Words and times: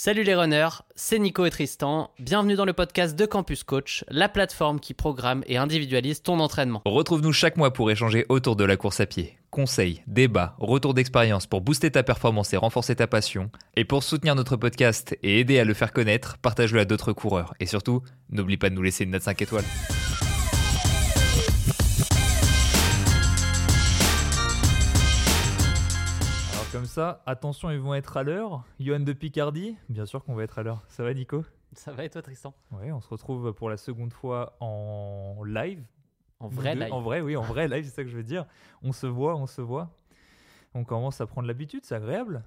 Salut 0.00 0.22
les 0.22 0.36
runners, 0.36 0.84
c'est 0.94 1.18
Nico 1.18 1.44
et 1.44 1.50
Tristan. 1.50 2.12
Bienvenue 2.20 2.54
dans 2.54 2.64
le 2.64 2.72
podcast 2.72 3.18
de 3.18 3.26
Campus 3.26 3.64
Coach, 3.64 4.04
la 4.06 4.28
plateforme 4.28 4.78
qui 4.78 4.94
programme 4.94 5.42
et 5.48 5.56
individualise 5.56 6.22
ton 6.22 6.38
entraînement. 6.38 6.82
Retrouve-nous 6.84 7.32
chaque 7.32 7.56
mois 7.56 7.72
pour 7.72 7.90
échanger 7.90 8.24
autour 8.28 8.54
de 8.54 8.62
la 8.62 8.76
course 8.76 9.00
à 9.00 9.06
pied. 9.06 9.36
Conseils, 9.50 10.04
débats, 10.06 10.54
retours 10.60 10.94
d'expérience 10.94 11.48
pour 11.48 11.62
booster 11.62 11.90
ta 11.90 12.04
performance 12.04 12.52
et 12.52 12.56
renforcer 12.56 12.94
ta 12.94 13.08
passion. 13.08 13.50
Et 13.74 13.84
pour 13.84 14.04
soutenir 14.04 14.36
notre 14.36 14.54
podcast 14.54 15.18
et 15.24 15.40
aider 15.40 15.58
à 15.58 15.64
le 15.64 15.74
faire 15.74 15.92
connaître, 15.92 16.38
partage-le 16.38 16.78
à 16.78 16.84
d'autres 16.84 17.12
coureurs. 17.12 17.54
Et 17.58 17.66
surtout, 17.66 18.04
n'oublie 18.30 18.56
pas 18.56 18.70
de 18.70 18.76
nous 18.76 18.82
laisser 18.82 19.02
une 19.02 19.10
note 19.10 19.22
5 19.22 19.42
étoiles. 19.42 19.64
Comme 26.78 26.86
ça, 26.86 27.24
attention, 27.26 27.72
ils 27.72 27.80
vont 27.80 27.94
être 27.94 28.16
à 28.16 28.22
l'heure. 28.22 28.64
Johan 28.78 29.00
de 29.00 29.12
Picardie, 29.12 29.76
bien 29.88 30.06
sûr 30.06 30.22
qu'on 30.22 30.36
va 30.36 30.44
être 30.44 30.60
à 30.60 30.62
l'heure. 30.62 30.84
Ça 30.86 31.02
va 31.02 31.12
Nico? 31.12 31.44
Ça 31.72 31.90
va 31.90 32.04
et 32.04 32.08
toi 32.08 32.22
Tristan? 32.22 32.54
Oui, 32.70 32.92
on 32.92 33.00
se 33.00 33.08
retrouve 33.08 33.52
pour 33.52 33.68
la 33.68 33.76
seconde 33.76 34.12
fois 34.12 34.56
en 34.60 35.42
live. 35.44 35.84
En 36.38 36.46
vrai 36.46 36.76
live 36.76 36.92
En 36.92 37.00
vrai, 37.00 37.20
oui, 37.20 37.36
en 37.36 37.42
vrai 37.42 37.66
live, 37.66 37.84
c'est 37.84 37.90
ça 37.90 38.04
que 38.04 38.08
je 38.08 38.16
veux 38.16 38.22
dire. 38.22 38.46
On 38.80 38.92
se 38.92 39.08
voit, 39.08 39.34
on 39.34 39.48
se 39.48 39.60
voit. 39.60 39.90
On 40.72 40.84
commence 40.84 41.20
à 41.20 41.26
prendre 41.26 41.48
l'habitude, 41.48 41.84
c'est 41.84 41.96
agréable. 41.96 42.44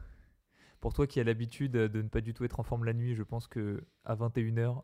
Pour 0.79 0.93
toi 0.93 1.07
qui 1.07 1.19
as 1.19 1.25
l'habitude 1.25 1.73
de 1.73 2.01
ne 2.01 2.07
pas 2.07 2.21
du 2.21 2.33
tout 2.33 2.45
être 2.45 2.61
en 2.61 2.63
forme 2.63 2.85
la 2.85 2.93
nuit, 2.93 3.15
je 3.15 3.23
pense 3.23 3.49
que 3.49 3.83
à 4.05 4.15
21h, 4.15 4.81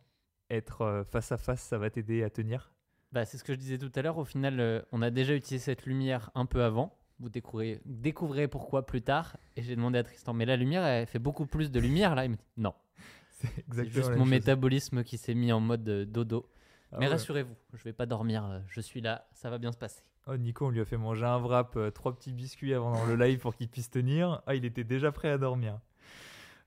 être 0.49 0.81
euh, 0.81 1.03
face 1.05 1.31
à 1.31 1.37
face, 1.37 1.61
ça 1.61 1.77
va 1.77 1.89
t'aider 1.89 2.21
à 2.21 2.29
tenir? 2.29 2.73
Bah, 3.13 3.23
c'est 3.23 3.37
ce 3.37 3.45
que 3.45 3.53
je 3.53 3.59
disais 3.59 3.77
tout 3.77 3.93
à 3.95 4.01
l'heure. 4.01 4.17
Au 4.17 4.25
final, 4.25 4.59
euh, 4.59 4.81
on 4.91 5.01
a 5.01 5.09
déjà 5.09 5.33
utilisé 5.33 5.63
cette 5.63 5.85
lumière 5.85 6.31
un 6.35 6.45
peu 6.45 6.65
avant. 6.65 6.99
Vous 7.19 7.29
découvrirez 7.29 8.47
pourquoi 8.47 8.85
plus 8.85 9.01
tard. 9.01 9.37
Et 9.55 9.63
j'ai 9.63 9.75
demandé 9.75 9.97
à 9.99 10.03
Tristan, 10.03 10.33
mais 10.33 10.45
la 10.45 10.55
lumière, 10.55 10.83
elle 10.85 11.07
fait 11.07 11.19
beaucoup 11.19 11.45
plus 11.45 11.71
de 11.71 11.79
lumière 11.79 12.13
là. 12.15 12.25
Il 12.25 12.31
me 12.31 12.35
dit, 12.35 12.43
non, 12.57 12.73
C'est 13.29 13.47
exactement 13.67 13.93
juste 13.95 14.09
la 14.09 14.15
mon 14.17 14.23
chose. 14.23 14.29
métabolisme 14.31 15.03
qui 15.03 15.17
s'est 15.17 15.33
mis 15.35 15.51
en 15.51 15.59
mode 15.59 15.87
euh, 15.89 16.05
dodo. 16.05 16.49
Ah 16.91 16.97
mais 16.99 17.05
ouais. 17.07 17.11
rassurez-vous, 17.11 17.55
je 17.73 17.83
vais 17.83 17.93
pas 17.93 18.05
dormir. 18.05 18.45
euh, 18.45 18.59
Je 18.69 18.81
suis 18.81 19.01
là, 19.01 19.27
ça 19.33 19.49
va 19.49 19.57
bien 19.57 19.71
se 19.71 19.77
passer. 19.77 20.01
Oh, 20.27 20.37
Nico, 20.37 20.67
on 20.67 20.69
lui 20.69 20.81
a 20.81 20.85
fait 20.85 20.97
manger 20.97 21.25
un 21.25 21.37
wrap, 21.37 21.75
euh, 21.75 21.89
trois 21.91 22.13
petits 22.15 22.33
biscuits 22.33 22.73
avant 22.73 22.91
dans 22.93 23.05
le 23.05 23.15
live 23.15 23.39
pour 23.39 23.55
qu'il 23.55 23.67
puisse 23.69 23.89
tenir. 23.89 24.41
Ah, 24.45 24.55
il 24.55 24.65
était 24.65 24.83
déjà 24.83 25.11
prêt 25.11 25.29
à 25.29 25.37
dormir. 25.37 25.79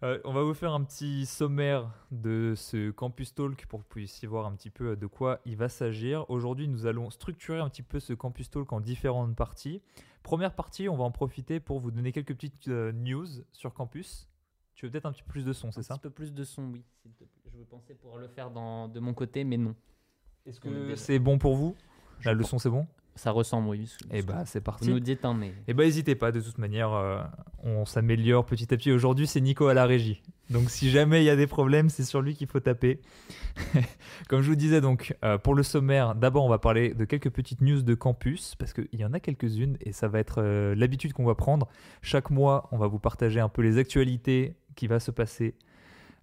Euh, 0.03 0.19
on 0.25 0.33
va 0.33 0.43
vous 0.43 0.55
faire 0.55 0.73
un 0.73 0.83
petit 0.83 1.27
sommaire 1.27 1.93
de 2.11 2.55
ce 2.57 2.91
Campus 2.91 3.35
Talk 3.35 3.67
pour 3.67 3.81
que 3.81 3.85
vous 3.85 3.89
puissiez 3.91 4.27
voir 4.27 4.47
un 4.47 4.53
petit 4.53 4.71
peu 4.71 4.93
euh, 4.93 4.97
de 4.97 5.07
quoi 5.07 5.41
il 5.45 5.57
va 5.57 5.69
s'agir. 5.69 6.25
Aujourd'hui, 6.31 6.69
nous 6.69 6.87
allons 6.87 7.11
structurer 7.11 7.59
un 7.59 7.69
petit 7.69 7.83
peu 7.83 8.01
ce 8.01 8.15
Campus 8.15 8.49
Talk 8.49 8.73
en 8.73 8.81
différentes 8.81 9.37
parties. 9.37 9.83
Première 10.23 10.55
partie, 10.55 10.89
on 10.89 10.97
va 10.97 11.05
en 11.05 11.11
profiter 11.11 11.61
pour 11.61 11.81
vous 11.81 11.91
donner 11.91 12.13
quelques 12.13 12.35
petites 12.35 12.69
euh, 12.69 12.93
news 12.93 13.27
sur 13.53 13.75
campus. 13.75 14.27
Tu 14.75 14.87
veux 14.87 14.91
peut-être 14.91 15.05
un 15.05 15.13
petit 15.13 15.23
peu 15.23 15.33
plus 15.33 15.45
de 15.45 15.53
son, 15.53 15.71
c'est 15.71 15.81
Un 15.81 15.83
ça 15.83 15.95
petit 15.95 16.01
peu 16.01 16.11
plus 16.11 16.33
de 16.33 16.45
son, 16.45 16.71
oui. 16.71 16.83
Je 17.05 17.63
pensais 17.65 17.93
pouvoir 17.95 18.19
le 18.19 18.29
faire 18.29 18.51
dans, 18.51 18.89
de 18.89 19.01
mon 19.01 19.13
côté, 19.13 19.45
mais 19.45 19.59
non. 19.59 19.75
Est-ce 20.47 20.61
que 20.61 20.97
c'est 20.97 21.19
bon 21.19 21.37
pour 21.37 21.57
vous? 21.57 21.77
La 22.25 22.33
leçon, 22.33 22.59
c'est 22.59 22.71
bon? 22.71 22.87
Ça 23.17 23.33
ressemble, 23.33 23.69
oui. 23.69 23.93
Eh 24.11 24.23
bah, 24.23 24.45
c'est 24.47 24.61
parti. 24.61 24.87
Vous 24.87 24.93
nous 24.93 25.01
dites, 25.01 25.25
hein, 25.25 25.35
mais. 25.35 25.53
Eh 25.69 25.75
ben 25.75 25.85
n'hésitez 25.85 26.15
pas, 26.15 26.33
de 26.33 26.41
toute 26.41 26.59
manière, 26.59 26.93
euh, 26.93 27.21
on 27.63 27.85
s'améliore 27.85 28.47
petit 28.47 28.73
à 28.73 28.77
petit. 28.77 28.91
Aujourd'hui, 28.93 29.27
c'est 29.27 29.41
Nico 29.41 29.67
à 29.67 29.75
la 29.75 29.85
régie. 29.85 30.23
Donc 30.49 30.71
si 30.71 30.91
jamais 30.91 31.23
il 31.23 31.27
y 31.27 31.31
a 31.31 31.37
des 31.37 31.47
problèmes, 31.47 31.91
c'est 31.91 32.05
sur 32.05 32.23
lui 32.23 32.35
qu'il 32.35 32.47
faut 32.47 32.61
taper. 32.61 33.01
Comme 34.29 34.41
je 34.41 34.49
vous 34.49 34.57
disais, 34.57 34.81
donc, 34.81 35.15
euh, 35.25 35.39
pour 35.39 35.55
le 35.55 35.63
sommaire, 35.63 36.15
d'abord, 36.15 36.45
on 36.45 36.49
va 36.49 36.59
parler 36.59 36.95
de 36.95 37.05
quelques 37.05 37.31
petites 37.31 37.61
news 37.61 37.83
de 37.83 37.95
campus, 37.95 38.55
parce 38.57 38.73
qu'il 38.73 38.89
y 38.99 39.05
en 39.05 39.13
a 39.13 39.21
quelques-unes, 39.21 39.77
et 39.81 39.93
ça 39.93 40.09
va 40.09 40.19
être 40.19 40.41
euh, 40.43 40.75
l'habitude 40.75 41.13
qu'on 41.13 41.27
va 41.27 41.35
prendre. 41.35 41.69
Chaque 42.03 42.31
mois, 42.31 42.69
on 42.73 42.79
va 42.79 42.87
vous 42.87 42.99
partager 42.99 43.41
un 43.41 43.49
peu 43.49 43.63
les 43.63 43.79
actualités 43.79 44.57
qui 44.77 44.87
va 44.87 44.99
se 44.99 45.11
passer, 45.11 45.57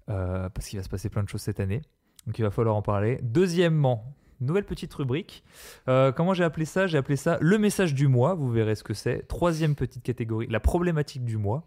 parce 0.08 0.68
qu'il 0.68 0.80
va 0.80 0.84
se 0.84 0.90
passer 0.90 1.10
plein 1.10 1.24
de 1.24 1.30
choses 1.30 1.42
cette 1.42 1.60
année. 1.60 1.82
Donc 2.26 2.40
il 2.40 2.42
va 2.42 2.52
falloir 2.52 2.76
en 2.76 2.82
parler. 2.82 3.20
Deuxièmement, 3.24 4.16
nouvelle 4.40 4.66
petite 4.66 4.94
rubrique. 4.94 5.44
Euh, 5.88 6.12
comment 6.12 6.34
j'ai 6.34 6.44
appelé 6.44 6.66
ça? 6.66 6.88
J'ai 6.88 6.98
appelé 6.98 7.16
ça 7.16 7.38
le 7.42 7.58
message 7.58 7.94
du 7.94 8.08
mois. 8.08 8.34
Vous 8.34 8.52
verrez 8.52 8.76
ce 8.76 8.84
que 8.84 8.94
c'est. 8.94 9.28
Troisième 9.28 9.76
petite 9.76 10.04
catégorie, 10.04 10.48
la 10.50 10.60
problématique 10.60 11.24
du 11.24 11.38
mois. 11.38 11.64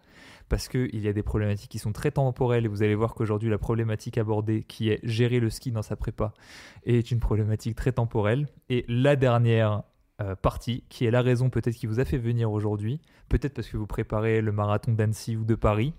Parce 0.48 0.66
qu'il 0.66 0.98
y 0.98 1.06
a 1.06 1.12
des 1.12 1.22
problématiques 1.22 1.70
qui 1.70 1.78
sont 1.78 1.92
très 1.92 2.10
temporelles 2.10 2.64
et 2.64 2.68
vous 2.68 2.82
allez 2.82 2.96
voir 2.96 3.14
qu'aujourd'hui, 3.14 3.48
la 3.48 3.58
problématique 3.58 4.18
abordée, 4.18 4.64
qui 4.64 4.90
est 4.90 4.98
gérer 5.04 5.38
le 5.38 5.48
ski 5.48 5.70
dans 5.70 5.82
sa 5.82 5.94
prépa, 5.94 6.34
est 6.84 7.12
une 7.12 7.20
problématique 7.20 7.76
très 7.76 7.92
temporelle. 7.92 8.48
Et 8.68 8.84
la 8.88 9.14
dernière 9.14 9.84
euh, 10.20 10.34
partie, 10.34 10.82
qui 10.88 11.06
est 11.06 11.12
la 11.12 11.22
raison 11.22 11.50
peut-être 11.50 11.76
qui 11.76 11.86
vous 11.86 12.00
a 12.00 12.04
fait 12.04 12.18
venir 12.18 12.50
aujourd'hui, 12.50 13.00
peut-être 13.28 13.54
parce 13.54 13.68
que 13.68 13.76
vous 13.76 13.86
préparez 13.86 14.40
le 14.40 14.50
marathon 14.50 14.92
d'Annecy 14.92 15.36
ou 15.36 15.44
de 15.44 15.54
Paris. 15.54 15.94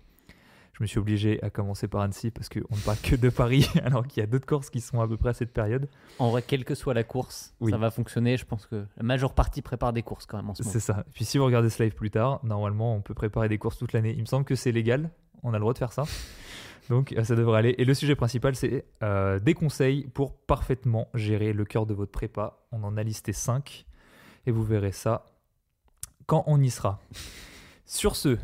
Je 0.82 0.84
me 0.84 0.88
suis 0.88 0.98
obligé 0.98 1.44
à 1.44 1.52
commencer 1.52 1.88
par 1.88 2.02
Annecy 2.02 2.32
parce 2.32 2.50
qu'on 2.50 2.76
ne 2.76 2.82
parle 2.84 2.98
que 3.04 3.16
de 3.16 3.30
Paris, 3.30 3.70
alors 3.86 4.08
qu'il 4.08 4.20
y 4.20 4.24
a 4.24 4.26
d'autres 4.26 4.48
courses 4.48 4.72
qui 4.72 4.82
sont 4.82 5.00
à 5.00 5.08
peu 5.08 5.16
près 5.16 5.30
à 5.30 5.34
cette 5.34 5.54
période. 5.54 5.88
En 6.18 6.32
vrai, 6.32 6.42
quelle 6.42 6.66
que 6.66 6.74
soit 6.74 6.96
la 6.96 7.04
course, 7.04 7.54
Oui. 7.60 7.70
ça 7.70 7.78
va 7.78 7.92
fonctionner. 7.92 8.36
Je 8.36 8.46
pense 8.48 8.66
que 8.66 8.88
la 8.98 9.04
majeure 9.04 9.36
partie 9.36 9.62
prépare 9.62 9.94
des 9.94 10.02
courses 10.02 10.26
quand 10.26 10.38
même 10.38 10.50
en 10.50 10.56
ce 10.56 10.64
moment. 10.64 10.74
C'est 10.74 10.80
ça. 10.80 11.06
Puis 11.14 11.24
si 11.24 11.38
vous 11.38 11.46
regardez 11.46 11.70
ce 11.70 11.84
live 11.84 11.94
plus 11.94 12.10
tard, 12.10 12.44
normalement, 12.44 12.96
on 12.96 13.02
peut 13.02 13.14
préparer 13.14 13.48
des 13.48 13.60
courses 13.60 13.78
toute 13.78 13.94
l'année. 13.94 14.16
Il 14.18 14.22
me 14.22 14.26
semble 14.26 14.44
que 14.44 14.56
c'est 14.56 14.72
légal. 14.72 15.12
On 15.44 15.50
a 15.50 15.58
le 15.58 15.60
droit 15.60 15.74
de 15.74 15.78
faire 15.78 15.94
ça. 15.94 16.06
Donc 16.90 17.14
euh, 17.14 17.24
ça 17.26 17.36
devrait 17.36 17.60
aller. 17.60 17.76
Et 17.78 17.86
le 17.86 17.94
sujet 17.94 18.16
principal, 18.16 18.56
c'est 18.56 18.84
euh, 19.04 19.38
des 19.38 19.54
conseils 19.54 20.08
pour 20.08 20.36
parfaitement 20.36 21.10
gérer 21.14 21.54
le 21.54 21.64
cœur 21.64 21.86
de 21.86 21.94
votre 21.94 22.12
prépa. 22.12 22.58
On 22.72 22.84
en 22.84 22.98
a 22.98 23.04
listé 23.04 23.34
5. 23.34 23.86
Et 24.48 24.52
vous 24.52 24.64
verrez 24.64 24.94
ça 24.94 25.32
quand 26.26 26.44
on 26.48 26.60
y 26.60 26.72
sera. 26.72 27.00
Sur 27.86 28.16
ce, 28.16 28.40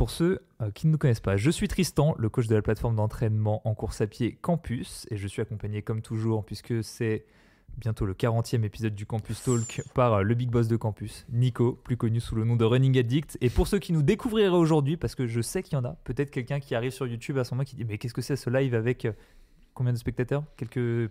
pour 0.00 0.08
ceux 0.08 0.40
euh, 0.62 0.70
qui 0.70 0.86
ne 0.86 0.92
nous 0.92 0.96
connaissent 0.96 1.20
pas, 1.20 1.36
je 1.36 1.50
suis 1.50 1.68
Tristan, 1.68 2.14
le 2.16 2.30
coach 2.30 2.46
de 2.46 2.54
la 2.54 2.62
plateforme 2.62 2.96
d'entraînement 2.96 3.60
en 3.68 3.74
course 3.74 4.00
à 4.00 4.06
pied 4.06 4.38
Campus. 4.40 5.06
Et 5.10 5.18
je 5.18 5.28
suis 5.28 5.42
accompagné 5.42 5.82
comme 5.82 6.00
toujours, 6.00 6.42
puisque 6.42 6.82
c'est 6.82 7.26
bientôt 7.76 8.06
le 8.06 8.14
40e 8.14 8.64
épisode 8.64 8.94
du 8.94 9.04
Campus 9.04 9.42
Talk 9.42 9.82
par 9.92 10.14
euh, 10.14 10.22
le 10.22 10.34
big 10.34 10.48
boss 10.48 10.68
de 10.68 10.76
campus, 10.76 11.26
Nico, 11.30 11.78
plus 11.84 11.98
connu 11.98 12.18
sous 12.18 12.34
le 12.34 12.44
nom 12.44 12.56
de 12.56 12.64
Running 12.64 12.98
Addict. 12.98 13.36
Et 13.42 13.50
pour 13.50 13.68
ceux 13.68 13.78
qui 13.78 13.92
nous 13.92 14.00
découvriraient 14.00 14.48
aujourd'hui, 14.48 14.96
parce 14.96 15.14
que 15.14 15.26
je 15.26 15.42
sais 15.42 15.62
qu'il 15.62 15.74
y 15.74 15.76
en 15.76 15.84
a, 15.84 15.98
peut-être 16.04 16.30
quelqu'un 16.30 16.60
qui 16.60 16.74
arrive 16.74 16.92
sur 16.92 17.06
YouTube 17.06 17.36
à 17.36 17.44
ce 17.44 17.52
moment 17.52 17.64
qui 17.64 17.76
dit 17.76 17.84
Mais 17.84 17.98
qu'est-ce 17.98 18.14
que 18.14 18.22
c'est 18.22 18.36
ce 18.36 18.48
live 18.48 18.74
avec 18.74 19.04
euh, 19.04 19.12
combien 19.74 19.92
de 19.92 19.98
spectateurs? 19.98 20.44
Quelques. 20.56 21.10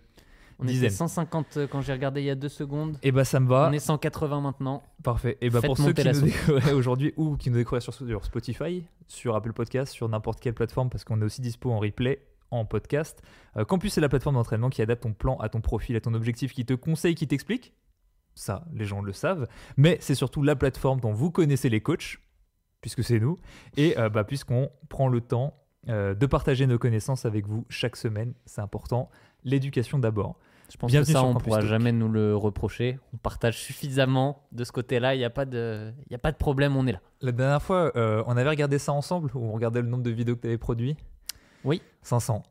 On 0.59 0.63
était 0.63 0.73
dizaines. 0.73 0.89
150 0.89 1.57
euh, 1.57 1.67
quand 1.67 1.81
j'ai 1.81 1.93
regardé 1.93 2.21
il 2.21 2.25
y 2.25 2.29
a 2.29 2.35
deux 2.35 2.49
secondes. 2.49 2.97
Eh 3.01 3.11
bah 3.11 3.23
ça 3.23 3.39
me 3.39 3.47
va. 3.47 3.69
On 3.69 3.73
est 3.73 3.79
180 3.79 4.41
maintenant. 4.41 4.83
Parfait. 5.03 5.37
Et 5.41 5.49
bah 5.49 5.61
Faites 5.61 5.69
pour 5.69 5.77
ceux 5.77 5.93
qui 5.93 6.05
nous 6.05 6.13
sauce. 6.13 6.23
découvriraient 6.23 6.73
aujourd'hui 6.73 7.13
ou 7.17 7.37
qui 7.37 7.49
nous 7.49 7.57
découvriraient 7.57 7.81
sur, 7.81 7.93
sur 7.93 8.25
Spotify, 8.25 8.83
sur 9.07 9.35
Apple 9.35 9.53
Podcast, 9.53 9.93
sur 9.93 10.09
n'importe 10.09 10.39
quelle 10.39 10.53
plateforme, 10.53 10.89
parce 10.89 11.03
qu'on 11.03 11.21
est 11.21 11.25
aussi 11.25 11.41
dispo 11.41 11.71
en 11.71 11.79
replay, 11.79 12.21
en 12.51 12.65
podcast. 12.65 13.21
Euh, 13.57 13.65
Campus, 13.65 13.93
c'est 13.93 14.01
la 14.01 14.09
plateforme 14.09 14.35
d'entraînement 14.35 14.69
qui 14.69 14.81
adapte 14.81 15.03
ton 15.03 15.13
plan 15.13 15.37
à 15.37 15.49
ton 15.49 15.61
profil, 15.61 15.95
à 15.95 16.01
ton 16.01 16.13
objectif, 16.13 16.53
qui 16.53 16.65
te 16.65 16.73
conseille, 16.73 17.15
qui 17.15 17.27
t'explique. 17.27 17.73
Ça, 18.35 18.65
les 18.73 18.85
gens 18.85 19.01
le 19.01 19.13
savent. 19.13 19.47
Mais 19.77 19.97
c'est 20.01 20.15
surtout 20.15 20.43
la 20.43 20.55
plateforme 20.55 20.99
dont 20.99 21.13
vous 21.13 21.31
connaissez 21.31 21.69
les 21.69 21.81
coachs, 21.81 22.19
puisque 22.81 23.03
c'est 23.03 23.19
nous, 23.19 23.37
et 23.77 23.97
euh, 23.97 24.09
bah, 24.09 24.23
puisqu'on 24.23 24.69
prend 24.89 25.07
le 25.07 25.21
temps 25.21 25.55
euh, 25.87 26.13
de 26.13 26.25
partager 26.25 26.67
nos 26.67 26.77
connaissances 26.77 27.25
avec 27.25 27.47
vous 27.47 27.65
chaque 27.69 27.95
semaine. 27.95 28.33
C'est 28.45 28.61
important. 28.61 29.09
L'éducation 29.43 29.97
d'abord. 29.97 30.37
Je 30.71 30.77
pense 30.77 30.91
Bienvenue 30.91 31.13
que 31.13 31.19
ça, 31.19 31.23
on 31.23 31.33
Campus 31.33 31.45
pourra 31.45 31.61
jamais 31.61 31.91
nous 31.91 32.09
le 32.09 32.35
reprocher. 32.35 32.99
On 33.13 33.17
partage 33.17 33.57
suffisamment 33.57 34.47
de 34.51 34.63
ce 34.63 34.71
côté-là. 34.71 35.15
Il 35.15 35.17
n'y 35.17 35.25
a, 35.25 35.29
pas 35.31 35.45
de... 35.45 35.91
il 36.07 36.11
y 36.11 36.15
a 36.15 36.19
pas 36.19 36.31
de 36.31 36.37
problème, 36.37 36.75
on 36.75 36.85
est 36.85 36.91
là. 36.91 37.01
La 37.21 37.31
dernière 37.31 37.61
fois, 37.61 37.91
euh, 37.95 38.23
on 38.27 38.37
avait 38.37 38.49
regardé 38.49 38.77
ça 38.77 38.93
ensemble, 38.93 39.31
où 39.33 39.39
on 39.39 39.51
regardait 39.51 39.81
le 39.81 39.87
nombre 39.87 40.03
de 40.03 40.11
vidéos 40.11 40.35
que 40.35 40.41
tu 40.41 40.47
avais 40.47 40.59
produit? 40.59 40.95
Oui. 41.63 41.81
500. 42.03 42.43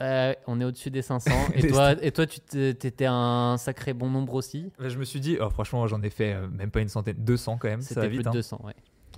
Euh, 0.00 0.34
on 0.46 0.60
est 0.60 0.64
au-dessus 0.64 0.90
des 0.90 1.02
500. 1.02 1.30
Et 1.54 1.68
toi, 1.68 1.92
et 2.00 2.10
toi 2.10 2.26
tu 2.26 2.40
t'étais 2.40 3.06
un 3.06 3.56
sacré 3.58 3.92
bon 3.92 4.10
nombre 4.10 4.34
aussi? 4.34 4.72
Bah, 4.78 4.88
je 4.88 4.98
me 4.98 5.04
suis 5.04 5.20
dit, 5.20 5.38
oh, 5.40 5.50
franchement, 5.50 5.86
j'en 5.86 6.02
ai 6.02 6.10
fait 6.10 6.34
euh, 6.34 6.48
même 6.48 6.70
pas 6.70 6.80
une 6.80 6.88
centaine, 6.88 7.16
200 7.18 7.58
quand 7.58 7.68
même, 7.68 7.80
C'était 7.80 8.00
plus 8.08 8.18
vite. 8.18 8.22
de 8.22 8.28
hein. 8.28 8.32
200, 8.32 8.60
ouais. 8.64 8.74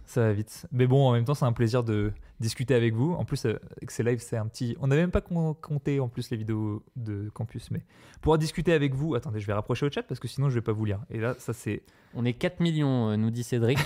Ça 0.07 0.21
va 0.23 0.33
vite. 0.33 0.67
Mais 0.71 0.87
bon, 0.87 1.09
en 1.09 1.13
même 1.13 1.25
temps, 1.25 1.35
c'est 1.35 1.45
un 1.45 1.53
plaisir 1.53 1.83
de 1.83 2.13
discuter 2.39 2.75
avec 2.75 2.95
vous. 2.95 3.13
En 3.15 3.25
plus, 3.25 3.45
euh, 3.45 3.59
avec 3.77 3.91
ces 3.91 4.05
lives, 4.05 4.21
c'est 4.21 4.37
un 4.37 4.47
petit. 4.47 4.77
On 4.81 4.87
n'avait 4.87 5.01
même 5.01 5.11
pas 5.11 5.21
compté 5.21 5.99
en 5.99 6.09
plus 6.09 6.31
les 6.31 6.37
vidéos 6.37 6.85
de 6.95 7.29
campus, 7.31 7.71
mais 7.73 7.85
pouvoir 8.21 8.39
discuter 8.39 8.73
avec 8.73 8.95
vous. 8.95 9.17
Attendez, 9.17 9.41
je 9.41 9.47
vais 9.47 9.53
rapprocher 9.53 9.85
au 9.85 9.91
chat 9.91 10.05
parce 10.05 10.21
que 10.21 10.29
sinon, 10.29 10.49
je 10.49 10.55
vais 10.55 10.63
pas 10.63 10.73
vous 10.73 10.85
lire. 10.85 11.01
Et 11.11 11.19
là, 11.19 11.35
ça, 11.39 11.53
c'est. 11.53 11.83
On 12.15 12.25
est 12.25 12.35
4 12.35 12.61
millions, 12.61 13.11
euh, 13.11 13.17
nous 13.17 13.31
dit 13.31 13.43
Cédric. 13.43 13.79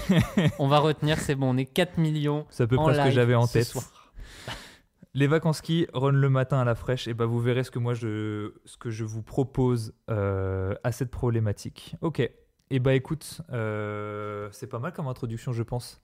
on 0.58 0.68
va 0.68 0.78
retenir, 0.78 1.18
c'est 1.18 1.34
bon, 1.34 1.54
on 1.54 1.56
est 1.56 1.64
4 1.64 1.98
millions. 1.98 2.46
C'est 2.50 2.64
à 2.64 2.66
peu 2.66 2.76
En 2.76 2.84
près 2.84 2.94
ce 2.94 3.04
que 3.04 3.10
j'avais 3.10 3.34
en 3.34 3.46
tête. 3.46 3.64
soir. 3.64 4.12
Les 5.14 5.26
vacances 5.26 5.58
ski, 5.58 5.88
run 5.92 6.12
le 6.12 6.30
matin 6.30 6.60
à 6.60 6.64
la 6.64 6.76
fraîche, 6.76 7.08
et 7.08 7.14
bah 7.14 7.26
vous 7.26 7.40
verrez 7.40 7.64
ce 7.64 7.72
que 7.72 7.80
moi 7.80 7.94
je, 7.94 8.52
ce 8.64 8.76
que 8.76 8.90
je 8.90 9.02
vous 9.04 9.22
propose 9.22 9.92
euh, 10.08 10.74
à 10.84 10.92
cette 10.92 11.10
problématique. 11.10 11.96
Ok. 12.00 12.30
Et 12.72 12.78
bah 12.78 12.94
écoute, 12.94 13.40
euh, 13.52 14.48
c'est 14.52 14.68
pas 14.68 14.78
mal 14.78 14.92
comme 14.92 15.08
introduction, 15.08 15.50
je 15.52 15.64
pense. 15.64 16.00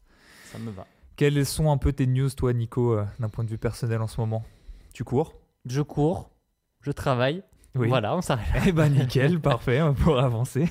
Ça 0.57 0.63
me 0.63 0.71
va. 0.71 0.87
Quelles 1.17 1.45
sont 1.47 1.71
un 1.71 1.77
peu 1.79 1.93
tes 1.93 2.07
news, 2.07 2.31
toi, 2.31 2.53
Nico, 2.53 2.93
euh, 2.95 3.05
d'un 3.19 3.29
point 3.29 3.45
de 3.45 3.49
vue 3.51 3.59
personnel 3.59 4.01
en 4.03 4.07
ce 4.07 4.21
moment? 4.21 4.45
Tu 4.93 5.05
cours? 5.05 5.35
Je 5.67 5.83
cours, 5.83 6.31
je 6.83 6.91
travaille. 6.93 7.43
Oui. 7.75 7.89
Voilà, 7.89 8.17
on 8.17 8.23
s'arrête. 8.23 8.63
Eh 8.67 8.73
ben 8.73 8.89
nickel, 8.89 9.41
parfait, 9.53 9.83
on 9.83 9.89
va 9.89 9.93
pouvoir 9.93 10.25
avancer. 10.25 10.67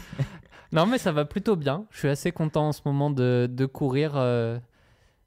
Non, 0.71 0.85
mais 0.87 0.97
ça 0.97 1.11
va 1.11 1.25
plutôt 1.25 1.55
bien. 1.55 1.85
Je 1.91 1.99
suis 1.99 2.07
assez 2.07 2.31
content 2.31 2.69
en 2.69 2.71
ce 2.71 2.81
moment 2.85 3.09
de, 3.11 3.47
de 3.51 3.65
courir. 3.67 4.13
euh, 4.15 4.57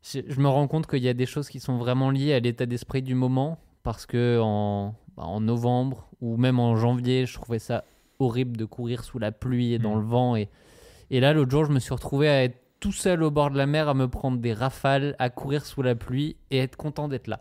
je, 0.03 0.21
je 0.27 0.41
me 0.41 0.49
rends 0.49 0.67
compte 0.67 0.87
qu'il 0.89 1.03
y 1.03 1.09
a 1.09 1.15
des 1.15 1.27
choses 1.27 1.49
qui 1.49 1.61
sont 1.61 1.79
vraiment 1.79 2.11
liées 2.11 2.33
à 2.35 2.41
l'état 2.41 2.67
d'esprit 2.67 3.03
du 3.03 3.15
moment. 3.15 3.59
parce 3.85 4.07
que 4.07 4.41
en, 4.43 4.95
bah, 5.17 5.23
en 5.25 5.41
novembre 5.41 6.09
ou 6.21 6.37
même 6.37 6.59
en 6.59 6.75
janvier, 6.77 7.27
je 7.27 7.35
trouvais 7.35 7.59
ça 7.61 7.85
horrible 8.19 8.57
de 8.57 8.65
courir 8.65 9.05
sous 9.05 9.19
la 9.21 9.31
pluie 9.31 9.73
et 9.75 9.79
dans 9.79 9.95
Mm. 9.97 10.01
le 10.01 10.07
vent. 10.07 10.37
Et, 10.37 10.49
et 11.11 11.21
là, 11.21 11.33
l'autre 11.33 11.51
jour, 11.53 11.65
je 11.65 11.71
me 11.73 11.79
suis 11.79 11.95
retrouvé 11.95 12.29
à 12.29 12.43
être 12.45 12.59
tout 12.81 12.93
seul 12.93 13.23
au 13.23 13.31
bord 13.31 13.51
de 13.51 13.59
la 13.59 13.67
mer, 13.67 13.89
à 13.89 13.95
me 13.95 14.09
prendre 14.09 14.39
des 14.39 14.53
rafales, 14.53 15.17
à 15.19 15.31
courir 15.31 15.67
sous 15.67 15.83
la 15.83 15.95
pluie 15.95 16.37
et 16.51 16.59
être 16.59 16.77
content 16.77 17.09
d'être 17.09 17.27
là. 17.27 17.41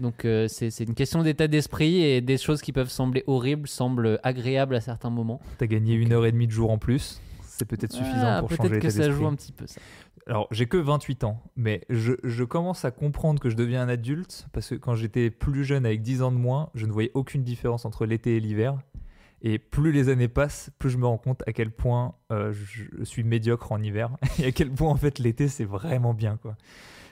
Donc 0.00 0.24
euh, 0.24 0.46
c'est 0.48 0.80
une 0.80 0.94
question 0.94 1.22
d'état 1.22 1.48
d'esprit 1.48 2.02
et 2.02 2.20
des 2.20 2.36
choses 2.36 2.60
qui 2.60 2.72
peuvent 2.72 2.90
sembler 2.90 3.24
horribles 3.26 3.66
semblent 3.66 4.20
agréables 4.22 4.74
à 4.74 4.80
certains 4.80 5.10
moments. 5.10 5.40
T'as 5.58 5.66
gagné 5.66 5.94
une 5.94 6.12
heure 6.12 6.26
et 6.26 6.32
demie 6.32 6.46
de 6.46 6.52
jour 6.52 6.70
en 6.70 6.78
plus. 6.78 7.20
C'est 7.42 7.64
peut-être 7.64 7.92
suffisant 7.92 8.40
pour 8.40 8.50
changer 8.50 8.68
Peut-être 8.68 8.82
que 8.82 8.90
ça 8.90 9.10
joue 9.10 9.26
un 9.26 9.34
petit 9.34 9.52
peu 9.52 9.66
ça. 9.66 9.80
Alors, 10.26 10.48
j'ai 10.50 10.66
que 10.66 10.76
28 10.76 11.24
ans, 11.24 11.40
mais 11.54 11.82
je, 11.88 12.14
je 12.24 12.42
commence 12.42 12.84
à 12.84 12.90
comprendre 12.90 13.40
que 13.40 13.48
je 13.48 13.54
deviens 13.54 13.82
un 13.82 13.88
adulte 13.88 14.48
parce 14.52 14.70
que 14.70 14.74
quand 14.74 14.96
j'étais 14.96 15.30
plus 15.30 15.64
jeune, 15.64 15.86
avec 15.86 16.02
10 16.02 16.22
ans 16.22 16.32
de 16.32 16.36
moins, 16.36 16.68
je 16.74 16.84
ne 16.84 16.92
voyais 16.92 17.12
aucune 17.14 17.44
différence 17.44 17.84
entre 17.84 18.06
l'été 18.06 18.36
et 18.36 18.40
l'hiver. 18.40 18.76
Et 19.42 19.58
plus 19.58 19.92
les 19.92 20.08
années 20.08 20.28
passent, 20.28 20.70
plus 20.78 20.90
je 20.90 20.96
me 20.96 21.06
rends 21.06 21.18
compte 21.18 21.42
à 21.46 21.52
quel 21.52 21.70
point 21.70 22.14
euh, 22.32 22.52
je 22.52 23.04
suis 23.04 23.22
médiocre 23.22 23.70
en 23.72 23.82
hiver 23.82 24.10
et 24.38 24.46
à 24.46 24.52
quel 24.52 24.70
point 24.70 24.88
en 24.88 24.96
fait 24.96 25.18
l'été 25.18 25.48
c'est 25.48 25.64
vraiment 25.64 26.14
bien. 26.14 26.38
Quoi. 26.40 26.56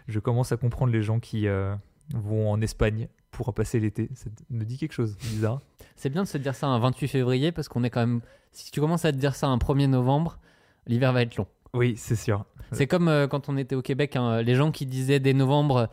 Je 0.08 0.18
commence 0.20 0.52
à 0.52 0.56
comprendre 0.56 0.92
les 0.92 1.02
gens 1.02 1.20
qui 1.20 1.46
euh, 1.46 1.74
vont 2.14 2.50
en 2.50 2.60
Espagne 2.60 3.08
pour 3.30 3.52
passer 3.52 3.80
l'été. 3.80 4.10
Ça 4.14 4.30
me 4.50 4.64
dit 4.64 4.78
quelque 4.78 4.92
chose 4.92 5.16
bizarre. 5.18 5.60
C'est 5.96 6.10
bien 6.10 6.22
de 6.22 6.28
se 6.28 6.38
dire 6.38 6.54
ça 6.54 6.66
un 6.66 6.78
28 6.78 7.08
février 7.08 7.52
parce 7.52 7.68
qu'on 7.68 7.84
est 7.84 7.90
quand 7.90 8.00
même. 8.00 8.20
Si 8.52 8.70
tu 8.70 8.80
commences 8.80 9.04
à 9.04 9.12
te 9.12 9.16
dire 9.16 9.34
ça 9.34 9.48
un 9.48 9.56
1er 9.58 9.86
novembre, 9.86 10.38
l'hiver 10.86 11.12
va 11.12 11.22
être 11.22 11.36
long. 11.36 11.46
Oui, 11.72 11.94
c'est 11.96 12.16
sûr. 12.16 12.44
C'est 12.72 12.86
comme 12.86 13.08
euh, 13.08 13.26
quand 13.26 13.48
on 13.48 13.56
était 13.56 13.74
au 13.74 13.82
Québec, 13.82 14.16
hein, 14.16 14.42
les 14.42 14.54
gens 14.54 14.70
qui 14.70 14.86
disaient 14.86 15.20
dès 15.20 15.34
novembre 15.34 15.90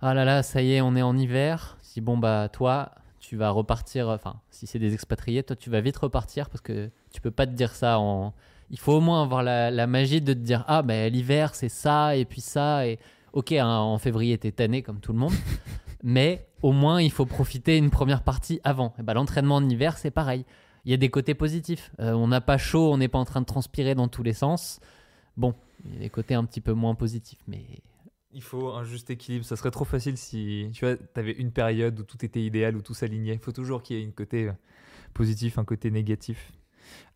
Ah 0.00 0.14
là 0.14 0.24
là, 0.24 0.42
ça 0.42 0.62
y 0.62 0.74
est, 0.74 0.80
on 0.80 0.94
est 0.94 1.02
en 1.02 1.16
hiver. 1.16 1.78
Dis 1.94 2.00
Bon, 2.00 2.18
bah, 2.18 2.48
toi, 2.50 2.92
tu 3.32 3.38
vas 3.38 3.48
repartir. 3.48 4.10
Enfin, 4.10 4.34
si 4.50 4.66
c'est 4.66 4.78
des 4.78 4.92
expatriés, 4.92 5.42
toi, 5.42 5.56
tu 5.56 5.70
vas 5.70 5.80
vite 5.80 5.96
repartir 5.96 6.50
parce 6.50 6.60
que 6.60 6.90
tu 7.14 7.22
peux 7.22 7.30
pas 7.30 7.46
te 7.46 7.52
dire 7.52 7.74
ça 7.74 7.98
en. 7.98 8.34
Il 8.68 8.78
faut 8.78 8.92
au 8.92 9.00
moins 9.00 9.22
avoir 9.22 9.42
la, 9.42 9.70
la 9.70 9.86
magie 9.86 10.20
de 10.20 10.34
te 10.34 10.38
dire 10.38 10.66
Ah, 10.68 10.82
ben 10.82 11.10
l'hiver, 11.10 11.54
c'est 11.54 11.70
ça, 11.70 12.14
et 12.14 12.26
puis 12.26 12.42
ça. 12.42 12.86
Et 12.86 12.98
ok, 13.32 13.52
hein, 13.52 13.78
en 13.78 13.96
février, 13.96 14.36
t'es 14.36 14.52
tanné 14.52 14.82
comme 14.82 15.00
tout 15.00 15.14
le 15.14 15.18
monde. 15.18 15.32
mais 16.02 16.46
au 16.60 16.72
moins, 16.72 17.00
il 17.00 17.10
faut 17.10 17.24
profiter 17.24 17.78
une 17.78 17.88
première 17.88 18.22
partie 18.22 18.60
avant. 18.64 18.92
Et 18.98 19.02
ben, 19.02 19.14
L'entraînement 19.14 19.56
en 19.56 19.66
hiver, 19.66 19.96
c'est 19.96 20.10
pareil. 20.10 20.44
Il 20.84 20.90
y 20.90 20.94
a 20.94 20.98
des 20.98 21.08
côtés 21.08 21.32
positifs. 21.32 21.90
Euh, 22.00 22.12
on 22.12 22.28
n'a 22.28 22.42
pas 22.42 22.58
chaud, 22.58 22.92
on 22.92 22.98
n'est 22.98 23.08
pas 23.08 23.18
en 23.18 23.24
train 23.24 23.40
de 23.40 23.46
transpirer 23.46 23.94
dans 23.94 24.08
tous 24.08 24.22
les 24.22 24.34
sens. 24.34 24.78
Bon, 25.38 25.54
il 25.86 25.94
y 25.94 25.96
a 25.96 26.00
des 26.00 26.10
côtés 26.10 26.34
un 26.34 26.44
petit 26.44 26.60
peu 26.60 26.74
moins 26.74 26.94
positifs, 26.94 27.40
mais 27.48 27.62
Il 28.32 28.42
faut 28.42 28.70
un 28.70 28.84
juste 28.84 29.10
équilibre. 29.10 29.44
Ça 29.44 29.56
serait 29.56 29.70
trop 29.70 29.84
facile 29.84 30.16
si 30.16 30.70
tu 30.72 30.86
vois, 30.86 30.96
avais 31.14 31.32
une 31.32 31.52
période 31.52 32.00
où 32.00 32.02
tout 32.02 32.24
était 32.24 32.42
idéal, 32.42 32.76
où 32.76 32.82
tout 32.82 32.94
s'alignait. 32.94 33.34
Il 33.34 33.38
faut 33.38 33.52
toujours 33.52 33.82
qu'il 33.82 33.98
y 33.98 34.02
ait 34.02 34.06
un 34.06 34.10
côté 34.10 34.48
euh, 34.48 34.52
positif, 35.12 35.58
un 35.58 35.64
côté 35.64 35.90
négatif. 35.90 36.52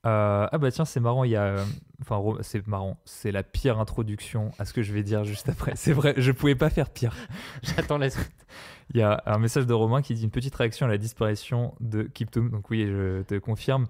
Euh, 0.07 0.47
ah 0.51 0.59
bah 0.59 0.71
tiens, 0.71 0.85
c'est 0.85 1.01
marrant. 1.01 1.25
Il 1.25 1.31
y 1.31 1.37
a, 1.37 1.45
euh, 1.45 1.65
enfin, 2.01 2.23
c'est 2.43 2.67
marrant. 2.67 2.99
C'est 3.05 3.33
la 3.33 3.43
pire 3.43 3.81
introduction 3.81 4.53
à 4.59 4.65
ce 4.65 4.73
que 4.73 4.83
je 4.83 4.93
vais 4.93 5.03
dire 5.03 5.25
juste 5.25 5.49
après. 5.49 5.73
C'est 5.75 5.93
vrai, 5.93 6.15
je 6.17 6.31
pouvais 6.33 6.55
pas 6.55 6.71
faire 6.71 6.91
pire. 6.91 7.15
j'attends 7.63 7.99
la 7.99 8.11
suite. 8.11 8.47
Il 8.95 9.01
y 9.01 9.03
a 9.03 9.23
un 9.27 9.39
message 9.39 9.67
de 9.67 9.75
Romain 9.75 10.03
qui 10.03 10.15
dit 10.15 10.23
une 10.23 10.31
petite 10.31 10.55
réaction 10.55 10.87
à 10.87 10.89
la 10.89 10.99
disparition 10.99 11.75
de 11.81 12.05
Kiptoum. 12.05 12.51
Donc 12.51 12.71
oui, 12.71 12.87
je 12.87 13.23
te 13.23 13.37
confirme. 13.39 13.87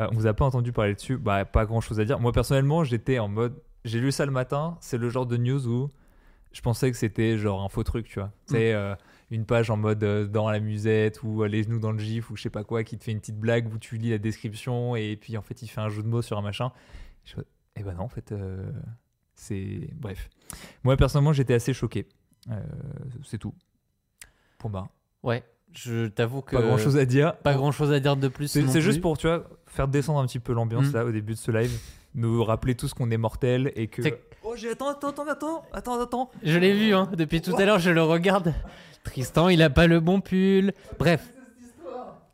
Euh, 0.00 0.06
on 0.12 0.14
vous 0.14 0.26
a 0.26 0.34
pas 0.34 0.44
entendu 0.44 0.72
parler 0.72 0.94
dessus. 0.94 1.16
Bah 1.16 1.44
pas 1.44 1.66
grand 1.66 1.80
chose 1.80 1.98
à 1.98 2.04
dire. 2.04 2.20
Moi 2.20 2.32
personnellement, 2.32 2.84
j'étais 2.84 3.18
en 3.18 3.28
mode, 3.28 3.60
j'ai 3.84 3.98
lu 3.98 4.12
ça 4.12 4.24
le 4.24 4.32
matin. 4.32 4.76
C'est 4.80 4.98
le 4.98 5.08
genre 5.08 5.26
de 5.26 5.36
news 5.36 5.66
où 5.66 5.90
je 6.56 6.62
pensais 6.62 6.90
que 6.90 6.96
c'était 6.96 7.36
genre 7.36 7.62
un 7.62 7.68
faux 7.68 7.82
truc, 7.82 8.06
tu 8.08 8.18
vois. 8.18 8.32
C'est 8.46 8.72
euh, 8.72 8.94
une 9.30 9.44
page 9.44 9.68
en 9.68 9.76
mode 9.76 10.02
euh, 10.02 10.26
dans 10.26 10.48
la 10.48 10.58
musette 10.58 11.22
ou 11.22 11.42
euh, 11.42 11.48
les 11.48 11.64
genoux 11.64 11.78
dans 11.78 11.92
le 11.92 11.98
gif 11.98 12.30
ou 12.30 12.36
je 12.36 12.40
sais 12.42 12.50
pas 12.50 12.64
quoi 12.64 12.82
qui 12.82 12.96
te 12.96 13.04
fait 13.04 13.12
une 13.12 13.20
petite 13.20 13.38
blague 13.38 13.70
où 13.70 13.76
tu 13.76 13.98
lis 13.98 14.08
la 14.08 14.16
description 14.16 14.96
et 14.96 15.16
puis 15.16 15.36
en 15.36 15.42
fait 15.42 15.60
il 15.60 15.68
fait 15.68 15.82
un 15.82 15.90
jeu 15.90 16.02
de 16.02 16.08
mots 16.08 16.22
sur 16.22 16.38
un 16.38 16.42
machin. 16.42 16.72
Je 17.24 17.34
eh 17.78 17.82
ben 17.82 17.92
non, 17.92 18.04
en 18.04 18.08
fait, 18.08 18.32
euh, 18.32 18.72
c'est 19.34 19.90
bref. 19.96 20.30
Moi 20.82 20.96
personnellement, 20.96 21.34
j'étais 21.34 21.52
assez 21.52 21.74
choqué. 21.74 22.08
Euh, 22.50 22.58
c'est 23.22 23.36
tout. 23.36 23.52
Point 24.56 24.70
barre. 24.70 24.88
Ouais, 25.22 25.44
je 25.72 26.06
t'avoue 26.06 26.40
que 26.40 26.56
Pas 26.56 26.62
grand 26.62 26.78
chose 26.78 26.96
à 26.96 27.04
dire. 27.04 27.36
pas 27.36 27.52
grand 27.52 27.70
chose 27.70 27.92
à 27.92 28.00
dire 28.00 28.16
de 28.16 28.28
plus. 28.28 28.48
C'est 28.48 28.80
juste 28.80 29.02
pour, 29.02 29.18
tu 29.18 29.26
vois, 29.26 29.46
faire 29.66 29.88
descendre 29.88 30.20
un 30.20 30.26
petit 30.26 30.38
peu 30.38 30.54
l'ambiance 30.54 30.86
Mm. 30.86 30.94
là 30.94 31.04
au 31.04 31.12
début 31.12 31.34
de 31.34 31.38
ce 31.38 31.50
live. 31.50 31.78
Nous 32.14 32.42
rappeler 32.44 32.74
tous 32.74 32.94
qu'on 32.94 33.10
est 33.10 33.18
mortel 33.18 33.72
et 33.76 33.88
que. 33.88 34.00
Oh, 34.48 34.54
j'ai. 34.54 34.70
Attends, 34.70 34.90
attends, 34.90 35.10
attends, 35.10 35.64
attends, 35.72 36.00
attends. 36.00 36.30
Je 36.44 36.56
l'ai 36.56 36.72
vu, 36.72 36.94
hein, 36.94 37.10
depuis 37.16 37.40
tout 37.42 37.56
à 37.56 37.64
l'heure, 37.64 37.80
je 37.80 37.90
le 37.90 38.02
regarde. 38.02 38.54
Tristan, 39.02 39.48
il 39.48 39.60
a 39.60 39.70
pas 39.70 39.88
le 39.88 39.98
bon 39.98 40.20
pull. 40.20 40.72
Bref. 41.00 41.32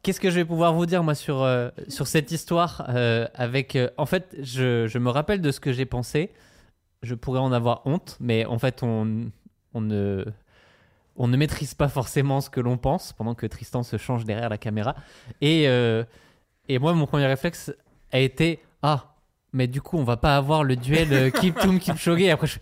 Qu'est-ce 0.03 0.21
que 0.21 0.29
je 0.29 0.35
vais 0.35 0.45
pouvoir 0.45 0.75
vous 0.75 0.85
dire, 0.85 1.03
moi, 1.03 1.15
sur, 1.15 1.41
euh, 1.43 1.71
sur 1.89 2.07
cette 2.07 2.31
histoire 2.31 2.85
euh, 2.91 3.27
avec... 3.35 3.77
euh, 3.77 3.89
en 3.97 4.05
fait, 4.05 4.37
je, 4.43 4.87
je 4.89 4.99
me 4.99 5.09
rappelle 5.09 5.41
de 5.41 5.51
ce 5.51 5.59
que 5.59 5.73
j'ai 5.73 5.87
pensé. 5.87 6.33
Je 7.03 7.15
pourrais 7.15 7.39
en 7.39 7.51
avoir 7.51 7.81
honte, 7.87 8.19
mais 8.21 8.45
en 8.45 8.59
fait, 8.59 8.83
on, 8.83 9.31
on, 9.73 9.81
ne, 9.81 10.25
on 11.17 11.29
ne 11.29 11.37
maîtrise 11.39 11.73
pas 11.75 11.89
forcément 11.89 12.43
ce 12.43 12.51
que 12.51 12.61
l'on 12.61 12.77
pense 12.77 13.15
pendant 13.15 13.35
que 13.35 13.47
Tristan 13.47 13.83
se 13.85 13.97
change 13.97 14.27
derrière 14.27 14.51
la 14.51 14.59
caméra. 14.59 14.97
Et, 15.41 15.65
et 15.65 16.79
moi, 16.79 16.93
mon 16.93 17.07
premier 17.07 17.27
réflexe 17.27 17.73
a 18.13 18.19
été 18.19 18.61
Ah, 18.83 19.12
mais 19.53 19.67
du 19.67 19.81
coup, 19.83 19.99
on 19.99 20.05
va 20.05 20.17
pas 20.17 20.37
avoir 20.37 20.65
le 20.65 20.77
duel 20.77 21.13
euh, 21.13 21.31
Kiptoum 21.41 21.79
Kipchoge. 21.79 22.23
Après, 22.29 22.47
je... 22.47 22.59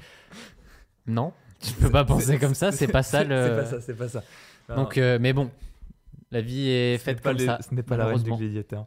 Non, 1.06 1.32
tu 1.60 1.72
peux 1.75 1.90
pas 1.90 2.04
penser 2.04 2.38
comme 2.38 2.54
ça, 2.54 2.72
c'est 2.72 2.88
pas 2.88 3.02
ça 3.02 3.25
le. 3.25 3.37
C'est 3.37 3.56
pas 3.56 3.64
ça, 3.66 3.81
c'est 3.81 3.94
pas 3.96 4.08
ça. 4.08 4.22
Non, 4.69 4.76
Donc, 4.76 4.98
euh, 4.98 5.19
mais 5.20 5.32
bon, 5.32 5.50
la 6.31 6.40
vie 6.40 6.69
est 6.69 6.98
ce 6.98 7.02
faite 7.04 7.20
pas 7.20 7.31
comme 7.31 7.38
les- 7.38 7.46
ça. 7.46 7.58
Ce 7.69 7.75
n'est 7.75 7.82
pas 7.82 7.96
la 7.96 8.06
reine 8.06 8.16
du 8.19 8.31
malheureusement. 8.31 8.37
gladiateur. 8.46 8.87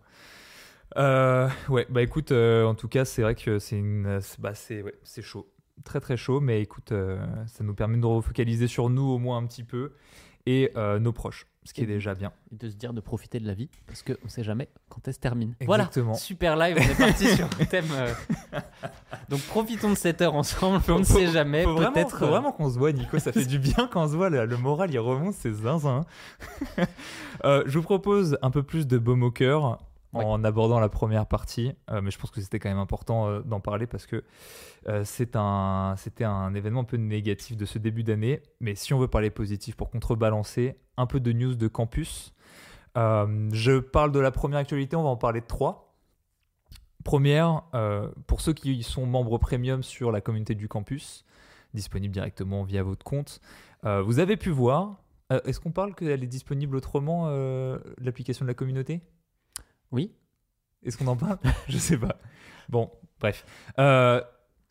Euh, 0.98 1.50
ouais, 1.70 1.88
bah 1.90 2.02
écoute, 2.04 2.32
euh, 2.32 2.66
en 2.66 2.76
tout 2.76 2.88
cas, 2.88 3.04
c'est 3.06 3.22
vrai 3.24 3.36
que 3.36 3.58
c'est 3.60 3.78
une, 3.78 4.20
bah 4.40 4.54
c'est, 4.54 4.82
ouais, 4.84 4.94
c'est 5.04 5.24
chaud, 5.24 5.52
très 5.84 6.00
très 6.00 6.18
chaud, 6.18 6.40
mais 6.40 6.62
écoute, 6.62 6.94
ça 7.48 7.64
nous 7.64 7.74
permet 7.74 7.96
de 7.96 8.02
nous 8.02 8.16
refocaliser 8.16 8.68
sur 8.68 8.90
nous 8.90 9.02
au 9.10 9.18
moins 9.18 9.38
un 9.38 9.46
petit 9.48 9.64
peu 9.64 9.94
et 10.46 10.72
nos 11.00 11.12
proches, 11.12 11.48
ce 11.66 11.74
qui 11.74 11.82
est 11.82 11.86
déjà 11.86 12.14
bien. 12.14 12.32
Et 12.52 12.56
de 12.56 12.70
se 12.70 12.76
dire 12.76 12.94
de 12.94 13.02
profiter 13.02 13.40
de 13.40 13.48
la 13.48 13.54
vie, 13.54 13.70
parce 13.88 14.04
qu'on 14.04 14.28
sait 14.30 14.44
jamais 14.44 14.70
quand 14.90 15.08
elle 15.08 15.14
se 15.14 15.20
termine. 15.20 15.56
Exactement. 15.60 16.06
Voilà, 16.06 16.20
super 16.20 16.56
live, 16.56 16.78
on 16.80 16.82
est 16.92 16.98
parti 16.98 17.28
sur 17.36 17.46
un 17.60 17.66
thème. 17.66 17.86
euh, 17.94 18.14
Donc 19.30 19.42
profitons 19.42 19.90
de 19.92 19.96
cette 19.96 20.22
heure 20.22 20.36
ensemble, 20.36 20.82
on 20.90 21.00
ne 21.00 21.04
sait 21.04 21.28
jamais, 21.28 21.64
Faut 21.64 21.74
vraiment, 21.74 21.92
peut-être. 21.94 22.18
faut 22.20 22.26
euh, 22.26 22.30
vraiment 22.30 22.52
qu'on 22.52 22.70
se 22.70 22.78
voit, 22.78 22.92
Nico. 22.92 23.18
Ça 23.20 23.32
fait 23.32 23.46
du 23.46 23.60
bien 23.60 23.88
quand 23.92 24.04
on 24.04 24.08
se 24.10 24.16
voit. 24.16 24.30
Le, 24.30 24.46
le 24.46 24.58
moral, 24.58 24.92
il 24.92 25.00
remonte, 25.00 25.34
c'est 25.34 25.54
zinzin. 25.54 26.06
Euh, 27.46 27.64
je 27.66 27.78
vous 27.78 27.84
propose 27.84 28.38
un 28.42 28.52
peu 28.52 28.64
plus 28.64 28.88
de 28.88 28.98
baume 28.98 29.24
au 29.24 29.32
cœur 29.32 29.80
Ouais. 30.14 30.24
en 30.24 30.44
abordant 30.44 30.80
la 30.80 30.90
première 30.90 31.26
partie. 31.26 31.74
Euh, 31.90 32.02
mais 32.02 32.12
je 32.12 32.20
pense 32.20 32.32
que 32.32 32.40
c'était 32.40 32.60
quand 32.60 32.70
même 32.70 32.78
important 32.78 33.28
euh, 33.28 33.42
d'en 33.42 33.60
parler 33.60 33.88
parce 33.88 34.06
que 34.06 34.24
euh, 34.88 35.04
c'est 35.06 35.36
un, 35.36 35.96
c'était 35.98 36.24
un 36.24 36.54
événement 36.54 36.82
un 36.82 36.86
peu 36.86 36.98
négatif 36.98 37.58
de 37.58 37.66
ce 37.66 37.80
début 37.80 38.04
d'année. 38.04 38.42
Mais 38.60 38.76
si 38.76 38.94
on 38.94 39.00
veut 39.00 39.08
parler 39.08 39.30
positif 39.30 39.76
pour 39.76 39.90
contrebalancer, 39.90 40.78
un 40.98 41.08
peu 41.08 41.20
de 41.20 41.32
news 41.32 41.56
de 41.56 41.68
campus. 41.68 42.34
Je 42.96 43.80
parle 43.80 44.12
de 44.12 44.20
la 44.20 44.30
première 44.30 44.60
actualité, 44.60 44.96
on 44.96 45.02
va 45.02 45.10
en 45.10 45.18
parler 45.18 45.42
de 45.42 45.48
trois. 45.48 45.96
Première, 47.04 47.64
pour 48.28 48.40
ceux 48.40 48.54
qui 48.54 48.84
sont 48.84 49.08
membres 49.08 49.40
premium 49.40 49.82
sur 49.82 50.12
la 50.12 50.22
communauté 50.22 50.54
du 50.54 50.68
campus, 50.68 51.26
disponible 51.74 52.14
directement 52.14 52.64
via 52.64 52.84
votre 52.84 53.04
compte, 53.04 53.42
vous 53.84 54.20
avez 54.20 54.38
pu 54.38 54.52
voir. 54.52 54.98
euh, 55.32 55.42
Est-ce 55.46 55.60
qu'on 55.60 55.72
parle 55.72 55.96
qu'elle 55.96 56.24
est 56.24 56.28
disponible 56.28 56.76
autrement, 56.76 57.26
euh, 57.28 57.80
l'application 57.98 58.46
de 58.46 58.50
la 58.50 58.54
communauté? 58.54 59.02
Oui, 59.94 60.12
Est-ce 60.84 60.98
qu'on 60.98 61.08
en 61.08 61.16
parle? 61.16 61.38
Je 61.70 61.78
sais 61.78 61.98
pas. 61.98 62.18
Bon, 62.68 62.90
bref. 63.20 63.46
Euh, 63.78 64.22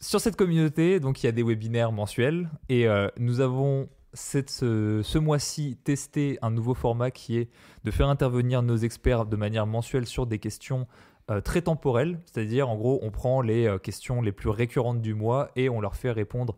sur 0.00 0.20
cette 0.20 0.34
communauté, 0.34 0.98
donc 0.98 1.22
il 1.22 1.26
y 1.26 1.28
a 1.28 1.32
des 1.32 1.44
webinaires 1.44 1.92
mensuels 1.92 2.50
et 2.68 2.88
euh, 2.88 3.08
nous 3.18 3.38
avons 3.38 3.88
cette, 4.14 4.50
ce, 4.50 5.00
ce 5.04 5.18
mois-ci 5.18 5.78
testé 5.84 6.40
un 6.42 6.50
nouveau 6.50 6.74
format 6.74 7.12
qui 7.12 7.38
est 7.38 7.50
de 7.84 7.90
faire 7.92 8.08
intervenir 8.08 8.62
nos 8.62 8.76
experts 8.76 9.26
de 9.26 9.36
manière 9.36 9.64
mensuelle 9.64 10.06
sur 10.06 10.26
des 10.26 10.40
questions 10.40 10.88
euh, 11.30 11.40
très 11.40 11.62
temporelles, 11.62 12.18
c'est-à-dire 12.24 12.68
en 12.68 12.76
gros 12.76 12.98
on 13.02 13.12
prend 13.12 13.42
les 13.42 13.76
questions 13.80 14.22
les 14.22 14.32
plus 14.32 14.48
récurrentes 14.50 15.00
du 15.00 15.14
mois 15.14 15.52
et 15.54 15.68
on 15.68 15.80
leur 15.80 15.94
fait 15.94 16.10
répondre 16.10 16.56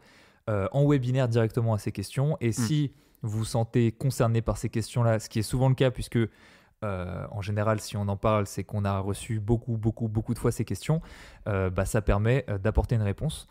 en 0.49 0.87
webinaire 0.87 1.29
directement 1.29 1.73
à 1.73 1.79
ces 1.79 1.91
questions. 1.93 2.37
Et 2.41 2.53
si 2.53 2.93
vous 3.23 3.39
vous 3.39 3.45
sentez 3.47 3.93
concerné 3.93 4.43
par 4.43 4.59
ces 4.59 4.69
questions-là, 4.69 5.19
ce 5.19 5.31
qui 5.31 5.39
est 5.39 5.43
souvent 5.43 5.71
le 5.71 5.75
cas 5.75 5.91
puisque 5.91 6.19
euh, 6.85 7.27
en 7.31 7.41
général, 7.41 7.81
si 7.81 7.97
on 7.97 8.09
en 8.09 8.17
parle, 8.17 8.47
c'est 8.47 8.65
qu'on 8.65 8.85
a 8.85 8.99
reçu 8.99 9.41
beaucoup, 9.41 9.77
beaucoup, 9.77 10.09
beaucoup 10.09 10.35
de 10.35 10.39
fois 10.39 10.53
ces 10.53 10.65
questions. 10.65 11.01
Euh, 11.49 11.71
bah, 11.71 11.85
ça 11.85 12.03
permet 12.03 12.45
euh, 12.49 12.59
d'apporter 12.59 12.95
une 12.95 13.03
réponse. 13.03 13.49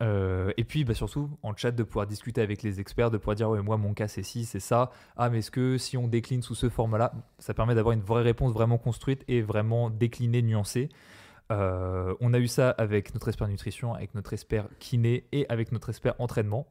Et 0.00 0.62
puis, 0.62 0.84
bah, 0.84 0.94
surtout, 0.94 1.28
en 1.42 1.56
chat, 1.56 1.72
de 1.72 1.82
pouvoir 1.82 2.06
discuter 2.06 2.40
avec 2.40 2.62
les 2.62 2.78
experts, 2.78 3.10
de 3.10 3.18
pouvoir 3.18 3.34
dire 3.34 3.50
Ouais, 3.50 3.62
moi, 3.62 3.76
mon 3.76 3.94
cas, 3.94 4.06
c'est 4.06 4.22
ci, 4.22 4.44
c'est 4.44 4.60
ça. 4.60 4.92
Ah, 5.16 5.28
mais 5.28 5.38
est-ce 5.38 5.50
que 5.50 5.76
si 5.76 5.96
on 5.96 6.06
décline 6.06 6.40
sous 6.40 6.54
ce 6.54 6.68
format-là, 6.68 7.12
ça 7.40 7.52
permet 7.52 7.74
d'avoir 7.74 7.94
une 7.94 8.02
vraie 8.02 8.22
réponse 8.22 8.52
vraiment 8.52 8.78
construite 8.78 9.24
et 9.26 9.42
vraiment 9.42 9.90
déclinée, 9.90 10.42
nuancée. 10.42 10.88
On 11.50 12.32
a 12.32 12.38
eu 12.38 12.46
ça 12.46 12.70
avec 12.70 13.12
notre 13.12 13.26
expert 13.26 13.48
nutrition, 13.48 13.92
avec 13.92 14.14
notre 14.14 14.34
expert 14.34 14.68
kiné 14.78 15.24
et 15.32 15.46
avec 15.48 15.72
notre 15.72 15.88
expert 15.88 16.14
entraînement. 16.20 16.68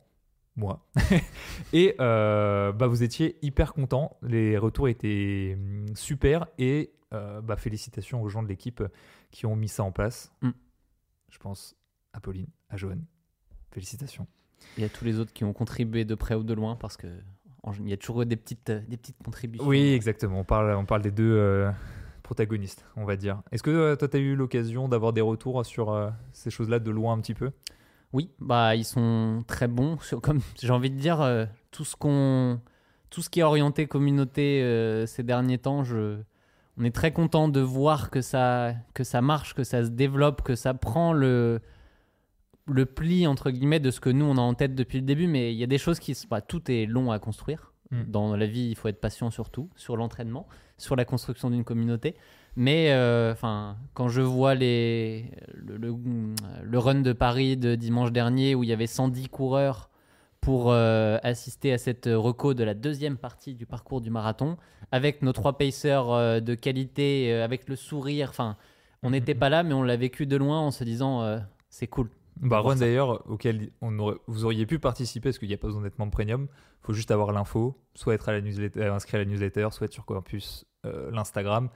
Moi. 0.58 0.86
et 1.74 1.96
euh, 2.00 2.72
bah, 2.72 2.88
vous 2.88 3.04
étiez 3.04 3.38
hyper 3.42 3.74
content. 3.74 4.18
Les 4.22 4.58
retours 4.58 4.90
étaient 4.90 5.54
hum, 5.56 5.86
super. 5.96 6.48
Et 6.58 6.92
euh, 7.14 7.40
bah, 7.42 7.56
félicitations 7.56 8.22
aux 8.22 8.30
gens 8.30 8.44
de 8.44 8.48
l'équipe 8.48 8.84
qui 9.32 9.46
ont 9.46 9.56
mis 9.56 9.70
ça 9.70 9.84
en 9.84 9.92
place. 9.92 10.34
Mm. 10.42 10.50
Je 11.32 11.38
pense 11.38 11.76
à 12.14 12.20
Pauline, 12.20 12.48
à 12.70 12.78
Johan. 12.78 12.98
Félicitations. 13.72 14.28
Et 14.78 14.84
à 14.84 14.90
tous 14.90 15.06
les 15.06 15.20
autres 15.20 15.34
qui 15.34 15.44
ont 15.44 15.54
contribué 15.54 16.04
de 16.04 16.16
près 16.16 16.36
ou 16.36 16.44
de 16.44 16.54
loin 16.54 16.76
parce 16.76 16.98
que 16.98 17.08
en- 17.64 17.74
il 17.74 17.90
y 17.90 17.94
a 17.94 17.98
toujours 17.98 18.26
des 18.26 18.36
petites, 18.36 18.70
euh, 18.70 18.82
des 18.88 18.98
petites 18.98 19.22
contributions. 19.24 19.68
Oui, 19.68 19.94
exactement. 19.94 20.40
On 20.40 20.44
parle, 20.44 20.72
on 20.76 20.86
parle 20.86 21.02
des 21.02 21.12
deux 21.12 21.32
euh, 21.32 21.72
protagonistes, 22.24 22.86
on 22.96 23.06
va 23.06 23.16
dire. 23.16 23.42
Est-ce 23.52 23.64
que 23.64 23.70
euh, 23.70 23.96
toi, 23.96 24.08
tu 24.08 24.18
as 24.18 24.20
eu 24.20 24.36
l'occasion 24.36 24.88
d'avoir 24.88 25.14
des 25.14 25.22
retours 25.22 25.66
sur 25.66 25.92
euh, 25.92 26.10
ces 26.34 26.50
choses-là 26.50 26.80
de 26.80 26.92
loin 26.92 27.14
un 27.14 27.20
petit 27.22 27.34
peu? 27.34 27.52
Oui, 28.14 28.32
bah 28.40 28.76
ils 28.76 28.86
sont 28.86 29.44
très 29.48 29.68
bons. 29.68 29.98
Comme 30.22 30.42
j'ai 30.62 30.72
envie 30.72 30.90
de 30.90 31.00
dire, 31.00 31.22
euh, 31.22 31.46
tout 31.72 31.86
ce 31.86 31.96
qu'on, 31.96 32.60
tout 33.10 33.22
ce 33.22 33.30
qui 33.30 33.40
est 33.40 33.44
orienté 33.44 33.88
communauté 33.88 34.62
euh, 34.64 35.06
ces 35.06 35.24
derniers 35.24 35.58
temps, 35.58 35.84
je, 35.84 36.18
on 36.78 36.84
est 36.84 36.96
très 36.96 37.12
content 37.12 37.48
de 37.48 37.60
voir 37.60 38.10
que 38.10 38.22
ça, 38.22 38.74
que 38.94 39.04
ça 39.04 39.22
marche, 39.22 39.54
que 39.54 39.64
ça 39.64 39.84
se 39.84 39.90
développe, 39.90 40.42
que 40.42 40.56
ça 40.56 40.74
prend 40.74 41.14
le, 41.14 41.60
le 42.68 42.86
pli 42.86 43.28
entre 43.28 43.52
guillemets 43.52 43.80
de 43.80 43.92
ce 43.92 44.00
que 44.00 44.10
nous 44.10 44.26
on 44.26 44.38
a 44.38 44.42
en 44.42 44.54
tête 44.54 44.76
depuis 44.76 45.00
le 45.00 45.06
début. 45.06 45.28
Mais 45.28 45.54
il 45.54 45.58
y 45.58 45.64
a 45.64 45.68
des 45.68 45.78
choses 45.78 46.00
qui, 46.00 46.18
bah, 46.30 46.42
tout 46.42 46.72
est 46.72 46.86
long 46.86 47.12
à 47.12 47.20
construire. 47.20 47.74
Mm. 47.92 48.04
Dans 48.08 48.36
la 48.36 48.46
vie, 48.46 48.68
il 48.70 48.76
faut 48.76 48.88
être 48.88 49.02
patient 49.02 49.32
surtout 49.32 49.70
sur 49.76 49.98
l'entraînement, 49.98 50.48
sur 50.78 50.96
la 50.96 51.06
construction 51.06 51.50
d'une 51.50 51.64
communauté. 51.64 52.16
Mais 52.60 52.92
euh, 52.92 53.32
enfin, 53.34 53.78
quand 53.94 54.10
je 54.10 54.22
vois 54.22 54.56
les, 54.56 55.30
le, 55.54 55.78
le, 55.78 55.94
le 56.64 56.80
run 56.80 57.02
de 57.02 57.14
Paris 57.14 57.56
de 57.56 57.76
dimanche 57.76 58.12
dernier 58.12 58.56
où 58.56 58.64
il 58.64 58.70
y 58.70 58.74
avait 58.74 58.88
110 58.88 59.30
coureurs 59.30 59.92
pour 60.42 60.72
euh, 60.72 61.20
assister 61.22 61.72
à 61.72 61.78
cette 61.78 62.10
reco 62.12 62.56
de 62.56 62.64
la 62.64 62.74
deuxième 62.74 63.18
partie 63.18 63.54
du 63.54 63.68
parcours 63.68 64.02
du 64.02 64.10
marathon, 64.10 64.58
avec 64.92 65.22
nos 65.22 65.34
trois 65.34 65.56
pacers 65.58 66.10
euh, 66.10 66.40
de 66.40 66.56
qualité, 66.56 67.32
avec 67.34 67.70
le 67.70 67.76
sourire, 67.76 68.30
enfin, 68.30 68.58
on 69.04 69.12
n'était 69.12 69.36
pas 69.36 69.50
là, 69.50 69.62
mais 69.62 69.74
on 69.76 69.84
l'a 69.84 69.96
vécu 69.98 70.26
de 70.26 70.36
loin 70.36 70.60
en 70.60 70.72
se 70.72 70.84
disant 70.84 71.40
c'est 71.70 71.86
cool. 71.88 72.10
Bah, 72.42 72.60
Run 72.62 72.78
d'ailleurs, 72.78 73.22
auquel 73.30 73.70
on 73.82 73.98
aurait- 74.00 74.18
vous 74.28 74.46
auriez 74.46 74.66
pu 74.66 74.80
participer 74.80 75.30
parce 75.30 75.38
qu'il 75.38 75.48
n'y 75.48 75.54
a 75.54 75.58
pas 75.58 75.68
besoin 75.68 75.84
d'être 75.84 76.00
membre 76.00 76.12
premium. 76.12 76.48
Il 76.82 76.86
faut 76.88 76.94
juste 76.94 77.12
avoir 77.12 77.32
l'info, 77.32 77.78
soit 77.94 78.16
être 78.16 78.30
à 78.30 78.32
la 78.32 78.42
newsletter, 78.42 78.86
inscrit 78.86 79.18
à 79.18 79.20
la 79.20 79.26
newsletter, 79.26 79.68
soit 79.72 79.86
être 79.86 79.94
sur 79.94 80.06
Campus, 80.06 80.66
l'Instagram, 81.12 81.70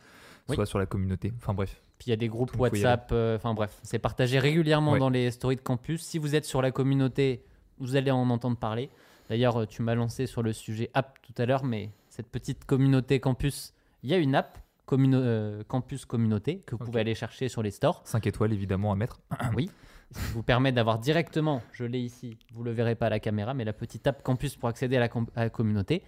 Oui. 0.49 0.55
soit 0.55 0.65
sur 0.65 0.79
la 0.79 0.85
communauté. 0.85 1.31
Enfin 1.37 1.53
bref. 1.53 1.81
Puis 1.97 2.07
il 2.07 2.09
y 2.09 2.13
a 2.13 2.17
des 2.17 2.27
groupes 2.27 2.51
Donc, 2.53 2.61
WhatsApp, 2.61 3.09
euh, 3.11 3.35
enfin 3.35 3.53
bref, 3.53 3.79
c'est 3.83 3.99
partagé 3.99 4.39
régulièrement 4.39 4.93
Ouais. 4.93 4.99
dans 4.99 5.09
les 5.09 5.29
stories 5.31 5.55
de 5.55 5.61
campus. 5.61 6.01
Si 6.01 6.17
vous 6.17 6.35
êtes 6.35 6.45
sur 6.45 6.61
la 6.61 6.71
communauté, 6.71 7.43
vous 7.77 7.95
allez 7.95 8.11
en 8.11 8.29
entendre 8.29 8.57
parler. 8.57 8.89
D'ailleurs, 9.29 9.61
euh, 9.61 9.65
tu 9.65 9.81
m'as 9.81 9.95
lancé 9.95 10.25
sur 10.25 10.41
le 10.43 10.51
sujet 10.51 10.89
app 10.93 11.17
tout 11.21 11.33
à 11.41 11.45
l'heure, 11.45 11.63
mais 11.63 11.91
cette 12.09 12.27
petite 12.27 12.65
communauté 12.65 13.19
campus, 13.19 13.73
il 14.03 14.09
y 14.09 14.13
a 14.13 14.17
une 14.17 14.35
app, 14.35 14.57
euh, 14.93 15.63
campus 15.69 16.03
communauté, 16.05 16.59
que 16.65 16.75
vous 16.75 16.83
pouvez 16.83 16.99
aller 17.01 17.15
chercher 17.15 17.47
sur 17.47 17.61
les 17.63 17.71
stores. 17.71 18.01
5 18.03 18.27
étoiles 18.27 18.51
évidemment 18.51 18.91
à 18.91 18.95
mettre. 18.95 19.21
Ça 20.11 20.19
vous 20.33 20.43
permet 20.43 20.73
d'avoir 20.73 20.99
directement, 20.99 21.61
je 21.71 21.85
l'ai 21.85 21.99
ici, 22.01 22.37
vous 22.53 22.63
le 22.65 22.71
verrez 22.71 22.95
pas 22.95 23.05
à 23.05 23.09
la 23.09 23.21
caméra, 23.21 23.53
mais 23.53 23.63
la 23.63 23.71
petite 23.71 24.05
app 24.07 24.21
campus 24.23 24.57
pour 24.57 24.67
accéder 24.67 24.97
à 24.97 24.99
la, 24.99 25.07
com- 25.07 25.27
à 25.37 25.43
la 25.45 25.49
communauté. 25.49 26.03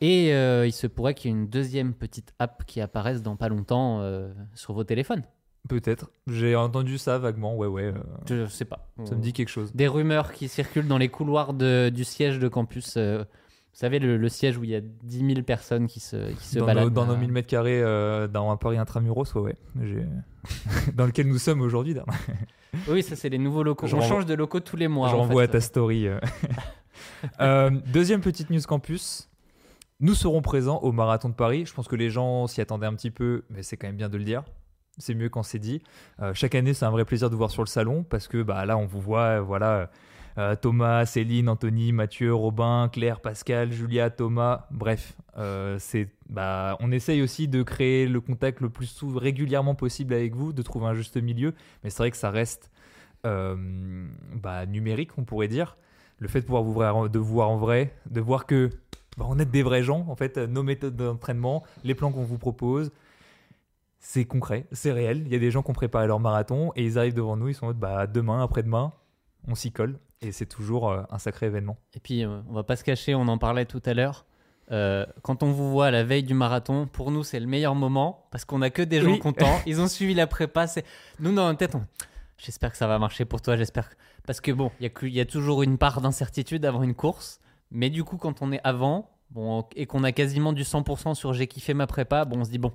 Et 0.00 0.32
euh, 0.34 0.66
il 0.66 0.72
se 0.72 0.86
pourrait 0.86 1.14
qu'il 1.14 1.30
y 1.30 1.34
ait 1.34 1.36
une 1.36 1.48
deuxième 1.48 1.94
petite 1.94 2.34
app 2.38 2.64
qui 2.66 2.80
apparaisse 2.80 3.22
dans 3.22 3.36
pas 3.36 3.48
longtemps 3.48 4.00
euh, 4.02 4.32
sur 4.54 4.74
vos 4.74 4.84
téléphones. 4.84 5.22
Peut-être. 5.68 6.10
J'ai 6.28 6.54
entendu 6.54 6.96
ça 6.98 7.18
vaguement, 7.18 7.56
ouais, 7.56 7.66
ouais. 7.66 7.84
euh, 7.84 7.94
Je 8.28 8.46
sais 8.46 8.64
pas. 8.66 8.88
ça 9.04 9.14
me 9.16 9.20
dit 9.20 9.32
quelque 9.32 9.48
chose. 9.48 9.72
des 9.74 9.88
rumeurs 9.88 10.32
qui 10.32 10.48
circulent 10.48 10.86
dans 10.86 10.98
les 10.98 11.08
couloirs 11.08 11.54
de- 11.54 11.88
du 11.88 12.04
siège 12.04 12.38
de 12.38 12.46
campus. 12.48 12.94
euh, 12.96 13.18
vous 13.24 13.80
savez, 13.80 13.98
le, 13.98 14.16
le 14.16 14.28
siège 14.28 14.56
où 14.58 14.64
il 14.64 14.70
y 14.70 14.74
a 14.76 14.80
10 14.80 15.26
000 15.34 15.42
personnes 15.42 15.86
qui 15.86 16.00
se, 16.00 16.30
qui 16.32 16.46
se 16.46 16.58
Dans, 16.60 16.66
baladent. 16.66 16.84
nos, 16.84 16.90
dans 16.90 17.06
nos 17.06 17.14
euh, 17.14 17.18
1000 17.18 17.32
mètres 17.32 17.48
carrés 17.48 17.82
euh, 17.82 18.26
dans 18.28 18.50
un 18.50 18.56
Paris 18.56 18.78
intramuros, 18.78 19.34
ouais, 19.34 19.40
ouais. 19.42 19.56
J'ai- 19.82 20.92
dans 20.94 21.04
lequel 21.06 21.26
nous 21.28 21.38
sommes 21.38 21.60
aujourd'hui. 21.62 21.94
d'ailleurs. 21.94 22.06
Oui, 22.88 23.02
ça, 23.02 23.16
c'est 23.16 23.30
les 23.30 23.38
nouveaux 23.38 23.62
locaux. 23.62 23.86
Je 23.86 23.96
On 23.96 24.00
renvoie- 24.00 24.16
change 24.16 24.26
de 24.26 24.34
locaux 24.34 24.60
tous 24.60 24.76
les 24.76 24.86
mois. 24.86 25.08
Je 25.08 25.14
en 25.14 25.18
renvoie 25.20 25.42
fait. 25.44 25.48
à 25.48 25.52
ta 25.52 25.60
story. 25.62 26.06
euh. 26.08 26.20
Euh, 27.40 27.70
deuxième 27.92 28.20
petite 28.20 28.50
news 28.50 28.60
campus. 28.66 29.28
Nous 29.98 30.14
serons 30.14 30.42
présents 30.42 30.78
au 30.80 30.92
marathon 30.92 31.28
de 31.30 31.34
Paris. 31.34 31.64
Je 31.66 31.72
pense 31.72 31.88
que 31.88 31.96
les 31.96 32.10
gens 32.10 32.46
s'y 32.46 32.60
attendaient 32.60 32.86
un 32.86 32.94
petit 32.94 33.10
peu, 33.10 33.44
mais 33.48 33.62
c'est 33.62 33.76
quand 33.76 33.86
même 33.86 33.96
bien 33.96 34.08
de 34.08 34.18
le 34.18 34.24
dire. 34.24 34.44
C'est 34.98 35.14
mieux 35.14 35.28
quand 35.28 35.42
c'est 35.42 35.58
dit. 35.58 35.82
Euh, 36.20 36.34
chaque 36.34 36.54
année, 36.54 36.74
c'est 36.74 36.84
un 36.84 36.90
vrai 36.90 37.04
plaisir 37.04 37.28
de 37.28 37.34
vous 37.34 37.38
voir 37.38 37.50
sur 37.50 37.62
le 37.62 37.68
salon 37.68 38.02
parce 38.02 38.28
que 38.28 38.42
bah, 38.42 38.64
là, 38.66 38.76
on 38.76 38.86
vous 38.86 39.00
voit, 39.00 39.38
euh, 39.38 39.40
voilà, 39.40 39.90
euh, 40.38 40.54
Thomas, 40.54 41.06
Céline, 41.06 41.48
Anthony, 41.48 41.92
Mathieu, 41.92 42.34
Robin, 42.34 42.90
Claire, 42.92 43.20
Pascal, 43.20 43.72
Julia, 43.72 44.10
Thomas. 44.10 44.66
Bref, 44.70 45.16
euh, 45.38 45.76
c'est, 45.78 46.10
bah, 46.28 46.76
on 46.80 46.92
essaye 46.92 47.22
aussi 47.22 47.48
de 47.48 47.62
créer 47.62 48.06
le 48.06 48.20
contact 48.20 48.60
le 48.60 48.68
plus 48.68 49.02
régulièrement 49.02 49.74
possible 49.74 50.12
avec 50.12 50.34
vous, 50.34 50.52
de 50.52 50.62
trouver 50.62 50.86
un 50.86 50.94
juste 50.94 51.16
milieu. 51.16 51.54
Mais 51.82 51.90
c'est 51.90 51.98
vrai 51.98 52.10
que 52.10 52.18
ça 52.18 52.30
reste 52.30 52.70
euh, 53.24 53.56
bah, 54.34 54.66
numérique, 54.66 55.16
on 55.16 55.24
pourrait 55.24 55.48
dire. 55.48 55.78
Le 56.18 56.28
fait 56.28 56.40
de 56.40 56.46
pouvoir 56.46 56.62
vous 56.62 56.72
voir, 56.72 57.08
de 57.08 57.18
vous 57.18 57.34
voir 57.34 57.50
en 57.50 57.56
vrai, 57.56 57.94
de 58.10 58.20
voir 58.20 58.46
que 58.46 58.70
bah, 59.16 59.26
on 59.28 59.38
est 59.38 59.44
des 59.46 59.62
vrais 59.62 59.82
gens, 59.82 60.04
en 60.08 60.16
fait, 60.16 60.36
nos 60.38 60.62
méthodes 60.62 60.96
d'entraînement, 60.96 61.62
les 61.84 61.94
plans 61.94 62.12
qu'on 62.12 62.24
vous 62.24 62.38
propose, 62.38 62.90
c'est 63.98 64.24
concret, 64.24 64.66
c'est 64.72 64.92
réel. 64.92 65.22
Il 65.26 65.32
y 65.32 65.36
a 65.36 65.38
des 65.38 65.50
gens 65.50 65.62
qui 65.62 65.70
ont 65.70 65.74
préparé 65.74 66.06
leur 66.06 66.20
marathon 66.20 66.72
et 66.76 66.84
ils 66.84 66.98
arrivent 66.98 67.14
devant 67.14 67.36
nous, 67.36 67.48
ils 67.48 67.54
sont 67.54 67.64
en 67.64 67.68
mode 67.68 67.78
bah, 67.78 68.06
demain, 68.06 68.42
après-demain, 68.42 68.92
on 69.48 69.54
s'y 69.54 69.72
colle. 69.72 69.98
Et 70.22 70.32
c'est 70.32 70.46
toujours 70.46 70.90
euh, 70.90 71.02
un 71.10 71.18
sacré 71.18 71.46
événement. 71.46 71.76
Et 71.94 72.00
puis, 72.00 72.24
euh, 72.24 72.40
on 72.48 72.54
va 72.54 72.62
pas 72.62 72.76
se 72.76 72.84
cacher, 72.84 73.14
on 73.14 73.28
en 73.28 73.36
parlait 73.38 73.66
tout 73.66 73.82
à 73.84 73.92
l'heure. 73.94 74.24
Euh, 74.72 75.04
quand 75.22 75.42
on 75.42 75.52
vous 75.52 75.70
voit 75.70 75.86
à 75.86 75.90
la 75.90 76.04
veille 76.04 76.22
du 76.24 76.34
marathon, 76.34 76.86
pour 76.86 77.10
nous, 77.10 77.22
c'est 77.22 77.38
le 77.38 77.46
meilleur 77.46 77.74
moment 77.74 78.26
parce 78.30 78.44
qu'on 78.44 78.62
a 78.62 78.70
que 78.70 78.82
des 78.82 79.00
gens 79.00 79.12
Oui. 79.12 79.18
contents. 79.18 79.58
Ils 79.66 79.80
ont 79.80 79.88
suivi 79.88 80.14
la 80.14 80.26
prépa. 80.26 80.66
Nous, 81.20 81.34
dans 81.34 81.46
notre 81.46 81.58
tête, 81.58 81.74
on- 81.74 81.84
j'espère 82.38 82.70
que 82.72 82.76
ça 82.78 82.86
va 82.86 82.98
marcher 82.98 83.24
pour 83.24 83.42
toi. 83.42 83.56
J'espère 83.56 83.90
parce 84.26 84.40
que 84.40 84.50
bon, 84.52 84.70
y, 84.80 84.90
il 85.02 85.08
y 85.14 85.20
a 85.20 85.26
toujours 85.26 85.62
une 85.62 85.78
part 85.78 86.00
d'incertitude 86.00 86.64
avant 86.64 86.82
une 86.82 86.94
course. 86.94 87.40
Mais 87.70 87.90
du 87.90 88.04
coup, 88.04 88.16
quand 88.16 88.42
on 88.42 88.52
est 88.52 88.60
avant, 88.64 89.10
bon, 89.30 89.64
et 89.74 89.86
qu'on 89.86 90.04
a 90.04 90.12
quasiment 90.12 90.52
du 90.52 90.62
100% 90.62 91.14
sur 91.14 91.32
j'ai 91.32 91.46
kiffé 91.46 91.74
ma 91.74 91.86
prépa, 91.86 92.24
bon, 92.24 92.40
on 92.40 92.44
se 92.44 92.50
dit 92.50 92.58
bon, 92.58 92.72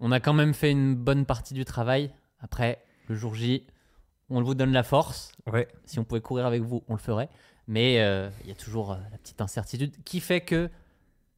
on 0.00 0.12
a 0.12 0.20
quand 0.20 0.32
même 0.32 0.54
fait 0.54 0.70
une 0.70 0.94
bonne 0.94 1.26
partie 1.26 1.54
du 1.54 1.64
travail. 1.64 2.10
Après, 2.40 2.82
le 3.08 3.14
jour 3.14 3.34
J, 3.34 3.66
on 4.30 4.42
vous 4.42 4.54
donne 4.54 4.72
la 4.72 4.82
force. 4.82 5.32
Ouais, 5.52 5.68
Si 5.84 5.98
on 5.98 6.04
pouvait 6.04 6.20
courir 6.20 6.46
avec 6.46 6.62
vous, 6.62 6.82
on 6.88 6.94
le 6.94 6.98
ferait. 7.00 7.28
Mais 7.66 8.00
euh, 8.00 8.30
il 8.42 8.48
y 8.48 8.52
a 8.52 8.54
toujours 8.54 8.92
euh, 8.92 8.96
la 9.10 9.18
petite 9.18 9.40
incertitude 9.40 9.92
qui 10.04 10.20
fait 10.20 10.40
que 10.40 10.70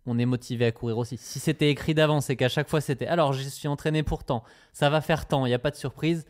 on 0.06 0.18
est 0.18 0.26
motivé 0.26 0.66
à 0.66 0.72
courir 0.72 0.98
aussi. 0.98 1.16
Si 1.16 1.38
c'était 1.38 1.70
écrit 1.70 1.94
d'avance 1.94 2.30
et 2.30 2.36
qu'à 2.36 2.48
chaque 2.48 2.68
fois 2.68 2.80
c'était 2.80 3.06
alors 3.06 3.32
je 3.32 3.42
suis 3.48 3.68
entraîné 3.68 4.02
pour 4.02 4.24
tant, 4.24 4.42
ça 4.72 4.90
va 4.90 5.00
faire 5.00 5.26
tant, 5.28 5.46
il 5.46 5.50
n'y 5.50 5.54
a 5.54 5.58
pas 5.58 5.70
de 5.70 5.76
surprise, 5.76 6.26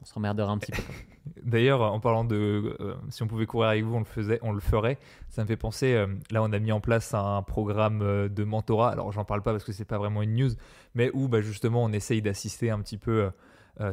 on 0.00 0.04
s'emmerdera 0.04 0.50
un 0.50 0.58
petit 0.58 0.72
peu. 0.72 0.82
D'ailleurs, 1.42 1.82
en 1.82 2.00
parlant 2.00 2.24
de 2.24 2.76
euh, 2.80 2.94
si 3.10 3.22
on 3.22 3.26
pouvait 3.26 3.46
courir 3.46 3.68
avec 3.68 3.84
vous, 3.84 3.94
on 3.94 4.00
le 4.00 4.04
faisait, 4.04 4.38
on 4.42 4.52
le 4.52 4.60
ferait. 4.60 4.98
Ça 5.28 5.42
me 5.42 5.46
fait 5.46 5.56
penser. 5.56 5.92
euh, 5.94 6.06
là, 6.30 6.42
on 6.42 6.52
a 6.52 6.58
mis 6.58 6.72
en 6.72 6.80
place 6.80 7.14
un 7.14 7.42
programme 7.42 8.00
euh, 8.02 8.28
de 8.28 8.44
mentorat. 8.44 8.90
Alors, 8.90 9.12
j'en 9.12 9.24
parle 9.24 9.42
pas 9.42 9.52
parce 9.52 9.64
que 9.64 9.72
c'est 9.72 9.84
pas 9.84 9.98
vraiment 9.98 10.22
une 10.22 10.34
news, 10.34 10.50
mais 10.94 11.10
où 11.14 11.28
bah, 11.28 11.40
justement 11.40 11.84
on 11.84 11.92
essaye 11.92 12.22
d'assister 12.22 12.70
un 12.70 12.80
petit 12.80 12.98
peu 12.98 13.30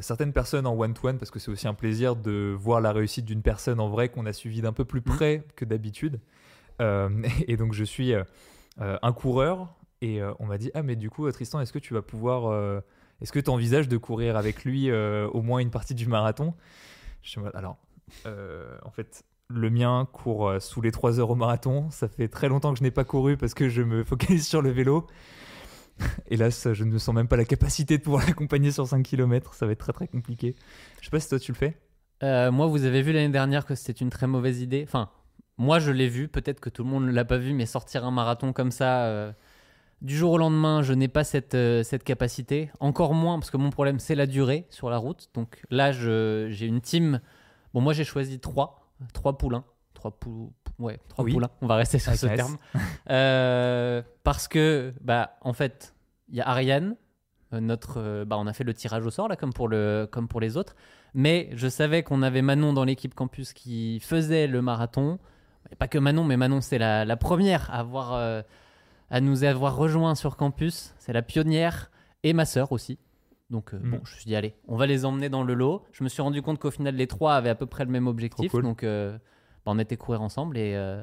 certaines 0.02 0.34
personnes 0.34 0.68
en 0.68 0.78
one-to-one 0.78 1.18
parce 1.18 1.32
que 1.32 1.40
c'est 1.40 1.50
aussi 1.50 1.66
un 1.66 1.74
plaisir 1.74 2.18
de 2.18 2.54
voir 2.60 2.82
la 2.82 2.92
réussite 2.92 3.24
d'une 3.24 3.42
personne 3.42 3.80
en 3.80 3.88
vrai 3.88 4.10
qu'on 4.10 4.26
a 4.26 4.34
suivi 4.34 4.60
d'un 4.62 4.74
peu 4.74 4.84
plus 4.84 5.02
près 5.02 5.44
que 5.56 5.64
d'habitude. 5.64 6.20
Et 7.48 7.56
donc, 7.56 7.74
je 7.74 7.84
suis 7.86 8.14
un 8.78 9.14
coureur 9.14 9.76
et 10.02 10.20
on 10.40 10.46
m'a 10.46 10.58
dit 10.58 10.72
ah 10.74 10.84
mais 10.84 10.96
du 10.96 11.10
coup 11.10 11.32
Tristan, 11.32 11.60
est-ce 11.62 11.72
que 11.72 11.80
tu 11.80 11.94
vas 11.94 12.02
pouvoir 12.02 12.82
est-ce 13.22 13.32
que 13.32 13.40
tu 13.40 13.50
envisages 13.50 13.88
de 13.88 13.98
courir 13.98 14.38
avec 14.38 14.64
lui 14.64 14.90
euh, 14.90 15.28
au 15.30 15.42
moins 15.42 15.60
une 15.60 15.72
partie 15.72 15.96
du 15.96 16.08
marathon? 16.08 16.54
Je 17.24 17.40
Alors, 17.56 17.78
euh, 18.26 18.78
en 18.84 18.92
fait, 18.92 19.24
le 19.50 19.70
mien 19.70 20.08
court 20.12 20.50
euh, 20.50 20.60
sous 20.60 20.82
les 20.82 20.92
3 20.92 21.20
heures 21.20 21.32
au 21.32 21.36
marathon. 21.36 21.90
Ça 21.90 22.08
fait 22.08 22.28
très 22.28 22.48
longtemps 22.48 22.74
que 22.74 22.80
je 22.80 22.84
n'ai 22.84 22.92
pas 22.92 23.04
couru 23.04 23.36
parce 23.36 23.54
que 23.54 23.70
je 23.70 23.82
me 23.82 24.04
focalise 24.04 24.48
sur 24.48 24.62
le 24.62 24.70
vélo. 24.70 25.08
Hélas, 26.30 26.74
je 26.74 26.84
ne 26.84 26.98
sens 27.00 27.16
même 27.16 27.28
pas 27.28 27.38
la 27.38 27.46
capacité 27.46 27.98
de 27.98 28.04
pouvoir 28.04 28.24
l'accompagner 28.28 28.72
sur 28.72 28.88
5 28.88 29.02
km. 29.02 29.56
Ça 29.56 29.66
va 29.66 29.72
être 29.72 29.80
très 29.80 29.94
très 29.94 30.08
compliqué. 30.08 30.56
Je 31.00 31.06
sais 31.06 31.12
pas 31.12 31.20
si 31.20 31.30
toi 31.30 31.40
tu 31.40 31.52
le 31.52 31.58
fais. 31.58 31.78
Moi, 32.22 32.68
vous 32.68 32.84
avez 32.84 33.02
vu 33.02 33.14
l'année 33.14 33.30
dernière 33.30 33.66
que 33.66 33.74
c'était 33.74 34.00
une 34.00 34.10
très 34.10 34.28
mauvaise 34.28 34.62
idée. 34.62 34.84
Enfin, 34.88 35.10
moi 35.58 35.80
je 35.80 35.92
l'ai 35.92 36.08
vu, 36.08 36.28
peut-être 36.28 36.60
que 36.60 36.70
tout 36.70 36.84
le 36.84 36.90
monde 36.90 37.06
ne 37.06 37.12
l'a 37.12 37.26
pas 37.26 37.38
vu, 37.38 37.54
mais 37.54 37.66
sortir 37.66 38.06
un 38.06 38.12
marathon 38.12 38.54
comme 38.54 38.72
ça. 38.72 39.34
Du 40.01 40.16
jour 40.16 40.32
au 40.34 40.38
lendemain, 40.38 40.84
je 40.84 40.94
n'ai 40.94 41.08
pas 41.08 41.24
cette, 41.24 41.56
euh, 41.56 41.82
cette 41.84 42.04
capacité. 42.04 42.70
Encore 42.80 43.13
moins, 43.16 43.39
parce 43.39 43.50
que 43.50 43.58
mon 43.58 43.72
problème, 43.72 44.00
c'est 44.00 44.13
la 44.16 44.27
durée 44.27 44.68
sur 44.70 44.89
la 44.92 44.98
route. 44.98 45.30
Donc 45.34 45.60
là, 45.72 45.92
j'ai 45.92 46.66
une 46.68 46.82
team. 46.82 47.20
Bon, 47.74 47.82
moi, 47.82 47.94
j'ai 47.94 48.04
choisi 48.04 48.39
trois, 48.39 48.88
trois 49.13 49.38
poulains. 49.38 49.63
Trois, 49.96 50.12
pou... 50.12 50.54
ouais, 50.77 51.00
trois 51.10 51.25
Oui. 51.25 51.34
poulains, 51.34 51.50
on 51.62 51.68
va 51.68 51.75
rester 51.75 51.98
sur 51.98 52.13
ce 52.13 52.27
terme. 52.27 52.58
Euh, 53.10 54.01
parce 54.24 54.48
que, 54.48 54.94
bah, 55.01 55.38
en 55.42 55.54
fait, 55.54 55.96
il 56.30 56.36
y 56.36 56.42
a 56.42 56.48
Ariane. 56.48 56.96
euh, 57.54 57.60
Notre, 57.60 58.24
bah, 58.25 58.36
on 58.38 58.46
a 58.46 58.54
fait 58.54 58.63
le 58.66 58.74
tirage 58.75 59.04
au 59.06 59.10
sort, 59.10 59.27
là, 59.30 59.36
comme 59.36 59.54
pour, 59.54 59.68
le, 59.68 60.08
comme 60.12 60.27
pour 60.27 60.39
les 60.42 60.58
autres. 60.58 60.75
Mais 61.16 61.50
je 61.54 61.68
savais 61.68 62.04
qu'on 62.04 62.22
avait 62.22 62.44
Manon 62.44 62.74
dans 62.74 62.84
l'équipe 62.84 63.16
campus 63.16 63.54
qui 63.54 64.00
faisait 64.01 64.46
le 64.46 64.62
marathon. 64.62 65.18
pas 65.80 65.88
que 65.88 65.98
Manon, 65.98 66.24
mais 66.25 66.38
Manon, 66.38 66.62
c'est 66.62 66.77
la, 66.77 67.04
la 67.06 67.18
première 67.18 67.72
à, 67.72 67.80
avoir, 67.80 68.13
euh, 68.13 68.42
à 69.10 69.22
nous 69.22 69.44
avoir 69.44 69.76
rejoints 69.76 70.16
sur 70.16 70.36
campus. 70.38 70.94
C'est 71.00 71.14
la 71.14 71.22
pionnière 71.22 71.92
et 72.24 72.34
ma 72.34 72.46
sœur 72.46 72.72
aussi. 72.72 73.00
Donc, 73.50 73.74
euh, 73.74 73.80
Mm. 73.80 73.92
bon, 73.92 74.02
je 74.04 74.12
me 74.12 74.18
suis 74.18 74.26
dit, 74.26 74.36
allez, 74.36 74.56
on 74.68 74.76
va 74.76 74.86
les 74.88 75.06
emmener 75.06 75.30
dans 75.30 75.44
le 75.44 75.54
lot. 75.54 75.84
Je 75.94 76.04
me 76.04 76.10
suis 76.10 76.22
rendu 76.22 76.42
compte 76.42 76.60
qu'au 76.60 76.72
final, 76.72 76.96
les 76.96 77.08
trois 77.08 77.36
avaient 77.36 77.50
à 77.50 77.56
peu 77.56 77.66
près 77.66 77.86
le 77.86 77.92
même 77.92 78.08
objectif. 78.08 78.52
Cool. 78.52 78.64
Donc, 78.64 78.84
euh, 78.84 79.18
bah, 79.66 79.72
on 79.74 79.80
était 79.80 79.96
courir 79.98 80.22
ensemble 80.22 80.58
et, 80.58 80.76
euh, 80.76 81.02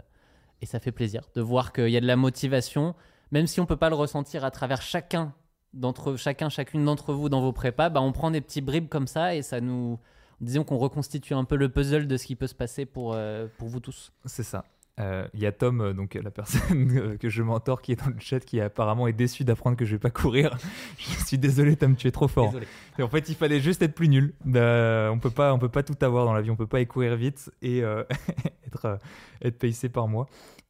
et 0.60 0.66
ça 0.66 0.78
fait 0.80 0.92
plaisir 0.92 1.22
de 1.34 1.40
voir 1.40 1.72
qu'il 1.72 1.88
y 1.88 1.96
a 1.96 2.00
de 2.00 2.06
la 2.06 2.16
motivation, 2.16 2.94
même 3.32 3.46
si 3.46 3.60
on 3.60 3.66
peut 3.66 3.76
pas 3.78 3.88
le 3.88 3.94
ressentir 3.96 4.44
à 4.44 4.50
travers 4.50 4.82
chacun 4.82 5.32
d'entre 5.72 6.16
chacun, 6.16 6.48
chacune 6.50 6.84
d'entre 6.84 7.14
vous 7.14 7.28
dans 7.30 7.40
vos 7.40 7.52
prépas. 7.52 7.88
Bah, 7.88 8.02
on 8.02 8.12
prend 8.12 8.30
des 8.30 8.40
petits 8.42 8.60
bribes 8.60 8.88
comme 8.88 9.06
ça 9.06 9.34
et 9.34 9.40
ça 9.42 9.60
nous. 9.62 9.98
Disons 10.40 10.64
qu'on 10.64 10.76
reconstitue 10.78 11.32
un 11.32 11.44
peu 11.44 11.56
le 11.56 11.68
puzzle 11.70 12.06
de 12.06 12.16
ce 12.18 12.26
qui 12.26 12.36
peut 12.36 12.48
se 12.48 12.54
passer 12.56 12.84
pour, 12.86 13.16
pour 13.56 13.68
vous 13.68 13.80
tous. 13.80 14.12
C'est 14.26 14.42
ça. 14.42 14.64
Euh, 15.00 15.26
Il 15.34 15.40
y 15.40 15.46
a 15.46 15.52
Tom, 15.52 15.80
euh, 15.80 15.92
donc 15.92 16.14
la 16.14 16.30
personne 16.30 16.92
euh, 16.96 17.16
que 17.16 17.28
je 17.28 17.42
mentor, 17.42 17.82
qui 17.82 17.92
est 17.92 17.96
dans 17.96 18.10
le 18.10 18.20
chat, 18.20 18.40
qui 18.40 18.60
apparemment 18.60 19.08
est 19.08 19.12
déçu 19.12 19.44
d'apprendre 19.44 19.76
que 19.76 19.84
je 19.84 19.92
vais 19.92 19.98
pas 19.98 20.10
courir. 20.10 20.56
je 20.98 21.24
suis 21.24 21.38
désolé, 21.38 21.76
Tom, 21.76 21.96
tu 21.96 22.06
es 22.06 22.12
trop 22.12 22.28
fort. 22.28 22.46
Désolé. 22.46 22.66
Et 22.98 23.02
en 23.02 23.08
fait, 23.08 23.28
il 23.28 23.34
fallait 23.34 23.60
juste 23.60 23.82
être 23.82 23.94
plus 23.94 24.08
nul. 24.08 24.34
Euh, 24.54 25.08
on 25.08 25.18
peut 25.18 25.30
pas, 25.30 25.52
on 25.52 25.58
peut 25.58 25.68
pas 25.68 25.82
tout 25.82 25.96
avoir 26.02 26.24
dans 26.24 26.32
la 26.32 26.42
vie. 26.42 26.50
On 26.50 26.56
peut 26.56 26.66
pas 26.66 26.80
y 26.80 26.86
courir 26.86 27.16
vite 27.16 27.50
et 27.60 27.82
euh, 27.82 28.04
être, 28.66 28.98
être 29.42 29.58
pacé 29.58 29.88
par 29.88 30.06
moi. 30.06 30.26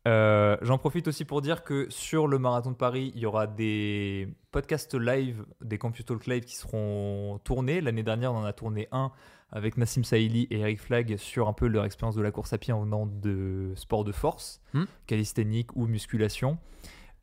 J'en 0.06 0.78
profite 0.78 1.08
aussi 1.08 1.24
pour 1.24 1.42
dire 1.42 1.62
que 1.62 1.86
sur 1.90 2.26
le 2.26 2.38
marathon 2.38 2.70
de 2.70 2.76
Paris, 2.76 3.12
il 3.14 3.22
y 3.22 3.26
aura 3.26 3.46
des 3.46 4.28
podcasts 4.52 4.94
live, 4.94 5.44
des 5.62 5.78
Campus 5.78 6.04
Talk 6.04 6.26
live 6.26 6.44
qui 6.44 6.56
seront 6.56 7.40
tournés. 7.44 7.80
L'année 7.80 8.02
dernière, 8.02 8.32
on 8.32 8.38
en 8.38 8.44
a 8.44 8.52
tourné 8.52 8.88
un 8.92 9.12
avec 9.50 9.76
Nassim 9.76 10.02
Saïli 10.04 10.46
et 10.50 10.60
Eric 10.60 10.80
Flag 10.80 11.16
sur 11.16 11.48
un 11.48 11.52
peu 11.52 11.66
leur 11.66 11.84
expérience 11.84 12.16
de 12.16 12.22
la 12.22 12.30
course 12.30 12.52
à 12.52 12.58
pied 12.58 12.72
en 12.72 12.80
venant 12.80 13.06
de 13.06 13.72
sport 13.76 14.04
de 14.04 14.12
force, 14.12 14.60
Hmm. 14.72 14.84
calisthénique 15.06 15.74
ou 15.76 15.86
musculation. 15.86 16.58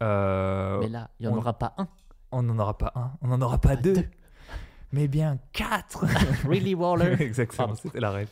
Euh, 0.02 0.80
Mais 0.82 0.90
là, 0.90 1.10
il 1.20 1.28
n'y 1.28 1.32
en 1.32 1.36
on- 1.36 1.40
aura 1.40 1.54
pas 1.54 1.74
un. 1.78 1.88
on 2.32 2.42
n'en 2.44 2.58
aura 2.60 2.78
pas 2.78 2.92
un, 2.96 3.12
on 3.22 3.28
n'en 3.28 3.42
aura 3.42 3.60
pas 3.60 3.70
Pas 3.70 3.76
deux, 3.76 3.94
deux. 3.96 4.06
mais 4.92 5.08
bien 5.08 5.38
quatre. 5.54 6.06
Really, 6.48 6.74
Waller? 6.76 7.16
Exactement, 7.22 7.76
c'était 7.76 8.00
la 8.00 8.12
rêve. 8.12 8.30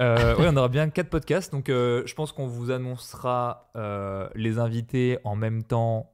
Euh, 0.00 0.36
ouais, 0.36 0.46
on 0.50 0.56
aura 0.56 0.68
bien 0.68 0.90
quatre 0.90 1.08
podcasts. 1.08 1.52
Donc, 1.52 1.68
euh, 1.70 2.02
je 2.06 2.14
pense 2.14 2.32
qu'on 2.32 2.46
vous 2.46 2.70
annoncera 2.70 3.70
euh, 3.76 4.28
les 4.34 4.58
invités 4.58 5.18
en 5.24 5.36
même 5.36 5.62
temps 5.62 6.12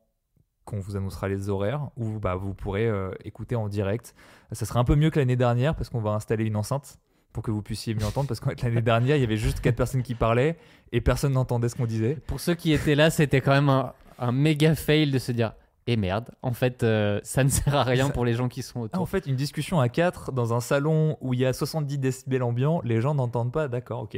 qu'on 0.73 0.81
vous 0.81 0.97
annoncera 0.97 1.29
les 1.29 1.49
horaires, 1.51 1.89
où 1.99 2.19
bah, 2.19 2.35
vous 2.35 2.55
pourrez 2.55 2.87
euh, 2.89 3.11
écouter 3.25 3.55
en 3.57 3.69
direct. 3.69 4.15
Ça 4.53 4.65
sera 4.65 4.81
un 4.81 4.85
peu 4.85 4.97
mieux 4.97 5.11
que 5.11 5.19
l'année 5.19 5.37
dernière 5.37 5.75
parce 5.75 5.91
qu'on 5.91 6.01
va 6.01 6.13
installer 6.13 6.45
une 6.47 6.57
enceinte 6.57 6.99
pour 7.35 7.43
que 7.43 7.51
vous 7.51 7.61
puissiez 7.63 7.95
mieux 7.95 8.05
entendre. 8.07 8.27
Parce 8.29 8.41
que 8.41 8.49
l'année 8.63 8.81
dernière, 8.83 9.17
il 9.17 9.21
y 9.21 9.25
avait 9.25 9.37
juste 9.37 9.61
quatre 9.61 9.77
personnes 9.77 10.03
qui 10.03 10.15
parlaient 10.15 10.57
et 10.93 11.01
personne 11.03 11.33
n'entendait 11.35 11.69
ce 11.69 11.77
qu'on 11.77 11.87
disait. 11.87 12.17
Pour 12.27 12.41
ceux 12.41 12.55
qui 12.55 12.73
étaient 12.73 12.95
là, 12.95 13.11
c'était 13.11 13.41
quand 13.43 13.53
même 13.53 13.69
un, 13.69 13.93
un 14.19 14.33
méga 14.33 14.75
fail 14.75 15.11
de 15.11 15.19
se 15.19 15.31
dire 15.33 15.53
et 15.89 15.97
merde, 15.97 16.31
en 16.43 16.53
fait, 16.53 16.85
euh, 16.85 17.19
ça 17.25 17.43
ne 17.43 17.49
sert 17.49 17.75
à 17.75 17.83
rien 17.83 18.07
Ça- 18.07 18.13
pour 18.13 18.25
les 18.25 18.35
gens 18.35 18.49
qui 18.49 18.63
sont 18.63 18.81
Ah, 18.81 18.85
autour. 18.85 19.03
en 19.03 19.07
fait, 19.07 19.27
une 19.27 19.35
discussion 19.35 19.81
à 19.81 19.89
quatre 19.89 20.31
dans 20.31 20.55
un 20.55 20.61
salon 20.61 21.17
où 21.21 21.35
il 21.35 21.41
y 21.41 21.45
a 21.45 21.53
70 21.53 21.99
décibels 21.99 22.45
ambiants, 22.45 22.81
les 22.85 23.01
gens 23.01 23.15
n'entendent 23.17 23.53
pas. 23.53 23.67
D'accord, 23.67 24.03
ok. 24.03 24.17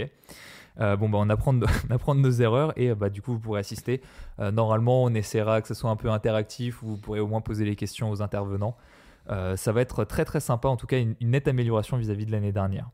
Euh, 0.80 0.96
bon, 0.96 1.08
bah, 1.08 1.18
on 1.20 1.28
apprend 1.30 1.52
de, 1.52 1.66
on 1.88 1.94
apprend 1.94 2.14
de 2.14 2.20
nos 2.20 2.30
erreurs 2.30 2.72
et 2.76 2.90
euh, 2.90 2.94
bah, 2.94 3.10
du 3.10 3.22
coup, 3.22 3.32
vous 3.32 3.40
pourrez 3.40 3.60
assister. 3.60 4.00
Euh, 4.40 4.50
normalement, 4.50 5.04
on 5.04 5.14
essaiera 5.14 5.60
que 5.60 5.68
ce 5.68 5.74
soit 5.74 5.90
un 5.90 5.96
peu 5.96 6.10
interactif 6.10 6.82
où 6.82 6.88
vous 6.88 6.96
pourrez 6.96 7.20
au 7.20 7.26
moins 7.26 7.40
poser 7.40 7.64
les 7.64 7.76
questions 7.76 8.10
aux 8.10 8.22
intervenants. 8.22 8.76
Euh, 9.30 9.56
ça 9.56 9.72
va 9.72 9.80
être 9.80 10.04
très 10.04 10.24
très 10.24 10.40
sympa, 10.40 10.68
en 10.68 10.76
tout 10.76 10.86
cas, 10.86 10.98
une, 10.98 11.14
une 11.20 11.30
nette 11.30 11.48
amélioration 11.48 11.96
vis-à-vis 11.96 12.26
de 12.26 12.32
l'année 12.32 12.52
dernière. 12.52 12.90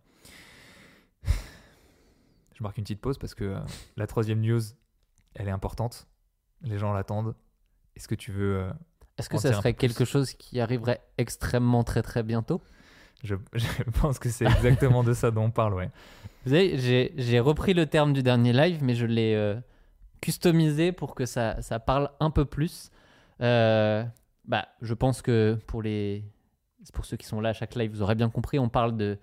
Je 2.55 2.63
marque 2.63 2.79
une 2.79 2.85
petite 2.85 3.01
pause 3.01 3.19
parce 3.19 3.35
que 3.35 3.57
la 3.97 4.07
troisième 4.07 4.41
news, 4.41 4.61
elle 5.35 5.49
est 5.49 5.53
importante. 5.53 6.07
Les 6.63 6.79
gens 6.79 6.93
l'attendent. 6.93 7.35
Est-ce 7.97 8.07
que 8.07 8.15
tu 8.15 8.31
veux. 8.33 8.71
Est-ce 9.17 9.29
que 9.29 9.39
ça 9.39 9.53
serait 9.55 9.75
quelque 9.75 10.05
chose 10.05 10.35
qui 10.35 10.61
arriverait 10.61 11.01
extrêmement 11.19 11.85
très 11.85 12.03
très 12.03 12.23
bientôt? 12.23 12.63
Je, 13.23 13.35
pense 14.01 14.19
que 14.19 14.29
c'est 14.29 14.47
exactement 14.47 15.03
de 15.03 15.13
ça 15.13 15.31
dont 15.31 15.45
on 15.45 15.51
parle, 15.51 15.75
ouais. 15.75 15.91
Vous 16.45 16.53
savez, 16.53 17.13
j'ai 17.17 17.41
repris 17.41 17.75
le 17.75 17.87
terme 17.87 18.13
du 18.13 18.23
dernier 18.23 18.53
live, 18.53 18.83
mais 18.83 18.95
je 18.95 19.07
l'ai 19.07 19.35
euh, 19.35 19.57
customisé 20.21 20.93
pour 20.93 21.15
que 21.15 21.27
ça, 21.27 21.61
ça 21.61 21.79
parle 21.79 22.11
un 22.19 22.31
peu 22.31 22.45
plus. 22.47 22.91
Euh, 23.43 24.05
bah, 24.47 24.69
je 24.81 24.95
pense 24.95 25.21
que 25.21 25.59
pour, 25.67 25.83
les, 25.83 26.25
pour 26.95 27.05
ceux 27.05 27.17
qui 27.17 27.27
sont 27.27 27.41
là 27.41 27.51
à 27.51 27.53
chaque 27.53 27.75
live, 27.75 27.91
vous 27.91 28.03
aurez 28.03 28.15
bien 28.15 28.31
compris, 28.31 28.59
on 28.59 28.69
parle 28.69 28.97
de, 28.97 29.19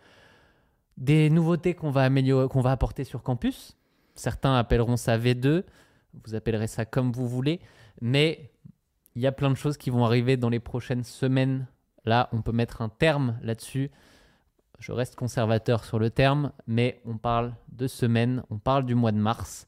des 0.98 1.30
nouveautés 1.30 1.74
qu'on 1.74 1.92
va, 1.92 2.04
améliorer, 2.04 2.48
qu'on 2.50 2.62
va 2.62 2.72
apporter 2.72 3.04
sur 3.04 3.24
campus. 3.24 3.78
Certains 4.14 4.56
appelleront 4.56 4.98
ça 4.98 5.18
V2, 5.18 5.64
vous 6.26 6.36
appellerez 6.36 6.68
ça 6.68 6.86
comme 6.86 7.12
vous 7.12 7.28
voulez, 7.28 7.62
mais 8.02 8.52
il 9.16 9.22
y 9.22 9.28
a 9.28 9.32
plein 9.32 9.50
de 9.50 9.56
choses 9.56 9.78
qui 9.78 9.90
vont 9.90 10.06
arriver 10.06 10.38
dans 10.38 10.50
les 10.50 10.60
prochaines 10.60 11.04
semaines. 11.04 11.68
Là, 12.06 12.30
on 12.32 12.42
peut 12.42 12.52
mettre 12.52 12.82
un 12.82 12.90
terme 12.90 13.38
là-dessus. 13.42 13.92
Je 14.80 14.92
reste 14.92 15.16
conservateur 15.16 15.84
sur 15.84 16.00
le 16.00 16.10
terme, 16.10 16.52
mais 16.68 17.02
on 17.06 17.18
parle 17.18 17.54
de 17.72 17.88
semaines, 17.88 18.44
on 18.50 18.58
parle 18.60 18.86
du 18.86 18.96
mois 18.96 19.12
de 19.12 19.18
mars. 19.18 19.66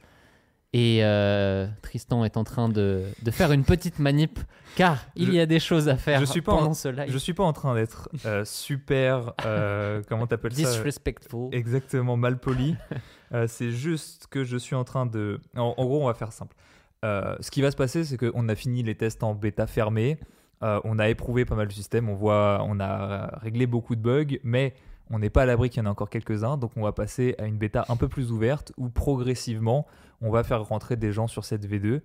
Et 0.72 1.00
euh, 1.04 1.66
Tristan 1.82 2.24
est 2.26 2.38
en 2.38 2.44
train 2.44 2.70
de, 2.70 3.06
de 3.24 3.32
faire 3.32 3.52
une 3.52 3.64
petite 3.64 3.98
manip, 3.98 4.40
car 4.76 5.00
il 5.16 5.26
Je- 5.26 5.32
y 5.32 5.40
a 5.40 5.48
des 5.48 5.60
choses 5.60 5.90
à 5.90 5.98
faire 5.98 6.20
je 6.20 6.26
suis 6.26 6.44
pas 6.44 6.52
pendant 6.54 6.70
en- 6.70 6.74
ce 6.76 6.90
live. 6.90 7.12
Je 7.12 7.18
suis 7.18 7.34
pas 7.34 7.44
en 7.44 7.54
train 7.54 7.74
d'être 7.74 8.08
euh, 8.28 8.46
super. 8.46 9.34
euh, 9.46 10.04
comment 10.08 10.28
t'appelles 10.28 10.54
ça? 10.54 10.62
Disrespectful. 10.62 11.50
Exactement 11.54 12.18
mal 12.18 12.40
poli. 12.40 12.76
C'est 13.48 13.72
juste 13.72 14.28
que 14.28 14.44
je 14.44 14.58
suis 14.58 14.76
en 14.76 14.84
train 14.84 15.08
de. 15.08 15.42
En, 15.58 15.74
en 15.76 15.86
gros, 15.86 16.04
on 16.04 16.08
va 16.08 16.14
faire 16.14 16.32
simple. 16.32 16.56
Ce 17.04 17.50
qui 17.50 17.62
va 17.64 17.72
se 17.72 17.76
passer, 17.78 18.04
c'est 18.04 18.18
qu'on 18.18 18.48
a 18.50 18.54
fini 18.56 18.84
les 18.84 18.94
tests 18.96 19.24
en 19.24 19.34
bêta 19.34 19.66
fermée. 19.66 20.20
Euh, 20.62 20.80
on 20.84 21.00
a 21.00 21.10
éprouvé 21.10 21.46
pas 21.46 21.56
mal 21.56 21.68
le 21.68 21.74
système. 21.74 22.10
On 22.10 22.16
voit, 22.16 22.66
on 22.68 22.80
a 22.80 23.38
réglé 23.40 23.68
beaucoup 23.68 23.96
de 23.96 24.02
bugs, 24.02 24.38
mais 24.44 24.74
on 25.10 25.20
n'est 25.20 25.30
pas 25.30 25.44
à 25.44 25.46
l'abri 25.46 25.70
qu'il 25.70 25.82
y 25.82 25.86
en 25.86 25.88
a 25.88 25.92
encore 25.92 26.10
quelques-uns. 26.10 26.58
Donc, 26.58 26.72
on 26.76 26.84
va 26.84 26.92
passer 26.92 27.36
à 27.38 27.46
une 27.46 27.58
bêta 27.58 27.86
un 27.90 27.96
peu 27.96 28.08
plus 28.08 28.32
ouverte 28.32 28.74
où 28.78 28.90
progressivement, 28.90 29.88
on 30.22 30.30
va 30.30 30.44
faire 30.44 30.64
rentrer 30.64 30.98
des 30.98 31.12
gens 31.12 31.28
sur 31.28 31.46
cette 31.46 31.66
V2 31.66 32.02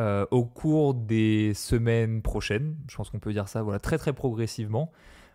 euh, 0.00 0.26
au 0.30 0.44
cours 0.44 0.94
des 0.94 1.54
semaines 1.54 2.22
prochaines. 2.22 2.76
Je 2.88 2.96
pense 2.96 3.10
qu'on 3.10 3.20
peut 3.20 3.32
dire 3.32 3.48
ça, 3.48 3.62
voilà, 3.62 3.78
très 3.78 3.98
très 3.98 4.12
progressivement. 4.12 4.90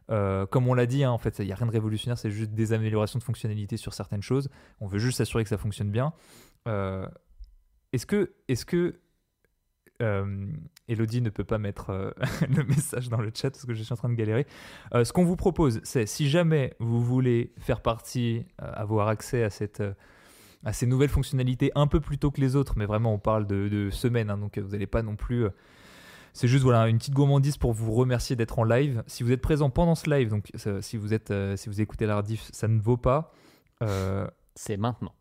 Euh, 0.10 0.45
comme 0.45 0.67
on 0.67 0.73
l'a 0.73 0.86
dit, 0.86 1.03
hein, 1.03 1.12
en 1.12 1.17
fait, 1.17 1.39
il 1.39 1.45
n'y 1.45 1.51
a 1.51 1.56
rien 1.56 1.67
de 1.67 1.71
révolutionnaire, 1.71 2.17
c'est 2.17 2.32
juste 2.32 2.51
des 2.51 2.71
améliorations 2.73 3.19
de 3.19 3.23
fonctionnalité 3.23 3.77
sur 3.77 3.93
certaines 3.93 4.21
choses. 4.21 4.49
On 4.80 4.88
veut 4.88 4.99
juste 4.99 5.17
s'assurer 5.17 5.43
que 5.43 5.49
ça 5.49 5.58
fonctionne 5.58 5.91
bien. 5.91 6.13
Est-ce 7.93 8.06
que, 8.06 8.99
Elodie 10.88 11.21
ne 11.21 11.30
peut 11.30 11.43
pas 11.43 11.58
mettre 11.58 11.89
euh, 11.89 12.12
le 12.50 12.63
message 12.63 13.10
dans 13.10 13.19
le 13.19 13.32
chat 13.34 13.52
parce 13.52 13.65
que 13.65 13.73
je 13.73 13.84
suis 13.84 13.93
en 13.93 13.97
train 13.97 14.10
de 14.10 14.15
galérer. 14.15 14.47
Euh, 14.93 15.04
ce 15.04 15.13
qu'on 15.13 15.26
vous 15.26 15.36
propose, 15.36 15.82
c'est 15.84 16.06
si 16.06 16.30
jamais 16.30 16.73
vous 16.80 17.04
voulez 17.04 17.54
faire 17.60 17.82
partie, 17.82 18.45
euh, 18.62 18.71
avoir 18.73 19.08
accès 19.08 19.43
à 19.43 19.50
cette 19.50 19.84
à 20.63 20.73
ces 20.73 20.88
nouvelles 20.88 21.10
fonctionnalités 21.10 21.71
un 21.76 21.88
peu 21.88 22.00
plus 22.00 22.17
tôt 22.17 22.32
que 22.32 22.41
les 22.41 22.56
autres, 22.56 22.73
mais 22.78 22.86
vraiment 22.86 23.13
on 23.13 23.19
parle 23.19 23.45
de, 23.45 23.69
de 23.69 23.89
semaines, 23.91 24.32
hein, 24.32 24.38
donc 24.38 24.58
vous 24.58 24.71
n'allez 24.71 24.88
pas 24.88 25.04
non 25.04 25.15
plus. 25.15 25.45
c'est 26.34 26.47
juste 26.47 26.63
voilà 26.63 26.88
une 26.88 26.97
petite 26.97 27.13
gourmandise 27.13 27.58
pour 27.58 27.73
vous 27.73 27.93
remercier 27.93 28.36
d'être 28.36 28.58
en 28.58 28.63
live. 28.63 29.04
Si 29.06 29.23
vous 29.23 29.32
êtes 29.32 29.41
présent 29.41 29.69
pendant 29.69 29.93
ce 29.93 30.10
live, 30.10 30.30
donc 30.30 30.50
si 30.82 30.97
vous 30.97 31.13
êtes 31.13 31.32
si 31.56 31.69
vous 31.69 31.80
écoutez 31.80 32.06
la 32.06 32.17
rediff, 32.17 32.50
ça 32.52 32.67
ne 32.67 32.82
vaut 32.82 32.97
pas. 32.97 33.32
C'est 34.56 34.78
maintenant. 34.78 35.13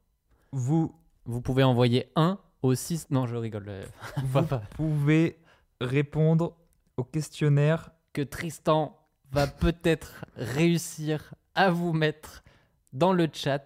vous 0.52 0.94
Vous 1.26 1.42
pouvez 1.42 1.62
envoyer 1.62 2.06
un 2.16 2.38
au 2.62 2.74
6. 2.74 3.08
Non, 3.10 3.26
je 3.26 3.36
rigole. 3.36 3.70
vous 4.24 4.42
pouvez 4.74 5.36
répondre 5.80 6.56
au 6.96 7.04
questionnaire. 7.04 7.90
que 8.12 8.22
Tristan 8.22 8.98
va 9.32 9.46
peut-être 9.46 10.24
réussir 10.36 11.34
à 11.54 11.70
vous 11.70 11.92
mettre 11.92 12.42
dans 12.92 13.12
le 13.12 13.28
chat. 13.32 13.62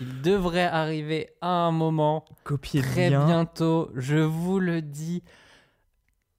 Il 0.00 0.22
devrait 0.22 0.62
arriver 0.62 1.28
à 1.40 1.48
un 1.66 1.70
moment 1.70 2.24
Copiez 2.44 2.80
très 2.80 3.08
bien. 3.10 3.26
bientôt, 3.26 3.90
je 3.94 4.16
vous 4.16 4.58
le 4.58 4.80
dis. 4.82 5.22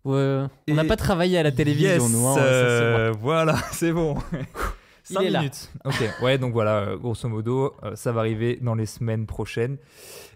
Ouais, 0.04 0.45
on 0.69 0.73
n'a 0.73 0.84
pas 0.84 0.97
travaillé 0.97 1.38
à 1.38 1.43
la 1.43 1.52
télévision, 1.52 2.04
Yes, 2.04 2.12
nous. 2.12 2.28
hein, 2.28 2.36
ça, 2.36 2.41
euh, 2.41 3.12
voilà, 3.17 3.56
c'est 3.71 3.93
bon. 3.93 4.17
Il 5.10 5.13
5 5.15 5.21
est 5.23 5.30
là. 5.30 5.39
minutes. 5.39 5.71
Ok, 5.86 6.02
ouais, 6.21 6.38
donc 6.38 6.54
voilà, 6.54 6.80
euh, 6.80 6.97
grosso 6.97 7.28
modo, 7.30 7.73
euh, 7.84 7.95
ça 7.95 8.12
va 8.12 8.21
arriver 8.21 8.58
dans 8.62 8.76
les 8.76 8.86
semaines 8.86 9.26
prochaines. 9.28 9.78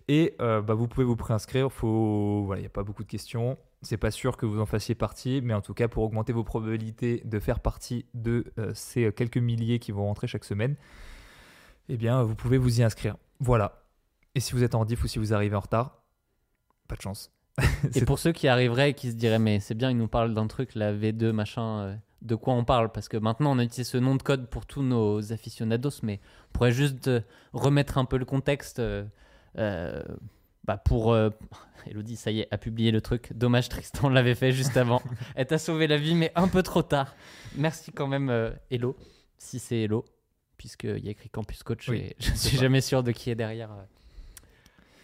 Et 0.09 0.35
euh, 0.41 0.61
bah, 0.61 0.73
vous 0.73 0.87
pouvez 0.87 1.05
vous 1.05 1.15
préinscrire. 1.17 1.69
Faut... 1.71 2.43
Voilà, 2.45 2.59
il 2.59 2.63
n'y 2.63 2.67
a 2.67 2.69
pas 2.71 2.83
beaucoup 2.83 3.03
de 3.03 3.09
questions. 3.09 3.57
C'est 3.83 3.97
pas 3.97 4.11
sûr 4.11 4.37
que 4.37 4.45
vous 4.45 4.59
en 4.59 4.65
fassiez 4.65 4.95
partie, 4.95 5.39
mais 5.43 5.53
en 5.53 5.61
tout 5.61 5.73
cas, 5.73 5.87
pour 5.87 6.03
augmenter 6.03 6.33
vos 6.33 6.43
probabilités 6.43 7.21
de 7.25 7.39
faire 7.39 7.59
partie 7.59 8.05
de 8.13 8.45
euh, 8.57 8.71
ces 8.73 9.11
quelques 9.13 9.37
milliers 9.37 9.79
qui 9.79 9.91
vont 9.91 10.05
rentrer 10.05 10.27
chaque 10.27 10.45
semaine, 10.45 10.75
eh 11.89 11.97
bien, 11.97 12.23
vous 12.23 12.35
pouvez 12.35 12.57
vous 12.57 12.79
y 12.79 12.83
inscrire. 12.83 13.17
Voilà. 13.39 13.83
Et 14.35 14.39
si 14.39 14.53
vous 14.53 14.63
êtes 14.63 14.75
en 14.75 14.83
diff 14.83 15.03
ou 15.03 15.07
si 15.07 15.19
vous 15.19 15.33
arrivez 15.33 15.55
en 15.55 15.59
retard, 15.59 16.03
pas 16.87 16.95
de 16.95 17.01
chance. 17.01 17.31
Et 17.95 18.05
pour 18.05 18.19
ceux 18.19 18.31
qui 18.31 18.47
arriveraient 18.47 18.91
et 18.91 18.93
qui 18.93 19.09
se 19.11 19.15
diraient, 19.15 19.39
mais 19.39 19.59
c'est 19.59 19.73
bien, 19.73 19.89
ils 19.89 19.97
nous 19.97 20.07
parlent 20.07 20.33
d'un 20.33 20.45
truc, 20.47 20.75
la 20.75 20.93
V2, 20.93 21.31
machin, 21.31 21.79
euh, 21.79 21.95
de 22.21 22.35
quoi 22.35 22.53
on 22.53 22.63
parle? 22.63 22.91
Parce 22.91 23.07
que 23.07 23.17
maintenant, 23.17 23.55
on 23.55 23.59
utilise 23.59 23.87
ce 23.87 23.97
nom 23.97 24.15
de 24.15 24.21
code 24.21 24.47
pour 24.47 24.65
tous 24.67 24.83
nos 24.83 25.33
aficionados, 25.33 26.01
mais 26.03 26.19
on 26.49 26.51
pourrait 26.53 26.71
juste 26.71 27.07
euh, 27.07 27.21
remettre 27.53 27.97
un 27.97 28.05
peu 28.05 28.17
le 28.17 28.25
contexte. 28.25 28.79
euh, 28.79 29.05
euh, 29.57 30.03
bah 30.67 30.77
pour. 30.77 31.13
euh, 31.13 31.29
Elodie, 31.89 32.17
ça 32.17 32.31
y 32.31 32.41
est, 32.41 32.47
a 32.51 32.57
publié 32.57 32.91
le 32.91 32.99
truc. 32.99 33.31
Dommage, 33.33 33.69
Tristan 33.69 34.09
l'avait 34.09 34.35
fait 34.35 34.51
juste 34.51 34.75
avant. 34.75 35.01
Elle 35.35 35.47
t'a 35.47 35.57
sauvé 35.57 35.87
la 35.87 35.97
vie, 35.97 36.15
mais 36.15 36.31
un 36.35 36.49
peu 36.49 36.61
trop 36.61 36.81
tard. 36.83 37.15
Merci 37.55 37.91
quand 37.93 38.07
même, 38.07 38.29
euh, 38.29 38.51
Hello, 38.69 38.97
si 39.37 39.57
c'est 39.59 39.83
Hello, 39.83 40.03
puisqu'il 40.57 40.99
y 41.05 41.07
a 41.07 41.11
écrit 41.11 41.29
Campus 41.29 41.63
Coach 41.63 41.87
Oui, 41.87 41.99
et 41.99 42.15
je 42.19 42.25
sais 42.31 42.49
suis 42.49 42.57
pas. 42.57 42.63
jamais 42.63 42.81
sûr 42.81 43.03
de 43.03 43.11
qui 43.13 43.29
est 43.29 43.35
derrière. 43.35 43.71
euh. 43.71 43.83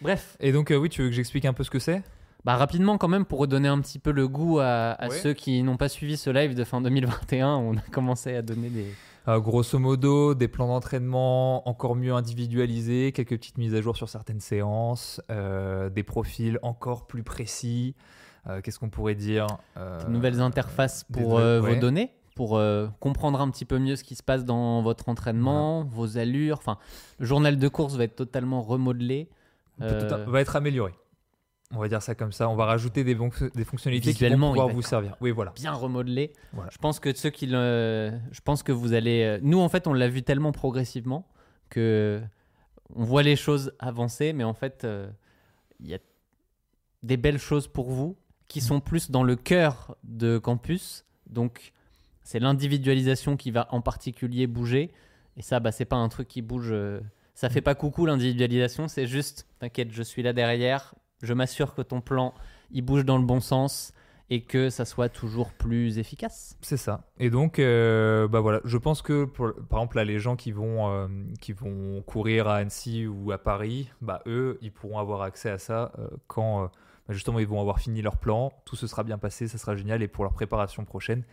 Bref, 0.02 0.36
Et 0.40 0.52
donc, 0.52 0.70
euh, 0.70 0.76
oui, 0.76 0.90
tu 0.90 1.02
veux 1.02 1.08
que 1.08 1.14
j'explique 1.14 1.46
un 1.46 1.54
peu 1.54 1.64
ce 1.64 1.70
que 1.70 1.78
c'est? 1.78 2.02
Bah 2.44 2.56
rapidement 2.56 2.98
quand 2.98 3.08
même 3.08 3.24
pour 3.24 3.38
redonner 3.38 3.68
un 3.68 3.80
petit 3.80 3.98
peu 3.98 4.12
le 4.12 4.28
goût 4.28 4.58
à, 4.58 4.90
à 4.90 5.08
Ouais. 5.08 5.18
ceux 5.18 5.32
qui 5.32 5.62
n'ont 5.62 5.78
pas 5.78 5.88
suivi 5.88 6.18
ce 6.18 6.28
live 6.28 6.54
de 6.54 6.62
fin 6.64 6.82
2021, 6.82 7.48
on 7.56 7.74
a 7.78 7.80
commencé 7.90 8.36
à 8.36 8.42
donner 8.42 8.68
des. 8.68 8.84
Euh, 9.26 9.40
grosso 9.40 9.78
modo, 9.78 10.34
des 10.34 10.48
plans 10.48 10.68
d'entraînement 10.68 11.66
encore 11.68 11.96
mieux 11.96 12.12
individualisés, 12.12 13.12
quelques 13.12 13.36
petites 13.38 13.56
mises 13.56 13.74
à 13.74 13.80
jour 13.80 13.96
sur 13.96 14.08
certaines 14.08 14.40
séances, 14.40 15.20
euh, 15.30 15.88
des 15.88 16.02
profils 16.02 16.58
encore 16.62 17.06
plus 17.06 17.22
précis. 17.22 17.94
Euh, 18.46 18.60
Qu'est-ce 18.60 18.78
qu'on 18.78 18.90
pourrait 18.90 19.14
dire 19.14 19.46
Euh, 19.78 20.04
de 20.04 20.10
nouvelles 20.10 20.40
interfaces 20.40 21.10
des 21.10 21.22
pour 21.22 21.34
ouais. 21.34 21.58
vos 21.60 21.74
données, 21.76 22.10
pour 22.36 22.58
euh, 22.58 22.88
comprendre 23.00 23.40
un 23.40 23.48
petit 23.50 23.64
peu 23.64 23.78
mieux 23.78 23.96
ce 23.96 24.04
qui 24.04 24.14
se 24.14 24.22
passe 24.22 24.44
dans 24.44 24.82
votre 24.82 25.08
entraînement, 25.08 25.84
vos 25.84 26.18
allures. 26.18 26.58
Enfin, 26.58 26.76
le 27.18 27.24
journal 27.24 27.58
de 27.58 27.68
course 27.68 27.96
va 27.96 28.04
être 28.04 28.16
totalement 28.16 28.60
remodelé. 28.60 29.30
Euh, 29.80 30.26
va 30.26 30.40
être 30.40 30.56
amélioré. 30.56 30.92
On 31.74 31.80
va 31.80 31.88
dire 31.88 32.02
ça 32.02 32.14
comme 32.14 32.32
ça. 32.32 32.48
On 32.48 32.56
va 32.56 32.66
rajouter 32.66 33.02
des, 33.04 33.14
des 33.14 33.64
fonctionnalités 33.64 34.14
qui 34.14 34.28
vont 34.28 34.48
pouvoir 34.50 34.68
vous 34.68 34.82
servir. 34.82 35.16
Oui, 35.20 35.30
voilà. 35.30 35.52
bien 35.52 35.72
remodelé. 35.72 36.32
Voilà. 36.52 36.70
Je 36.72 36.78
pense 36.78 37.00
que 37.00 37.14
ceux 37.14 37.30
qui 37.30 37.46
le, 37.46 38.12
je 38.32 38.40
pense 38.40 38.62
que 38.62 38.72
vous 38.72 38.92
allez. 38.92 39.22
euh, 39.22 39.38
Nous, 39.42 39.58
en 39.60 39.68
fait, 39.68 39.86
on 39.86 39.92
l'a 39.92 40.08
vu 40.08 40.22
tellement 40.22 40.52
progressivement 40.52 41.26
que 41.70 42.20
on 42.94 43.02
voit 43.04 43.22
les 43.22 43.36
choses 43.36 43.72
avancer, 43.78 44.32
mais 44.32 44.44
en 44.44 44.54
fait, 44.54 44.84
euh, 44.84 45.08
il 45.80 45.88
y 45.88 45.94
a 45.94 45.98
des 47.02 47.16
belles 47.16 47.38
choses 47.38 47.66
pour 47.68 47.90
vous 47.90 48.16
qui 48.46 48.60
sont 48.60 48.80
plus 48.80 49.10
dans 49.10 49.22
le 49.24 49.36
cœur 49.36 49.96
de 50.04 50.38
campus. 50.38 51.04
Donc, 51.28 51.72
c'est 52.22 52.38
l'individualisation 52.38 53.36
qui 53.36 53.50
va 53.50 53.66
en 53.70 53.80
particulier 53.80 54.46
bouger. 54.46 54.92
Et 55.36 55.42
ça, 55.42 55.58
bah, 55.60 55.72
c'est 55.72 55.84
pas 55.86 55.96
un 55.96 56.08
truc 56.08 56.28
qui 56.28 56.42
bouge. 56.42 56.68
euh, 56.70 57.00
Ça 57.34 57.50
fait 57.50 57.60
pas 57.62 57.74
coucou 57.74 58.06
l'individualisation, 58.06 58.86
c'est 58.86 59.06
juste, 59.06 59.48
t'inquiète, 59.58 59.90
je 59.90 60.02
suis 60.02 60.22
là 60.22 60.32
derrière. 60.32 60.94
Je 61.24 61.34
m'assure 61.34 61.74
que 61.74 61.82
ton 61.82 62.00
plan, 62.00 62.34
il 62.70 62.82
bouge 62.82 63.04
dans 63.04 63.18
le 63.18 63.24
bon 63.24 63.40
sens 63.40 63.92
et 64.30 64.42
que 64.42 64.70
ça 64.70 64.84
soit 64.84 65.08
toujours 65.08 65.52
plus 65.52 65.98
efficace. 65.98 66.56
C'est 66.62 66.76
ça. 66.76 67.04
Et 67.18 67.30
donc, 67.30 67.58
euh, 67.58 68.26
bah 68.26 68.40
voilà, 68.40 68.60
je 68.64 68.78
pense 68.78 69.02
que, 69.02 69.24
par 69.24 69.80
exemple, 69.80 69.96
là, 69.96 70.04
les 70.04 70.18
gens 70.18 70.36
qui 70.36 70.50
vont, 70.52 70.90
euh, 70.90 71.08
qui 71.40 71.52
vont 71.52 72.02
courir 72.02 72.48
à 72.48 72.56
Annecy 72.56 73.06
ou 73.06 73.32
à 73.32 73.38
Paris, 73.38 73.90
bah, 74.00 74.22
eux, 74.26 74.58
ils 74.62 74.72
pourront 74.72 74.98
avoir 74.98 75.22
accès 75.22 75.50
à 75.50 75.58
ça 75.58 75.92
euh, 75.98 76.08
quand, 76.26 76.62
bah, 77.06 77.14
justement, 77.14 77.38
ils 77.38 77.46
vont 77.46 77.60
avoir 77.60 77.80
fini 77.80 78.00
leur 78.00 78.16
plan, 78.16 78.52
tout 78.64 78.76
se 78.76 78.86
sera 78.86 79.04
bien 79.04 79.18
passé, 79.18 79.46
ça 79.46 79.58
sera 79.58 79.76
génial, 79.76 80.02
et 80.02 80.08
pour 80.08 80.24
leur 80.24 80.32
préparation 80.32 80.84
prochaine, 80.84 81.24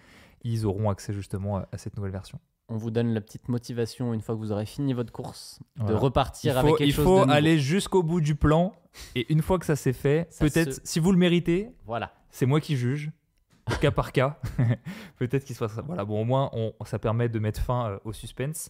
ils 0.44 0.66
auront 0.66 0.90
accès 0.90 1.14
justement 1.14 1.64
à 1.72 1.78
cette 1.78 1.96
nouvelle 1.96 2.12
version. 2.12 2.40
On 2.70 2.78
vous 2.78 2.90
donne 2.92 3.14
la 3.14 3.20
petite 3.22 3.50
motivation 3.50 4.14
une 4.14 4.22
fois 4.22 4.34
que 4.36 4.40
vous 4.40 4.52
aurez 4.54 4.66
fini 4.66 4.94
votre 4.94 5.12
course 5.12 5.60
de 5.86 5.94
repartir 5.94 6.54
il 6.54 6.54
faut, 6.54 6.60
avec 6.68 6.78
quelque 6.78 6.88
il 6.90 6.94
chose 6.94 7.04
faut 7.04 7.16
de 7.16 7.22
nouveau. 7.26 7.32
aller 7.34 7.60
jusqu'au 7.60 8.02
bout 8.02 8.22
du 8.22 8.36
plan, 8.36 8.74
et 9.16 9.32
une 9.32 9.42
fois 9.42 9.60
que 9.60 9.66
ça 9.66 9.76
s'est 9.76 9.92
fait, 9.94 10.30
peut-être, 10.40 10.74
se- 10.76 10.82
si 10.84 11.00
vous 11.00 11.12
le 11.12 11.18
méritez, 11.18 11.70
Voilà. 11.86 12.14
c'est 12.30 12.46
moi 12.46 12.62
qui 12.62 12.78
juge, 12.78 13.12
cas 13.82 13.92
par 13.92 14.12
cas. 14.14 14.40
Peut-être 15.18 15.44
qu'il 15.46 15.56
soit. 15.56 15.68
Voilà, 15.86 16.06
bon, 16.06 16.22
au 16.22 16.24
moins, 16.26 16.50
on, 16.54 16.74
ça 16.86 16.98
permet 17.00 17.28
de 17.30 17.40
mettre 17.40 17.62
fin 17.62 17.90
euh, 17.92 17.98
au 18.06 18.14
suspense. 18.14 18.70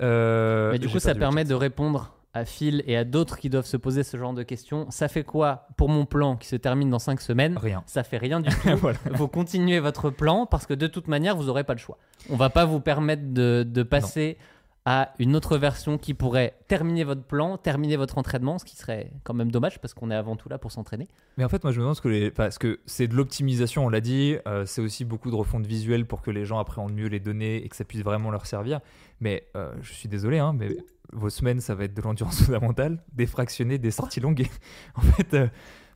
Euh, 0.00 0.72
Mais 0.72 0.78
du 0.78 0.88
coup, 0.88 0.98
ça 0.98 1.14
permet 1.14 1.44
de 1.44 1.54
répondre 1.54 2.14
à 2.34 2.44
Phil 2.44 2.82
et 2.86 2.96
à 2.96 3.04
d'autres 3.04 3.38
qui 3.38 3.50
doivent 3.50 3.66
se 3.66 3.76
poser 3.76 4.02
ce 4.02 4.16
genre 4.16 4.32
de 4.32 4.42
questions. 4.42 4.90
Ça 4.90 5.08
fait 5.08 5.24
quoi 5.24 5.66
pour 5.76 5.88
mon 5.88 6.06
plan 6.06 6.36
qui 6.36 6.48
se 6.48 6.56
termine 6.56 6.88
dans 6.90 6.98
5 6.98 7.20
semaines? 7.20 7.58
Rien. 7.58 7.82
Ça 7.86 8.02
fait 8.04 8.18
rien 8.18 8.40
du 8.40 8.48
tout. 8.62 8.76
voilà. 8.78 8.98
vous 9.12 9.28
continuez 9.28 9.80
votre 9.80 10.10
plan 10.10 10.46
parce 10.46 10.66
que 10.66 10.74
de 10.74 10.86
toute 10.86 11.08
manière, 11.08 11.36
vous 11.36 11.44
n'aurez 11.44 11.64
pas 11.64 11.74
le 11.74 11.78
choix. 11.78 11.98
On 12.30 12.36
va 12.36 12.48
pas 12.50 12.64
vous 12.64 12.80
permettre 12.80 13.32
de, 13.34 13.64
de 13.68 13.82
passer 13.82 14.38
à 14.84 15.12
une 15.20 15.36
autre 15.36 15.58
version 15.58 15.96
qui 15.96 16.12
pourrait 16.12 16.54
terminer 16.66 17.04
votre 17.04 17.22
plan, 17.22 17.56
terminer 17.56 17.96
votre 17.96 18.18
entraînement, 18.18 18.58
ce 18.58 18.64
qui 18.64 18.74
serait 18.74 19.12
quand 19.22 19.32
même 19.34 19.52
dommage 19.52 19.80
parce 19.80 19.94
qu'on 19.94 20.10
est 20.10 20.14
avant 20.16 20.34
tout 20.34 20.48
là 20.48 20.58
pour 20.58 20.72
s'entraîner. 20.72 21.06
Mais 21.36 21.44
en 21.44 21.48
fait, 21.48 21.62
moi, 21.62 21.72
je 21.72 21.76
me 21.78 21.82
demande 21.82 21.94
ce 21.96 22.00
que 22.00 22.08
les. 22.08 22.30
Parce 22.32 22.58
que 22.58 22.80
c'est 22.86 23.06
de 23.06 23.14
l'optimisation, 23.14 23.86
on 23.86 23.88
l'a 23.88 24.00
dit. 24.00 24.36
euh, 24.48 24.66
c'est 24.66 24.80
aussi 24.80 25.04
beaucoup 25.04 25.30
de 25.30 25.36
refonte 25.36 25.66
visuelle 25.66 26.04
pour 26.04 26.20
que 26.20 26.32
les 26.32 26.44
gens 26.44 26.58
appréhendent 26.58 26.94
mieux 26.94 27.06
les 27.06 27.20
données 27.20 27.64
et 27.64 27.68
que 27.68 27.76
ça 27.76 27.84
puisse 27.84 28.02
vraiment 28.02 28.32
leur 28.32 28.44
servir. 28.46 28.80
Mais 29.20 29.46
euh, 29.54 29.72
je 29.82 29.92
suis 29.92 30.08
désolé, 30.08 30.40
hein, 30.40 30.52
mais 30.52 30.76
vos 31.12 31.30
semaines, 31.30 31.60
ça 31.60 31.74
va 31.74 31.84
être 31.84 31.94
de 31.94 32.02
l'endurance 32.02 32.42
fondamentale, 32.44 33.02
des 33.12 33.26
fractionnés, 33.26 33.78
des 33.78 33.90
sorties 33.90 34.20
longues. 34.20 34.46
en 34.94 35.00
fait. 35.02 35.34
euh, 35.34 35.48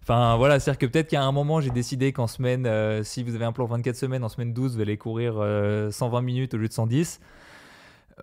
Enfin 0.09 0.37
voilà, 0.37 0.61
c'est-à-dire 0.61 0.79
que 0.79 0.87
peut-être 0.87 1.09
qu'à 1.09 1.25
un 1.25 1.33
moment 1.33 1.61
j'ai 1.61 1.71
décidé 1.71 2.13
qu'en 2.13 2.29
semaine, 2.29 2.65
euh, 2.65 3.03
si 3.03 3.25
vous 3.25 3.35
avez 3.35 3.45
un 3.45 3.51
plan 3.51 3.65
24 3.65 3.97
semaines, 3.97 4.23
en 4.23 4.29
semaine 4.29 4.53
12, 4.53 4.77
vous 4.77 4.81
allez 4.81 4.97
courir 4.97 5.35
euh, 5.39 5.91
120 5.91 6.23
minutes 6.23 6.55
au 6.55 6.59
lieu 6.59 6.69
de 6.69 6.73
110. 6.73 7.19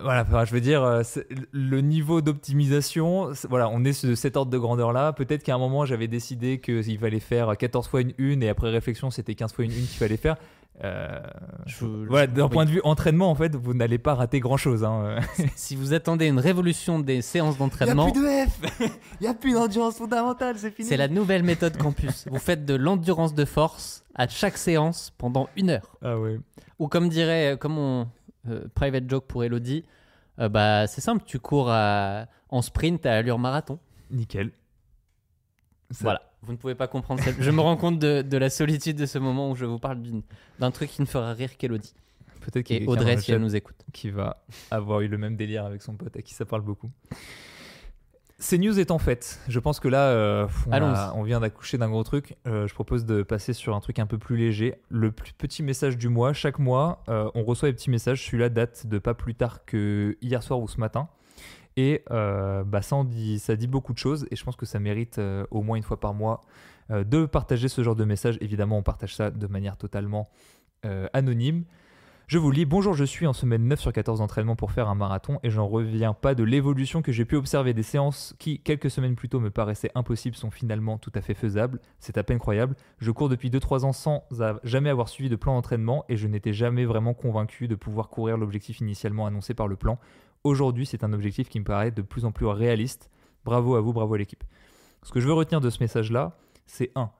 Voilà, 0.00 0.24
je 0.46 0.50
veux 0.52 0.62
dire, 0.62 0.82
euh, 0.82 1.02
le 1.52 1.80
niveau 1.82 2.22
d'optimisation, 2.22 3.32
voilà, 3.48 3.68
on 3.68 3.84
est 3.84 4.04
de 4.04 4.14
cet 4.14 4.36
ordre 4.36 4.50
de 4.50 4.58
grandeur-là. 4.58 5.12
Peut-être 5.12 5.42
qu'à 5.44 5.54
un 5.54 5.58
moment, 5.58 5.84
j'avais 5.84 6.08
décidé 6.08 6.58
qu'il 6.58 6.98
fallait 6.98 7.20
faire 7.20 7.54
14 7.56 7.86
fois 7.86 8.00
une 8.00 8.12
une, 8.18 8.42
et 8.42 8.48
après 8.48 8.70
réflexion, 8.70 9.10
c'était 9.10 9.34
15 9.34 9.52
fois 9.52 9.64
une 9.66 9.70
une 9.70 9.86
qu'il 9.86 9.98
fallait 9.98 10.16
faire. 10.16 10.36
Euh, 10.82 11.20
Je- 11.66 11.86
voilà, 11.86 12.26
d'un 12.26 12.44
oui. 12.44 12.50
point 12.50 12.64
de 12.64 12.70
vue 12.70 12.80
entraînement, 12.82 13.30
en 13.30 13.34
fait, 13.36 13.54
vous 13.54 13.74
n'allez 13.74 13.98
pas 13.98 14.14
rater 14.14 14.40
grand-chose. 14.40 14.82
Hein. 14.84 15.18
Si 15.54 15.76
vous 15.76 15.94
attendez 15.94 16.26
une 16.26 16.40
révolution 16.40 16.98
des 16.98 17.22
séances 17.22 17.54
Il 17.54 17.58
n'y 17.58 17.62
a 17.62 17.66
d'entraînement, 17.68 18.10
plus 18.10 18.20
de 18.20 18.26
F 18.48 18.60
Il 19.20 19.22
n'y 19.22 19.28
a 19.28 19.34
plus 19.34 19.52
d'endurance 19.52 19.96
fondamentale, 19.98 20.58
c'est 20.58 20.72
fini 20.72 20.88
c'est 20.88 20.96
la 20.96 21.06
nouvelle 21.08 21.44
méthode 21.44 21.76
campus. 21.76 22.26
Vous 22.28 22.38
faites 22.40 22.64
de 22.64 22.74
l'endurance 22.74 23.34
de 23.34 23.44
force 23.44 24.04
à 24.16 24.26
chaque 24.26 24.56
séance 24.58 25.12
pendant 25.16 25.48
une 25.56 25.70
heure. 25.70 25.96
Ah 26.02 26.18
ouais. 26.18 26.40
Ou 26.80 26.88
comme 26.88 27.08
dirait, 27.08 27.52
euh, 27.52 27.56
comme 27.56 27.78
on 27.78 28.08
euh, 28.48 28.66
private 28.74 29.08
joke 29.08 29.26
pour 29.26 29.44
Elodie, 29.44 29.84
euh, 30.40 30.48
bah 30.48 30.88
c'est 30.88 31.00
simple, 31.00 31.22
tu 31.24 31.38
cours 31.38 31.70
à- 31.70 32.26
en 32.48 32.62
sprint 32.62 33.06
à 33.06 33.14
allure 33.16 33.38
marathon. 33.38 33.78
Nickel. 34.10 34.50
Ça- 35.90 35.98
Voilà, 36.02 36.22
vous 36.44 36.52
ne 36.52 36.56
pouvez 36.56 36.74
pas 36.74 36.86
comprendre. 36.86 37.22
cette- 37.22 37.40
Je 37.42 37.50
me 37.50 37.60
rends 37.60 37.76
compte 37.76 37.98
de, 37.98 38.22
de 38.22 38.36
la 38.36 38.50
solitude 38.50 38.96
de 38.96 39.06
ce 39.06 39.18
moment 39.18 39.50
où 39.50 39.56
je 39.56 39.64
vous 39.64 39.78
parle 39.78 39.98
d'un 40.58 40.70
truc 40.70 40.90
qui 40.90 41.00
ne 41.02 41.06
fera 41.06 41.32
rire 41.32 41.56
qu'Elodie. 41.56 41.94
Peut-être 42.40 42.66
qu'il 42.66 42.86
Audrey 42.88 43.16
si 43.16 43.32
elle 43.32 43.40
nous 43.40 43.56
écoute. 43.56 43.76
qui 43.92 44.10
va 44.10 44.44
avoir 44.70 45.00
eu 45.00 45.08
le 45.08 45.16
même 45.18 45.34
délire 45.36 45.64
avec 45.64 45.80
son 45.82 45.94
pote 45.94 46.14
à 46.16 46.20
qui 46.22 46.34
ça 46.34 46.44
parle 46.44 46.60
beaucoup. 46.62 46.90
Ces 48.38 48.58
news 48.58 48.78
étant 48.78 48.98
faites, 48.98 49.40
je 49.48 49.58
pense 49.60 49.78
que 49.80 49.88
là, 49.88 50.08
euh, 50.08 50.46
on, 50.66 50.72
a- 50.72 50.76
Allons-y. 50.76 51.18
on 51.18 51.22
vient 51.22 51.40
d'accoucher 51.40 51.78
d'un 51.78 51.88
gros 51.88 52.02
truc. 52.02 52.36
Euh, 52.46 52.66
je 52.66 52.74
propose 52.74 53.06
de 53.06 53.22
passer 53.22 53.52
sur 53.52 53.74
un 53.74 53.80
truc 53.80 53.98
un 54.00 54.06
peu 54.06 54.18
plus 54.18 54.36
léger. 54.36 54.74
Le 54.90 55.12
plus 55.12 55.32
petit 55.32 55.62
message 55.62 55.96
du 55.96 56.08
mois. 56.08 56.32
Chaque 56.34 56.58
mois, 56.58 57.02
euh, 57.08 57.30
on 57.34 57.44
reçoit 57.44 57.68
des 57.70 57.74
petits 57.74 57.90
messages. 57.90 58.22
Celui-là 58.26 58.48
date 58.50 58.86
de 58.86 58.98
pas 58.98 59.14
plus 59.14 59.34
tard 59.34 59.64
que 59.64 60.18
hier 60.20 60.42
soir 60.42 60.60
ou 60.60 60.68
ce 60.68 60.78
matin. 60.78 61.08
Et 61.76 62.04
euh, 62.10 62.64
bah, 62.64 62.82
ça, 62.82 63.02
dit, 63.04 63.66
beaucoup 63.66 63.92
de 63.92 63.98
choses. 63.98 64.26
Et 64.30 64.36
je 64.36 64.44
pense 64.44 64.56
que 64.56 64.66
ça 64.66 64.78
mérite 64.78 65.18
euh, 65.18 65.46
au 65.50 65.62
moins 65.62 65.76
une 65.76 65.82
fois 65.82 65.98
par 65.98 66.14
mois 66.14 66.40
euh, 66.90 67.04
de 67.04 67.26
partager 67.26 67.68
ce 67.68 67.82
genre 67.82 67.96
de 67.96 68.04
message. 68.04 68.38
Évidemment, 68.40 68.78
on 68.78 68.82
partage 68.82 69.14
ça 69.14 69.30
de 69.30 69.46
manière 69.46 69.76
totalement 69.76 70.28
anonyme. 71.14 71.64
Je 72.26 72.38
vous 72.38 72.50
lis, 72.50 72.64
bonjour, 72.64 72.94
je 72.94 73.04
suis 73.04 73.26
en 73.26 73.32
semaine 73.32 73.68
9 73.68 73.80
sur 73.80 73.92
14 73.92 74.20
d'entraînement 74.20 74.56
pour 74.56 74.72
faire 74.72 74.88
un 74.88 74.94
marathon 74.94 75.38
et 75.42 75.50
j'en 75.50 75.66
reviens 75.66 76.14
pas 76.14 76.34
de 76.34 76.42
l'évolution 76.42 77.02
que 77.02 77.12
j'ai 77.12 77.26
pu 77.26 77.36
observer 77.36 77.74
des 77.74 77.82
séances 77.82 78.34
qui, 78.38 78.60
quelques 78.60 78.90
semaines 78.90 79.14
plus 79.14 79.28
tôt, 79.28 79.40
me 79.40 79.50
paraissaient 79.50 79.90
impossibles 79.94 80.36
sont 80.36 80.50
finalement 80.50 80.96
tout 80.96 81.12
à 81.14 81.20
fait 81.20 81.34
faisables. 81.34 81.80
C'est 81.98 82.16
à 82.16 82.22
peine 82.22 82.38
croyable. 82.38 82.76
Je 82.98 83.10
cours 83.10 83.28
depuis 83.28 83.50
2-3 83.50 83.84
ans 83.84 83.92
sans 83.92 84.26
jamais 84.62 84.88
avoir 84.88 85.10
suivi 85.10 85.28
de 85.28 85.36
plan 85.36 85.54
d'entraînement 85.54 86.06
et 86.08 86.16
je 86.16 86.26
n'étais 86.26 86.54
jamais 86.54 86.86
vraiment 86.86 87.12
convaincu 87.12 87.68
de 87.68 87.74
pouvoir 87.74 88.08
courir 88.08 88.38
l'objectif 88.38 88.80
initialement 88.80 89.26
annoncé 89.26 89.52
par 89.52 89.68
le 89.68 89.76
plan. 89.76 89.98
Aujourd'hui, 90.44 90.86
c'est 90.86 91.04
un 91.04 91.12
objectif 91.12 91.48
qui 91.48 91.58
me 91.58 91.64
paraît 91.64 91.90
de 91.90 92.02
plus 92.02 92.24
en 92.24 92.32
plus 92.32 92.46
réaliste. 92.46 93.10
Bravo 93.44 93.76
à 93.76 93.80
vous, 93.80 93.92
bravo 93.92 94.14
à 94.14 94.18
l'équipe. 94.18 94.44
Ce 95.02 95.10
que 95.10 95.20
je 95.20 95.26
veux 95.26 95.32
retenir 95.32 95.60
de 95.60 95.70
ce 95.70 95.82
message-là, 95.82 96.36
c'est 96.66 96.92
1 96.94 97.10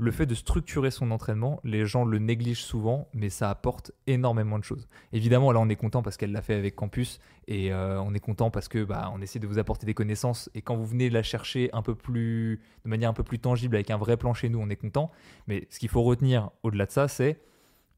le 0.00 0.12
fait 0.12 0.26
de 0.26 0.34
structurer 0.34 0.92
son 0.92 1.10
entraînement, 1.10 1.60
les 1.64 1.84
gens 1.84 2.04
le 2.04 2.20
négligent 2.20 2.62
souvent, 2.62 3.08
mais 3.12 3.30
ça 3.30 3.50
apporte 3.50 3.90
énormément 4.06 4.56
de 4.56 4.62
choses. 4.62 4.86
Évidemment, 5.12 5.50
là, 5.50 5.58
on 5.58 5.68
est 5.68 5.76
content 5.76 6.02
parce 6.02 6.16
qu'elle 6.16 6.30
l'a 6.30 6.40
fait 6.40 6.54
avec 6.54 6.76
Campus, 6.76 7.18
et 7.48 7.72
euh, 7.72 8.00
on 8.00 8.14
est 8.14 8.20
content 8.20 8.50
parce 8.52 8.68
que 8.68 8.84
bah, 8.84 9.10
on 9.12 9.20
essaie 9.20 9.40
de 9.40 9.46
vous 9.48 9.58
apporter 9.58 9.86
des 9.86 9.94
connaissances, 9.94 10.50
et 10.54 10.62
quand 10.62 10.76
vous 10.76 10.86
venez 10.86 11.10
la 11.10 11.24
chercher 11.24 11.68
un 11.72 11.82
peu 11.82 11.96
plus, 11.96 12.60
de 12.84 12.88
manière 12.88 13.10
un 13.10 13.12
peu 13.12 13.24
plus 13.24 13.40
tangible 13.40 13.74
avec 13.74 13.90
un 13.90 13.96
vrai 13.96 14.16
plan 14.16 14.34
chez 14.34 14.48
nous, 14.48 14.60
on 14.60 14.70
est 14.70 14.76
content. 14.76 15.10
Mais 15.48 15.66
ce 15.68 15.80
qu'il 15.80 15.88
faut 15.88 16.02
retenir 16.02 16.50
au-delà 16.62 16.86
de 16.86 16.92
ça, 16.92 17.08
c'est 17.08 17.40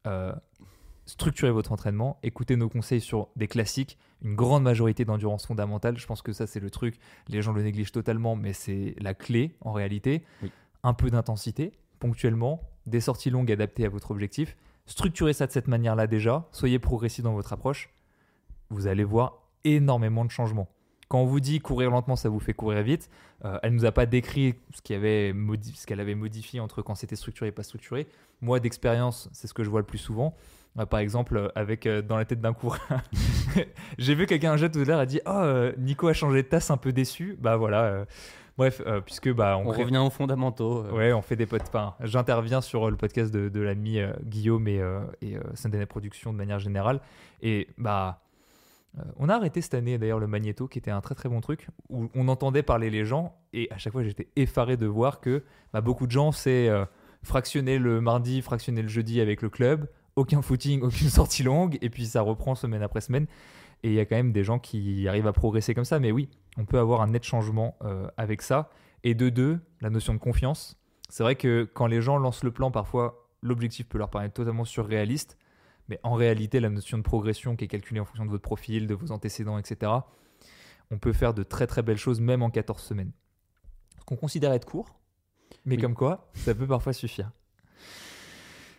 euh, 0.07 0.33
structurer 1.05 1.51
votre 1.51 1.71
entraînement, 1.71 2.17
écouter 2.23 2.55
nos 2.55 2.69
conseils 2.69 3.01
sur 3.01 3.29
des 3.35 3.47
classiques, 3.47 3.97
une 4.23 4.35
grande 4.35 4.63
majorité 4.63 5.05
d'endurance 5.05 5.45
fondamentale. 5.45 5.97
Je 5.97 6.05
pense 6.05 6.21
que 6.21 6.33
ça, 6.33 6.47
c'est 6.47 6.59
le 6.59 6.69
truc. 6.69 6.99
Les 7.27 7.41
gens 7.41 7.53
le 7.53 7.63
négligent 7.63 7.91
totalement, 7.91 8.35
mais 8.35 8.53
c'est 8.53 8.95
la 8.99 9.13
clé 9.13 9.55
en 9.61 9.71
réalité. 9.71 10.23
Oui. 10.43 10.51
Un 10.83 10.93
peu 10.93 11.09
d'intensité, 11.09 11.73
ponctuellement, 11.99 12.61
des 12.85 13.01
sorties 13.01 13.29
longues 13.29 13.51
adaptées 13.51 13.85
à 13.85 13.89
votre 13.89 14.11
objectif. 14.11 14.57
Structurez 14.85 15.33
ça 15.33 15.47
de 15.47 15.51
cette 15.51 15.67
manière-là 15.67 16.07
déjà. 16.07 16.47
Soyez 16.51 16.79
progressif 16.79 17.23
dans 17.23 17.33
votre 17.33 17.53
approche. 17.53 17.89
Vous 18.69 18.87
allez 18.87 19.03
voir 19.03 19.43
énormément 19.63 20.25
de 20.25 20.31
changements. 20.31 20.69
Quand 21.11 21.19
on 21.19 21.25
vous 21.25 21.41
dit 21.41 21.59
courir 21.59 21.91
lentement, 21.91 22.15
ça 22.15 22.29
vous 22.29 22.39
fait 22.39 22.53
courir 22.53 22.81
vite, 22.83 23.09
euh, 23.43 23.59
elle 23.63 23.73
nous 23.73 23.83
a 23.83 23.91
pas 23.91 24.05
décrit 24.05 24.55
ce 24.73 24.81
qu'elle 24.81 24.97
avait, 24.99 25.33
modi- 25.33 26.15
modifié 26.15 26.61
entre 26.61 26.81
quand 26.81 26.95
c'était 26.95 27.17
structuré 27.17 27.49
et 27.49 27.51
pas 27.51 27.63
structuré. 27.63 28.07
Moi, 28.39 28.61
d'expérience, 28.61 29.27
c'est 29.33 29.47
ce 29.47 29.53
que 29.53 29.63
je 29.65 29.69
vois 29.69 29.81
le 29.81 29.85
plus 29.85 29.97
souvent. 29.97 30.33
Euh, 30.79 30.85
par 30.85 31.01
exemple, 31.01 31.35
euh, 31.35 31.49
avec 31.53 31.85
euh, 31.85 32.01
dans 32.01 32.15
la 32.15 32.23
tête 32.23 32.39
d'un 32.39 32.53
coureur, 32.53 32.79
j'ai 33.97 34.15
vu 34.15 34.25
quelqu'un 34.25 34.53
un 34.53 34.57
jet 34.57 34.69
tout 34.71 34.79
à 34.79 34.83
l'heure 34.85 34.99
a 35.01 35.05
dit 35.05 35.19
Oh, 35.25 35.69
Nico 35.77 36.07
a 36.07 36.13
changé 36.13 36.43
de 36.43 36.47
tasse, 36.47 36.71
un 36.71 36.77
peu 36.77 36.93
déçu. 36.93 37.37
Bah 37.41 37.57
voilà. 37.57 38.05
bref, 38.57 38.81
euh, 38.85 39.01
puisque 39.01 39.33
bah 39.33 39.57
on, 39.57 39.67
On 39.67 39.71
crée- 39.73 39.83
revient 39.83 39.97
aux 39.97 40.09
fondamentaux. 40.09 40.85
euh. 40.85 40.91
Ouais, 40.93 41.11
on 41.11 41.21
fait 41.21 41.35
des 41.35 41.45
potes. 41.45 41.63
Enfin, 41.67 41.95
j'interviens 42.01 42.61
sur 42.61 42.87
euh, 42.87 42.89
le 42.89 42.95
podcast 42.95 43.33
de, 43.33 43.49
de 43.49 43.59
l'ami 43.59 43.99
Guillaume 44.23 44.65
et, 44.69 44.81
et 45.21 45.35
euh, 45.35 45.41
Saint-Denis 45.55 45.85
Productions 45.87 46.31
de 46.31 46.37
manière 46.37 46.59
générale. 46.59 47.01
Et 47.41 47.67
bah, 47.77 48.21
on 49.17 49.29
a 49.29 49.35
arrêté 49.35 49.61
cette 49.61 49.73
année 49.73 49.97
d'ailleurs 49.97 50.19
le 50.19 50.27
magnéto, 50.27 50.67
qui 50.67 50.77
était 50.77 50.91
un 50.91 51.01
très 51.01 51.15
très 51.15 51.29
bon 51.29 51.41
truc, 51.41 51.67
où 51.89 52.09
on 52.13 52.27
entendait 52.27 52.63
parler 52.63 52.89
les 52.89 53.05
gens. 53.05 53.37
Et 53.53 53.69
à 53.71 53.77
chaque 53.77 53.93
fois, 53.93 54.03
j'étais 54.03 54.27
effaré 54.35 54.77
de 54.77 54.85
voir 54.85 55.21
que 55.21 55.43
bah, 55.73 55.81
beaucoup 55.81 56.07
de 56.07 56.11
gens, 56.11 56.31
c'est 56.31 56.67
euh, 56.67 56.85
fractionner 57.23 57.79
le 57.79 58.01
mardi, 58.01 58.41
fractionner 58.41 58.81
le 58.81 58.89
jeudi 58.89 59.21
avec 59.21 59.41
le 59.41 59.49
club, 59.49 59.89
aucun 60.15 60.41
footing, 60.41 60.81
aucune 60.83 61.09
sortie 61.09 61.43
longue, 61.43 61.77
et 61.81 61.89
puis 61.89 62.05
ça 62.05 62.21
reprend 62.21 62.55
semaine 62.55 62.81
après 62.81 63.01
semaine. 63.01 63.27
Et 63.83 63.89
il 63.89 63.93
y 63.93 63.99
a 63.99 64.05
quand 64.05 64.15
même 64.15 64.31
des 64.31 64.43
gens 64.43 64.59
qui 64.59 65.07
arrivent 65.07 65.27
à 65.27 65.33
progresser 65.33 65.73
comme 65.73 65.85
ça. 65.85 65.99
Mais 65.99 66.11
oui, 66.11 66.29
on 66.57 66.65
peut 66.65 66.77
avoir 66.77 67.01
un 67.01 67.07
net 67.07 67.23
changement 67.23 67.77
euh, 67.83 68.07
avec 68.17 68.41
ça. 68.41 68.69
Et 69.03 69.15
de 69.15 69.29
deux, 69.29 69.59
la 69.79 69.89
notion 69.89 70.13
de 70.13 70.19
confiance. 70.19 70.77
C'est 71.09 71.23
vrai 71.23 71.35
que 71.35 71.67
quand 71.73 71.87
les 71.87 72.01
gens 72.01 72.17
lancent 72.17 72.43
le 72.43 72.51
plan, 72.51 72.69
parfois, 72.69 73.27
l'objectif 73.41 73.87
peut 73.87 73.97
leur 73.97 74.11
paraître 74.11 74.35
totalement 74.35 74.65
surréaliste. 74.65 75.37
Mais 75.91 75.99
en 76.03 76.13
réalité, 76.13 76.61
la 76.61 76.69
notion 76.69 76.97
de 76.97 77.03
progression 77.03 77.57
qui 77.57 77.65
est 77.65 77.67
calculée 77.67 77.99
en 77.99 78.05
fonction 78.05 78.23
de 78.25 78.29
votre 78.31 78.43
profil, 78.43 78.87
de 78.87 78.93
vos 78.93 79.11
antécédents, 79.11 79.57
etc., 79.57 79.91
on 80.89 80.97
peut 80.97 81.11
faire 81.11 81.33
de 81.33 81.43
très 81.43 81.67
très 81.67 81.81
belles 81.81 81.97
choses 81.97 82.21
même 82.21 82.41
en 82.41 82.49
14 82.49 82.81
semaines. 82.81 83.11
Ce 83.99 84.05
qu'on 84.05 84.15
considère 84.15 84.53
être 84.53 84.63
court, 84.63 85.01
mais 85.65 85.75
Oui. 85.75 85.81
comme 85.81 85.93
quoi, 85.93 86.31
ça 86.33 86.55
peut 86.55 86.65
parfois 86.65 86.93
suffire. 86.93 87.31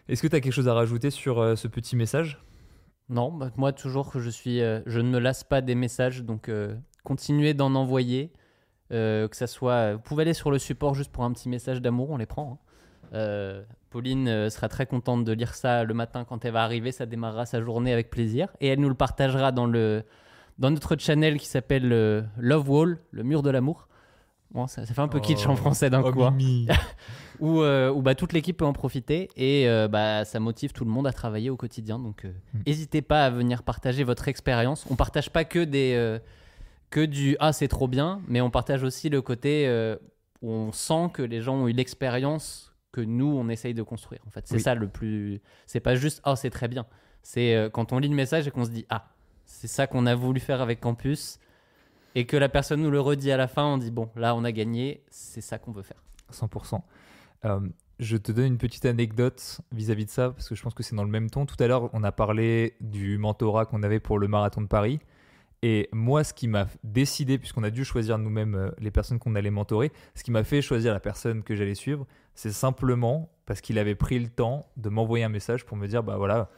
Est-ce 0.08 0.22
que 0.22 0.26
tu 0.26 0.34
as 0.36 0.40
quelque 0.40 0.54
chose 0.54 0.68
à 0.68 0.72
rajouter 0.74 1.10
sur 1.10 1.38
euh, 1.38 1.54
ce 1.54 1.68
petit 1.68 1.96
message? 1.96 2.42
Non, 3.10 3.30
bah, 3.30 3.50
moi 3.58 3.74
toujours 3.74 4.18
je 4.18 4.30
suis, 4.30 4.62
euh, 4.62 4.80
je 4.86 4.98
ne 4.98 5.10
me 5.10 5.18
lasse 5.18 5.44
pas 5.44 5.60
des 5.60 5.74
messages, 5.74 6.22
donc 6.22 6.48
euh, 6.48 6.74
continuez 7.04 7.52
d'en 7.52 7.74
envoyer, 7.74 8.32
que 8.90 9.28
ça 9.32 9.46
soit. 9.46 9.94
Vous 9.96 10.00
pouvez 10.00 10.22
aller 10.22 10.32
sur 10.34 10.50
le 10.50 10.58
support 10.58 10.94
juste 10.94 11.12
pour 11.12 11.24
un 11.24 11.32
petit 11.32 11.50
message 11.50 11.82
d'amour, 11.82 12.08
on 12.08 12.16
les 12.16 12.24
prend. 12.26 12.52
hein. 12.54 12.71
Euh, 13.14 13.62
Pauline 13.90 14.26
euh, 14.28 14.48
sera 14.50 14.68
très 14.68 14.86
contente 14.86 15.24
de 15.24 15.32
lire 15.32 15.54
ça 15.54 15.84
le 15.84 15.92
matin 15.94 16.24
quand 16.24 16.44
elle 16.44 16.52
va 16.52 16.62
arriver, 16.64 16.92
ça 16.92 17.04
démarrera 17.06 17.44
sa 17.46 17.60
journée 17.60 17.92
avec 17.92 18.08
plaisir 18.08 18.48
et 18.60 18.68
elle 18.68 18.80
nous 18.80 18.88
le 18.88 18.94
partagera 18.94 19.52
dans 19.52 19.66
le 19.66 20.02
dans 20.58 20.70
notre 20.70 20.96
channel 20.96 21.38
qui 21.38 21.46
s'appelle 21.46 21.92
euh, 21.92 22.22
Love 22.38 22.70
Wall, 22.70 22.98
le 23.10 23.22
mur 23.22 23.42
de 23.42 23.50
l'amour. 23.50 23.88
Bon, 24.52 24.66
ça, 24.66 24.84
ça 24.84 24.92
fait 24.92 25.00
un 25.00 25.08
peu 25.08 25.18
kitsch 25.20 25.46
en 25.46 25.52
Oh. 25.54 25.56
français 25.56 25.88
d'un 25.90 26.02
Oh, 26.02 26.12
coup. 26.12 26.22
hein 26.24 26.36
où, 27.40 27.60
euh, 27.62 27.90
où, 27.90 28.02
bah, 28.02 28.14
toute 28.14 28.32
l'équipe 28.34 28.58
peut 28.58 28.66
en 28.66 28.74
profiter 28.74 29.30
et 29.36 29.66
euh, 29.68 29.88
bah, 29.88 30.24
ça 30.26 30.40
motive 30.40 30.72
tout 30.72 30.84
le 30.84 30.90
monde 30.90 31.06
à 31.06 31.12
travailler 31.12 31.48
au 31.48 31.56
quotidien. 31.56 31.98
Donc, 31.98 32.24
euh, 32.26 32.32
Mm. 32.54 32.58
n'hésitez 32.66 33.00
pas 33.02 33.24
à 33.24 33.30
venir 33.30 33.62
partager 33.62 34.04
votre 34.04 34.28
expérience. 34.28 34.86
On 34.90 34.94
partage 34.94 35.30
pas 35.30 35.44
que 35.44 35.64
des 35.64 36.18
que 36.90 37.00
du 37.04 37.36
ah 37.40 37.52
c'est 37.54 37.68
trop 37.68 37.88
bien, 37.88 38.20
mais 38.28 38.42
on 38.42 38.50
partage 38.50 38.82
aussi 38.84 39.08
le 39.08 39.22
côté 39.22 39.66
où 40.42 40.50
on 40.50 40.72
sent 40.72 41.08
que 41.14 41.22
les 41.22 41.40
gens 41.40 41.54
ont 41.56 41.68
eu 41.68 41.72
l'expérience 41.72 42.71
que 42.92 43.00
nous 43.00 43.26
on 43.26 43.48
essaye 43.48 43.74
de 43.74 43.82
construire. 43.82 44.20
En 44.26 44.30
fait, 44.30 44.46
c'est 44.46 44.56
Oui. 44.56 44.60
ça 44.60 44.74
le 44.74 44.86
plus. 44.88 45.40
C'est 45.66 45.80
pas 45.80 45.94
juste 45.94 46.20
ah 46.24 46.36
c'est 46.36 46.50
très 46.50 46.68
bien. 46.68 46.86
C'est 47.22 47.54
euh, 47.54 47.70
quand 47.70 47.92
on 47.92 47.98
lit 47.98 48.08
le 48.08 48.14
message 48.14 48.46
et 48.46 48.50
qu'on 48.50 48.64
se 48.64 48.70
dit 48.70 48.86
ah 48.90 49.08
c'est 49.44 49.68
ça 49.68 49.86
qu'on 49.86 50.06
a 50.06 50.14
voulu 50.14 50.40
faire 50.40 50.60
avec 50.60 50.80
Campus 50.80 51.38
et 52.14 52.26
que 52.26 52.36
la 52.36 52.48
personne 52.48 52.82
nous 52.82 52.90
le 52.90 53.00
redit 53.00 53.32
à 53.32 53.36
la 53.36 53.48
fin. 53.48 53.64
On 53.64 53.78
dit 53.78 53.90
bon 53.90 54.08
là 54.16 54.34
on 54.36 54.44
a 54.44 54.52
gagné, 54.52 55.02
c'est 55.10 55.40
ça 55.40 55.58
qu'on 55.58 55.72
veut 55.72 55.82
faire. 55.82 56.02
100%. 56.32 56.80
Euh, 57.44 57.60
je 57.98 58.16
te 58.16 58.32
donne 58.32 58.46
une 58.46 58.58
petite 58.58 58.84
anecdote 58.84 59.60
vis-à-vis 59.70 60.06
de 60.06 60.10
ça, 60.10 60.30
parce 60.30 60.48
que 60.48 60.54
je 60.54 60.62
pense 60.62 60.74
que 60.74 60.82
c'est 60.82 60.96
dans 60.96 61.04
le 61.04 61.10
même 61.10 61.30
ton. 61.30 61.46
Tout 61.46 61.56
à 61.62 61.66
l'heure, 61.66 61.90
on 61.92 62.02
a 62.02 62.10
parlé 62.12 62.74
du 62.80 63.18
mentorat 63.18 63.66
qu'on 63.66 63.82
avait 63.82 64.00
pour 64.00 64.18
le 64.18 64.28
marathon 64.28 64.60
de 64.60 64.66
Paris. 64.66 64.98
Et 65.62 65.88
moi, 65.92 66.24
ce 66.24 66.34
qui 66.34 66.48
m'a 66.48 66.66
décidé, 66.82 67.38
puisqu'on 67.38 67.62
a 67.62 67.70
dû 67.70 67.84
choisir 67.84 68.18
nous-mêmes 68.18 68.56
euh, 68.56 68.70
les 68.78 68.90
personnes 68.90 69.20
qu'on 69.20 69.36
allait 69.36 69.50
mentorer, 69.50 69.92
ce 70.16 70.24
qui 70.24 70.32
m'a 70.32 70.42
fait 70.42 70.60
choisir 70.60 70.92
la 70.92 70.98
personne 70.98 71.44
que 71.44 71.54
j'allais 71.54 71.76
suivre, 71.76 72.04
c'est 72.34 72.50
simplement 72.50 73.30
parce 73.46 73.60
qu'il 73.60 73.78
avait 73.78 73.94
pris 73.94 74.18
le 74.18 74.28
temps 74.28 74.66
de 74.76 74.88
m'envoyer 74.88 75.24
un 75.24 75.28
message 75.28 75.64
pour 75.64 75.76
me 75.76 75.86
dire, 75.86 76.02
bah 76.02 76.16
voilà, 76.16 76.50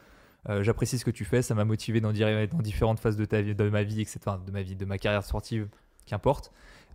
euh, 0.49 0.63
j'apprécie 0.63 0.97
ce 0.97 1.05
que 1.05 1.11
tu 1.11 1.23
fais, 1.23 1.43
ça 1.43 1.53
m'a 1.53 1.65
motivé 1.65 2.01
dans, 2.01 2.11
dans 2.11 2.61
différentes 2.61 2.99
phases 2.99 3.17
de 3.17 3.25
ta 3.25 3.41
vie, 3.41 3.53
de 3.53 3.69
ma 3.69 3.83
vie, 3.83 4.01
etc., 4.01 4.19
de 4.43 4.51
ma 4.51 4.63
vie, 4.63 4.75
de 4.75 4.85
ma 4.85 4.97
carrière 4.97 5.23
sportive, 5.23 5.67
qu'importe. 6.07 6.51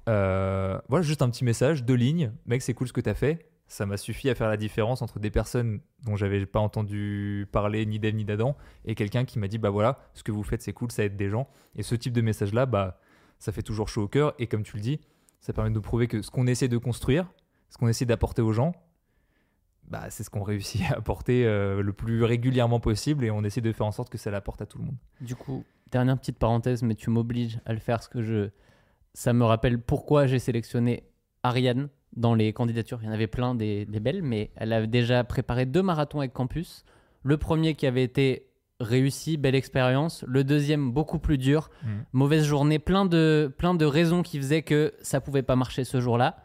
Euh, 0.08 0.80
voilà, 0.88 1.02
juste 1.02 1.22
un 1.22 1.30
petit 1.30 1.44
message, 1.44 1.84
deux 1.84 1.94
lignes, 1.94 2.32
mec, 2.46 2.62
c'est 2.62 2.74
cool 2.74 2.88
ce 2.88 2.92
que 2.92 3.00
tu 3.00 3.10
as 3.10 3.14
fait. 3.14 3.46
Ça 3.70 3.86
m'a 3.86 3.96
suffi 3.96 4.28
à 4.28 4.34
faire 4.34 4.48
la 4.48 4.56
différence 4.56 5.00
entre 5.00 5.20
des 5.20 5.30
personnes 5.30 5.78
dont 6.02 6.16
j'avais 6.16 6.44
pas 6.44 6.58
entendu 6.58 7.46
parler 7.52 7.86
ni 7.86 8.00
d'elle 8.00 8.16
ni 8.16 8.24
d'Adam 8.24 8.56
et 8.84 8.96
quelqu'un 8.96 9.24
qui 9.24 9.38
m'a 9.38 9.46
dit 9.46 9.58
bah 9.58 9.70
voilà, 9.70 10.00
ce 10.12 10.24
que 10.24 10.32
vous 10.32 10.42
faites 10.42 10.60
c'est 10.60 10.72
cool, 10.72 10.90
ça 10.90 11.04
aide 11.04 11.16
des 11.16 11.28
gens. 11.28 11.48
Et 11.76 11.84
ce 11.84 11.94
type 11.94 12.12
de 12.12 12.20
message 12.20 12.52
là, 12.52 12.66
bah 12.66 12.98
ça 13.38 13.52
fait 13.52 13.62
toujours 13.62 13.88
chaud 13.88 14.02
au 14.02 14.08
cœur 14.08 14.34
et 14.40 14.48
comme 14.48 14.64
tu 14.64 14.74
le 14.74 14.82
dis, 14.82 15.00
ça 15.38 15.52
permet 15.52 15.70
de 15.70 15.78
prouver 15.78 16.08
que 16.08 16.20
ce 16.20 16.32
qu'on 16.32 16.48
essaie 16.48 16.66
de 16.66 16.78
construire, 16.78 17.32
ce 17.68 17.78
qu'on 17.78 17.86
essaie 17.86 18.06
d'apporter 18.06 18.42
aux 18.42 18.52
gens, 18.52 18.74
bah 19.84 20.10
c'est 20.10 20.24
ce 20.24 20.30
qu'on 20.30 20.42
réussit 20.42 20.82
à 20.90 20.96
apporter 20.96 21.46
euh, 21.46 21.80
le 21.80 21.92
plus 21.92 22.24
régulièrement 22.24 22.80
possible 22.80 23.24
et 23.24 23.30
on 23.30 23.44
essaie 23.44 23.60
de 23.60 23.70
faire 23.70 23.86
en 23.86 23.92
sorte 23.92 24.10
que 24.10 24.18
ça 24.18 24.32
l'apporte 24.32 24.60
à 24.62 24.66
tout 24.66 24.78
le 24.78 24.84
monde. 24.86 24.96
Du 25.20 25.36
coup, 25.36 25.64
dernière 25.92 26.18
petite 26.18 26.38
parenthèse, 26.40 26.82
mais 26.82 26.96
tu 26.96 27.08
m'obliges 27.08 27.60
à 27.66 27.72
le 27.72 27.78
faire 27.78 27.98
parce 27.98 28.08
que 28.08 28.20
je, 28.20 28.50
ça 29.14 29.32
me 29.32 29.44
rappelle 29.44 29.80
pourquoi 29.80 30.26
j'ai 30.26 30.40
sélectionné 30.40 31.04
Ariane 31.44 31.88
dans 32.16 32.34
les 32.34 32.52
candidatures. 32.52 32.98
Il 33.02 33.06
y 33.06 33.08
en 33.08 33.12
avait 33.12 33.26
plein 33.26 33.54
des, 33.54 33.86
des 33.86 34.00
belles, 34.00 34.22
mais 34.22 34.50
elle 34.56 34.72
avait 34.72 34.86
déjà 34.86 35.22
préparé 35.24 35.66
deux 35.66 35.82
marathons 35.82 36.18
avec 36.20 36.32
Campus. 36.32 36.84
Le 37.22 37.36
premier 37.36 37.74
qui 37.74 37.86
avait 37.86 38.02
été 38.02 38.46
réussi, 38.80 39.36
belle 39.36 39.54
expérience. 39.54 40.24
Le 40.26 40.42
deuxième 40.42 40.90
beaucoup 40.90 41.18
plus 41.18 41.36
dur, 41.38 41.70
mauvaise 42.12 42.44
journée, 42.44 42.78
plein 42.78 43.04
de, 43.04 43.52
plein 43.58 43.74
de 43.74 43.84
raisons 43.84 44.22
qui 44.22 44.38
faisaient 44.38 44.62
que 44.62 44.94
ça 45.02 45.20
pouvait 45.20 45.42
pas 45.42 45.54
marcher 45.56 45.84
ce 45.84 46.00
jour-là. 46.00 46.38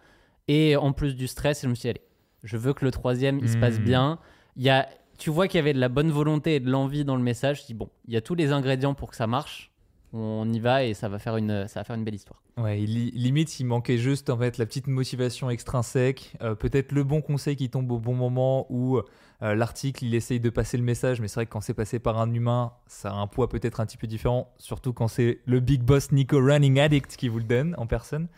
Et 0.47 0.75
en 0.75 0.91
plus 0.91 1.15
du 1.15 1.27
stress, 1.27 1.63
je 1.63 1.67
me 1.67 1.75
suis 1.75 1.83
dit, 1.83 1.89
allez, 1.89 2.01
je 2.43 2.57
veux 2.57 2.73
que 2.73 2.83
le 2.85 2.91
troisième, 2.91 3.39
il 3.39 3.49
se 3.49 3.57
passe 3.57 3.79
Mm. 3.79 3.83
bien. 3.83 4.19
Il 4.57 4.63
y 4.63 4.69
a, 4.69 4.87
tu 5.17 5.29
vois 5.29 5.47
qu'il 5.47 5.57
y 5.57 5.61
avait 5.61 5.73
de 5.73 5.79
la 5.79 5.89
bonne 5.89 6.11
volonté 6.11 6.55
et 6.55 6.59
de 6.59 6.69
l'envie 6.69 7.05
dans 7.05 7.15
le 7.15 7.23
message. 7.23 7.61
Je 7.61 7.67
dis, 7.67 7.73
bon, 7.73 7.89
il 8.07 8.13
y 8.13 8.17
a 8.17 8.21
tous 8.21 8.35
les 8.35 8.51
ingrédients 8.51 8.93
pour 8.93 9.09
que 9.09 9.15
ça 9.15 9.27
marche. 9.27 9.71
On 10.13 10.51
y 10.51 10.59
va 10.59 10.83
et 10.83 10.93
ça 10.93 11.09
va 11.09 11.19
faire 11.19 11.35
une, 11.37 11.67
ça 11.67 11.79
va 11.79 11.83
faire 11.83 11.95
une 11.95 12.03
belle 12.03 12.15
histoire. 12.15 12.41
Ouais, 12.57 12.77
limite, 12.77 13.59
il 13.59 13.65
manquait 13.65 13.97
juste 13.97 14.29
en 14.29 14.37
fait 14.37 14.57
la 14.57 14.65
petite 14.65 14.87
motivation 14.87 15.49
extrinsèque, 15.49 16.35
euh, 16.41 16.55
peut-être 16.55 16.93
le 16.93 17.03
bon 17.03 17.21
conseil 17.21 17.57
qui 17.57 17.69
tombe 17.69 17.91
au 17.91 17.99
bon 17.99 18.13
moment 18.13 18.65
ou 18.69 18.97
euh, 18.97 19.55
l'article, 19.55 20.05
il 20.05 20.15
essaye 20.15 20.39
de 20.39 20.49
passer 20.49 20.77
le 20.77 20.83
message, 20.83 21.19
mais 21.19 21.27
c'est 21.27 21.35
vrai 21.35 21.45
que 21.47 21.51
quand 21.51 21.59
c'est 21.59 21.73
passé 21.73 21.99
par 21.99 22.17
un 22.17 22.33
humain, 22.33 22.71
ça 22.87 23.11
a 23.11 23.15
un 23.15 23.27
poids 23.27 23.49
peut-être 23.49 23.81
un 23.81 23.85
petit 23.85 23.97
peu 23.97 24.07
différent, 24.07 24.53
surtout 24.57 24.93
quand 24.93 25.09
c'est 25.09 25.41
le 25.45 25.59
big 25.59 25.83
boss 25.83 26.13
Nico 26.13 26.39
Running 26.39 26.79
Addict 26.79 27.17
qui 27.17 27.27
vous 27.27 27.39
le 27.39 27.43
donne 27.43 27.75
en 27.77 27.87
personne. 27.87 28.29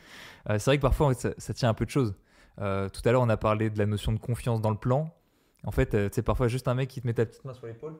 Euh, 0.49 0.58
c'est 0.58 0.71
vrai 0.71 0.77
que 0.77 0.82
parfois 0.82 1.13
ça, 1.13 1.30
ça 1.38 1.53
tient 1.53 1.69
un 1.69 1.75
peu 1.75 1.86
de 1.86 1.91
choses. 1.91 2.15
Tout 2.58 2.63
à 3.06 3.12
l'heure, 3.12 3.21
on 3.21 3.30
a 3.30 3.38
parlé 3.38 3.69
de 3.69 3.77
la 3.77 3.86
notion 3.86 4.12
de 4.12 4.17
confiance 4.17 4.62
dans 4.62 4.71
le 4.71 4.77
plan. 4.77 5.13
En 5.63 5.69
fait, 5.69 5.95
c'est 6.12 6.23
parfois 6.23 6.47
juste 6.47 6.67
un 6.67 6.73
mec 6.73 6.89
qui 6.89 7.01
te 7.01 7.06
met 7.06 7.13
ta 7.13 7.27
petite 7.27 7.45
main 7.45 7.53
sur 7.53 7.67
l'épaule. 7.67 7.99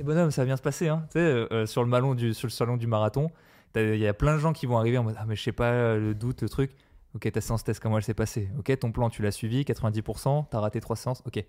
Et 0.00 0.02
bonhomme, 0.02 0.30
ça 0.30 0.40
va 0.40 0.46
bien 0.46 0.56
se 0.56 0.62
passer. 0.62 0.88
Hein. 0.88 1.04
Tu 1.08 1.18
sais, 1.18 1.18
euh, 1.18 1.46
euh, 1.52 1.66
sur, 1.66 1.82
le 1.82 1.88
malon 1.88 2.14
du, 2.14 2.32
sur 2.32 2.46
le 2.46 2.52
salon 2.52 2.78
du 2.78 2.86
marathon, 2.86 3.30
Il 3.76 3.98
y 3.98 4.06
a 4.06 4.14
plein 4.14 4.34
de 4.34 4.40
gens 4.40 4.54
qui 4.54 4.64
vont 4.64 4.78
arriver 4.78 4.96
en 4.96 5.04
mode 5.04 5.14
Ah, 5.18 5.26
mais 5.28 5.36
je 5.36 5.42
sais 5.42 5.52
pas, 5.52 5.72
euh, 5.72 6.00
le 6.00 6.14
doute, 6.14 6.40
le 6.40 6.48
truc. 6.48 6.70
Ok, 7.14 7.30
ta 7.30 7.40
séance 7.42 7.64
test, 7.64 7.80
comment 7.80 7.98
elle 7.98 8.02
s'est 8.02 8.14
passée? 8.14 8.48
Ok, 8.58 8.76
ton 8.78 8.92
plan, 8.92 9.10
tu 9.10 9.20
l'as 9.20 9.30
suivi, 9.30 9.62
90%, 9.62 10.46
t'as 10.50 10.60
raté 10.60 10.80
trois 10.80 10.96
séances? 10.96 11.22
Ok, 11.26 11.44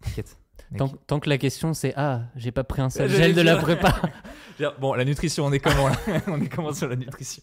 t'inquiète. 0.00 0.38
Tant, 0.78 0.88
tant 1.06 1.20
que 1.20 1.28
la 1.28 1.36
question 1.36 1.74
c'est 1.74 1.92
ah, 1.96 2.22
j'ai 2.36 2.52
pas 2.52 2.64
pris 2.64 2.80
un 2.80 2.88
seul 2.88 3.10
gel 3.10 3.34
de 3.34 3.42
la 3.42 3.56
prépa. 3.56 4.00
Bon, 4.80 4.94
la 4.94 5.04
nutrition, 5.04 5.44
on 5.44 5.52
est 5.52 5.58
comment 5.58 5.88
là? 5.88 5.96
On 6.28 6.40
est 6.40 6.48
comment 6.48 6.72
sur 6.72 6.88
la 6.88 6.94
nutrition? 6.94 7.42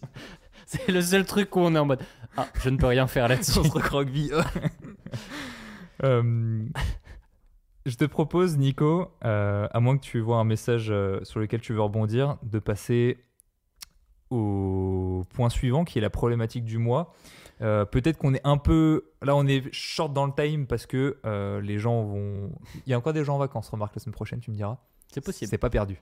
C'est 0.66 0.88
le 0.88 1.02
seul 1.02 1.26
truc 1.26 1.54
où 1.58 1.60
on 1.60 1.76
est 1.76 1.78
en 1.78 1.86
mode 1.86 2.02
ah, 2.38 2.48
je 2.64 2.70
ne 2.70 2.78
peux 2.78 2.88
rien 2.88 3.06
faire 3.06 3.28
là-dessus. 3.28 3.60
On 3.60 3.66
se 3.66 3.70
recroqueville. 3.70 4.34
Euh, 6.04 6.64
je 7.86 7.96
te 7.96 8.06
propose, 8.06 8.58
Nico, 8.58 9.08
euh, 9.26 9.68
à 9.72 9.80
moins 9.80 9.98
que 9.98 10.04
tu 10.04 10.20
vois 10.20 10.38
un 10.38 10.44
message 10.44 10.90
euh, 10.92 11.20
sur 11.24 11.40
lequel 11.40 11.62
tu 11.62 11.74
veux 11.74 11.82
rebondir, 11.82 12.38
de 12.44 12.60
passer 12.60 13.18
au 14.30 15.26
point 15.34 15.50
suivant 15.50 15.84
qui 15.84 15.98
est 15.98 16.02
la 16.02 16.10
problématique 16.10 16.64
du 16.64 16.78
mois. 16.78 17.14
Euh, 17.62 17.86
Peut-être 17.86 18.18
qu'on 18.18 18.34
est 18.34 18.42
un 18.44 18.58
peu. 18.58 19.12
Là, 19.22 19.36
on 19.36 19.46
est 19.46 19.72
short 19.74 20.14
dans 20.14 20.26
le 20.26 20.34
time 20.34 20.68
parce 20.68 20.86
que 20.86 21.18
les 21.62 21.80
gens 21.80 22.04
vont. 22.04 22.52
Il 22.86 22.92
y 22.92 22.94
a 22.94 22.98
encore 22.98 23.14
des 23.14 23.24
gens 23.24 23.36
en 23.36 23.40
vacances, 23.40 23.70
remarque, 23.70 23.96
la 23.96 24.02
semaine 24.02 24.14
prochaine, 24.14 24.40
tu 24.40 24.52
me 24.52 24.56
diras. 24.56 24.78
C'est 25.12 25.22
possible. 25.22 25.50
C'est 25.50 25.58
pas 25.58 25.70
perdu. 25.70 26.02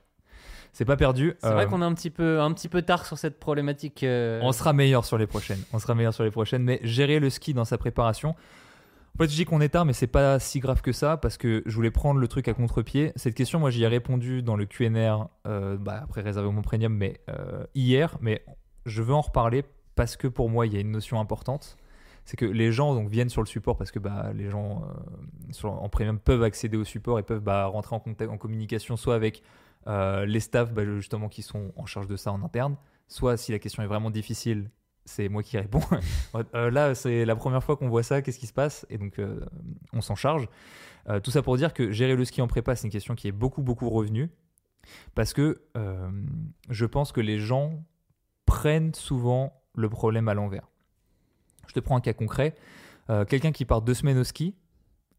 C'est 0.72 0.84
pas 0.84 0.96
perdu. 0.96 1.34
C'est 1.40 1.50
vrai 1.50 1.66
qu'on 1.66 1.82
est 1.82 1.84
un 1.84 1.94
petit 1.94 2.10
peu, 2.10 2.40
un 2.40 2.52
petit 2.52 2.68
peu 2.68 2.82
tard 2.82 3.04
sur 3.04 3.18
cette 3.18 3.40
problématique. 3.40 4.04
On 4.04 4.52
sera 4.52 4.72
meilleur 4.72 5.04
sur 5.04 5.18
les 5.18 5.26
prochaines. 5.26 5.62
On 5.72 5.78
sera 5.78 5.94
meilleur 5.94 6.14
sur 6.14 6.24
les 6.24 6.30
prochaines. 6.30 6.62
Mais 6.62 6.78
gérer 6.82 7.18
le 7.20 7.30
ski 7.30 7.54
dans 7.54 7.64
sa 7.64 7.78
préparation. 7.78 8.36
En 9.20 9.24
fait, 9.24 9.32
je 9.32 9.36
dis 9.36 9.44
qu'on 9.44 9.60
est 9.60 9.68
tard, 9.68 9.84
mais 9.84 9.92
c'est 9.92 10.06
pas 10.06 10.38
si 10.38 10.60
grave 10.60 10.80
que 10.80 10.92
ça 10.92 11.18
parce 11.18 11.36
que 11.36 11.62
je 11.66 11.74
voulais 11.74 11.90
prendre 11.90 12.18
le 12.18 12.26
truc 12.26 12.48
à 12.48 12.54
contre-pied. 12.54 13.12
Cette 13.16 13.34
question, 13.34 13.58
moi, 13.58 13.68
j'y 13.68 13.82
ai 13.82 13.86
répondu 13.86 14.42
dans 14.42 14.56
le 14.56 14.64
QNR, 14.64 15.28
euh, 15.46 15.76
bah, 15.76 16.00
après 16.02 16.22
réservé 16.22 16.50
mon 16.50 16.62
premium, 16.62 16.94
mais 16.94 17.20
euh, 17.28 17.66
hier. 17.74 18.16
Mais 18.22 18.42
je 18.86 19.02
veux 19.02 19.12
en 19.12 19.20
reparler 19.20 19.62
parce 19.94 20.16
que 20.16 20.26
pour 20.26 20.48
moi, 20.48 20.66
il 20.66 20.72
y 20.72 20.78
a 20.78 20.80
une 20.80 20.90
notion 20.90 21.20
importante. 21.20 21.76
C'est 22.24 22.38
que 22.38 22.46
les 22.46 22.72
gens 22.72 22.94
donc, 22.94 23.10
viennent 23.10 23.28
sur 23.28 23.42
le 23.42 23.46
support 23.46 23.76
parce 23.76 23.90
que 23.90 23.98
bah, 23.98 24.32
les 24.34 24.48
gens 24.48 24.84
euh, 25.64 25.68
en 25.68 25.90
premium 25.90 26.18
peuvent 26.18 26.42
accéder 26.42 26.78
au 26.78 26.84
support 26.84 27.18
et 27.18 27.22
peuvent 27.22 27.42
bah, 27.42 27.66
rentrer 27.66 27.94
en, 27.94 28.00
contact, 28.00 28.30
en 28.30 28.38
communication 28.38 28.96
soit 28.96 29.16
avec 29.16 29.42
les 29.86 30.40
staffs 30.40 30.72
bah, 30.72 30.86
justement 30.86 31.28
qui 31.28 31.42
sont 31.42 31.72
en 31.76 31.84
charge 31.84 32.06
de 32.06 32.16
ça 32.16 32.32
en 32.32 32.42
interne, 32.42 32.76
soit 33.06 33.36
si 33.36 33.52
la 33.52 33.58
question 33.58 33.82
est 33.82 33.86
vraiment 33.86 34.10
difficile, 34.10 34.70
c'est 35.10 35.28
moi 35.28 35.42
qui 35.42 35.58
réponds. 35.58 35.80
Euh, 36.54 36.70
là, 36.70 36.94
c'est 36.94 37.24
la 37.24 37.34
première 37.36 37.62
fois 37.62 37.76
qu'on 37.76 37.88
voit 37.88 38.02
ça, 38.02 38.22
qu'est-ce 38.22 38.38
qui 38.38 38.46
se 38.46 38.52
passe? 38.52 38.86
Et 38.88 38.98
donc, 38.98 39.18
euh, 39.18 39.40
on 39.92 40.00
s'en 40.00 40.14
charge. 40.14 40.48
Euh, 41.08 41.20
tout 41.20 41.30
ça 41.30 41.42
pour 41.42 41.56
dire 41.56 41.74
que 41.74 41.90
gérer 41.90 42.14
le 42.14 42.24
ski 42.24 42.40
en 42.40 42.46
prépa, 42.46 42.76
c'est 42.76 42.86
une 42.86 42.92
question 42.92 43.14
qui 43.14 43.28
est 43.28 43.32
beaucoup, 43.32 43.62
beaucoup 43.62 43.90
revenue. 43.90 44.30
Parce 45.14 45.34
que 45.34 45.62
je 46.70 46.86
pense 46.86 47.12
que 47.12 47.20
les 47.20 47.38
gens 47.38 47.84
prennent 48.46 48.94
souvent 48.94 49.62
le 49.74 49.88
problème 49.88 50.28
à 50.28 50.34
l'envers. 50.34 50.68
Je 51.66 51.74
te 51.74 51.80
prends 51.80 51.96
un 51.96 52.00
cas 52.00 52.14
concret. 52.14 52.54
Quelqu'un 53.28 53.52
qui 53.52 53.64
part 53.64 53.82
deux 53.82 53.94
semaines 53.94 54.18
au 54.18 54.24
ski, 54.24 54.56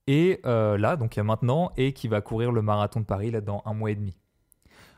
et 0.08 0.42
là, 0.44 0.96
donc 0.98 1.16
il 1.16 1.20
y 1.20 1.22
a 1.22 1.24
maintenant, 1.24 1.72
et 1.78 1.94
qui 1.94 2.08
va 2.08 2.22
courir 2.22 2.52
le 2.52 2.62
marathon 2.62 3.02
de 3.02 3.06
Paris 3.06 3.32
là, 3.32 3.40
dans 3.40 3.62
un 3.66 3.74
mois 3.74 3.92
et 3.92 3.96
demi. 3.96 4.18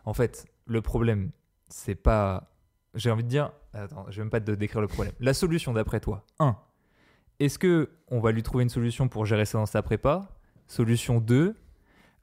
En 0.06 0.14
fait, 0.14 0.46
le 0.66 0.82
problème, 0.82 1.32
c'est 1.70 1.96
pas. 1.96 2.53
J'ai 2.96 3.10
envie 3.12 3.24
de 3.24 3.30
dire. 3.30 3.52
Attends, 3.74 4.06
je 4.10 4.18
vais 4.18 4.22
même 4.24 4.30
pas 4.30 4.40
te 4.40 4.52
décrire 4.52 4.82
le 4.82 4.88
problème. 4.88 5.14
La 5.20 5.34
solution, 5.34 5.74
d'après 5.74 6.00
toi, 6.00 6.24
1. 6.40 6.56
Est-ce 7.40 7.58
que 7.58 7.90
on 8.10 8.20
va 8.20 8.32
lui 8.32 8.44
trouver 8.44 8.64
une 8.64 8.70
solution 8.70 9.08
pour 9.08 9.26
gérer 9.26 9.46
ça 9.46 9.58
dans 9.58 9.66
sa 9.66 9.82
prépa? 9.82 10.30
Solution 10.68 11.20
2. 11.20 11.56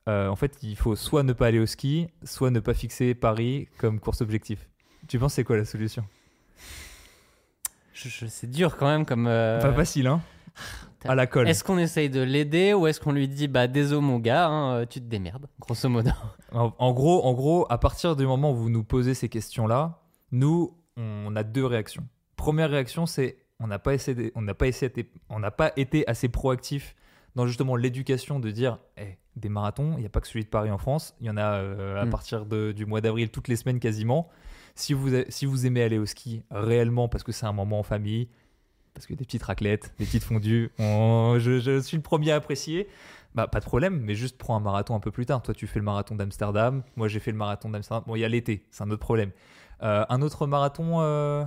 euh, 0.08 0.28
en 0.28 0.36
fait, 0.36 0.56
il 0.62 0.76
faut 0.76 0.96
soit 0.96 1.22
ne 1.24 1.32
pas 1.32 1.46
aller 1.48 1.58
au 1.58 1.66
ski, 1.66 2.08
soit 2.24 2.50
ne 2.50 2.60
pas 2.60 2.72
fixer 2.74 3.14
Paris 3.14 3.68
comme 3.78 4.00
course 4.00 4.20
objectif. 4.22 4.68
Tu 5.08 5.18
penses 5.18 5.34
c'est 5.34 5.44
quoi 5.44 5.56
la 5.56 5.64
solution? 5.64 6.04
Je- 7.92 8.08
je- 8.08 8.26
c'est 8.26 8.46
dur 8.50 8.76
quand 8.76 8.86
même 8.86 9.04
comme. 9.04 9.26
euh, 9.26 9.60
Pas 9.60 9.72
facile, 9.74 10.06
hein? 10.06 10.20
À 11.06 11.14
la 11.14 11.26
colle. 11.26 11.48
Est-ce 11.48 11.64
qu'on 11.64 11.78
essaye 11.78 12.10
de 12.10 12.20
l'aider 12.20 12.74
ou 12.74 12.86
est-ce 12.86 13.00
qu'on 13.00 13.12
lui 13.12 13.26
dit 13.28 13.48
bah 13.48 13.66
désolé 13.66 14.02
mon 14.02 14.18
gars, 14.18 14.46
hein, 14.48 14.74
euh, 14.80 14.86
tu 14.86 15.00
te 15.00 15.06
démerdes, 15.06 15.46
grosso 15.58 15.88
modo? 15.88 16.10
En, 16.52 16.72
en 16.78 16.92
gros, 16.92 17.24
en 17.24 17.32
gros, 17.32 17.66
à 17.70 17.78
partir 17.78 18.16
du 18.16 18.26
moment 18.26 18.52
où 18.52 18.56
vous 18.56 18.70
nous 18.70 18.84
posez 18.84 19.14
ces 19.14 19.28
questions-là, 19.28 19.98
nous, 20.32 20.76
on 20.96 21.34
a 21.36 21.42
deux 21.42 21.64
réactions. 21.66 22.06
Première 22.36 22.70
réaction, 22.70 23.06
c'est 23.06 23.38
on 23.58 23.66
n'a 23.66 23.78
pas 23.78 23.94
essayé, 23.94 24.32
on 24.34 24.42
n'a 24.42 24.54
pas 24.54 24.66
essayé, 24.66 24.88
d'être- 24.90 25.12
on 25.28 25.38
n'a 25.38 25.50
pas 25.50 25.72
été 25.76 26.06
assez 26.08 26.28
proactif 26.28 26.94
dans 27.36 27.46
justement 27.46 27.76
l'éducation 27.76 28.40
de 28.40 28.50
dire, 28.50 28.78
Eh, 28.96 29.18
des 29.36 29.48
marathons, 29.48 29.94
il 29.96 30.00
n'y 30.00 30.06
a 30.06 30.08
pas 30.08 30.20
que 30.20 30.26
celui 30.26 30.44
de 30.44 30.48
Paris 30.48 30.70
en 30.70 30.78
France, 30.78 31.14
il 31.20 31.26
y 31.26 31.30
en 31.30 31.36
a 31.36 31.54
euh, 31.60 32.00
à 32.00 32.04
Mm. 32.06 32.10
partir 32.10 32.46
de- 32.46 32.72
du 32.72 32.86
mois 32.86 33.00
d'avril 33.00 33.30
toutes 33.30 33.48
les 33.48 33.56
semaines 33.56 33.78
quasiment. 33.80 34.28
Si 34.74 34.92
vous, 34.94 35.14
a- 35.14 35.24
si 35.28 35.46
vous 35.46 35.66
aimez 35.66 35.82
aller 35.82 35.98
au 35.98 36.06
ski 36.06 36.42
réellement 36.50 37.08
parce 37.08 37.22
que 37.22 37.32
c'est 37.32 37.46
un 37.46 37.52
moment 37.52 37.78
en 37.80 37.82
famille, 37.82 38.28
parce 38.94 39.06
que 39.06 39.14
des 39.14 39.24
petites 39.24 39.42
raclettes, 39.42 39.94
des 39.98 40.06
petites 40.06 40.24
fondues, 40.24 40.70
on- 40.78 41.36
je, 41.38 41.60
je 41.60 41.80
suis 41.80 41.96
le 41.96 42.02
premier 42.02 42.32
à 42.32 42.36
apprécier. 42.36 42.88
Bah, 43.34 43.46
pas 43.46 43.60
de 43.60 43.64
problème, 43.64 44.00
mais 44.00 44.14
juste 44.16 44.36
prends 44.38 44.56
un 44.56 44.60
marathon 44.60 44.96
un 44.96 45.00
peu 45.00 45.12
plus 45.12 45.24
tard. 45.26 45.40
Toi, 45.42 45.54
tu 45.54 45.68
fais 45.68 45.78
le 45.78 45.84
marathon 45.84 46.16
d'Amsterdam. 46.16 46.82
Moi, 46.96 47.06
j'ai 47.06 47.20
fait 47.20 47.30
le 47.30 47.36
marathon 47.36 47.68
d'Amsterdam. 47.70 48.02
Bon, 48.06 48.16
il 48.16 48.20
y 48.20 48.24
a 48.24 48.28
l'été, 48.28 48.66
c'est 48.72 48.82
un 48.82 48.90
autre 48.90 48.98
problème. 49.00 49.30
Euh, 49.82 50.04
un 50.08 50.22
autre 50.22 50.46
marathon, 50.46 51.00
euh, 51.00 51.44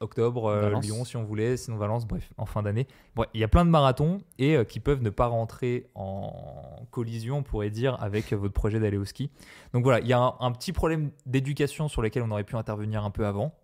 octobre, 0.00 0.46
euh. 0.46 0.80
Lyon, 0.80 1.04
si 1.04 1.16
on 1.16 1.24
voulait, 1.24 1.56
sinon 1.56 1.76
Valence, 1.76 2.06
bref, 2.06 2.32
en 2.36 2.46
fin 2.46 2.62
d'année. 2.62 2.86
Bon, 3.14 3.24
il 3.34 3.40
y 3.40 3.44
a 3.44 3.48
plein 3.48 3.64
de 3.64 3.70
marathons 3.70 4.20
et 4.38 4.56
euh, 4.56 4.64
qui 4.64 4.80
peuvent 4.80 5.02
ne 5.02 5.10
pas 5.10 5.26
rentrer 5.26 5.90
en 5.94 6.86
collision, 6.90 7.38
on 7.38 7.42
pourrait 7.42 7.70
dire, 7.70 8.02
avec 8.02 8.32
euh, 8.32 8.36
votre 8.36 8.54
projet 8.54 8.80
d'aller 8.80 8.96
au 8.96 9.04
ski. 9.04 9.30
Donc 9.72 9.84
voilà, 9.84 10.00
il 10.00 10.06
y 10.06 10.12
a 10.12 10.18
un, 10.18 10.34
un 10.40 10.52
petit 10.52 10.72
problème 10.72 11.10
d'éducation 11.24 11.88
sur 11.88 12.02
lequel 12.02 12.22
on 12.22 12.30
aurait 12.30 12.44
pu 12.44 12.56
intervenir 12.56 13.04
un 13.04 13.10
peu 13.10 13.26
avant. 13.26 13.54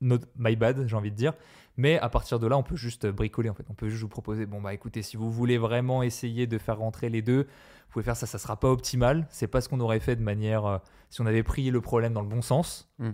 Not 0.00 0.20
my 0.36 0.54
bad, 0.54 0.86
j'ai 0.86 0.96
envie 0.96 1.10
de 1.10 1.16
dire. 1.16 1.32
Mais 1.76 1.98
à 1.98 2.08
partir 2.08 2.38
de 2.38 2.46
là, 2.46 2.56
on 2.58 2.62
peut 2.62 2.76
juste 2.76 3.06
bricoler 3.06 3.48
en 3.48 3.54
fait. 3.54 3.64
On 3.70 3.74
peut 3.74 3.88
juste 3.88 4.02
vous 4.02 4.08
proposer, 4.08 4.46
bon 4.46 4.60
bah 4.60 4.74
écoutez, 4.74 5.02
si 5.02 5.16
vous 5.16 5.30
voulez 5.30 5.58
vraiment 5.58 6.02
essayer 6.02 6.46
de 6.46 6.58
faire 6.58 6.78
rentrer 6.78 7.08
les 7.08 7.22
deux, 7.22 7.46
vous 7.88 7.92
pouvez 7.92 8.04
faire 8.04 8.16
ça. 8.16 8.26
Ça 8.26 8.38
sera 8.38 8.60
pas 8.60 8.68
optimal. 8.68 9.26
C'est 9.30 9.46
pas 9.46 9.62
ce 9.62 9.68
qu'on 9.68 9.80
aurait 9.80 10.00
fait 10.00 10.14
de 10.14 10.22
manière 10.22 10.66
euh, 10.66 10.78
si 11.08 11.22
on 11.22 11.26
avait 11.26 11.42
pris 11.42 11.70
le 11.70 11.80
problème 11.80 12.12
dans 12.12 12.20
le 12.20 12.28
bon 12.28 12.42
sens. 12.42 12.86
Mm. 12.98 13.10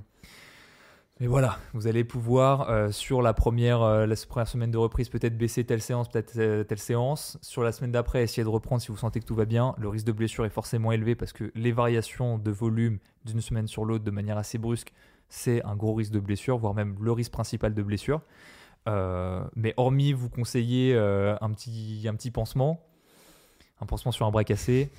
Mais 1.21 1.29
voilà, 1.29 1.59
vous 1.75 1.87
allez 1.87 2.03
pouvoir 2.03 2.69
euh, 2.69 2.91
sur 2.91 3.23
la 3.23 3.35
première, 3.35 3.83
euh, 3.83 4.05
la 4.05 4.17
première 4.29 4.49
semaine 4.49 4.73
de 4.73 4.79
reprise 4.79 5.09
peut-être 5.09 5.39
baisser 5.39 5.63
telle 5.63 5.81
séance, 5.81 6.09
peut-être 6.09 6.65
telle 6.65 6.79
séance. 6.79 7.39
Sur 7.41 7.63
la 7.63 7.71
semaine 7.71 7.93
d'après, 7.93 8.25
essayer 8.25 8.43
de 8.43 8.49
reprendre 8.49 8.83
si 8.83 8.89
vous 8.89 8.97
sentez 8.97 9.21
que 9.21 9.25
tout 9.25 9.37
va 9.37 9.45
bien. 9.45 9.77
Le 9.79 9.89
risque 9.89 10.07
de 10.07 10.13
blessure 10.13 10.45
est 10.45 10.51
forcément 10.51 10.91
élevé 10.91 11.15
parce 11.15 11.33
que 11.33 11.53
les 11.55 11.71
variations 11.71 12.37
de 12.39 12.51
volume 12.51 12.99
d'une 13.25 13.41
semaine 13.41 13.69
sur 13.69 13.85
l'autre 13.85 14.03
de 14.03 14.11
manière 14.11 14.39
assez 14.39 14.59
brusque, 14.59 14.93
c'est 15.29 15.65
un 15.65 15.77
gros 15.77 15.95
risque 15.95 16.11
de 16.13 16.19
blessure, 16.19 16.59
voire 16.59 16.75
même 16.75 16.97
le 17.01 17.13
risque 17.13 17.31
principal 17.31 17.75
de 17.75 17.83
blessure. 17.85 18.21
Euh, 18.89 19.45
mais 19.55 19.73
hormis 19.77 20.13
vous 20.13 20.29
conseiller 20.29 20.97
un, 20.97 21.51
petit, 21.53 22.07
un 22.09 22.15
petit 22.17 22.33
pansement, 22.33 22.85
un 23.81 23.87
pansement 23.87 24.13
sur 24.13 24.27
un 24.27 24.31
bras 24.31 24.45
cassé, 24.45 24.91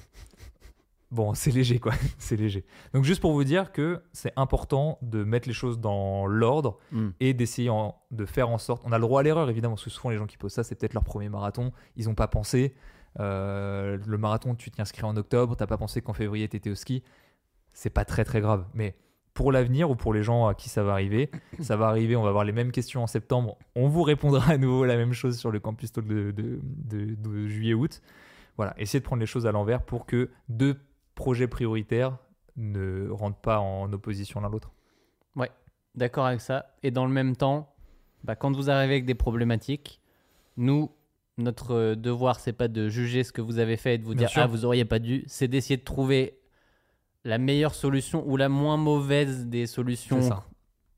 bon, 1.11 1.33
c'est 1.33 1.51
léger 1.51 1.79
quoi, 1.79 1.93
c'est 2.17 2.35
léger. 2.35 2.65
Donc 2.93 3.03
juste 3.03 3.21
pour 3.21 3.31
vous 3.33 3.43
dire 3.43 3.71
que 3.71 4.01
c'est 4.11 4.33
important 4.35 4.97
de 5.01 5.23
mettre 5.23 5.47
les 5.47 5.53
choses 5.53 5.79
dans 5.79 6.25
l'ordre 6.25 6.77
Hmm. 6.91 7.09
et 7.19 7.33
d'essayer 7.33 7.71
de 8.11 8.25
faire 8.25 8.49
en 8.49 8.57
sorte. 8.57 8.81
On 8.85 8.91
a 8.91 8.97
le 8.97 9.01
droit 9.01 9.21
à 9.21 9.23
l'erreur 9.23 9.49
évidemment, 9.49 9.75
parce 9.75 9.85
que 9.85 9.89
souvent 9.89 10.09
les 10.09 10.17
gens 10.17 10.27
qui 10.27 10.37
posent 10.37 10.53
ça, 10.53 10.63
c'est 10.63 10.75
peut-être 10.75 10.93
leur 10.93 11.03
premier 11.03 11.29
marathon, 11.29 11.71
ils 11.95 12.05
n'ont 12.07 12.15
pas 12.15 12.27
pensé. 12.27 12.73
Euh, 13.19 13.97
le 14.05 14.17
marathon, 14.17 14.55
tu 14.55 14.71
t'y 14.71 14.81
inscris 14.81 15.03
en 15.03 15.15
octobre, 15.15 15.55
t'as 15.55 15.67
pas 15.67 15.77
pensé 15.77 16.01
qu'en 16.01 16.13
février 16.13 16.49
t'étais 16.49 16.69
au 16.69 16.75
ski, 16.75 17.01
c'est 17.73 17.89
pas 17.89 18.03
très 18.03 18.25
très 18.25 18.41
grave. 18.41 18.65
Mais 18.73 18.95
pour 19.33 19.51
l'avenir 19.53 19.89
ou 19.89 19.95
pour 19.95 20.13
les 20.13 20.21
gens 20.23 20.47
à 20.47 20.53
qui 20.53 20.67
ça 20.69 20.83
va 20.83 20.91
arriver, 20.93 21.29
ça 21.61 21.77
va 21.77 21.87
arriver, 21.87 22.15
on 22.17 22.23
va 22.23 22.29
avoir 22.29 22.43
les 22.43 22.51
mêmes 22.51 22.71
questions 22.73 23.03
en 23.03 23.07
septembre, 23.07 23.57
on 23.75 23.87
vous 23.87 24.03
répondra 24.03 24.49
à 24.51 24.57
nouveau 24.57 24.83
la 24.85 24.97
même 24.97 25.13
chose 25.13 25.37
sur 25.37 25.49
le 25.51 25.59
campus 25.61 25.91
talk 25.93 26.05
de, 26.07 26.31
de, 26.31 26.59
de- 26.63 27.15
de 27.15 27.47
juillet-août. 27.47 28.01
Voilà, 28.57 28.73
essayez 28.77 28.99
de 28.99 29.05
prendre 29.05 29.19
les 29.19 29.25
choses 29.25 29.45
à 29.45 29.51
l'envers 29.51 29.81
pour 29.83 30.05
que 30.05 30.29
deux 30.49 30.79
projets 31.13 31.47
prioritaires 31.47 32.17
ne 32.55 33.09
rentrent 33.09 33.39
pas 33.39 33.59
en 33.59 33.91
opposition 33.91 34.39
l'un 34.41 34.49
l'autre. 34.49 34.71
D'accord 35.95 36.25
avec 36.25 36.41
ça. 36.41 36.65
Et 36.83 36.91
dans 36.91 37.05
le 37.05 37.11
même 37.11 37.35
temps, 37.35 37.73
bah, 38.23 38.35
quand 38.35 38.53
vous 38.55 38.69
arrivez 38.69 38.95
avec 38.95 39.05
des 39.05 39.15
problématiques, 39.15 40.01
nous, 40.57 40.91
notre 41.37 41.95
devoir, 41.95 42.39
c'est 42.39 42.53
pas 42.53 42.67
de 42.67 42.89
juger 42.89 43.23
ce 43.23 43.31
que 43.31 43.41
vous 43.41 43.59
avez 43.59 43.77
fait 43.77 43.95
et 43.95 43.97
de 43.97 44.03
vous 44.03 44.11
Bien 44.11 44.23
dire 44.23 44.29
sûr. 44.29 44.41
ah 44.41 44.47
vous 44.47 44.65
auriez 44.65 44.85
pas 44.85 44.99
dû, 44.99 45.23
c'est 45.27 45.47
d'essayer 45.47 45.77
de 45.77 45.83
trouver 45.83 46.39
la 47.23 47.37
meilleure 47.37 47.73
solution 47.73 48.27
ou 48.27 48.37
la 48.37 48.49
moins 48.49 48.77
mauvaise 48.77 49.45
des 49.47 49.67
solutions, 49.67 50.21
ça. 50.21 50.43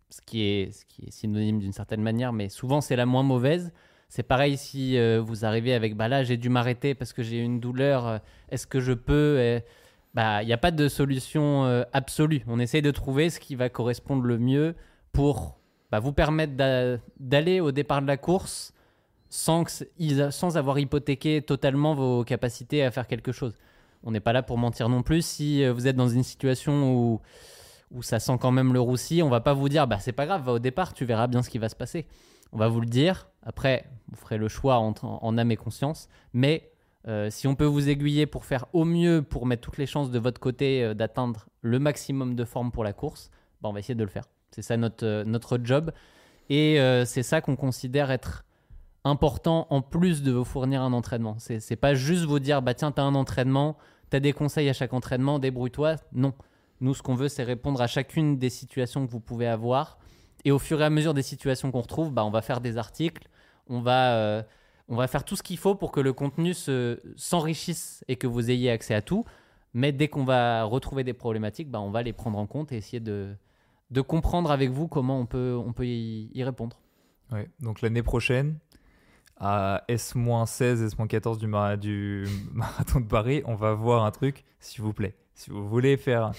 ce 0.10 0.22
qui 0.22 0.42
est 0.44 0.72
ce 0.72 0.86
qui 0.86 1.06
est 1.06 1.12
synonyme 1.12 1.60
d'une 1.60 1.74
certaine 1.74 2.02
manière, 2.02 2.34
mais 2.34 2.50
souvent 2.50 2.82
c'est 2.82 2.96
la 2.96 3.06
moins 3.06 3.24
mauvaise. 3.24 3.72
C'est 4.10 4.24
pareil 4.24 4.58
si 4.58 4.98
euh, 4.98 5.22
vous 5.22 5.44
arrivez 5.46 5.74
avec 5.74 5.96
bah 5.96 6.08
là 6.08 6.24
j'ai 6.24 6.38
dû 6.38 6.50
m'arrêter 6.50 6.96
parce 6.96 7.12
que 7.12 7.24
j'ai 7.24 7.40
une 7.40 7.60
douleur, 7.60 8.08
euh, 8.08 8.18
est-ce 8.50 8.66
que 8.66 8.80
je 8.80 8.94
peux 8.94 9.36
euh, 9.38 9.60
bah, 10.14 10.42
il 10.44 10.46
n'y 10.48 10.54
a 10.54 10.58
pas 10.58 10.72
de 10.72 10.88
solution 10.88 11.66
absolue. 11.94 12.44
On 12.48 12.60
essaye 12.60 12.82
de 12.82 12.90
trouver 12.92 13.30
ce 13.30 13.40
qui 13.40 13.56
va 13.56 13.70
correspondre 13.70 14.24
le 14.24 14.40
mieux 14.40 14.76
pour 15.12 15.60
bah, 15.92 16.00
vous 16.00 16.14
permettre 16.14 16.54
d'a- 16.54 16.98
d'aller 17.20 17.60
au 17.60 17.72
départ 17.72 18.02
de 18.02 18.08
la 18.08 18.18
course 18.18 18.74
sans, 19.30 19.66
sans 20.32 20.58
avoir 20.58 20.80
hypothéqué 20.80 21.42
totalement 21.42 21.94
vos 21.94 22.24
capacités 22.24 22.84
à 22.84 22.90
faire 22.92 23.08
quelque 23.08 23.32
chose. 23.32 23.58
On 24.04 24.12
n'est 24.12 24.22
pas 24.22 24.34
là 24.34 24.42
pour 24.42 24.58
mentir 24.58 24.90
non 24.90 25.04
plus. 25.04 25.24
Si 25.24 25.68
vous 25.68 25.86
êtes 25.86 25.98
dans 25.98 26.08
une 26.08 26.24
situation 26.24 26.94
où, 26.96 27.22
où 27.92 28.02
ça 28.02 28.20
sent 28.20 28.38
quand 28.40 28.52
même 28.52 28.74
le 28.74 28.80
roussi, 28.80 29.22
on 29.22 29.30
va 29.30 29.42
pas 29.42 29.54
vous 29.54 29.70
dire 29.70 29.86
bah, 29.86 30.00
c'est 30.00 30.14
pas 30.14 30.26
grave, 30.26 30.44
va 30.46 30.54
au 30.54 30.60
départ, 30.60 30.94
tu 30.94 31.06
verras 31.06 31.28
bien 31.28 31.44
ce 31.44 31.50
qui 31.50 31.58
va 31.60 31.70
se 31.70 31.76
passer. 31.76 32.08
On 32.54 32.58
va 32.58 32.70
vous 32.70 32.80
le 32.80 32.88
dire. 32.88 33.28
Après, 33.48 33.90
vous 34.10 34.18
ferez 34.18 34.38
le 34.38 34.50
choix 34.50 34.78
en, 34.78 34.94
en 35.02 35.38
âme 35.38 35.52
et 35.52 35.56
conscience. 35.56 36.10
Mais 36.34 36.70
euh, 37.08 37.30
si 37.30 37.48
on 37.48 37.56
peut 37.56 37.66
vous 37.66 37.88
aiguiller 37.88 38.26
pour 38.26 38.44
faire 38.44 38.66
au 38.74 38.84
mieux, 38.84 39.22
pour 39.22 39.46
mettre 39.46 39.62
toutes 39.62 39.78
les 39.78 39.86
chances 39.86 40.12
de 40.12 40.20
votre 40.20 40.42
côté 40.42 40.84
euh, 40.84 40.94
d'atteindre 40.94 41.48
le 41.62 41.80
maximum 41.80 42.36
de 42.36 42.44
forme 42.44 42.72
pour 42.72 42.84
la 42.84 42.92
course, 42.92 43.32
bah, 43.62 43.70
on 43.70 43.74
va 43.74 43.80
essayer 43.80 43.96
de 43.96 44.04
le 44.04 44.10
faire. 44.10 44.26
C'est 44.52 44.62
ça 44.62 44.76
notre, 44.76 45.06
euh, 45.06 45.24
notre 45.24 45.58
job. 45.64 45.92
Et 46.50 46.78
c'est 47.06 47.24
ça 47.24 47.42
qu'on 47.42 47.58
considère 47.58 48.10
être 48.10 48.46
important 49.04 49.68
en 49.70 49.82
plus 49.82 50.24
de 50.24 50.32
vous 50.32 50.46
fournir 50.46 50.82
un 50.82 50.94
entraînement. 50.94 51.36
C'est 51.40 51.60
c'est 51.60 51.76
pas 51.76 51.94
juste 51.94 52.24
vous 52.24 52.40
dire, 52.40 52.62
bah 52.62 52.74
tiens, 52.74 52.94
t'as 52.94 53.02
un 53.04 53.16
entraînement, 53.16 53.76
t'as 54.10 54.22
des 54.22 54.32
conseils 54.32 54.70
à 54.70 54.74
chaque 54.74 54.94
entraînement, 54.94 55.40
débrouille-toi. 55.40 55.98
Non. 56.14 56.34
Nous, 56.80 56.94
ce 56.94 57.04
qu'on 57.04 57.16
veut, 57.16 57.28
c'est 57.28 57.44
répondre 57.44 57.82
à 57.82 57.88
chacune 57.88 58.38
des 58.38 58.50
situations 58.50 59.06
que 59.06 59.12
vous 59.12 59.20
pouvez 59.20 59.46
avoir. 59.46 59.98
Et 60.46 60.52
au 60.52 60.58
fur 60.58 60.80
et 60.82 60.86
à 60.86 60.90
mesure 60.90 61.14
des 61.14 61.22
situations 61.22 61.70
qu'on 61.70 61.82
retrouve, 61.82 62.14
bah, 62.14 62.24
on 62.24 62.32
va 62.32 62.42
faire 62.42 62.62
des 62.62 62.78
articles, 62.78 63.28
on 63.70 63.82
va, 63.82 64.16
euh, 64.16 64.44
on 64.88 64.96
va 64.96 65.08
faire 65.08 65.24
tout 65.24 65.36
ce 65.36 65.44
qu'il 65.44 65.58
faut 65.58 65.76
pour 65.76 65.92
que 65.92 66.00
le 66.00 66.14
contenu 66.14 66.54
se- 66.54 67.00
s'enrichisse 67.16 68.04
et 68.08 68.16
que 68.16 68.28
vous 68.28 68.50
ayez 68.50 68.72
accès 68.72 68.94
à 68.94 69.02
tout. 69.02 69.26
Mais 69.74 69.92
dès 69.92 70.08
qu'on 70.08 70.24
va 70.24 70.64
retrouver 70.64 71.04
des 71.04 71.14
problématiques, 71.14 71.70
bah, 71.70 71.80
on 71.82 71.92
va 71.92 72.02
les 72.04 72.14
prendre 72.14 72.38
en 72.40 72.48
compte 72.48 72.72
et 72.72 72.78
essayer 72.78 73.00
de, 73.00 73.36
de 73.92 74.02
comprendre 74.02 74.50
avec 74.52 74.72
vous 74.72 74.88
comment 74.88 75.20
on 75.20 75.26
peut, 75.26 75.56
on 75.64 75.74
peut 75.74 75.86
y, 75.86 76.44
répondre. 76.44 76.80
Ouais, 77.32 77.50
donc 77.60 77.82
l'année 77.82 78.04
prochaine, 78.04 78.58
à 79.40 79.84
S-16, 79.88 80.84
S-14 80.86 81.38
du, 81.38 81.48
mara- 81.48 81.78
du 81.78 82.26
marathon 82.54 83.02
de 83.02 83.06
Paris, 83.08 83.44
on 83.46 83.56
va 83.56 83.74
voir 83.74 84.04
un 84.06 84.12
truc, 84.12 84.46
s'il 84.60 84.82
vous 84.82 84.94
plaît. 84.94 85.16
Si 85.36 85.50
vous 85.52 85.68
voulez 85.68 85.98
faire 85.98 86.32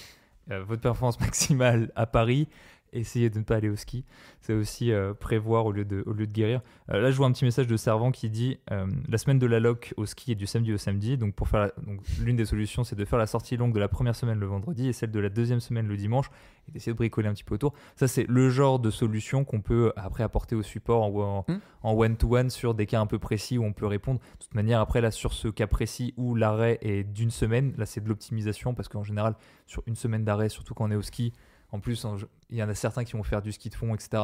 euh, 0.51 0.65
votre 0.65 0.83
performance 0.83 1.21
maximale 1.21 1.93
à 1.95 2.07
Paris, 2.07 2.49
essayez 2.93 3.31
de 3.31 3.39
ne 3.39 3.45
pas 3.45 3.57
aller 3.57 3.69
au 3.69 3.77
ski. 3.77 4.05
C'est 4.41 4.53
aussi 4.55 4.93
euh, 4.93 5.15
prévoir 5.15 5.67
au 5.67 5.73
lieu 5.73 5.85
de, 5.85 6.03
au 6.07 6.13
lieu 6.13 6.27
de 6.27 6.33
guérir. 6.33 6.61
Euh, 6.91 7.01
là, 7.01 7.11
je 7.11 7.17
vois 7.17 7.27
un 7.27 7.33
petit 7.33 7.45
message 7.45 7.67
de 7.67 7.77
Servant 7.77 8.11
qui 8.11 8.31
dit 8.31 8.59
euh, 8.71 8.87
La 9.09 9.19
semaine 9.19 9.39
de 9.39 9.47
la 9.47 9.61
loc 9.61 9.95
au 9.97 10.07
ski 10.07 10.33
est 10.33 10.37
du 10.37 10.47
samedi 10.47 10.73
au 10.73 10.79
samedi. 10.79 11.17
Donc, 11.19 11.35
pour 11.35 11.49
faire 11.49 11.61
la- 11.61 11.73
donc, 11.87 12.01
l'une 12.21 12.37
des 12.37 12.45
solutions, 12.45 12.85
c'est 12.85 12.97
de 12.97 13.05
faire 13.05 13.19
la 13.19 13.27
sortie 13.27 13.57
longue 13.57 13.73
de 13.75 13.81
la 13.81 13.89
première 13.89 14.15
semaine 14.17 14.39
le 14.39 14.47
vendredi 14.47 14.89
et 14.89 14.93
celle 14.93 15.11
de 15.11 15.21
la 15.21 15.29
deuxième 15.29 15.61
semaine 15.61 15.87
le 15.89 15.97
dimanche 15.97 16.31
et 16.69 16.73
d'essayer 16.73 16.93
de 16.93 16.97
bricoler 16.99 17.29
un 17.29 17.33
petit 17.35 17.45
peu 17.45 17.55
autour. 17.55 17.75
Ça, 17.97 18.09
c'est 18.09 18.27
le 18.29 18.51
genre 18.51 18.79
de 18.79 18.91
solution 18.91 19.45
qu'on 19.45 19.61
peut 19.61 19.93
après 19.97 20.23
apporter 20.23 20.55
au 20.57 20.63
support 20.63 21.03
en, 21.03 21.39
en- 21.39 21.45
Hmm. 21.49 21.61
en 21.83 21.95
one-to-one 21.95 22.51
sur 22.51 22.75
des 22.75 22.85
cas 22.87 23.01
un 23.01 23.07
peu 23.07 23.19
précis 23.19 23.57
où 23.59 23.65
on 23.65 23.73
peut 23.73 23.87
répondre. 23.87 24.21
De 24.21 24.45
toute 24.45 24.55
manière, 24.55 24.81
après, 24.81 25.01
là, 25.01 25.11
sur 25.11 25.33
ce 25.33 25.49
cas 25.49 25.67
précis 25.67 26.13
où 26.17 26.35
l'arrêt 26.35 26.79
est 26.83 27.05
d'une 27.05 27.31
semaine, 27.31 27.73
là, 27.79 27.87
c'est 27.87 28.03
de 28.03 28.09
l'optimisation 28.09 28.75
parce 28.75 28.89
qu'en 28.89 29.03
général, 29.05 29.35
sur 29.67 29.83
une 29.87 29.97
semaine 29.97 30.25
d'arrêt, 30.25 30.49
surtout 30.49 30.75
quand 30.75 30.85
on 30.87 30.91
est 30.91 30.97
au 30.97 31.03
ski, 31.03 31.33
en 31.73 31.81
plus, 31.81 32.05
en- 32.05 32.17
il 32.51 32.57
y 32.57 32.63
en 32.63 32.69
a 32.69 32.75
certains 32.75 33.05
qui 33.05 33.13
vont 33.13 33.23
faire 33.23 33.43
du 33.43 33.53
ski 33.53 33.69
de 33.71 33.75
fond, 33.75 33.95
etc. 33.95 34.23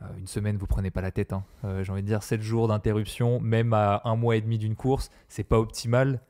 Euh, 0.00 0.04
une 0.18 0.26
semaine, 0.28 0.56
vous 0.56 0.66
prenez 0.66 0.90
pas 0.90 1.00
la 1.00 1.10
tête. 1.10 1.32
hein. 1.32 1.44
Euh, 1.64 1.82
J'ai 1.82 1.90
envie 1.92 2.02
de 2.02 2.06
dire 2.06 2.22
7 2.22 2.40
jours 2.40 2.68
d'interruption, 2.68 3.40
même 3.40 3.72
à 3.72 4.00
un 4.04 4.14
mois 4.16 4.36
et 4.36 4.40
demi 4.40 4.58
d'une 4.58 4.76
course, 4.76 5.10
c'est 5.28 5.44
pas 5.44 5.58
optimal. 5.58 6.20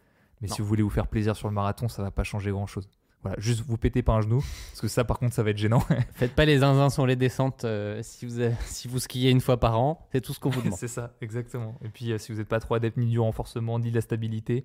Mais 0.40 0.48
Non. 0.48 0.54
si 0.54 0.62
vous 0.62 0.68
voulez 0.68 0.82
vous 0.82 0.88
faire 0.90 1.06
plaisir 1.08 1.34
sur 1.36 1.48
le 1.48 1.54
marathon, 1.54 1.88
ça 1.88 2.02
va 2.02 2.10
pas 2.10 2.22
changer 2.24 2.50
grand 2.50 2.66
chose. 2.66 2.88
Voilà, 3.22 3.36
juste 3.40 3.64
vous 3.66 3.76
pétez 3.76 4.02
pas 4.02 4.12
un 4.12 4.20
genou, 4.20 4.38
parce 4.70 4.80
que 4.80 4.86
ça, 4.86 5.02
par 5.04 5.18
contre, 5.18 5.34
ça 5.34 5.42
va 5.42 5.50
être 5.50 5.58
gênant. 5.58 5.80
Faites 6.14 6.34
pas 6.36 6.44
les 6.44 6.58
zinzins 6.60 6.88
sur 6.88 7.04
les 7.04 7.16
descentes 7.16 7.64
euh, 7.64 7.98
si, 8.04 8.24
vous 8.24 8.38
avez- 8.38 8.54
si 8.64 8.86
vous 8.86 9.00
skiez 9.00 9.30
une 9.30 9.40
fois 9.40 9.58
par 9.58 9.78
an. 9.80 10.06
C'est 10.12 10.20
tout 10.20 10.32
ce 10.32 10.38
qu'on 10.38 10.50
vous 10.50 10.60
demande. 10.62 10.78
c'est 10.78 10.86
ça, 10.86 11.12
exactement. 11.20 11.74
Et 11.84 11.88
puis, 11.88 12.12
si 12.18 12.30
vous 12.30 12.38
n'êtes 12.38 12.46
pas 12.48 12.60
trop 12.60 12.74
adepte 12.76 12.96
ni 12.96 13.06
du 13.06 13.18
renforcement, 13.18 13.80
ni 13.80 13.90
de 13.90 13.96
la 13.96 14.00
stabilité, 14.02 14.64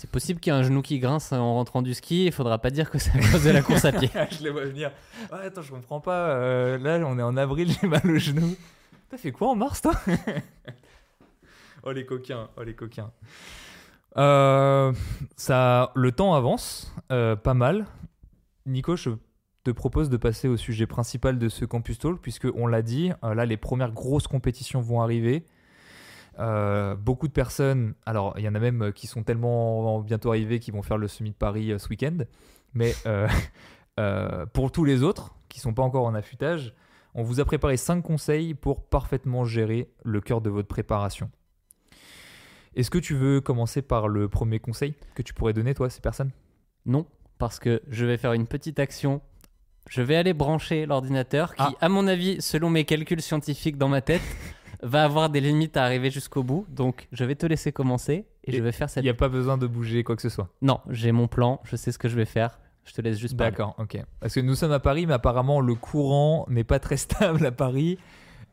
C'est 0.00 0.08
possible 0.08 0.40
qu'il 0.40 0.50
y 0.50 0.56
ait 0.56 0.58
un 0.58 0.62
genou 0.62 0.80
qui 0.80 0.98
grince 0.98 1.30
en 1.30 1.52
rentrant 1.56 1.82
du 1.82 1.92
ski. 1.92 2.24
Il 2.24 2.32
faudra 2.32 2.56
pas 2.56 2.70
dire 2.70 2.90
que 2.90 2.96
c'est 2.96 3.10
à 3.10 3.18
cause 3.18 3.44
de 3.44 3.50
la 3.50 3.60
course 3.60 3.84
à 3.84 3.92
pied. 3.92 4.08
je 4.30 4.42
les 4.42 4.48
vois 4.48 4.64
venir. 4.64 4.92
Ouais, 5.30 5.44
attends, 5.44 5.60
je 5.60 5.70
comprends 5.70 6.00
pas. 6.00 6.30
euh, 6.30 6.78
là, 6.78 7.06
on 7.06 7.18
est 7.18 7.22
en 7.22 7.36
avril, 7.36 7.70
j'ai 7.82 7.86
mal 7.86 8.10
au 8.10 8.16
genou. 8.16 8.56
T'as 9.10 9.18
fait 9.18 9.30
quoi 9.30 9.50
en 9.50 9.56
mars, 9.56 9.82
toi 9.82 9.92
Oh 11.82 11.92
les 11.92 12.06
coquins, 12.06 12.48
oh 12.56 12.62
les 12.62 12.74
coquins. 12.74 13.10
Euh, 14.16 14.90
ça, 15.36 15.92
le 15.94 16.12
temps 16.12 16.32
avance, 16.32 16.94
euh, 17.12 17.36
pas 17.36 17.52
mal. 17.52 17.84
Nico, 18.64 18.96
je 18.96 19.10
te 19.64 19.70
propose 19.70 20.08
de 20.08 20.16
passer 20.16 20.48
au 20.48 20.56
sujet 20.56 20.86
principal 20.86 21.38
de 21.38 21.50
ce 21.50 21.66
Campus 21.66 21.98
Talk, 21.98 22.22
puisque 22.22 22.48
on 22.54 22.66
l'a 22.66 22.80
dit, 22.80 23.12
là, 23.22 23.44
les 23.44 23.58
premières 23.58 23.92
grosses 23.92 24.28
compétitions 24.28 24.80
vont 24.80 25.02
arriver. 25.02 25.44
Euh, 26.40 26.94
beaucoup 26.96 27.28
de 27.28 27.32
personnes, 27.32 27.94
alors 28.06 28.34
il 28.38 28.44
y 28.44 28.48
en 28.48 28.54
a 28.54 28.58
même 28.58 28.82
euh, 28.82 28.92
qui 28.92 29.06
sont 29.06 29.22
tellement 29.22 30.00
bientôt 30.00 30.30
arrivés 30.30 30.58
qui 30.58 30.70
vont 30.70 30.82
faire 30.82 30.96
le 30.96 31.06
Summit 31.06 31.30
de 31.30 31.36
Paris 31.36 31.70
euh, 31.70 31.78
ce 31.78 31.88
week-end, 31.88 32.16
mais 32.72 32.94
euh, 34.00 34.46
pour 34.52 34.72
tous 34.72 34.84
les 34.84 35.02
autres 35.02 35.34
qui 35.50 35.60
sont 35.60 35.74
pas 35.74 35.82
encore 35.82 36.06
en 36.06 36.14
affûtage, 36.14 36.74
on 37.14 37.22
vous 37.22 37.40
a 37.40 37.44
préparé 37.44 37.76
5 37.76 38.00
conseils 38.02 38.54
pour 38.54 38.84
parfaitement 38.86 39.44
gérer 39.44 39.90
le 40.04 40.20
cœur 40.20 40.40
de 40.40 40.48
votre 40.48 40.68
préparation. 40.68 41.30
Est-ce 42.76 42.90
que 42.90 42.98
tu 42.98 43.14
veux 43.14 43.40
commencer 43.40 43.82
par 43.82 44.08
le 44.08 44.28
premier 44.28 44.60
conseil 44.60 44.94
que 45.14 45.22
tu 45.22 45.34
pourrais 45.34 45.52
donner, 45.52 45.74
toi, 45.74 45.86
à 45.86 45.90
ces 45.90 46.00
personnes? 46.00 46.30
Non, 46.86 47.04
parce 47.38 47.58
que 47.58 47.82
je 47.88 48.06
vais 48.06 48.16
faire 48.16 48.32
une 48.32 48.46
petite 48.46 48.78
action. 48.78 49.20
Je 49.88 50.02
vais 50.02 50.14
aller 50.14 50.34
brancher 50.34 50.86
l'ordinateur 50.86 51.54
qui, 51.56 51.62
Ah. 51.62 51.72
à 51.80 51.88
mon 51.88 52.06
avis, 52.06 52.40
selon 52.40 52.70
mes 52.70 52.84
calculs 52.84 53.20
scientifiques 53.22 53.76
dans 53.76 53.88
ma 53.88 54.02
tête, 54.02 54.22
va 54.82 55.04
avoir 55.04 55.30
des 55.30 55.40
limites 55.40 55.76
à 55.76 55.84
arriver 55.84 56.10
jusqu'au 56.10 56.42
bout. 56.42 56.66
Donc, 56.68 57.08
je 57.12 57.24
vais 57.24 57.34
te 57.34 57.46
laisser 57.46 57.72
commencer 57.72 58.26
et, 58.44 58.50
Et 58.50 58.56
je 58.56 58.62
vais 58.62 58.72
faire 58.72 58.88
Il 58.88 58.90
cette. 58.90 59.02
n'y 59.04 59.10
a 59.10 59.14
pas 59.14 59.28
besoin 59.28 59.58
de 59.58 59.66
bouger 59.66 60.02
quoi 60.04 60.16
que 60.16 60.22
ce 60.22 60.28
soit. 60.28 60.48
Non, 60.62 60.80
j'ai 60.88 61.12
mon 61.12 61.28
plan. 61.28 61.60
Je 61.64 61.76
sais 61.76 61.92
ce 61.92 61.98
que 61.98 62.08
je 62.08 62.16
vais 62.16 62.24
faire. 62.24 62.58
Je 62.84 62.92
te 62.94 63.00
laisse 63.02 63.18
juste 63.18 63.36
parler. 63.36 63.50
D'accord, 63.52 63.74
ok. 63.78 63.98
Parce 64.20 64.34
que 64.34 64.40
nous 64.40 64.54
sommes 64.54 64.72
à 64.72 64.80
Paris, 64.80 65.06
mais 65.06 65.12
apparemment 65.14 65.60
le 65.60 65.74
courant 65.74 66.46
n'est 66.48 66.64
pas 66.64 66.78
très 66.78 66.96
stable 66.96 67.44
à 67.46 67.52
Paris. 67.52 67.98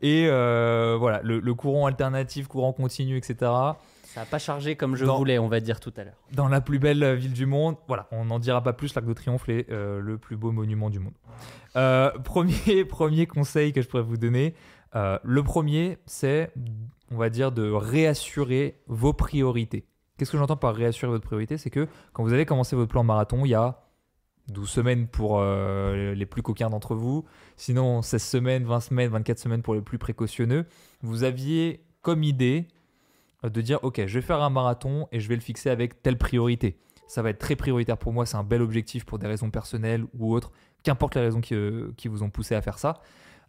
Et 0.02 0.28
euh, 0.28 0.96
voilà, 1.00 1.22
le, 1.24 1.40
le 1.40 1.54
courant 1.56 1.88
alternatif, 1.88 2.48
courant 2.48 2.72
continu, 2.74 3.18
etc. 3.18 3.36
Ça 4.04 4.22
n'a 4.22 4.26
pas 4.26 4.38
chargé 4.40 4.76
comme 4.76 4.96
je 4.96 5.06
voulais, 5.06 5.40
on 5.40 5.48
va 5.48 5.60
dire 5.60 5.80
tout 5.80 5.94
à 5.98 6.04
l'heure. 6.04 6.16
dans 6.34 6.48
la 6.48 6.62
plus 6.62 6.78
belle 6.80 7.16
ville 7.16 7.34
du 7.34 7.46
monde. 7.46 7.76
Voilà, 7.88 8.08
on 8.12 8.26
n'en 8.26 8.40
dira 8.40 8.62
pas 8.62 8.74
plus. 8.74 8.94
L'Arc 8.96 9.08
de 9.08 9.14
Triomphe 9.14 9.48
est 9.50 9.70
euh, 9.72 10.00
le 10.00 10.18
plus 10.18 10.36
beau 10.38 10.52
monument 10.52 10.90
du 10.90 11.00
monde. 11.00 11.14
Euh, 11.76 12.12
premier, 12.24 12.86
premier 12.86 13.26
conseil 13.28 13.74
que 13.74 13.82
je 13.82 13.88
pourrais 13.88 14.04
vous 14.04 14.18
donner. 14.18 14.54
Euh, 14.98 15.20
le 15.24 15.44
premier, 15.44 16.00
c'est, 16.08 16.52
on 17.12 17.18
va 17.18 17.30
dire, 17.30 17.52
de 17.52 17.70
réassurer 17.70 18.82
vos 18.88 19.14
priorités. 19.14 19.86
Qu'est-ce 20.18 20.32
que 20.32 20.38
j'entends 20.38 20.58
par 20.58 20.74
réassurer 20.74 21.12
votre 21.12 21.26
priorité? 21.26 21.58
C'est 21.58 21.70
que 21.70 21.88
quand 22.14 22.24
vous 22.24 22.34
avez 22.34 22.46
commencé 22.46 22.76
votre 22.76 22.90
plan 22.90 23.04
marathon, 23.04 23.46
il 23.46 23.50
y 23.50 23.54
a 23.54 23.84
12 24.50 24.68
semaines 24.68 25.08
pour 25.08 25.40
euh, 25.40 26.16
les 26.16 26.26
plus 26.26 26.42
coquins 26.42 26.70
d'entre 26.70 26.96
vous, 26.96 27.26
sinon 27.58 28.02
16 28.02 28.24
semaines, 28.24 28.64
20 28.64 28.80
semaines, 28.80 29.12
24 29.12 29.38
semaines 29.38 29.62
pour 29.62 29.76
les 29.76 29.82
plus 29.82 30.00
précautionneux, 30.00 30.66
vous 31.02 31.24
aviez 31.24 31.84
comme 32.02 32.24
idée 32.24 32.68
euh, 33.44 33.50
de 33.50 33.62
dire 33.62 33.80
ok 33.84 34.06
je 34.08 34.14
vais 34.20 34.26
faire 34.26 34.42
un 34.42 34.50
marathon 34.50 35.08
et 35.12 35.20
je 35.20 35.28
vais 35.28 35.36
le 35.36 35.42
fixer 35.42 35.70
avec 35.70 36.02
telle 36.02 36.18
priorité. 36.18 36.80
Ça 37.08 37.22
va 37.22 37.30
être 37.30 37.40
très 37.40 37.56
prioritaire 37.56 37.98
pour 37.98 38.14
moi 38.14 38.26
c'est 38.26 38.38
un 38.38 38.44
bel 38.44 38.62
objectif 38.62 39.06
pour 39.06 39.20
des 39.20 39.28
raisons 39.28 39.52
personnelles 39.52 40.06
ou 40.18 40.34
autres 40.34 40.52
qu'importe 40.82 41.16
les 41.16 41.22
raisons 41.22 41.42
qui, 41.42 41.56
qui 41.98 42.08
vous 42.08 42.24
ont 42.24 42.30
poussé 42.30 42.56
à 42.56 42.62
faire 42.62 42.80
ça 42.80 43.02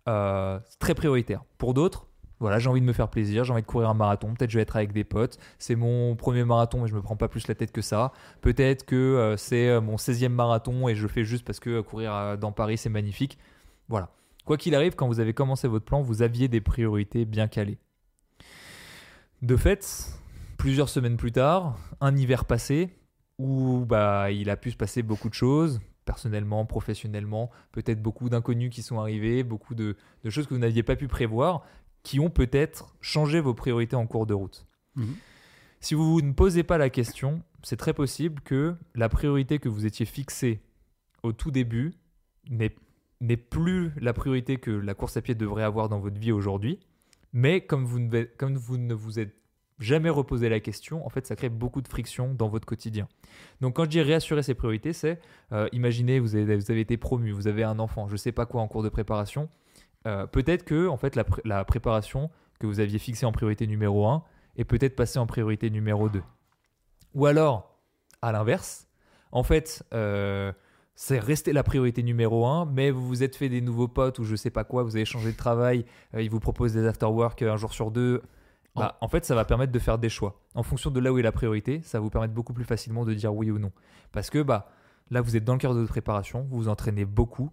euh, 0.09 0.59
c'est 0.69 0.79
très 0.79 0.95
prioritaire. 0.95 1.45
Pour 1.59 1.75
d'autres 1.75 2.07
voilà 2.41 2.61
j'ai 2.61 2.69
envie 2.69 2.81
de 2.81 2.87
me 2.87 2.93
faire 2.93 3.09
plaisir 3.09 3.43
j'ai 3.43 3.53
envie 3.53 3.63
de 3.63 3.67
courir 3.67 3.89
un 3.89 3.95
marathon 3.95 4.33
peut-être 4.33 4.51
je 4.51 4.59
vais 4.59 4.63
être 4.63 4.77
avec 4.77 4.93
des 4.93 5.05
potes. 5.05 5.39
C'est 5.59 5.75
mon 5.75 6.17
premier 6.17 6.45
marathon 6.45 6.83
mais 6.83 6.89
je 6.89 6.95
me 6.95 7.03
prends 7.03 7.17
pas 7.17 7.29
plus 7.29 7.49
la 7.49 7.55
tête 7.55 7.73
que 7.73 7.83
ça. 7.83 8.13
Peut-être 8.41 8.85
que 8.87 8.97
euh, 8.97 9.37
c'est 9.37 9.69
euh, 9.69 9.81
mon 9.81 9.97
16e 9.97 10.29
marathon 10.29 10.89
et 10.89 10.95
je 10.95 11.07
fais 11.07 11.25
juste 11.25 11.45
parce 11.45 11.61
que 11.61 11.81
courir 11.81 12.39
dans 12.39 12.53
Paris 12.53 12.79
c'est 12.79 12.89
magnifique. 12.89 13.39
Voilà. 13.89 14.11
Quoi 14.45 14.57
qu'il 14.57 14.75
arrive 14.75 14.95
quand 14.95 15.07
vous 15.07 15.21
avez 15.21 15.35
commencé 15.35 15.69
votre 15.69 15.85
plan 15.85 16.01
vous 16.01 16.23
aviez 16.23 16.49
des 16.49 16.61
priorités 16.61 17.25
bien 17.25 17.49
calées. 17.49 17.79
De 19.43 19.57
fait, 19.57 20.19
plusieurs 20.57 20.89
semaines 20.89 21.17
plus 21.17 21.31
tard, 21.31 21.79
un 22.01 22.17
hiver 22.17 22.45
passé, 22.45 22.99
où 23.39 23.85
bah, 23.87 24.31
il 24.33 24.51
a 24.51 24.57
pu 24.57 24.73
se 24.73 24.77
passer 24.77 25.03
beaucoup 25.03 25.29
de 25.29 25.35
choses, 25.35 25.81
personnellement, 26.09 26.65
professionnellement, 26.65 27.51
peut-être 27.71 28.01
beaucoup 28.01 28.31
d'inconnus 28.31 28.71
qui 28.75 28.81
sont 28.81 28.99
arrivés, 28.99 29.43
beaucoup 29.43 29.75
de, 29.75 29.95
de 30.25 30.31
choses 30.31 30.47
que 30.47 30.55
vous 30.55 30.61
n'aviez 30.61 30.83
pas 30.83 30.97
pu 30.97 31.07
prévoir, 31.07 31.67
qui 32.03 32.19
ont 32.19 32.31
peut-être 32.31 32.97
changé 33.03 33.41
vos 33.41 33.53
priorités 33.53 33.95
en 33.95 34.07
cours 34.07 34.25
de 34.25 34.33
route. 34.33 34.67
Mhm. 34.97 35.15
Si 35.81 35.93
vous 35.95 36.23
ne 36.23 36.33
posez 36.33 36.63
pas 36.63 36.79
la 36.79 36.89
question, 36.89 37.43
c'est 37.63 37.77
très 37.77 37.93
possible 37.93 38.41
que 38.41 38.75
la 38.95 39.11
priorité 39.11 39.59
que 39.59 39.69
vous 39.69 39.85
étiez 39.85 40.07
fixée 40.07 40.63
au 41.23 41.33
tout 41.33 41.51
début 41.51 41.93
n'est 42.49 42.75
n'est 43.21 43.37
plus 43.37 43.91
la 44.01 44.15
priorité 44.15 44.57
que 44.57 44.71
la 44.71 44.95
course 44.95 45.19
à 45.19 45.23
pied 45.23 45.35
devrait 45.35 45.65
avoir 45.65 45.91
dans 45.91 45.99
votre 45.99 46.19
vie 46.19 46.33
aujourd'hui. 46.33 46.79
Mais 47.35 47.61
comme 47.61 47.85
vous, 47.85 47.99
ne, 47.99 48.23
comme 48.23 48.57
vous 48.57 48.79
ne 48.79 48.95
vous 48.95 49.19
êtes 49.19 49.35
jamais 49.79 50.11
reposé 50.11 50.49
la 50.49 50.61
question, 50.61 51.07
en 51.07 51.09
fait, 51.09 51.27
ça 51.27 51.37
crée 51.37 51.49
beaucoup 51.49 51.81
de 51.81 51.89
friction 51.89 52.35
dans 52.35 52.49
votre 52.49 52.67
quotidien. 52.67 53.09
Donc, 53.61 53.77
quand 53.77 53.85
je 53.85 53.91
dis 53.91 54.01
réassurer 54.03 54.43
ses 54.43 54.55
priorités, 54.55 54.93
c'est 54.93 55.21
euh, 55.53 55.69
imaginez, 55.73 56.19
vous 56.19 56.35
avez, 56.37 56.57
vous 56.57 56.71
avez 56.71 56.81
été 56.81 56.97
promu, 56.97 57.31
vous 57.33 57.47
avez 57.49 57.63
un 57.65 57.79
enfant, 57.79 58.09
je 58.09 58.17
sais 58.17 58.33
pas 58.33 58.47
quoi 58.47 58.61
en 58.63 58.69
cours 58.69 58.83
de 58.83 58.89
préparation. 58.89 59.49
Euh, 60.07 60.27
peut-être 60.27 60.65
que, 60.65 60.89
en 60.89 60.97
fait, 60.97 61.17
la, 61.17 61.25
pré- 61.25 61.43
la 61.45 61.65
préparation 61.65 62.31
que 62.61 62.67
vous 62.67 62.81
aviez 62.81 62.99
fixée 62.99 63.27
en 63.27 63.33
priorité 63.33 63.67
numéro 63.67 64.07
1 64.07 64.23
est 64.57 64.65
peut-être 64.65 64.97
passée 64.97 65.19
en 65.19 65.27
priorité 65.27 65.71
numéro 65.71 66.09
2. 66.09 66.23
Ou 67.15 67.27
alors, 67.27 67.79
à 68.23 68.33
l'inverse, 68.33 68.87
en 69.33 69.43
fait, 69.43 69.85
euh, 69.95 70.53
c'est 70.97 71.21
resté 71.21 71.53
la 71.53 71.63
priorité 71.63 72.03
numéro 72.03 72.47
1, 72.47 72.67
mais 72.67 72.91
vous 72.91 73.07
vous 73.07 73.23
êtes 73.23 73.37
fait 73.37 73.49
des 73.49 73.61
nouveaux 73.61 73.87
potes 73.87 74.19
ou 74.19 74.25
je 74.25 74.35
sais 74.35 74.51
pas 74.51 74.65
quoi, 74.65 74.83
vous 74.83 74.97
avez 74.97 75.05
changé 75.05 75.31
de 75.31 75.37
travail, 75.37 75.85
euh, 76.15 76.23
ils 76.23 76.31
vous 76.31 76.41
proposent 76.41 76.73
des 76.73 76.85
after-work 76.87 77.43
un 77.43 77.57
jour 77.57 77.73
sur 77.73 77.91
deux. 77.93 78.23
Bah, 78.77 78.97
en 79.01 79.09
fait, 79.09 79.25
ça 79.25 79.35
va 79.35 79.45
permettre 79.45 79.73
de 79.73 79.79
faire 79.79 79.99
des 79.99 80.09
choix. 80.09 80.41
En 80.55 80.63
fonction 80.63 80.91
de 80.91 81.01
là 81.01 81.13
où 81.13 81.19
est 81.19 81.23
la 81.23 81.33
priorité, 81.33 81.81
ça 81.83 81.99
va 81.99 82.03
vous 82.03 82.11
permettre 82.11 82.35
beaucoup 82.35 82.53
plus 82.53 82.65
facilement 82.65 83.05
de 83.05 83.13
dire 83.13 83.35
oui 83.35 83.51
ou 83.51 83.59
non. 83.59 83.73
Parce 84.13 84.31
que 84.31 84.41
bah, 84.41 84.71
là, 85.11 85.21
vous 85.21 85.37
êtes 85.37 85.45
dans 85.45 85.55
le 85.55 85.59
cœur 85.59 85.75
de 85.75 85.81
votre 85.81 85.91
préparation, 85.91 86.47
vous 86.49 86.59
vous 86.59 86.69
entraînez 86.69 87.05
beaucoup, 87.05 87.51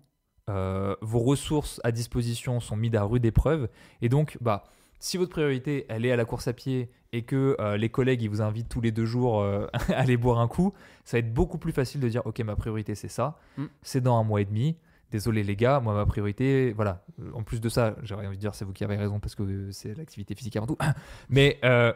euh, 0.49 0.95
vos 1.01 1.20
ressources 1.20 1.82
à 1.84 1.91
disposition 1.91 2.59
sont 2.59 2.76
mises 2.76 2.95
à 2.95 3.03
rude 3.03 3.26
épreuve, 3.26 3.70
et 4.03 4.09
donc, 4.09 4.38
bah, 4.41 4.66
si 4.99 5.18
votre 5.18 5.32
priorité, 5.32 5.86
elle 5.89 6.05
est 6.05 6.11
à 6.11 6.16
la 6.16 6.26
course 6.26 6.47
à 6.47 6.53
pied 6.53 6.91
et 7.11 7.24
que 7.24 7.55
euh, 7.59 7.78
les 7.78 7.89
collègues, 7.89 8.22
ils 8.22 8.30
vous 8.30 8.41
invitent 8.41 8.70
tous 8.70 8.82
les 8.82 8.91
deux 8.91 9.05
jours 9.05 9.41
euh, 9.41 9.68
à 9.89 9.93
aller 9.99 10.18
boire 10.18 10.39
un 10.39 10.47
coup, 10.47 10.74
ça 11.03 11.18
va 11.18 11.20
être 11.20 11.34
beaucoup 11.34 11.57
plus 11.57 11.72
facile 11.72 12.01
de 12.01 12.09
dire, 12.09 12.22
ok, 12.26 12.39
ma 12.41 12.55
priorité, 12.55 12.93
c'est 12.93 13.07
ça, 13.07 13.38
Mm. 13.57 13.66
c'est 13.82 14.01
dans 14.01 14.18
un 14.18 14.24
mois 14.24 14.41
et 14.41 14.45
demi. 14.45 14.78
Désolé 15.12 15.43
les 15.43 15.56
gars, 15.56 15.80
moi 15.80 15.93
ma 15.93 16.06
priorité, 16.06 16.74
voilà. 16.74 17.03
En 17.34 17.43
plus 17.43 17.62
de 17.62 17.70
ça, 17.70 17.95
j'aurais 18.03 18.28
envie 18.28 18.38
de 18.38 18.41
dire 18.41 18.56
c'est 18.56 18.66
vous 18.66 18.74
qui 18.74 18.84
avez 18.84 18.97
raison 18.97 19.20
parce 19.20 19.36
que 19.36 19.72
c'est 19.72 19.95
l'activité 19.95 20.36
physique 20.36 20.56
avant 20.56 20.68
tout. 20.68 20.78
Mais 21.30 21.60
euh, 21.64 21.93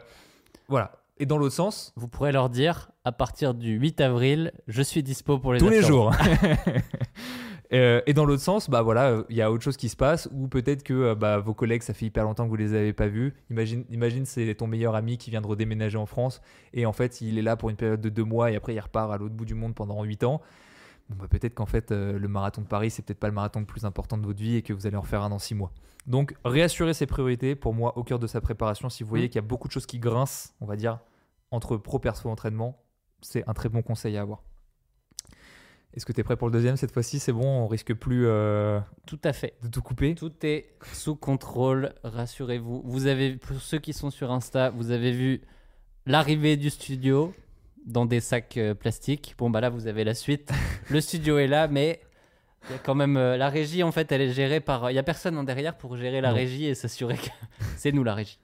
voilà. 0.68 0.92
Et 1.18 1.26
dans 1.26 1.36
l'autre 1.36 1.54
sens, 1.54 1.92
Vous 1.96 2.08
pourrez 2.08 2.32
leur 2.32 2.48
dire 2.48 2.90
à 3.04 3.12
partir 3.12 3.52
du 3.52 3.72
8 3.72 4.00
avril, 4.00 4.52
je 4.68 4.80
suis 4.80 5.02
dispo 5.02 5.38
pour 5.38 5.52
les 5.52 5.58
tous 5.58 5.68
les 5.68 5.80
after-work. 5.80 6.16
jours. 6.22 6.36
Euh, 7.72 8.00
et 8.06 8.14
dans 8.14 8.24
l'autre 8.24 8.42
sens, 8.42 8.68
bah 8.68 8.82
voilà, 8.82 9.22
il 9.28 9.36
y 9.36 9.42
a 9.42 9.52
autre 9.52 9.62
chose 9.62 9.76
qui 9.76 9.88
se 9.88 9.94
passe 9.94 10.28
ou 10.32 10.48
peut-être 10.48 10.82
que 10.82 10.92
euh, 10.92 11.14
bah, 11.14 11.38
vos 11.38 11.54
collègues, 11.54 11.82
ça 11.82 11.94
fait 11.94 12.06
hyper 12.06 12.24
longtemps 12.24 12.44
que 12.44 12.48
vous 12.48 12.56
les 12.56 12.74
avez 12.74 12.92
pas 12.92 13.06
vus. 13.06 13.32
Imagine, 13.48 13.84
imagine 13.90 14.26
c'est 14.26 14.52
ton 14.56 14.66
meilleur 14.66 14.96
ami 14.96 15.18
qui 15.18 15.30
vient 15.30 15.40
de 15.40 15.46
redéménager 15.46 15.96
en 15.96 16.06
France 16.06 16.40
et 16.74 16.84
en 16.84 16.92
fait 16.92 17.20
il 17.20 17.38
est 17.38 17.42
là 17.42 17.56
pour 17.56 17.70
une 17.70 17.76
période 17.76 18.00
de 18.00 18.08
deux 18.08 18.24
mois 18.24 18.50
et 18.50 18.56
après 18.56 18.74
il 18.74 18.80
repart 18.80 19.12
à 19.12 19.18
l'autre 19.18 19.34
bout 19.34 19.44
du 19.44 19.54
monde 19.54 19.76
pendant 19.76 20.02
huit 20.02 20.24
ans. 20.24 20.40
Bon, 21.10 21.16
bah, 21.16 21.26
peut-être 21.28 21.54
qu'en 21.54 21.66
fait, 21.66 21.92
euh, 21.92 22.18
le 22.18 22.28
marathon 22.28 22.62
de 22.62 22.66
Paris, 22.66 22.90
c'est 22.90 23.02
peut-être 23.02 23.20
pas 23.20 23.28
le 23.28 23.34
marathon 23.34 23.60
le 23.60 23.66
plus 23.66 23.84
important 23.84 24.16
de 24.16 24.24
votre 24.24 24.40
vie 24.40 24.56
et 24.56 24.62
que 24.62 24.72
vous 24.72 24.86
allez 24.86 24.96
en 24.96 25.02
faire 25.02 25.22
un 25.22 25.28
dans 25.30 25.38
six 25.38 25.54
mois. 25.54 25.72
Donc, 26.06 26.34
réassurer 26.44 26.94
ses 26.94 27.06
priorités, 27.06 27.54
pour 27.54 27.74
moi, 27.74 27.98
au 27.98 28.04
cœur 28.04 28.18
de 28.18 28.26
sa 28.26 28.40
préparation. 28.40 28.88
Si 28.88 29.02
vous 29.02 29.08
voyez 29.10 29.26
Mm. 29.26 29.28
qu'il 29.28 29.36
y 29.36 29.44
a 29.44 29.46
beaucoup 29.46 29.68
de 29.68 29.72
choses 29.72 29.86
qui 29.86 29.98
grincent, 29.98 30.54
on 30.62 30.66
va 30.66 30.76
dire, 30.76 30.98
entre 31.50 31.76
pro, 31.76 31.98
perso, 31.98 32.30
entraînement, 32.30 32.82
c'est 33.20 33.46
un 33.48 33.52
très 33.52 33.68
bon 33.68 33.82
conseil 33.82 34.16
à 34.16 34.22
avoir. 34.22 34.42
Est-ce 35.92 36.06
que 36.06 36.12
tu 36.12 36.20
es 36.20 36.22
prêt 36.22 36.36
pour 36.36 36.46
le 36.46 36.52
deuxième 36.52 36.76
cette 36.76 36.92
fois-ci? 36.92 37.18
C'est 37.18 37.32
bon, 37.32 37.44
on 37.44 37.66
risque 37.66 37.92
plus 37.94 38.24
euh, 38.26 38.78
Tout 39.06 39.18
à 39.24 39.32
fait. 39.32 39.54
de 39.62 39.68
tout 39.68 39.82
couper? 39.82 40.14
Tout 40.14 40.32
est 40.46 40.70
sous 40.92 41.16
contrôle, 41.16 41.92
rassurez-vous. 42.04 42.82
Vous 42.84 43.06
avez, 43.06 43.36
pour 43.36 43.60
ceux 43.60 43.78
qui 43.78 43.92
sont 43.92 44.10
sur 44.10 44.30
Insta, 44.30 44.70
vous 44.70 44.92
avez 44.92 45.10
vu 45.10 45.40
l'arrivée 46.06 46.56
du 46.56 46.70
studio 46.70 47.32
dans 47.86 48.06
des 48.06 48.20
sacs 48.20 48.56
euh, 48.56 48.74
plastiques. 48.74 49.34
Bon, 49.38 49.50
bah 49.50 49.60
là, 49.60 49.70
vous 49.70 49.86
avez 49.86 50.04
la 50.04 50.14
suite. 50.14 50.50
Le 50.90 51.00
studio 51.00 51.38
est 51.38 51.46
là, 51.46 51.68
mais 51.68 52.00
il 52.68 52.72
y 52.72 52.74
a 52.74 52.78
quand 52.78 52.94
même 52.94 53.16
euh, 53.16 53.36
la 53.36 53.48
régie, 53.48 53.82
en 53.82 53.90
fait, 53.92 54.10
elle 54.12 54.20
est 54.20 54.32
gérée 54.32 54.60
par. 54.60 54.90
Il 54.90 54.94
y 54.94 54.98
a 54.98 55.02
personne 55.02 55.36
en 55.38 55.44
derrière 55.44 55.76
pour 55.78 55.96
gérer 55.96 56.20
la 56.20 56.28
Non. 56.30 56.34
régie 56.34 56.66
et 56.66 56.74
s'assurer 56.74 57.16
que 57.16 57.28
c'est 57.76 57.92
nous 57.92 58.04
la 58.04 58.14
régie. 58.14 58.38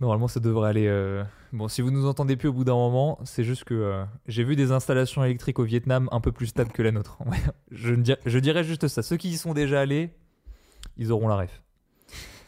Normalement, 0.00 0.28
ça 0.28 0.40
devrait 0.40 0.70
aller. 0.70 0.86
euh, 0.86 1.22
Bon, 1.52 1.68
si 1.68 1.82
vous 1.82 1.90
nous 1.90 2.06
entendez 2.06 2.36
plus 2.36 2.48
au 2.48 2.52
bout 2.52 2.64
d'un 2.64 2.74
moment, 2.74 3.18
c'est 3.24 3.44
juste 3.44 3.64
que 3.64 3.74
euh, 3.74 4.04
j'ai 4.28 4.44
vu 4.44 4.54
des 4.56 4.70
installations 4.72 5.24
électriques 5.24 5.58
au 5.58 5.64
Vietnam 5.64 6.08
un 6.12 6.20
peu 6.20 6.32
plus 6.32 6.46
stables 6.46 6.70
que 6.72 6.80
la 6.82 6.92
nôtre. 6.92 7.18
Ouais, 7.26 7.36
je, 7.70 7.92
ne 7.92 8.02
dir- 8.02 8.16
je 8.24 8.38
dirais 8.38 8.64
juste 8.64 8.86
ça. 8.88 9.02
Ceux 9.02 9.16
qui 9.16 9.28
y 9.30 9.36
sont 9.36 9.52
déjà 9.52 9.80
allés, 9.80 10.10
ils 10.96 11.10
auront 11.12 11.28
la 11.28 11.36
ref. 11.36 11.60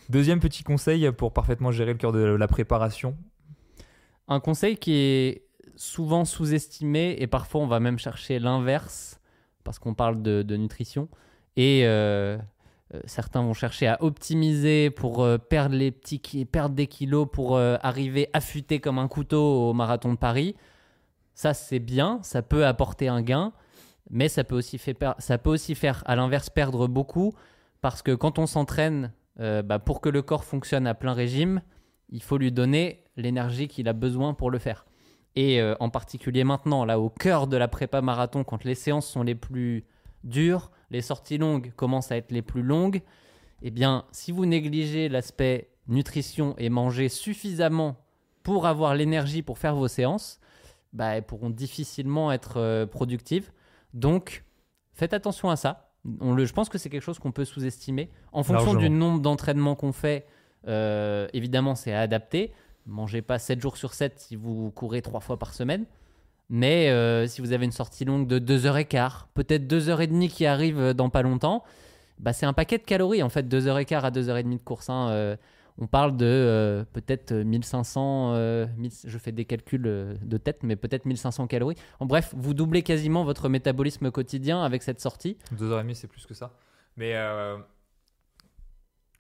Deuxième 0.09 0.41
petit 0.41 0.63
conseil 0.63 1.11
pour 1.13 1.33
parfaitement 1.33 1.73
gérer 1.73 1.93
le 1.93 1.99
cœur 1.99 2.13
de 2.13 2.21
la 2.21 2.47
préparation. 2.49 3.17
Un 4.29 4.41
conseil 4.41 4.77
qui 4.77 4.95
est 4.95 5.43
souvent 5.77 6.25
sous-estimé 6.25 7.17
et 7.19 7.27
parfois 7.27 7.61
on 7.61 7.67
va 7.67 7.81
même 7.81 7.99
chercher 7.99 8.39
l'inverse 8.39 9.21
parce 9.65 9.79
qu'on 9.79 9.95
parle 9.95 10.23
de, 10.23 10.57
nutrition 10.57 11.09
et 11.57 11.83
euh, 11.85 12.39
euh, 12.95 13.01
certains 13.05 13.43
vont 13.43 13.55
chercher 13.55 13.87
à 13.87 14.03
optimiser 14.03 14.91
pour 14.91 15.23
euh, 15.23 15.39
perdre 15.39 15.75
les 15.75 15.91
petits 15.91 16.45
perdre 16.45 16.75
des 16.75 16.87
kilos 16.87 17.29
pour 17.31 17.59
arriver 17.59 18.29
affûté 18.33 18.81
comme 18.81 18.99
un 18.99 19.09
couteau 19.09 19.71
au 19.71 19.73
marathon 19.73 20.13
de 20.13 20.19
Paris. 20.19 20.57
Ça 21.35 21.55
c'est 21.55 21.79
bien, 21.79 22.21
ça 22.23 22.43
peut 22.43 22.67
apporter 22.67 23.09
un 23.09 23.23
gain, 23.23 23.53
mais 24.11 24.29
ça 24.29 24.45
peut 24.45 24.57
aussi, 24.57 24.81
ça 25.19 25.39
peut 25.39 25.51
aussi 25.51 25.75
faire 25.75 26.03
à 26.07 26.17
l'inverse 26.17 26.51
perdre 26.51 26.87
beaucoup 26.87 27.33
parce 27.81 28.03
que 28.03 28.13
quand 28.13 28.39
on 28.39 28.47
s'entraîne 28.47 29.13
bah, 29.39 29.79
pour 29.79 30.01
que 30.01 30.09
le 30.09 30.23
corps 30.23 30.45
fonctionne 30.45 30.87
à 30.87 30.95
plein 30.95 31.15
régime, 31.15 31.63
il 32.11 32.23
faut 32.23 32.37
lui 32.37 32.53
donner 32.53 33.02
l'énergie 33.17 33.69
qu'il 33.69 33.89
a 33.89 33.93
besoin 33.93 34.35
pour 34.35 34.51
le 34.51 34.59
faire. 34.59 34.87
Et 35.35 35.61
euh, 35.61 35.75
en 35.81 35.89
particulier 35.89 36.45
maintenant, 36.45 36.85
là 36.85 36.99
au 37.01 37.09
cœur 37.09 37.47
de 37.47 37.57
la 37.57 37.69
prépa 37.69 38.03
marathon, 38.03 38.45
quand 38.45 38.65
les 38.65 38.75
séances 38.75 39.07
sont 39.07 39.23
les 39.23 39.35
plus 39.35 39.85
dures, 40.25 40.71
les 40.91 41.01
sorties 41.01 41.39
longues 41.39 41.73
commencent 41.75 42.13
à 42.13 42.17
être 42.17 42.33
les 42.33 42.43
plus 42.43 42.63
longues, 42.63 43.03
eh 43.63 43.71
bien, 43.71 44.05
si 44.13 44.33
vous 44.33 44.45
négligez 44.45 45.09
l'aspect 45.09 45.71
nutrition 45.89 46.55
et 46.59 46.69
manger 46.69 47.09
suffisamment 47.09 47.97
pour 48.43 48.67
avoir 48.67 48.95
l'énergie 48.95 49.43
pour 49.43 49.59
faire 49.59 49.75
vos 49.75 49.89
séances, 49.89 50.41
bah, 50.93 51.17
elles 51.17 51.23
pourront 51.23 51.51
difficilement 51.51 52.33
être 52.33 52.59
euh, 52.59 52.87
productives. 52.87 53.51
Donc, 53.95 54.45
faites 54.93 55.15
attention 55.15 55.49
à 55.49 55.57
ça. 55.57 55.93
On 56.21 56.35
le, 56.35 56.45
je 56.45 56.53
pense 56.53 56.69
que 56.69 56.79
c'est 56.79 56.91
quelque 56.91 57.03
chose 57.03 57.19
qu'on 57.19 57.33
peut 57.33 57.45
sous-estimer. 57.45 58.11
En 58.33 58.43
fonction 58.43 58.73
Largement. 58.73 58.81
du 58.81 58.91
nombre 58.91 59.21
d'entraînements 59.21 59.77
qu'on 59.77 59.93
fait, 59.93 60.27
euh, 60.67 61.29
évidemment, 61.33 61.75
c'est 61.75 61.93
à 61.93 62.01
adapter. 62.01 62.53
Mangez 62.87 63.23
pas 63.23 63.39
7 63.39 63.61
jours 63.61 63.77
sur 63.77 63.95
7 63.95 64.19
si 64.19 64.37
vous 64.37 64.71
courez 64.71 65.03
3 65.03 65.21
fois 65.21 65.39
par 65.39 65.55
semaine. 65.55 65.85
Mais 66.51 66.91
euh, 66.91 67.27
si 67.27 67.41
vous 67.41 67.53
avez 67.53 67.65
une 67.65 67.73
sortie 67.73 68.05
longue 68.05 68.27
de 68.27 68.39
2h15, 68.39 69.25
peut-être 69.35 69.67
2h30 69.73 70.29
qui 70.29 70.45
arrive 70.47 70.79
euh, 70.79 70.93
dans 70.93 71.09
pas 71.09 71.23
longtemps, 71.23 71.65
bah 72.19 72.33
c'est 72.33 72.45
un 72.47 72.53
paquet 72.53 72.79
de 72.79 72.83
calories 72.83 73.23
en 73.23 73.29
fait, 73.31 73.43
2h15 73.47 74.01
à 74.03 74.11
2h30 74.11 74.59
de 74.59 74.63
course. 74.63 74.91
hein. 74.91 75.09
Euh, 75.11 75.37
on 75.79 75.87
parle 75.87 76.15
de 76.19 76.27
euh, 76.27 76.85
peut-être 76.93 77.33
1500, 77.33 78.33
euh, 78.35 78.67
1000 78.77 78.91
je 79.07 79.19
fais 79.19 79.33
des 79.33 79.47
calculs 79.47 79.87
euh, 79.87 80.15
de 80.23 80.37
tête, 80.37 80.59
mais 80.63 80.77
peut-être 80.77 81.07
1500 81.07 81.47
calories. 81.47 81.77
En 81.99 82.05
bref, 82.05 82.35
vous 82.37 82.53
doublez 82.53 82.83
quasiment 82.83 83.25
votre 83.25 83.49
métabolisme 83.49 84.11
quotidien 84.11 84.63
avec 84.63 84.83
cette 84.83 85.01
sortie. 85.01 85.39
Deux 85.53 85.71
heures 85.73 85.79
et 85.81 85.83
demie, 85.83 85.95
c'est 85.95 86.09
plus 86.09 86.27
que 86.27 86.35
ça. 86.35 86.51
Mais 86.99 87.15
euh, 87.17 87.57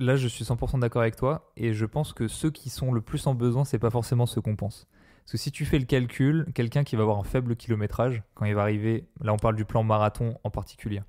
là, 0.02 0.16
je 0.16 0.28
suis 0.28 0.44
100% 0.44 0.80
d'accord 0.80 1.02
avec 1.02 1.16
toi. 1.16 1.52
Et 1.56 1.72
je 1.72 1.86
pense 1.86 2.12
que 2.12 2.28
ceux 2.28 2.50
qui 2.50 2.70
sont 2.70 2.92
le 2.92 3.00
plus 3.00 3.26
en 3.26 3.34
besoin, 3.34 3.64
c'est 3.64 3.78
pas 3.78 3.90
forcément 3.90 4.26
ceux 4.26 4.40
qu'on 4.40 4.56
pense. 4.56 4.86
Parce 5.24 5.32
que 5.32 5.38
si 5.38 5.52
tu 5.52 5.64
fais 5.64 5.78
le 5.78 5.84
calcul, 5.84 6.46
quelqu'un 6.54 6.84
qui 6.84 6.96
va 6.96 7.02
avoir 7.02 7.18
un 7.18 7.24
faible 7.24 7.56
kilométrage, 7.56 8.22
quand 8.34 8.44
il 8.44 8.54
va 8.54 8.62
arriver, 8.62 9.06
là 9.20 9.32
on 9.32 9.36
parle 9.36 9.54
du 9.54 9.64
plan 9.64 9.84
marathon 9.84 10.36
en 10.42 10.50
particulier, 10.50 11.00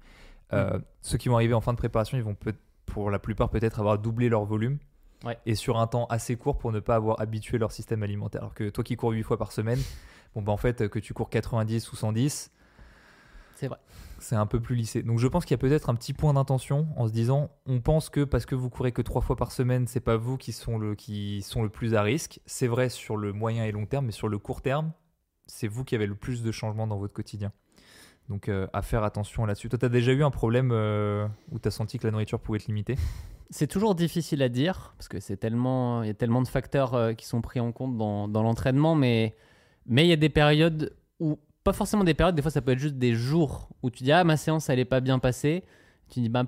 euh, 0.53 0.79
ceux 1.01 1.17
qui 1.17 1.29
vont 1.29 1.35
arriver 1.35 1.55
en 1.55 1.61
fin 1.61 1.73
de 1.73 1.77
préparation, 1.77 2.17
ils 2.17 2.23
vont 2.23 2.35
peut 2.35 2.53
pour 2.85 3.09
la 3.09 3.17
plupart 3.17 3.49
peut-être 3.49 3.79
avoir 3.79 3.97
doublé 3.97 4.29
leur 4.29 4.45
volume. 4.45 4.77
Ouais. 5.23 5.37
Et 5.45 5.55
sur 5.55 5.79
un 5.79 5.87
temps 5.87 6.05
assez 6.07 6.35
court 6.35 6.57
pour 6.57 6.71
ne 6.71 6.79
pas 6.79 6.95
avoir 6.95 7.21
habitué 7.21 7.57
leur 7.57 7.71
système 7.71 8.03
alimentaire. 8.03 8.41
Alors 8.41 8.53
que 8.53 8.69
toi 8.69 8.83
qui 8.83 8.97
cours 8.97 9.11
8 9.11 9.23
fois 9.23 9.37
par 9.37 9.51
semaine, 9.51 9.79
bon 10.35 10.41
bah 10.41 10.51
en 10.51 10.57
fait 10.57 10.89
que 10.89 10.99
tu 10.99 11.13
cours 11.13 11.29
90 11.29 11.91
ou 11.91 11.95
110, 11.95 12.51
C'est 13.63 13.69
vrai. 13.69 13.79
c'est 14.19 14.35
un 14.35 14.45
peu 14.45 14.59
plus 14.59 14.75
lissé. 14.75 15.03
Donc 15.03 15.19
je 15.19 15.27
pense 15.27 15.45
qu'il 15.45 15.55
y 15.55 15.55
a 15.55 15.57
peut-être 15.57 15.89
un 15.89 15.95
petit 15.95 16.11
point 16.11 16.33
d'intention 16.33 16.87
en 16.97 17.07
se 17.07 17.13
disant 17.13 17.49
on 17.65 17.79
pense 17.79 18.09
que 18.09 18.25
parce 18.25 18.45
que 18.45 18.55
vous 18.55 18.69
courez 18.69 18.91
que 18.91 19.01
trois 19.01 19.21
fois 19.21 19.37
par 19.37 19.53
semaine, 19.53 19.87
c'est 19.87 20.01
pas 20.01 20.17
vous 20.17 20.35
qui 20.35 20.51
sont 20.51 20.77
le 20.77 20.95
qui 20.95 21.41
sont 21.43 21.63
le 21.63 21.69
plus 21.69 21.95
à 21.95 22.01
risque. 22.01 22.41
C'est 22.45 22.67
vrai 22.67 22.89
sur 22.89 23.15
le 23.15 23.31
moyen 23.31 23.63
et 23.63 23.71
long 23.71 23.85
terme, 23.85 24.07
mais 24.07 24.11
sur 24.11 24.27
le 24.27 24.37
court 24.37 24.61
terme, 24.61 24.91
c'est 25.47 25.69
vous 25.69 25.85
qui 25.85 25.95
avez 25.95 26.07
le 26.07 26.15
plus 26.15 26.43
de 26.43 26.51
changements 26.51 26.87
dans 26.87 26.97
votre 26.97 27.13
quotidien. 27.13 27.53
Donc 28.27 28.49
euh, 28.49 28.67
à 28.73 28.81
faire 28.81 29.03
attention 29.03 29.45
là-dessus. 29.45 29.69
Toi, 29.69 29.79
tu 29.79 29.85
as 29.85 29.89
déjà 29.89 30.11
eu 30.11 30.25
un 30.25 30.31
problème 30.31 30.71
euh, 30.73 31.25
où 31.49 31.57
tu 31.57 31.69
as 31.69 31.71
senti 31.71 31.99
que 31.99 32.05
la 32.05 32.11
nourriture 32.11 32.41
pouvait 32.41 32.57
être 32.57 32.67
limitée? 32.67 32.97
C'est 33.49 33.67
toujours 33.67 33.95
difficile 33.95 34.41
à 34.41 34.49
dire 34.49 34.93
parce 34.97 35.07
que 35.07 35.21
c'est 35.21 35.37
tellement, 35.37 36.03
il 36.03 36.07
y 36.07 36.11
a 36.11 36.13
tellement 36.13 36.41
de 36.41 36.49
facteurs 36.49 36.95
euh, 36.95 37.13
qui 37.13 37.25
sont 37.25 37.39
pris 37.39 37.61
en 37.61 37.71
compte 37.71 37.95
dans, 37.95 38.27
dans 38.27 38.43
l'entraînement, 38.43 38.93
mais 38.93 39.37
mais 39.85 40.05
il 40.05 40.09
y 40.09 40.13
a 40.13 40.17
des 40.17 40.29
périodes 40.29 40.93
où 41.21 41.39
pas 41.63 41.73
forcément 41.73 42.03
des 42.03 42.13
périodes, 42.13 42.35
des 42.35 42.41
fois 42.41 42.51
ça 42.51 42.61
peut 42.61 42.71
être 42.71 42.79
juste 42.79 42.95
des 42.97 43.13
jours 43.15 43.69
où 43.81 43.89
tu 43.89 44.03
dis 44.03 44.11
ah 44.11 44.23
ma 44.23 44.37
séance 44.37 44.69
elle 44.69 44.79
est 44.79 44.85
pas 44.85 44.99
bien 44.99 45.19
passée, 45.19 45.63
tu 46.09 46.19
dis 46.19 46.29
bah 46.29 46.43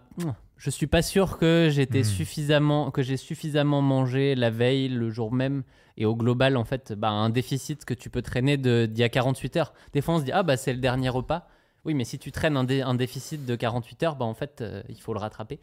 je 0.58 0.70
suis 0.70 0.88
pas 0.88 1.02
sûr 1.02 1.38
que 1.38 1.70
j'étais 1.72 2.02
Hmm. 2.02 2.04
suffisamment 2.04 2.92
que 2.92 3.02
j'ai 3.02 3.18
suffisamment 3.18 3.82
mangé 3.82 4.36
la 4.36 4.50
veille, 4.50 4.88
le 4.90 5.10
jour 5.10 5.32
même 5.32 5.64
et 5.98 6.06
au 6.06 6.16
global 6.16 6.58
en 6.58 6.64
fait 6.66 6.94
bah, 6.94 7.10
un 7.10 7.30
déficit 7.30 7.86
que 7.86 7.94
tu 7.94 8.10
peux 8.10 8.22
traîner 8.22 8.58
de 8.58 8.86
d'il 8.86 9.00
y 9.02 9.04
a 9.04 9.10
48 9.10 9.58
heures. 9.58 9.74
Des 9.94 10.02
fois 10.02 10.16
on 10.16 10.20
se 10.20 10.24
dit 10.26 10.32
ah 10.32 10.44
bah 10.44 10.58
c'est 10.58 10.74
le 10.74 10.80
dernier 10.80 11.10
repas. 11.10 11.48
Oui, 11.86 11.94
mais 11.94 12.04
si 12.04 12.18
tu 12.18 12.32
traînes 12.32 12.58
un, 12.58 12.64
dé- 12.64 12.82
un 12.82 12.96
déficit 12.96 13.46
de 13.46 13.56
48 13.56 14.04
heures, 14.04 14.16
bah 14.16 14.26
en 14.26 14.34
fait 14.34 14.62
euh, 14.62 14.82
il 14.90 15.00
faut 15.00 15.14
le 15.14 15.20
rattraper. 15.20 15.60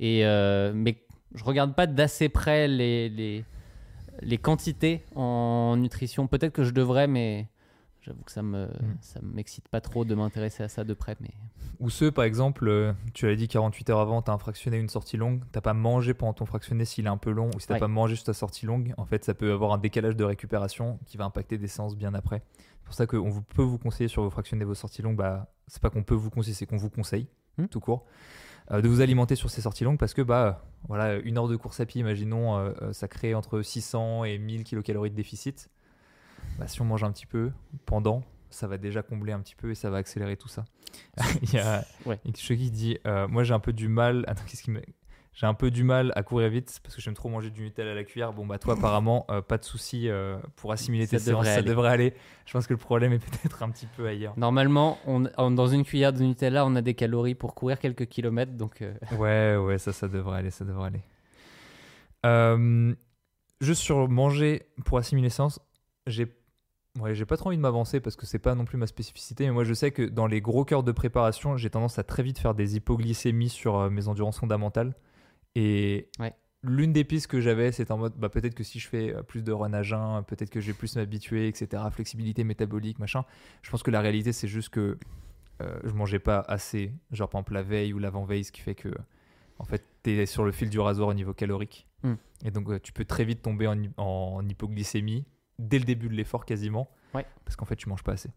Et 0.00 0.24
euh, 0.26 0.72
mais 0.74 0.98
je 1.34 1.44
regarde 1.44 1.74
pas 1.74 1.86
d'assez 1.86 2.28
près 2.28 2.68
les, 2.68 3.08
les, 3.08 3.44
les 4.20 4.38
quantités 4.38 5.02
en 5.16 5.76
nutrition. 5.78 6.26
Peut-être 6.26 6.52
que 6.52 6.62
je 6.64 6.72
devrais, 6.72 7.06
mais 7.06 7.46
j'avoue 8.02 8.22
que 8.22 8.32
ça 8.32 8.42
me 8.42 8.66
Mm. 8.66 8.96
ça 9.00 9.20
m'excite 9.22 9.68
pas 9.68 9.80
trop 9.80 10.04
de 10.04 10.14
m'intéresser 10.14 10.62
à 10.62 10.68
ça 10.68 10.84
de 10.84 10.94
près. 10.94 11.16
Mais 11.20 11.30
Ou 11.80 11.88
ceux, 11.90 12.10
par 12.10 12.24
exemple, 12.24 12.68
euh, 12.68 12.92
tu 13.14 13.26
l'as 13.26 13.34
dit 13.36 13.48
48 13.48 13.90
heures 13.90 14.00
avant, 14.00 14.22
tu 14.22 14.30
as 14.30 14.34
un 14.34 14.38
fractionné, 14.38 14.78
une 14.78 14.88
sortie 14.88 15.16
longue, 15.16 15.42
t'as 15.52 15.60
pas 15.60 15.74
mangé 15.74 16.14
pendant 16.14 16.32
ton 16.34 16.46
fractionné 16.46 16.84
s'il 16.84 17.06
est 17.06 17.08
un 17.08 17.16
peu 17.16 17.30
long, 17.30 17.50
ou 17.54 17.60
si 17.60 17.66
t'as 17.66 17.74
Ouais. 17.74 17.80
pas 17.80 17.88
mangé 17.88 18.14
sur 18.16 18.24
ta 18.24 18.34
sortie 18.34 18.66
longue, 18.66 18.94
en 18.96 19.04
fait, 19.06 19.24
ça 19.24 19.34
peut 19.34 19.52
avoir 19.52 19.72
un 19.72 19.78
décalage 19.78 20.16
de 20.16 20.24
récupération 20.24 20.98
qui 21.06 21.16
va 21.16 21.24
impacter 21.24 21.58
des 21.58 21.68
séances 21.68 21.96
bien 21.96 22.14
après. 22.14 22.42
C'est 22.58 22.84
pour 22.84 22.94
ça 22.94 23.06
qu'on 23.06 23.28
vous- 23.30 23.42
peut 23.42 23.62
vous 23.62 23.78
conseiller 23.78 24.08
sur 24.08 24.22
vos 24.22 24.30
fractionnés, 24.30 24.64
vos 24.64 24.74
sorties 24.74 25.02
longues, 25.02 25.16
bah, 25.16 25.52
c'est 25.66 25.80
pas 25.80 25.90
qu'on 25.90 26.02
peut 26.02 26.14
vous 26.14 26.30
conseiller, 26.30 26.54
c'est 26.54 26.66
qu'on 26.66 26.76
vous 26.76 26.90
conseille, 26.90 27.26
Hmm. 27.58 27.66
tout 27.66 27.80
court, 27.80 28.04
euh, 28.70 28.80
de 28.80 28.88
vous 28.88 29.00
alimenter 29.00 29.34
sur 29.36 29.50
ces 29.50 29.60
sorties 29.60 29.84
longues 29.84 29.98
parce 29.98 30.14
que, 30.14 30.22
bah, 30.22 30.64
voilà, 30.88 31.16
une 31.18 31.36
heure 31.38 31.48
de 31.48 31.56
course 31.56 31.80
à 31.80 31.86
pied, 31.86 32.00
imaginons, 32.00 32.56
euh, 32.58 32.92
ça 32.92 33.08
crée 33.08 33.34
entre 33.34 33.62
600 33.62 34.24
et 34.24 34.38
1000 34.38 34.64
kilocalories 34.64 35.10
de 35.10 35.16
déficit. 35.16 35.68
Bah, 36.58 36.66
si 36.68 36.80
on 36.82 36.84
mange 36.84 37.02
un 37.04 37.12
petit 37.12 37.26
peu 37.26 37.50
pendant, 37.86 38.22
ça 38.50 38.66
va 38.66 38.76
déjà 38.78 39.02
combler 39.02 39.32
un 39.32 39.40
petit 39.40 39.54
peu 39.56 39.70
et 39.70 39.74
ça 39.74 39.90
va 39.90 39.96
accélérer 39.98 40.36
tout 40.36 40.48
ça. 40.48 40.64
Il 41.42 41.54
y 41.54 41.58
a 41.58 41.84
Ouais. 42.06 42.18
qui 42.24 42.70
dit 42.70 42.98
euh, 43.06 43.26
Moi 43.28 43.44
j'ai 43.44 43.54
un 43.54 43.60
peu 43.60 43.72
du 43.72 43.88
mal. 43.88 44.24
Attends, 44.28 44.42
qu'est-ce 44.46 44.62
qui 44.62 44.70
me- 44.70 44.82
J'ai 45.32 45.46
un 45.46 45.54
peu 45.54 45.70
du 45.70 45.82
mal 45.84 46.12
à 46.14 46.22
courir 46.22 46.50
vite 46.50 46.78
parce 46.82 46.94
que 46.94 47.00
j'aime 47.00 47.14
trop 47.14 47.30
manger 47.30 47.48
du 47.50 47.62
Nutella 47.62 47.92
à 47.92 47.94
la 47.94 48.04
cuillère. 48.04 48.34
Bon, 48.34 48.44
bah, 48.46 48.58
toi, 48.58 48.74
apparemment, 48.74 49.24
euh, 49.30 49.40
pas 49.40 49.56
de 49.56 49.64
souci 49.64 50.10
euh, 50.10 50.36
pour 50.56 50.70
assimiler 50.72 51.06
tes 51.08 51.18
séances. 51.18 51.46
Ça 51.46 51.62
devrait 51.62 51.88
aller. 51.88 52.12
Je 52.44 52.52
pense 52.52 52.66
que 52.66 52.74
le 52.74 52.78
problème 52.78 53.14
est 53.14 53.18
peut-être 53.18 53.62
un 53.62 53.70
petit 53.70 53.86
peu 53.86 54.06
ailleurs. 54.06 54.34
normalement, 54.36 54.98
on, 55.06 55.24
on- 55.38 55.50
dans 55.50 55.68
une 55.68 55.84
cuillère 55.84 56.12
de 56.12 56.22
Nutella, 56.22 56.66
on 56.66 56.76
a 56.76 56.82
des 56.82 56.92
calories 56.94 57.34
pour 57.34 57.54
courir 57.54 57.78
quelques 57.78 58.04
kilomètres. 58.06 58.52
Donc 58.52 58.82
euh, 58.82 58.92
Ouais, 59.18 59.56
ouais, 59.56 59.78
ça, 59.78 59.92
ça 59.94 60.06
devrait 60.08 60.38
aller. 60.40 60.50
Ça 60.50 60.66
devrait 60.66 60.88
aller. 60.88 61.00
Juste 63.62 63.80
sur 63.82 64.08
manger 64.08 64.66
pour 64.84 64.98
assimiler 64.98 65.26
les 65.26 65.30
séances, 65.30 65.60
j'ai 66.06 66.26
Ouais, 67.00 67.14
j'ai 67.14 67.24
pas 67.24 67.38
trop 67.38 67.48
envie 67.48 67.56
de 67.56 67.62
m'avancer 67.62 68.00
parce 68.00 68.16
que 68.16 68.26
c'est 68.26 68.38
pas 68.38 68.54
non 68.54 68.66
plus 68.66 68.76
ma 68.76 68.86
spécificité, 68.86 69.46
mais 69.46 69.52
moi 69.52 69.64
je 69.64 69.72
sais 69.72 69.92
que 69.92 70.02
dans 70.02 70.26
les 70.26 70.42
gros 70.42 70.66
cœurs 70.66 70.82
de 70.82 70.92
préparation, 70.92 71.56
j'ai 71.56 71.70
tendance 71.70 71.98
à 71.98 72.02
très 72.02 72.22
vite 72.22 72.38
faire 72.38 72.54
des 72.54 72.76
hypoglycémies 72.76 73.48
sur 73.48 73.76
euh, 73.78 73.88
mes 73.88 74.08
endurances 74.08 74.38
fondamentales. 74.38 74.94
Et 75.54 76.10
Ouais. 76.18 76.34
l'une 76.62 76.92
des 76.92 77.04
pistes 77.04 77.28
que 77.28 77.40
j'avais, 77.40 77.72
c'est 77.72 77.90
en 77.90 77.96
mode 77.96 78.12
bah, 78.18 78.28
peut-être 78.28 78.54
que 78.54 78.62
si 78.62 78.78
je 78.78 78.88
fais 78.88 79.14
euh, 79.14 79.22
plus 79.22 79.42
de 79.42 79.52
run 79.52 79.72
à 79.72 79.82
jeun, 79.82 80.22
peut-être 80.24 80.50
que 80.50 80.60
je 80.60 80.66
vais 80.66 80.72
plus 80.74 80.94
m'habituer, 80.96 81.48
etc. 81.48 81.82
Flexibilité 81.90 82.44
métabolique, 82.44 82.98
machin. 82.98 83.24
Je 83.62 83.70
pense 83.70 83.82
que 83.82 83.90
la 83.90 84.02
réalité, 84.02 84.34
c'est 84.34 84.48
juste 84.48 84.68
que 84.68 84.98
euh, 85.62 85.78
je 85.84 85.92
mangeais 85.94 86.18
pas 86.18 86.40
assez, 86.40 86.92
genre 87.10 87.30
par 87.30 87.38
exemple 87.38 87.54
la 87.54 87.62
veille 87.62 87.94
ou 87.94 87.98
l'avant-veille, 88.00 88.44
ce 88.44 88.52
qui 88.52 88.60
fait 88.60 88.74
que 88.74 88.90
en 89.58 89.64
fait 89.64 89.82
tu 90.04 90.10
es 90.10 90.26
sur 90.26 90.44
le 90.44 90.52
fil 90.52 90.68
du 90.68 90.78
rasoir 90.78 91.08
au 91.08 91.14
niveau 91.14 91.32
calorique. 91.32 91.86
Mm. 92.02 92.14
Et 92.44 92.50
donc 92.50 92.82
tu 92.82 92.92
peux 92.92 93.06
très 93.06 93.24
vite 93.24 93.40
tomber 93.40 93.66
en 93.66 94.46
hypoglycémie 94.46 95.24
dès 95.58 95.78
le 95.78 95.84
début 95.84 96.08
de 96.08 96.14
l'effort 96.14 96.44
quasiment. 96.44 96.88
Ouais. 97.14 97.26
Parce 97.44 97.56
qu'en 97.56 97.64
fait 97.64 97.76
tu 97.76 97.88
manges 97.88 98.02
pas 98.04 98.12
assez. 98.12 98.30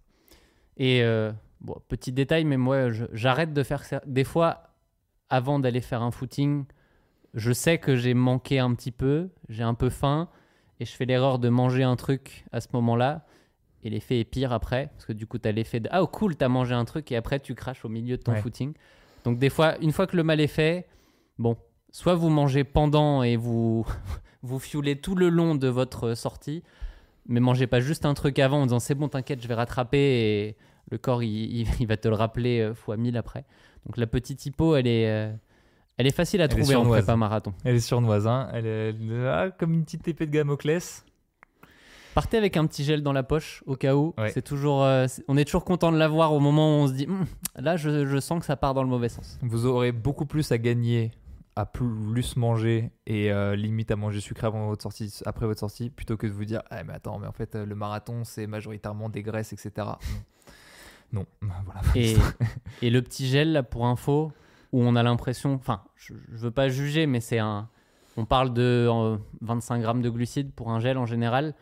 Et 0.77 1.03
euh, 1.03 1.31
bon, 1.61 1.75
petit 1.87 2.11
détail, 2.11 2.43
mais 2.45 2.57
moi, 2.57 2.89
j'arrête 3.13 3.53
de 3.53 3.63
faire 3.63 3.83
ça. 3.85 4.01
Des 4.05 4.23
fois, 4.25 4.71
avant 5.29 5.59
d'aller 5.59 5.81
faire 5.81 6.01
un 6.01 6.11
footing, 6.11 6.65
je 7.33 7.51
sais 7.53 7.77
que 7.77 7.95
j'ai 7.95 8.13
manqué 8.13 8.59
un 8.59 8.73
petit 8.75 8.91
peu, 8.91 9.29
j'ai 9.49 9.63
un 9.63 9.73
peu 9.73 9.89
faim, 9.89 10.29
et 10.81 10.85
je 10.85 10.91
fais 10.91 11.05
l'erreur 11.05 11.39
de 11.39 11.47
manger 11.49 11.83
un 11.83 11.95
truc 11.95 12.45
à 12.51 12.59
ce 12.59 12.67
moment-là. 12.73 13.25
Et 13.83 13.89
l'effet 13.89 14.19
est 14.19 14.25
pire 14.25 14.51
après, 14.51 14.87
parce 14.93 15.05
que 15.05 15.13
du 15.13 15.27
coup, 15.27 15.37
tu 15.37 15.47
as 15.47 15.51
l'effet 15.53 15.79
de 15.79 15.87
Ah, 15.91 16.03
oh, 16.03 16.07
cool, 16.07 16.35
t'as 16.35 16.49
mangé 16.49 16.73
un 16.73 16.83
truc, 16.85 17.11
et 17.11 17.15
après, 17.15 17.39
tu 17.39 17.55
craches 17.55 17.85
au 17.85 17.89
milieu 17.89 18.17
de 18.17 18.21
ton 18.21 18.33
Ouais. 18.33 18.41
footing. 18.41 18.73
Donc, 19.23 19.39
des 19.39 19.49
fois, 19.49 19.77
une 19.79 19.91
fois 19.93 20.07
que 20.07 20.17
le 20.17 20.23
mal 20.23 20.41
est 20.41 20.47
fait, 20.47 20.87
bon, 21.37 21.55
soit 21.91 22.15
vous 22.15 22.29
mangez 22.29 22.63
pendant 22.65 23.23
et 23.23 23.37
vous, 23.37 23.85
vous 24.43 24.59
fuelez 24.59 24.99
tout 24.99 25.15
le 25.15 25.29
long 25.29 25.55
de 25.55 25.67
votre 25.69 26.15
sortie, 26.15 26.63
mais 27.27 27.39
mangez 27.39 27.67
pas 27.67 27.79
juste 27.79 28.05
un 28.05 28.13
truc 28.13 28.39
avant 28.39 28.61
en 28.61 28.65
disant 28.65 28.79
c'est 28.79 28.95
bon, 28.95 29.07
t'inquiète, 29.09 29.41
je 29.41 29.47
vais 29.47 29.53
rattraper 29.55 29.97
et 29.97 30.55
le 30.91 30.97
corps 30.97 31.23
il, 31.23 31.61
il- 31.61 31.67
il 31.79 31.87
va 31.87 31.97
te 31.97 32.07
le 32.07 32.15
rappeler 32.15 32.59
euh, 32.61 32.73
fois 32.73 32.97
1000 32.97 33.17
après. 33.17 33.45
Donc 33.85 33.97
la 33.97 34.07
petite 34.07 34.45
hypo, 34.45 34.75
elle 34.75 34.87
est, 34.87 35.09
euh, 35.09 35.31
elle 35.97 36.07
est 36.07 36.15
facile 36.15 36.41
à 36.41 36.45
Elle 36.45 36.49
trouver 36.51 36.75
en 36.75 36.85
prépa 36.85 37.15
marathon. 37.15 37.53
Elle 37.63 37.75
est 37.75 37.79
surnoise, 37.79 38.27
hein. 38.27 38.49
Elle 38.53 38.65
est 38.65 38.91
là, 38.93 39.51
comme 39.51 39.73
une 39.73 39.83
petite 39.83 40.07
épée 40.07 40.25
de 40.25 40.31
Gamoclès. 40.31 41.05
Partez 42.13 42.37
avec 42.37 42.55
un 42.55 42.65
petit 42.65 42.83
gel 42.85 43.03
dans 43.03 43.11
la 43.11 43.23
poche 43.23 43.61
au 43.65 43.75
cas 43.75 43.93
où. 43.95 44.13
Ouais. 44.17 44.29
C'est 44.31 44.41
toujours, 44.41 44.83
euh, 44.83 45.05
on 45.27 45.35
est 45.35 45.43
toujours 45.43 45.65
content 45.65 45.91
de 45.91 45.97
l'avoir 45.97 46.31
au 46.31 46.39
moment 46.39 46.69
où 46.79 46.83
on 46.83 46.87
se 46.87 46.93
dit 46.93 47.05
Hum, 47.07 47.25
là 47.57 47.75
je, 47.75 48.05
je 48.05 48.19
sens 48.21 48.39
que 48.39 48.45
ça 48.45 48.55
part 48.55 48.73
dans 48.73 48.83
le 48.83 48.89
mauvais 48.89 49.09
sens. 49.09 49.37
Vous 49.41 49.65
aurez 49.65 49.91
beaucoup 49.91 50.25
plus 50.25 50.49
à 50.53 50.57
gagner 50.57 51.11
à 51.55 51.65
plus 51.65 52.35
manger 52.35 52.91
et 53.05 53.31
euh, 53.31 53.55
limite 53.55 53.89
à 53.91 53.95
manger 53.95 54.19
sucré 54.19 54.47
avant 54.47 54.67
votre 54.67 54.83
sortie, 54.83 55.21
après 55.25 55.45
votre 55.45 55.59
sortie, 55.59 55.89
plutôt 55.89 56.17
que 56.17 56.27
de 56.27 56.31
vous 56.33 56.45
dire 56.45 56.61
ah 56.69 56.83
mais 56.83 56.93
attends 56.93 57.17
mais 57.17 57.27
en 57.27 57.31
fait 57.31 57.55
euh, 57.55 57.65
le 57.65 57.75
marathon 57.75 58.25
c'est 58.25 58.45
majoritairement 58.45 59.09
des 59.09 59.23
graisses 59.23 59.53
etc. 59.53 59.87
Non, 61.11 61.25
voilà. 61.41 61.81
Et, 61.95 62.89
le 62.89 63.01
petit 63.01 63.27
gel, 63.27 63.53
là, 63.53 63.63
pour 63.63 63.85
info, 63.85 64.31
où 64.71 64.81
on 64.81 64.95
a 64.95 65.03
l'impression, 65.03 65.53
enfin, 65.53 65.81
je, 65.95 66.13
veux 66.29 66.51
pas 66.51 66.69
juger, 66.69 67.07
mais 67.07 67.19
c'est 67.19 67.39
un. 67.39 67.69
On 68.17 68.25
parle 68.25 68.53
de 68.53 68.87
euh, 68.89 69.17
25 69.41 69.81
grammes 69.81 70.01
de 70.01 70.09
glucides 70.09 70.53
pour 70.53 70.71
un 70.71 70.79
gel 70.79 70.97
en 70.97 71.05
général. 71.05 71.53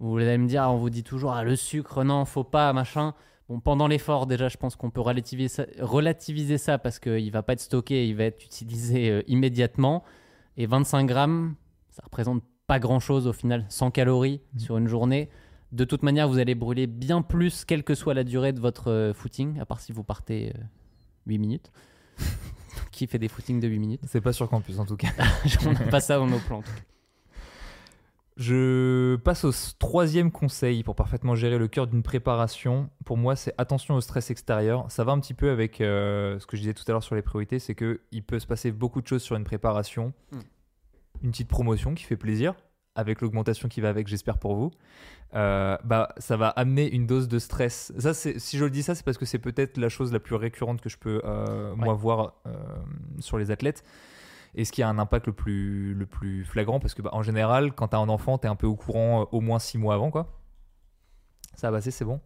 Vous 0.00 0.16
allez 0.16 0.38
me 0.38 0.46
dire, 0.46 0.62
on 0.62 0.76
vous 0.76 0.90
dit 0.90 1.02
toujours, 1.02 1.32
ah, 1.32 1.44
le 1.44 1.56
sucre, 1.56 2.04
non, 2.04 2.24
faut 2.24 2.44
pas, 2.44 2.72
machin. 2.72 3.14
Bon, 3.48 3.60
pendant 3.60 3.86
l'effort, 3.88 4.26
déjà, 4.26 4.48
je 4.48 4.56
pense 4.58 4.76
qu'on 4.76 4.90
peut 4.90 5.00
relativiser 5.00 5.48
ça, 5.48 5.64
relativiser 5.80 6.58
ça 6.58 6.76
parce 6.78 6.98
qu'il 6.98 7.30
va 7.32 7.42
pas 7.42 7.54
être 7.54 7.60
stocké, 7.60 8.06
il 8.06 8.14
va 8.14 8.24
être 8.24 8.44
utilisé 8.44 9.10
euh, 9.10 9.22
immédiatement. 9.26 10.04
Et 10.56 10.66
25 10.66 11.04
grammes, 11.06 11.54
ça 11.88 12.02
représente 12.04 12.42
pas 12.66 12.78
grand 12.78 13.00
chose 13.00 13.26
au 13.26 13.32
final, 13.32 13.64
100 13.70 13.90
calories 13.92 14.40
Mhm. 14.54 14.60
sur 14.60 14.76
une 14.76 14.86
journée. 14.88 15.30
De 15.72 15.84
toute 15.84 16.02
manière, 16.02 16.28
vous 16.28 16.38
allez 16.38 16.54
brûler 16.54 16.86
bien 16.86 17.22
plus, 17.22 17.64
quelle 17.64 17.84
que 17.84 17.94
soit 17.94 18.12
la 18.14 18.24
durée 18.24 18.52
de 18.52 18.60
votre 18.60 18.90
euh, 18.90 19.14
footing, 19.14 19.58
à 19.60 19.64
part 19.66 19.80
si 19.80 19.92
vous 19.92 20.04
partez 20.04 20.52
euh, 20.54 20.60
8 21.26 21.38
minutes. 21.38 21.72
Qui 22.92 23.06
fait 23.06 23.18
des 23.18 23.28
footings 23.28 23.60
de 23.60 23.68
8 23.68 23.78
minutes 23.78 24.00
C'est 24.06 24.20
pas 24.20 24.32
sur 24.32 24.48
campus 24.48 24.78
en 24.78 24.84
tout 24.86 24.96
cas. 24.96 25.08
On 25.66 25.72
n'a 25.72 25.80
pas 25.86 26.00
ça 26.00 26.16
dans 26.18 26.26
nos 26.26 26.38
plans. 26.40 26.62
Je 28.38 29.16
passe 29.16 29.44
au 29.44 29.50
troisième 29.80 30.30
conseil 30.30 30.84
pour 30.84 30.94
parfaitement 30.94 31.34
gérer 31.34 31.58
le 31.58 31.66
cœur 31.66 31.88
d'une 31.88 32.04
préparation. 32.04 32.88
Pour 33.04 33.16
moi, 33.16 33.34
c'est 33.34 33.52
attention 33.58 33.96
au 33.96 34.00
stress 34.00 34.30
extérieur. 34.30 34.88
Ça 34.92 35.02
va 35.02 35.10
un 35.10 35.18
petit 35.18 35.34
peu 35.34 35.50
avec 35.50 35.80
euh, 35.80 36.38
ce 36.38 36.46
que 36.46 36.56
je 36.56 36.62
disais 36.62 36.74
tout 36.74 36.84
à 36.86 36.92
l'heure 36.92 37.02
sur 37.02 37.16
les 37.16 37.22
priorités, 37.22 37.58
c'est 37.58 37.74
que 37.74 38.00
il 38.12 38.22
peut 38.22 38.38
se 38.38 38.46
passer 38.46 38.70
beaucoup 38.70 39.02
de 39.02 39.08
choses 39.08 39.22
sur 39.22 39.34
une 39.34 39.42
préparation. 39.42 40.12
Mm. 40.30 40.38
Une 41.24 41.30
petite 41.32 41.48
promotion 41.48 41.94
qui 41.94 42.04
fait 42.04 42.16
plaisir, 42.16 42.54
avec 42.94 43.22
l'augmentation 43.22 43.68
qui 43.68 43.80
va 43.80 43.88
avec, 43.88 44.06
j'espère 44.06 44.38
pour 44.38 44.54
vous. 44.54 44.70
Euh, 45.34 45.76
bah, 45.82 46.14
ça 46.18 46.36
va 46.36 46.48
amener 46.48 46.88
une 46.88 47.06
dose 47.06 47.26
de 47.26 47.40
stress. 47.40 47.92
Ça, 47.98 48.14
si 48.14 48.56
je 48.56 48.64
le 48.64 48.70
dis 48.70 48.84
ça, 48.84 48.94
c'est 48.94 49.04
parce 49.04 49.18
que 49.18 49.26
c'est 49.26 49.40
peut-être 49.40 49.78
la 49.78 49.88
chose 49.88 50.12
la 50.12 50.20
plus 50.20 50.36
récurrente 50.36 50.80
que 50.80 50.88
je 50.88 50.96
peux 50.96 51.20
euh, 51.24 51.74
moi 51.74 51.94
voir 51.94 52.34
euh, 52.46 52.52
sur 53.18 53.36
les 53.36 53.50
athlètes 53.50 53.82
et 54.54 54.64
ce 54.64 54.72
qui 54.72 54.82
a 54.82 54.88
un 54.88 54.98
impact 54.98 55.26
le 55.26 55.32
plus, 55.32 55.94
le 55.94 56.06
plus 56.06 56.44
flagrant 56.44 56.80
parce 56.80 56.94
que 56.94 57.02
bah, 57.02 57.10
en 57.12 57.22
général 57.22 57.72
quand 57.72 57.88
t'as 57.88 57.98
un 57.98 58.08
enfant 58.08 58.38
t'es 58.38 58.48
un 58.48 58.56
peu 58.56 58.66
au 58.66 58.76
courant 58.76 59.22
euh, 59.22 59.24
au 59.32 59.40
moins 59.40 59.58
six 59.58 59.78
mois 59.78 59.94
avant 59.94 60.10
quoi. 60.10 60.40
Ça 61.54 61.70
va 61.70 61.78
passer 61.78 61.90
c'est 61.90 62.04
bon. 62.04 62.20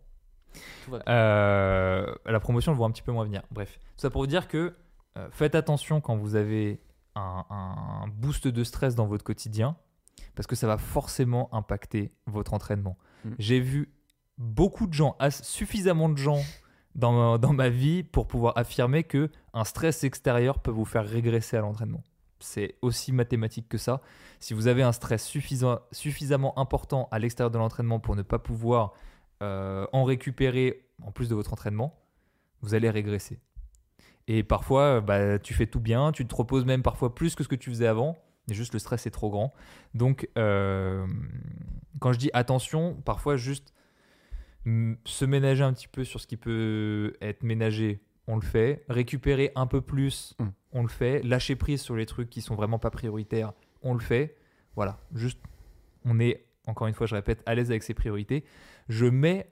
Tout 0.85 0.91
va 0.93 0.99
bien. 0.99 1.13
Euh, 1.13 2.15
la 2.27 2.41
promotion 2.41 2.73
je 2.73 2.79
vois 2.79 2.87
un 2.87 2.91
petit 2.91 3.03
peu 3.03 3.13
moins 3.13 3.25
venir. 3.25 3.43
Bref. 3.51 3.79
Tout 3.97 4.01
ça 4.03 4.11
pour 4.11 4.23
vous 4.23 4.27
dire 4.27 4.49
que 4.49 4.75
euh, 5.17 5.29
faites 5.31 5.55
attention 5.55 6.01
quand 6.01 6.17
vous 6.17 6.37
avez 6.37 6.81
un, 7.15 7.45
un 7.51 8.09
boost 8.09 8.49
de 8.49 8.65
stress 8.65 8.95
dans 8.95 9.07
votre 9.07 9.25
quotidien 9.25 9.77
parce 10.35 10.47
que 10.47 10.57
ça 10.57 10.67
va 10.67 10.79
forcément 10.79 11.53
impacter 11.55 12.13
votre 12.27 12.55
entraînement. 12.55 12.97
Mm. 13.25 13.31
j'ai 13.39 13.61
vu 13.61 13.95
beaucoup 14.39 14.87
de 14.87 14.93
gens 14.93 15.17
suffisamment 15.31 16.09
de 16.09 16.17
gens 16.17 16.41
dans 16.95 17.13
ma, 17.13 17.39
dans 17.39 17.53
ma 17.53 17.69
vie 17.69 18.03
pour 18.03 18.27
pouvoir 18.27 18.57
affirmer 18.57 19.05
que 19.05 19.31
un 19.55 19.65
stress 19.65 20.05
extérieur 20.05 20.59
peut 20.59 20.71
vous 20.71 20.85
faire 20.85 21.07
régresser 21.07 21.57
à 21.57 21.61
l'entraînement 21.61 22.03
c'est 22.43 22.77
aussi 22.83 23.13
mathématique 23.13 23.69
que 23.69 23.79
ça. 23.79 24.01
Si 24.41 24.55
vous 24.55 24.67
avez 24.67 24.83
un 24.83 24.93
stress 24.93 25.25
suffisamment 25.25 26.59
important 26.59 27.09
à 27.11 27.19
l'extérieur 27.19 27.51
de 27.51 27.59
l'entraînement 27.59 28.01
pour 28.01 28.17
ne 28.17 28.23
pas 28.23 28.39
pouvoir 28.39 28.93
euh, 29.43 29.87
en 29.93 30.05
récupérer 30.05 30.87
en 31.03 31.13
plus 31.13 31.29
de 31.29 31.35
votre 31.35 31.53
entraînement, 31.53 31.99
vous 32.61 32.75
allez 32.75 32.91
régresser. 32.91 33.41
Et 34.29 34.43
parfois, 34.43 35.01
bah, 35.01 35.39
tu 35.39 35.55
fais 35.55 35.67
tout 35.67 35.81
bien, 35.81 36.13
tu 36.13 36.27
te 36.27 36.35
reposes 36.35 36.65
même 36.65 36.83
parfois 36.83 37.15
plus 37.15 37.35
que 37.35 37.43
ce 37.43 37.49
que 37.49 37.57
tu 37.57 37.71
faisais 37.71 37.87
avant, 37.87 38.17
mais 38.49 38.55
juste 38.55 38.73
le 38.73 38.79
stress 38.79 39.07
est 39.07 39.11
trop 39.11 39.31
grand. 39.31 39.53
Donc, 39.95 40.29
euh, 40.39 41.07
quand 42.01 42.13
je 42.13 42.19
dis 42.19 42.31
attention, 42.33 42.95
parfois 43.05 43.37
juste 43.37 43.75
se 44.65 45.25
ménager 45.25 45.65
un 45.65 45.73
petit 45.73 45.89
peu 45.89 46.05
sur 46.05 46.21
ce 46.21 46.27
qui 46.27 46.37
peut 46.37 47.15
être 47.21 47.43
ménagé, 47.43 48.01
on 48.27 48.37
le 48.37 48.43
fait. 48.43 48.85
Récupérer 48.89 49.53
un 49.55 49.67
peu 49.67 49.81
plus, 49.81 50.35
Mm. 50.39 50.47
on 50.73 50.83
le 50.83 50.89
fait. 50.89 51.23
Lâcher 51.23 51.57
prise 51.57 51.81
sur 51.83 51.97
les 51.97 52.07
trucs 52.07 52.31
qui 52.31 52.41
sont 52.41 52.55
vraiment 52.55 52.79
pas 52.79 52.91
prioritaires, 52.91 53.53
on 53.83 53.95
le 53.95 54.01
fait. 54.01 54.37
Voilà, 54.77 54.99
juste, 55.15 55.41
on 56.05 56.19
est, 56.21 56.47
encore 56.67 56.87
une 56.87 56.95
fois, 56.95 57.07
je 57.07 57.15
répète, 57.15 57.43
à 57.47 57.55
l'aise 57.55 57.71
avec 57.71 57.83
ses 57.83 57.95
priorités. 57.95 58.45
Je 58.89 59.07
mets 59.07 59.51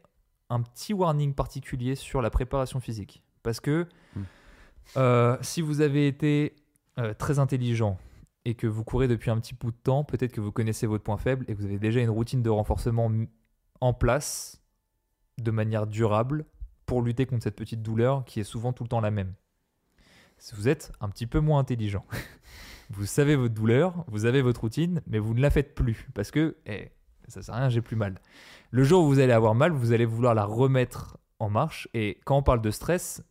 un 0.48 0.62
petit 0.62 0.92
warning 0.92 1.34
particulier 1.34 1.94
sur 1.94 2.22
la 2.22 2.30
préparation 2.30 2.80
physique. 2.80 3.22
Parce 3.42 3.60
que 3.60 3.86
Mm. 4.16 4.20
euh, 4.96 5.36
si 5.40 5.60
vous 5.62 5.80
avez 5.80 6.06
été 6.06 6.54
euh, 6.98 7.14
très 7.14 7.38
intelligent 7.38 7.98
et 8.44 8.54
que 8.54 8.66
vous 8.66 8.84
courez 8.84 9.06
depuis 9.08 9.30
un 9.30 9.38
petit 9.38 9.54
bout 9.54 9.70
de 9.70 9.76
temps, 9.76 10.02
peut-être 10.04 10.32
que 10.32 10.40
vous 10.40 10.52
connaissez 10.52 10.86
votre 10.86 11.04
point 11.04 11.16
faible 11.18 11.44
et 11.48 11.54
que 11.54 11.58
vous 11.58 11.66
avez 11.66 11.78
déjà 11.78 12.00
une 12.00 12.10
routine 12.10 12.42
de 12.42 12.50
renforcement 12.50 13.10
en 13.80 13.94
place 13.94 14.60
de 15.38 15.50
manière 15.50 15.86
durable 15.86 16.44
pour 16.91 17.03
lutter 17.03 17.24
contre 17.24 17.45
cette 17.45 17.55
petite 17.55 17.82
douleur 17.82 18.24
qui 18.24 18.41
est 18.41 18.45
souvent 18.45 18.72
tout 18.72 18.82
le 18.82 18.88
temps 18.88 19.01
la 19.01 19.12
même. 19.12 19.34
Vous 20.55 20.66
êtes 20.66 20.91
un 21.01 21.09
petit 21.09 21.28
peu 21.28 21.38
moins 21.38 21.61
intelligent, 21.61 22.05
vous 22.91 23.07
savez 23.07 23.36
votre 23.36 23.55
douleur, 23.55 24.05
vous 24.09 24.24
avez 24.24 24.43
votre 24.43 24.62
routine, 24.62 25.01
mais 25.07 25.20
vous 25.20 25.32
ne 25.32 25.41
la 25.41 25.51
faites 25.51 25.76
plus 25.76 26.09
parce 26.14 26.32
que 26.32 26.57
eh, 26.66 26.91
ça 27.28 27.43
sert 27.43 27.55
à 27.55 27.59
rien, 27.59 27.68
j'ai 27.68 27.80
plus 27.80 27.95
mal. 27.95 28.16
Le 28.72 28.82
jour 28.82 29.05
où 29.05 29.07
vous 29.07 29.20
allez 29.20 29.32
avoir 29.32 29.55
mal, 29.55 29.70
vous 29.70 29.93
allez 29.93 30.05
vouloir 30.05 30.34
la 30.34 30.45
remettre 30.45 31.16
en 31.38 31.49
marche. 31.49 31.86
Et 31.95 32.18
quand 32.24 32.36
on 32.36 32.43
parle 32.43 32.61
de 32.61 32.72
stress, 32.72 33.22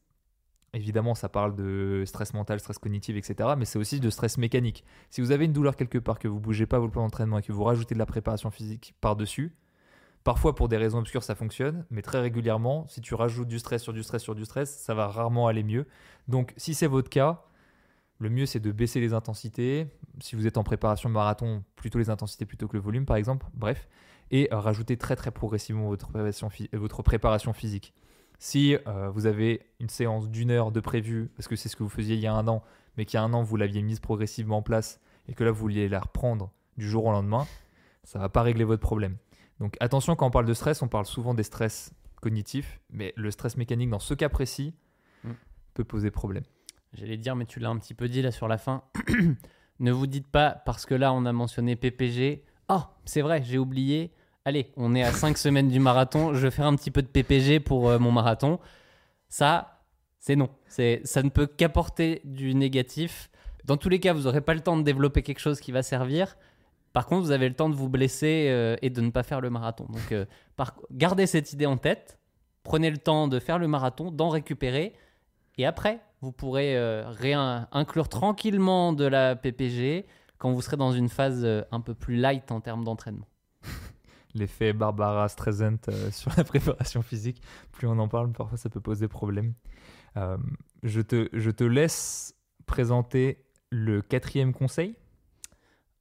évidemment, 0.72 1.14
ça 1.14 1.28
parle 1.28 1.54
de 1.54 2.04
stress 2.06 2.34
mental, 2.34 2.62
stress 2.62 2.78
cognitif, 2.78 3.18
etc. 3.18 3.56
Mais 3.58 3.66
c'est 3.66 3.78
aussi 3.78 4.00
de 4.00 4.10
stress 4.10 4.38
mécanique. 4.38 4.86
Si 5.10 5.20
vous 5.20 5.32
avez 5.32 5.44
une 5.44 5.54
douleur 5.54 5.76
quelque 5.76 5.98
part, 5.98 6.18
que 6.18 6.30
vous 6.30 6.40
bougez 6.40 6.66
pas 6.66 6.80
votre 6.80 6.94
plan 6.94 7.02
d'entraînement 7.02 7.40
et 7.40 7.42
que 7.42 7.52
vous 7.52 7.66
rajoutez 7.66 7.94
de 7.94 8.00
la 8.00 8.06
préparation 8.06 8.52
physique 8.52 8.96
par-dessus, 9.02 9.54
parfois 10.24 10.56
pour 10.56 10.68
des 10.68 10.78
raisons 10.78 11.00
obscures 11.00 11.24
ça 11.24 11.36
fonctionne, 11.36 11.86
mais 11.90 12.02
très 12.02 12.20
régulièrement, 12.20 12.88
si 12.88 13.02
tu 13.02 13.14
rajoutes 13.14 13.48
du 13.48 13.60
stress 13.60 13.82
sur 13.82 13.94
du 13.94 14.04
stress 14.04 14.22
sur 14.22 14.36
du 14.36 14.46
stress, 14.46 14.70
ça 14.78 14.94
va 14.94 15.08
rarement 15.08 15.48
aller 15.48 15.64
mieux. 15.64 15.86
Donc 16.28 16.54
si 16.58 16.74
c'est 16.74 16.88
votre 16.88 17.10
cas, 17.10 17.44
le 18.20 18.30
mieux 18.30 18.46
c'est 18.46 18.60
de 18.60 18.72
baisser 18.72 19.00
les 19.00 19.14
intensités. 19.14 19.88
Si 20.22 20.36
vous 20.36 20.48
êtes 20.48 20.58
en 20.58 20.64
préparation 20.64 21.10
marathon, 21.10 21.64
plutôt 21.76 22.00
les 22.00 22.10
intensités 22.10 22.46
plutôt 22.46 22.68
que 22.68 22.78
le 22.78 22.84
volume 22.84 23.06
par 23.06 23.18
exemple. 23.18 23.48
Bref, 23.54 23.88
et 24.32 24.50
euh, 24.54 24.60
rajouter 24.60 24.98
très 24.98 25.16
très 25.16 25.32
progressivement 25.32 25.88
votre 25.88 26.10
préparation, 26.10 26.50
préparation 27.04 27.54
physique. 27.54 27.94
Si 28.38 28.78
euh, 28.88 29.10
vous 29.10 29.26
avez 29.26 29.62
une 29.80 29.90
séance 29.90 30.30
d'une 30.30 30.52
heure 30.52 30.72
de 30.72 30.80
prévu, 30.80 31.30
parce 31.36 31.48
que 31.48 31.56
c'est 31.56 31.68
ce 31.70 31.76
que 31.76 31.84
vous 31.84 31.90
faisiez 31.90 32.16
il 32.16 32.22
y 32.22 32.28
a 32.28 32.34
un 32.34 32.48
an, 32.48 32.64
mais 32.98 33.06
qu'il 33.06 33.18
y 33.18 33.22
a 33.22 33.24
un 33.24 33.34
an 33.34 33.44
vous 33.44 33.58
l'aviez 33.58 33.82
mise 33.82 34.00
progressivement 34.00 34.58
en 34.58 34.62
place 34.62 35.02
et 35.28 35.34
que 35.34 35.44
là 35.44 35.52
vous 35.52 35.60
vouliez 35.60 35.90
la 35.90 36.00
reprendre 36.00 36.52
du 36.78 36.88
jour 36.88 37.06
au 37.06 37.12
lendemain, 37.12 37.46
ça 38.04 38.20
va 38.20 38.30
pas 38.30 38.42
régler 38.42 38.64
votre 38.64 38.82
problème. 38.82 39.18
Donc 39.60 39.76
attention 39.80 40.16
quand 40.16 40.28
on 40.28 40.32
parle 40.32 40.46
de 40.46 40.54
stress, 40.54 40.82
on 40.82 40.88
parle 40.88 41.06
souvent 41.06 41.34
des 41.34 41.44
stress 41.44 41.94
cognitifs, 42.22 42.80
mais 42.90 43.14
le 43.16 43.32
stress 43.32 43.58
mécanique 43.58 43.90
dans 43.90 44.00
ce 44.00 44.14
cas 44.14 44.30
précis 44.30 44.74
Mm. 45.24 45.32
peut 45.74 45.84
poser 45.84 46.12
problème. 46.12 46.44
J'allais 46.94 47.18
dire, 47.18 47.36
mais 47.36 47.46
tu 47.46 47.60
l'as 47.60 47.70
un 47.70 47.78
petit 47.78 47.94
peu 47.94 48.08
dit 48.08 48.22
là 48.22 48.32
sur 48.32 48.48
la 48.48 48.58
fin. 48.58 48.84
ne 49.80 49.92
vous 49.92 50.08
dites 50.08 50.28
pas, 50.28 50.52
parce 50.52 50.86
que 50.86 50.96
là 50.96 51.14
on 51.14 51.26
a 51.26 51.34
mentionné 51.34 51.76
PPG, 51.76 52.44
oh, 52.70 52.82
c'est 53.06 53.22
vrai, 53.22 53.42
j'ai 53.44 53.58
oublié. 53.58 54.12
Allez, 54.46 54.72
on 54.78 54.96
est 54.96 55.04
à 55.04 55.12
5 55.12 55.38
semaines 55.38 55.70
du 55.70 55.80
marathon, 55.80 56.34
je 56.34 56.40
vais 56.40 56.52
faire 56.52 56.66
un 56.66 56.76
petit 56.76 56.92
peu 56.92 57.02
de 57.02 57.08
PPG 57.08 57.60
pour 57.60 57.90
euh, 57.90 58.00
mon 58.00 58.12
marathon. 58.12 58.60
Ça, 59.28 59.84
C'est 60.20 60.36
non. 60.36 60.50
C'est, 60.66 61.02
ça 61.04 61.22
ne 61.22 61.30
peut 61.30 61.46
qu'apporter 61.48 62.22
du 62.24 62.56
négatif. 62.56 63.30
Dans 63.66 63.78
tous 63.78 63.90
les 63.90 64.00
cas, 64.00 64.14
vous 64.14 64.24
n'aurez 64.24 64.42
pas 64.42 64.56
le 64.56 64.62
temps 64.62 64.78
de 64.78 64.84
développer 64.84 65.22
quelque 65.22 65.40
chose 65.40 65.60
qui 65.60 65.72
va 65.72 65.84
servir. 65.84 66.36
Par 66.94 67.06
contre, 67.06 67.24
vous 67.24 67.32
avez 67.32 67.48
le 67.48 67.56
temps 67.56 67.70
de 67.70 67.76
vous 67.76 67.90
blesser 67.90 68.48
euh, 68.50 68.76
et 68.82 68.90
de 68.90 69.02
ne 69.02 69.12
pas 69.12 69.24
faire 69.24 69.42
le 69.42 69.50
marathon. 69.50 69.86
Donc, 69.86 70.12
euh, 70.12 70.26
par- 70.56 70.76
gardez 70.92 71.28
cette 71.28 71.54
idée 71.54 71.66
en 71.66 71.78
tête. 71.78 72.20
Prenez 72.64 72.90
le 72.90 72.98
temps 72.98 73.28
de 73.28 73.40
faire 73.40 73.60
le 73.60 73.68
marathon, 73.68 74.12
d'en 74.12 74.30
récupérer. 74.30 74.94
Et 75.58 75.66
après, 75.66 76.00
vous 76.22 76.32
pourrez 76.32 76.78
euh, 76.78 77.04
réinclure 77.10 78.10
tranquillement 78.10 78.94
de 78.94 79.06
la 79.06 79.36
PPG 79.36 80.06
quand 80.38 80.52
vous 80.52 80.62
serez 80.62 80.78
dans 80.78 80.92
une 80.92 81.10
phase 81.10 81.44
euh, 81.44 81.62
un 81.72 81.82
peu 81.82 81.94
plus 81.94 82.16
light 82.16 82.52
en 82.52 82.62
termes 82.62 82.84
d'entraînement. 82.84 83.28
L'effet 84.34 84.74
Barbara 84.74 85.28
Streisand 85.30 85.78
sur 86.12 86.32
la 86.38 86.44
préparation 86.44 87.02
physique, 87.02 87.42
plus 87.72 87.88
on 87.88 87.98
en 88.00 88.08
parle, 88.08 88.32
parfois 88.32 88.58
ça 88.58 88.70
peut 88.70 88.82
poser 88.82 89.08
problème. 89.08 89.54
Je 90.84 91.02
te 91.02 91.64
laisse 91.64 92.36
présenter 92.66 93.46
le 93.72 94.02
quatrième 94.02 94.54
conseil. 94.54 94.96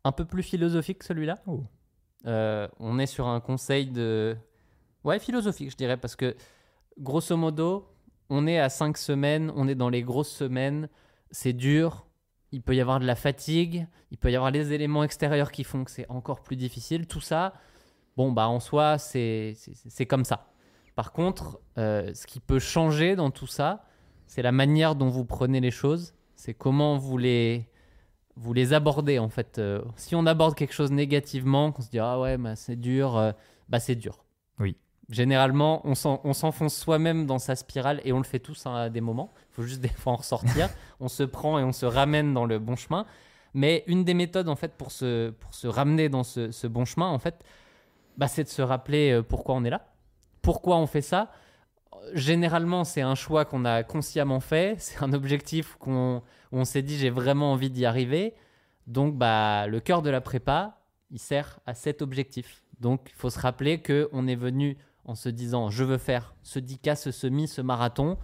Un 0.09 0.13
peu 0.13 0.25
plus 0.25 0.43
philosophique 0.43 1.03
celui-là. 1.03 1.39
Oh. 1.47 1.65
Euh, 2.25 2.67
on 2.81 2.99
est 2.99 3.05
sur 3.05 3.27
un 3.27 3.41
conseil 3.41 3.89
de... 3.89 4.35
Ouais, 5.05 5.19
philosophique, 5.19 5.71
je 5.71 5.77
dirais, 5.77 5.99
parce 5.99 6.17
que 6.17 6.35
grosso 6.99 7.37
modo, 7.37 7.87
on 8.31 8.47
est 8.47 8.59
à 8.59 8.71
5 8.71 8.97
semaines, 8.97 9.53
on 9.55 9.69
est 9.69 9.75
dans 9.75 9.91
les 9.91 10.03
grosses 10.03 10.33
semaines, 10.33 10.89
c'est 11.31 11.53
dur, 11.53 12.07
il 12.53 12.63
peut 12.63 12.75
y 12.75 12.81
avoir 12.81 13.01
de 13.01 13.05
la 13.05 13.17
fatigue, 13.17 13.87
il 14.11 14.17
peut 14.17 14.31
y 14.31 14.37
avoir 14.37 14.51
les 14.51 14.73
éléments 14.73 15.05
extérieurs 15.05 15.53
qui 15.53 15.63
font 15.63 15.85
que 15.85 15.91
c'est 15.91 16.09
encore 16.09 16.43
plus 16.43 16.57
difficile. 16.57 17.07
Tout 17.07 17.21
ça, 17.21 17.53
bon, 18.17 18.33
bah 18.33 18.49
en 18.49 18.61
soi, 18.61 18.97
c'est 18.97 19.55
comme 20.09 20.25
ça. 20.25 20.47
Par 20.95 21.13
contre, 21.13 21.61
euh, 21.77 22.15
ce 22.15 22.27
qui 22.27 22.41
peut 22.41 22.59
changer 22.59 23.15
dans 23.15 23.31
tout 23.31 23.47
ça, 23.47 23.85
c'est 24.27 24.41
la 24.41 24.53
manière 24.53 24.95
dont 24.95 25.11
vous 25.11 25.27
prenez 25.27 25.61
les 25.61 25.71
choses, 25.71 26.15
c'est 26.35 26.55
comment 26.55 26.97
vous 26.97 27.19
les, 27.19 27.69
vous 28.41 28.53
les 28.53 28.73
abordez 28.73 29.19
en 29.19 29.29
fait. 29.29 29.59
Euh, 29.59 29.83
si 29.97 30.15
on 30.15 30.25
aborde 30.27 30.55
quelque 30.55 30.73
chose 30.75 30.91
négativement, 30.93 31.73
qu'on 31.73 31.83
se 31.83 31.91
dit 31.91 31.99
ah 31.99 32.19
ouais, 32.21 32.37
bah, 32.39 32.57
c'est 32.57 32.77
dur, 32.77 33.17
euh, 33.17 33.33
bah 33.69 33.81
c'est 33.81 33.95
dur. 33.97 34.25
Oui. 34.59 34.77
Généralement, 35.09 35.81
on 35.85 35.95
s'en- 35.95 36.21
on 36.25 36.33
s'enfonce 36.35 36.75
soi-même 36.77 37.27
dans 37.27 37.39
sa 37.39 37.57
spirale 37.57 38.01
et 38.05 38.13
on 38.13 38.19
le 38.19 38.25
fait 38.25 38.39
tous 38.39 38.67
hein, 38.67 38.75
à 38.75 38.91
des 38.91 39.01
moments. 39.01 39.33
Il 39.51 39.55
faut 39.55 39.63
juste 39.63 39.81
des 39.81 39.89
fois 39.89 40.13
en 40.13 40.17
ressortir. 40.17 40.69
on 41.01 41.09
se 41.09 41.23
prend 41.23 41.59
et 41.59 41.65
on 41.65 41.73
se 41.73 41.87
ramène 41.87 42.35
dans 42.35 42.45
le 42.45 42.59
bon 42.59 42.77
chemin. 42.77 43.07
Mais 43.55 43.83
une 43.87 44.05
des 44.05 44.15
méthodes 44.15 44.49
en 44.49 44.57
fait 44.57 44.75
pour 44.75 44.93
se, 44.93 45.31
pour 45.31 45.55
se 45.55 45.67
ramener 45.67 46.09
dans 46.09 46.25
ce, 46.25 46.51
ce 46.51 46.67
bon 46.67 46.85
chemin, 46.85 47.09
en 47.09 47.19
fait, 47.19 47.43
bah, 48.19 48.29
c'est 48.29 48.45
de 48.45 48.49
se 48.49 48.63
rappeler 48.63 49.13
euh, 49.13 49.23
pourquoi 49.23 49.55
on 49.55 49.65
est 49.65 49.71
là, 49.71 49.87
pourquoi 50.43 50.77
on 50.77 50.87
fait 50.87 51.01
ça. 51.03 51.31
Généralement, 52.15 52.85
c'est 52.85 53.01
un 53.01 53.15
choix 53.15 53.45
qu'on 53.45 53.65
a 53.65 53.83
consciemment 53.83 54.41
fait, 54.41 54.77
c'est 54.79 55.03
un 55.03 55.13
objectif 55.13 55.77
qu'on 55.79 56.23
on 56.53 56.65
s'est 56.65 56.83
dit 56.83 56.97
j'ai 56.97 57.11
vraiment 57.11 57.53
envie 57.53 57.71
d'y 57.71 57.85
arriver. 57.85 58.35
Donc 58.87 59.17
bah 59.17 59.67
le 59.67 59.81
cœur 59.81 60.03
de 60.03 60.11
la 60.11 60.21
prépa, 60.21 60.81
il 61.11 61.19
sert 61.19 61.61
à 61.67 61.75
cet 61.75 62.03
objectif. 62.03 62.65
Donc 62.81 63.09
il 63.11 63.15
faut 63.15 63.31
se 63.31 63.39
rappeler 63.39 63.81
que 63.81 64.09
on 64.13 64.27
est 64.27 64.37
venu 64.37 64.79
en 65.05 65.15
se 65.15 65.29
disant 65.29 65.71
je 65.71 65.85
veux 65.85 65.99
faire 65.99 66.35
ce 66.43 66.59
10K, 66.59 66.97
ce 66.97 67.11
semi, 67.11 67.49
ce 67.49 67.61
marathon, 67.61 68.19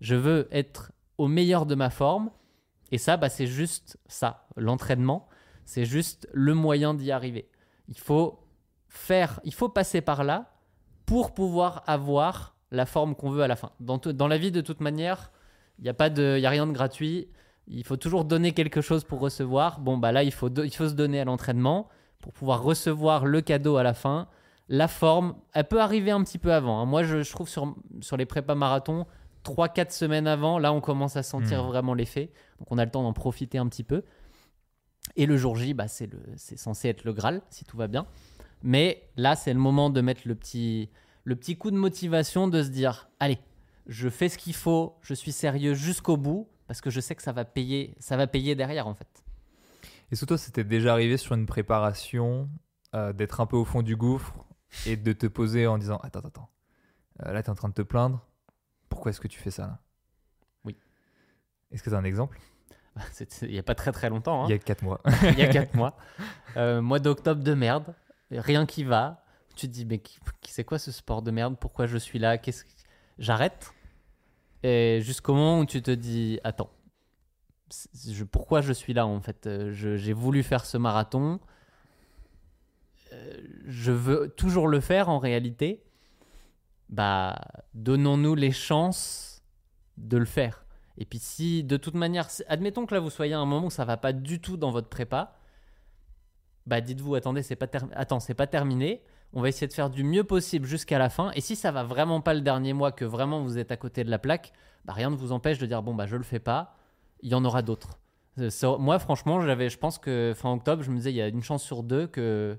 je 0.00 0.14
veux 0.14 0.48
être 0.50 0.92
au 1.18 1.28
meilleur 1.28 1.66
de 1.66 1.74
ma 1.74 1.90
forme 1.90 2.30
et 2.92 2.98
ça 2.98 3.16
bah 3.16 3.28
c'est 3.28 3.46
juste 3.46 3.98
ça, 4.06 4.46
l'entraînement, 4.56 5.28
c'est 5.64 5.84
juste 5.84 6.28
le 6.32 6.54
moyen 6.54 6.94
d'y 6.94 7.10
arriver. 7.10 7.50
Il 7.88 7.98
faut 7.98 8.40
faire, 8.88 9.40
il 9.44 9.52
faut 9.52 9.68
passer 9.68 10.00
par 10.00 10.24
là 10.24 10.54
pour 11.04 11.34
pouvoir 11.34 11.82
avoir 11.86 12.55
la 12.70 12.86
forme 12.86 13.14
qu'on 13.14 13.30
veut 13.30 13.42
à 13.42 13.48
la 13.48 13.56
fin. 13.56 13.70
Dans, 13.80 13.98
dans 13.98 14.28
la 14.28 14.38
vie 14.38 14.50
de 14.52 14.60
toute 14.60 14.80
manière, 14.80 15.30
il 15.78 15.84
n'y 15.84 15.90
a 15.90 15.94
pas 15.94 16.10
de, 16.10 16.38
y 16.38 16.46
a 16.46 16.50
rien 16.50 16.66
de 16.66 16.72
gratuit. 16.72 17.28
Il 17.68 17.84
faut 17.84 17.96
toujours 17.96 18.24
donner 18.24 18.52
quelque 18.52 18.80
chose 18.80 19.04
pour 19.04 19.20
recevoir. 19.20 19.80
Bon, 19.80 19.98
bah 19.98 20.12
là, 20.12 20.22
il 20.22 20.32
faut, 20.32 20.48
il 20.48 20.74
faut 20.74 20.88
se 20.88 20.94
donner 20.94 21.20
à 21.20 21.24
l'entraînement 21.24 21.88
pour 22.20 22.32
pouvoir 22.32 22.62
recevoir 22.62 23.26
le 23.26 23.40
cadeau 23.40 23.76
à 23.76 23.82
la 23.82 23.94
fin. 23.94 24.28
La 24.68 24.88
forme, 24.88 25.34
elle 25.52 25.66
peut 25.68 25.80
arriver 25.80 26.10
un 26.10 26.22
petit 26.24 26.38
peu 26.38 26.52
avant. 26.52 26.80
hein. 26.80 26.86
Moi, 26.86 27.02
je, 27.04 27.22
je 27.22 27.30
trouve 27.30 27.48
sur, 27.48 27.74
sur 28.00 28.16
les 28.16 28.26
prépas 28.26 28.54
marathons, 28.56 29.06
3-4 29.44 29.92
semaines 29.92 30.26
avant, 30.26 30.58
là, 30.58 30.72
on 30.72 30.80
commence 30.80 31.16
à 31.16 31.22
sentir 31.22 31.62
Hmm. 31.62 31.68
vraiment 31.68 31.94
l'effet. 31.94 32.32
Donc, 32.58 32.70
on 32.72 32.78
a 32.78 32.84
le 32.84 32.90
temps 32.90 33.02
d'en 33.04 33.12
profiter 33.12 33.58
un 33.58 33.68
petit 33.68 33.84
peu. 33.84 34.02
Et 35.14 35.26
le 35.26 35.36
jour 35.36 35.54
J, 35.56 35.72
bah, 35.72 35.86
c'est 35.88 36.10
censé 36.56 36.88
être 36.88 37.04
le 37.04 37.12
Graal, 37.12 37.42
si 37.50 37.64
tout 37.64 37.76
va 37.76 37.86
bien. 37.86 38.06
Mais 38.62 39.08
là, 39.16 39.36
c'est 39.36 39.52
le 39.52 39.60
moment 39.60 39.88
de 39.90 40.00
mettre 40.00 40.22
le 40.24 40.34
petit, 40.34 40.90
le 41.26 41.34
petit 41.34 41.58
coup 41.58 41.72
de 41.72 41.76
motivation, 41.76 42.46
de 42.46 42.62
se 42.62 42.68
dire, 42.68 43.10
allez, 43.18 43.40
je 43.88 44.08
fais 44.08 44.28
ce 44.28 44.38
qu'il 44.38 44.54
faut, 44.54 44.96
je 45.02 45.12
suis 45.12 45.32
sérieux 45.32 45.74
jusqu'au 45.74 46.16
bout, 46.16 46.48
parce 46.68 46.80
que 46.80 46.88
je 46.88 47.00
sais 47.00 47.16
que 47.16 47.22
ça 47.22 47.32
va 47.32 47.44
payer, 47.44 47.96
ça 47.98 48.16
va 48.16 48.28
payer 48.28 48.54
derrière 48.54 48.86
en 48.86 48.94
fait. 48.94 49.24
Que 50.08 50.24
toi, 50.24 50.38
c'était 50.38 50.62
déjà 50.62 50.92
arrivé 50.92 51.16
sur 51.16 51.34
une 51.34 51.46
préparation 51.46 52.48
euh, 52.94 53.12
d'être 53.12 53.40
un 53.40 53.46
peu 53.46 53.56
au 53.56 53.64
fond 53.64 53.82
du 53.82 53.96
gouffre 53.96 54.46
et 54.86 54.96
de 54.96 55.12
te 55.12 55.26
poser 55.26 55.66
en 55.66 55.78
disant 55.78 55.96
Attends, 56.04 56.20
attends. 56.20 56.48
Euh, 57.24 57.32
là, 57.32 57.42
tu 57.42 57.48
es 57.48 57.50
en 57.50 57.56
train 57.56 57.68
de 57.70 57.74
te 57.74 57.82
plaindre. 57.82 58.24
Pourquoi 58.88 59.10
est-ce 59.10 59.20
que 59.20 59.26
tu 59.26 59.40
fais 59.40 59.50
ça 59.50 59.66
là? 59.66 59.80
Oui. 60.64 60.76
Est-ce 61.72 61.82
que 61.82 61.90
tu 61.90 61.96
as 61.96 61.98
un 61.98 62.04
exemple? 62.04 62.38
C'est- 63.10 63.42
Il 63.42 63.50
n'y 63.50 63.58
a 63.58 63.64
pas 63.64 63.74
très 63.74 63.90
très 63.90 64.10
longtemps, 64.10 64.44
hein. 64.44 64.46
Il 64.48 64.52
y 64.52 64.54
a 64.54 64.58
4 64.58 64.82
mois. 64.82 65.00
il 65.32 65.38
y 65.38 65.42
a 65.42 65.48
4 65.48 65.74
mois. 65.74 65.96
Euh, 66.56 66.80
mois 66.80 67.00
d'octobre 67.00 67.42
de 67.42 67.54
merde, 67.54 67.96
rien 68.30 68.64
qui 68.64 68.84
va. 68.84 69.24
Tu 69.56 69.66
te 69.66 69.72
dis, 69.72 69.84
mais 69.86 70.00
c'est 70.46 70.64
quoi 70.64 70.78
ce 70.78 70.92
sport 70.92 71.22
de 71.22 71.30
merde? 71.30 71.56
Pourquoi 71.58 71.86
je 71.86 71.96
suis 71.98 72.18
là? 72.18 72.38
J'arrête? 73.18 73.72
Et 74.62 75.00
jusqu'au 75.02 75.34
moment 75.34 75.60
où 75.60 75.66
tu 75.66 75.82
te 75.82 75.90
dis, 75.90 76.38
attends, 76.44 76.70
pourquoi 78.30 78.60
je 78.60 78.72
suis 78.72 78.92
là 78.92 79.06
en 79.06 79.20
fait? 79.20 79.46
Euh, 79.46 79.72
J'ai 79.72 80.12
voulu 80.12 80.42
faire 80.42 80.64
ce 80.64 80.76
marathon. 80.76 81.40
Euh, 83.12 83.36
je 83.66 83.92
veux 83.92 84.28
toujours 84.28 84.68
le 84.68 84.80
faire 84.80 85.08
en 85.08 85.18
réalité. 85.18 85.82
Bah, 86.88 87.36
donnons-nous 87.74 88.34
les 88.34 88.52
chances 88.52 89.42
de 89.96 90.16
le 90.18 90.24
faire. 90.24 90.64
Et 90.98 91.04
puis 91.04 91.18
si 91.18 91.64
de 91.64 91.76
toute 91.76 91.94
manière, 91.94 92.28
admettons 92.48 92.86
que 92.86 92.94
là 92.94 93.00
vous 93.00 93.10
soyez 93.10 93.34
à 93.34 93.38
un 93.38 93.44
moment 93.44 93.66
où 93.66 93.70
ça 93.70 93.84
va 93.84 93.96
pas 93.96 94.12
du 94.12 94.40
tout 94.40 94.56
dans 94.56 94.70
votre 94.70 94.88
prépa, 94.88 95.36
bah 96.66 96.80
dites-vous 96.80 97.14
attendez 97.14 97.42
c'est 97.42 97.56
pas 97.56 97.66
ter- 97.66 97.86
attends 97.94 98.20
c'est 98.20 98.34
pas 98.34 98.46
terminé, 98.46 99.02
on 99.36 99.42
va 99.42 99.48
essayer 99.50 99.66
de 99.68 99.72
faire 99.72 99.90
du 99.90 100.02
mieux 100.02 100.24
possible 100.24 100.66
jusqu'à 100.66 100.98
la 100.98 101.10
fin. 101.10 101.30
Et 101.34 101.40
si 101.42 101.54
ça 101.56 101.70
va 101.70 101.84
vraiment 101.84 102.20
pas 102.22 102.32
le 102.32 102.40
dernier 102.40 102.72
mois, 102.72 102.90
que 102.90 103.04
vraiment 103.04 103.42
vous 103.42 103.58
êtes 103.58 103.70
à 103.70 103.76
côté 103.76 104.02
de 104.02 104.10
la 104.10 104.18
plaque, 104.18 104.52
bah 104.86 104.92
rien 104.94 105.10
ne 105.10 105.16
vous 105.16 105.30
empêche 105.30 105.58
de 105.58 105.66
dire 105.66 105.82
bon 105.82 105.94
bah 105.94 106.06
je 106.06 106.16
le 106.16 106.22
fais 106.22 106.38
pas, 106.40 106.74
il 107.20 107.28
y 107.30 107.34
en 107.34 107.44
aura 107.44 107.60
d'autres. 107.62 107.98
Euh, 108.38 108.48
ça- 108.50 108.76
moi 108.78 108.98
franchement 108.98 109.40
j'avais, 109.42 109.68
je 109.68 109.78
pense 109.78 109.98
que 109.98 110.32
fin 110.34 110.52
octobre 110.52 110.82
je 110.82 110.90
me 110.90 110.96
disais 110.96 111.12
il 111.12 111.16
y 111.16 111.22
a 111.22 111.28
une 111.28 111.42
chance 111.42 111.62
sur 111.62 111.82
deux 111.82 112.06
que 112.06 112.58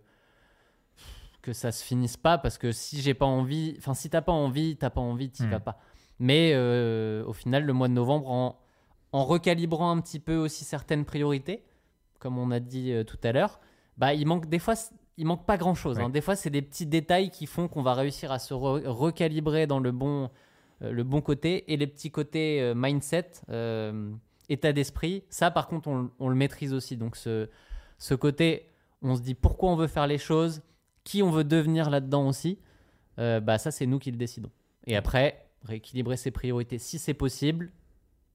que 1.41 1.53
ça 1.53 1.71
se 1.71 1.83
finisse 1.83 2.17
pas 2.17 2.37
parce 2.37 2.57
que 2.57 2.71
si 2.71 3.01
j'ai 3.01 3.13
pas 3.13 3.25
envie, 3.25 3.75
enfin 3.77 3.93
si 3.93 4.09
t'as 4.09 4.21
pas 4.21 4.31
envie, 4.31 4.75
t'as 4.77 4.89
pas 4.89 5.01
envie, 5.01 5.29
t'y 5.29 5.43
Hmm. 5.43 5.49
vas 5.51 5.59
pas. 5.59 5.79
Mais 6.19 6.51
euh, 6.55 7.23
au 7.25 7.33
final, 7.33 7.63
le 7.63 7.73
mois 7.73 7.87
de 7.87 7.93
novembre, 7.93 8.29
en, 8.29 8.59
en 9.13 9.23
recalibrant 9.23 9.91
un 9.91 10.01
petit 10.01 10.19
peu 10.19 10.35
aussi 10.35 10.63
certaines 10.65 11.05
priorités, 11.05 11.63
comme 12.19 12.37
on 12.37 12.51
a 12.51 12.59
dit 12.59 12.91
euh, 12.91 13.03
tout 13.03 13.19
à 13.23 13.31
l'heure, 13.31 13.59
bah 13.97 14.13
il 14.13 14.25
manque 14.27 14.47
des 14.47 14.59
fois, 14.59 14.73
il 15.17 15.25
manque 15.25 15.45
pas 15.45 15.57
grand 15.57 15.75
chose. 15.75 15.97
Ouais. 15.97 16.09
Des 16.09 16.21
fois, 16.21 16.35
c'est 16.35 16.49
des 16.49 16.61
petits 16.61 16.85
détails 16.85 17.29
qui 17.31 17.45
font 17.47 17.67
qu'on 17.67 17.81
va 17.81 17.93
réussir 17.93 18.31
à 18.31 18.39
se 18.39 18.53
re- 18.53 18.85
recalibrer 18.87 19.65
dans 19.67 19.79
le 19.79 19.91
bon, 19.91 20.29
euh, 20.81 20.91
le 20.91 21.03
bon 21.03 21.21
côté 21.21 21.71
et 21.73 21.77
les 21.77 21.87
petits 21.87 22.11
côtés 22.11 22.61
euh, 22.61 22.73
mindset, 22.75 23.31
euh, 23.49 24.11
état 24.49 24.73
d'esprit. 24.73 25.23
Ça, 25.29 25.49
par 25.51 25.67
contre, 25.67 25.87
on, 25.87 26.11
on 26.19 26.29
le 26.29 26.35
maîtrise 26.35 26.73
aussi. 26.73 26.97
Donc 26.97 27.15
ce, 27.15 27.49
ce 27.97 28.13
côté, 28.13 28.69
on 29.01 29.15
se 29.15 29.21
dit 29.21 29.33
pourquoi 29.33 29.71
on 29.71 29.75
veut 29.75 29.87
faire 29.87 30.07
les 30.07 30.17
choses, 30.19 30.61
qui 31.03 31.23
on 31.23 31.31
veut 31.31 31.43
devenir 31.43 31.89
là-dedans 31.89 32.27
aussi. 32.27 32.59
bah 33.17 33.57
ça, 33.57 33.71
c'est 33.71 33.85
nous 33.85 33.97
qui 33.97 34.11
le 34.11 34.17
décidons. 34.17 34.51
Et 34.85 34.95
après, 34.95 35.47
rééquilibrer 35.63 36.17
ses 36.17 36.31
priorités 36.31 36.77
si 36.77 36.99
c'est 36.99 37.13
possible, 37.13 37.71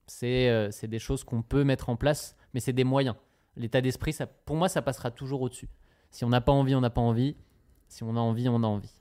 c'est 0.07 0.87
des 0.89 0.99
choses 0.99 1.23
qu'on 1.23 1.43
peut 1.43 1.65
mettre 1.65 1.89
en 1.91 1.97
place, 1.97 2.35
mais 2.55 2.61
c'est 2.61 2.73
des 2.73 2.85
moyens. 2.85 3.15
L'état 3.57 3.81
d'esprit, 3.81 4.17
pour 4.47 4.57
moi, 4.57 4.69
ça 4.69 4.81
passera 4.83 5.11
toujours 5.11 5.43
au-dessus. 5.43 5.69
Si 6.13 6.25
on 6.25 6.29
n'a 6.29 6.43
pas 6.43 6.53
envie, 6.53 6.75
on 6.75 6.81
n'a 6.81 6.91
pas 6.91 7.01
envie. 7.01 7.35
Si 7.89 8.05
on 8.05 8.17
a 8.17 8.21
envie, 8.21 8.49
on 8.49 8.63
a 8.63 8.67
envie. 8.67 8.95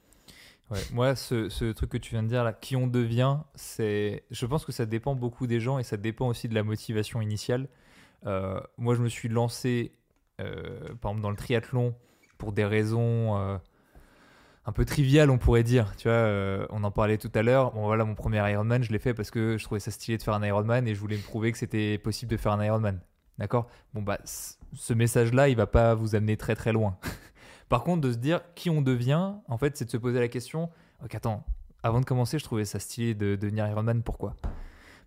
Ouais, 0.71 0.79
moi, 0.93 1.15
ce, 1.15 1.71
truc 1.73 1.89
que 1.89 1.97
tu 1.97 2.11
viens 2.11 2.23
de 2.23 2.29
dire 2.29 2.45
là, 2.45 2.53
qui 2.53 2.77
on 2.77 2.87
devient, 2.87 3.39
c'est, 3.55 4.23
je 4.31 4.45
pense 4.45 4.63
que 4.63 4.71
ça 4.71 4.85
dépend 4.85 5.15
beaucoup 5.15 5.45
des 5.45 5.59
gens 5.59 5.77
et 5.77 5.83
ça 5.83 5.97
dépend 5.97 6.27
aussi 6.27 6.47
de 6.47 6.55
la 6.55 6.63
motivation 6.63 7.21
initiale. 7.21 7.67
Euh, 8.25 8.61
moi, 8.77 8.95
je 8.95 9.01
me 9.01 9.09
suis 9.09 9.27
lancé, 9.27 9.91
euh, 10.39 10.79
par 11.01 11.11
exemple, 11.11 11.21
dans 11.21 11.29
le 11.29 11.35
triathlon 11.35 11.93
pour 12.37 12.53
des 12.53 12.63
raisons 12.63 13.37
euh, 13.37 13.57
un 14.65 14.71
peu 14.71 14.85
triviales, 14.85 15.29
on 15.29 15.37
pourrait 15.37 15.63
dire. 15.63 15.93
Tu 15.97 16.07
vois, 16.07 16.65
on 16.69 16.85
en 16.85 16.91
parlait 16.91 17.17
tout 17.17 17.31
à 17.35 17.43
l'heure. 17.43 17.73
Bon, 17.73 17.83
voilà, 17.83 18.05
mon 18.05 18.15
premier 18.15 18.37
Ironman, 18.49 18.81
je 18.81 18.93
l'ai 18.93 18.99
fait 18.99 19.13
parce 19.13 19.31
que 19.31 19.57
je 19.57 19.63
trouvais 19.65 19.81
ça 19.81 19.91
stylé 19.91 20.17
de 20.17 20.23
faire 20.23 20.35
un 20.35 20.43
Ironman 20.45 20.87
et 20.87 20.95
je 20.95 20.99
voulais 21.01 21.17
me 21.17 21.23
prouver 21.23 21.51
que 21.51 21.57
c'était 21.57 21.97
possible 21.97 22.31
de 22.31 22.37
faire 22.37 22.53
un 22.53 22.63
Ironman. 22.63 23.01
D'accord? 23.41 23.67
Bon, 23.95 24.03
bah, 24.03 24.19
ce 24.23 24.93
message-là, 24.93 25.49
il 25.49 25.55
va 25.55 25.65
pas 25.65 25.95
vous 25.95 26.13
amener 26.13 26.37
très 26.37 26.53
très 26.53 26.71
loin. 26.71 26.99
Par 27.69 27.83
contre, 27.83 28.01
de 28.01 28.11
se 28.11 28.17
dire 28.19 28.41
qui 28.53 28.69
on 28.69 28.83
devient, 28.83 29.33
en 29.47 29.57
fait, 29.57 29.75
c'est 29.75 29.85
de 29.85 29.89
se 29.89 29.97
poser 29.97 30.19
la 30.19 30.27
question 30.27 30.69
Ok, 31.03 31.15
attends, 31.15 31.43
avant 31.81 31.99
de 31.99 32.05
commencer, 32.05 32.37
je 32.37 32.43
trouvais 32.43 32.65
ça 32.65 32.77
stylé 32.77 33.15
de 33.15 33.35
devenir 33.35 33.67
Ironman. 33.67 34.03
Pourquoi? 34.03 34.35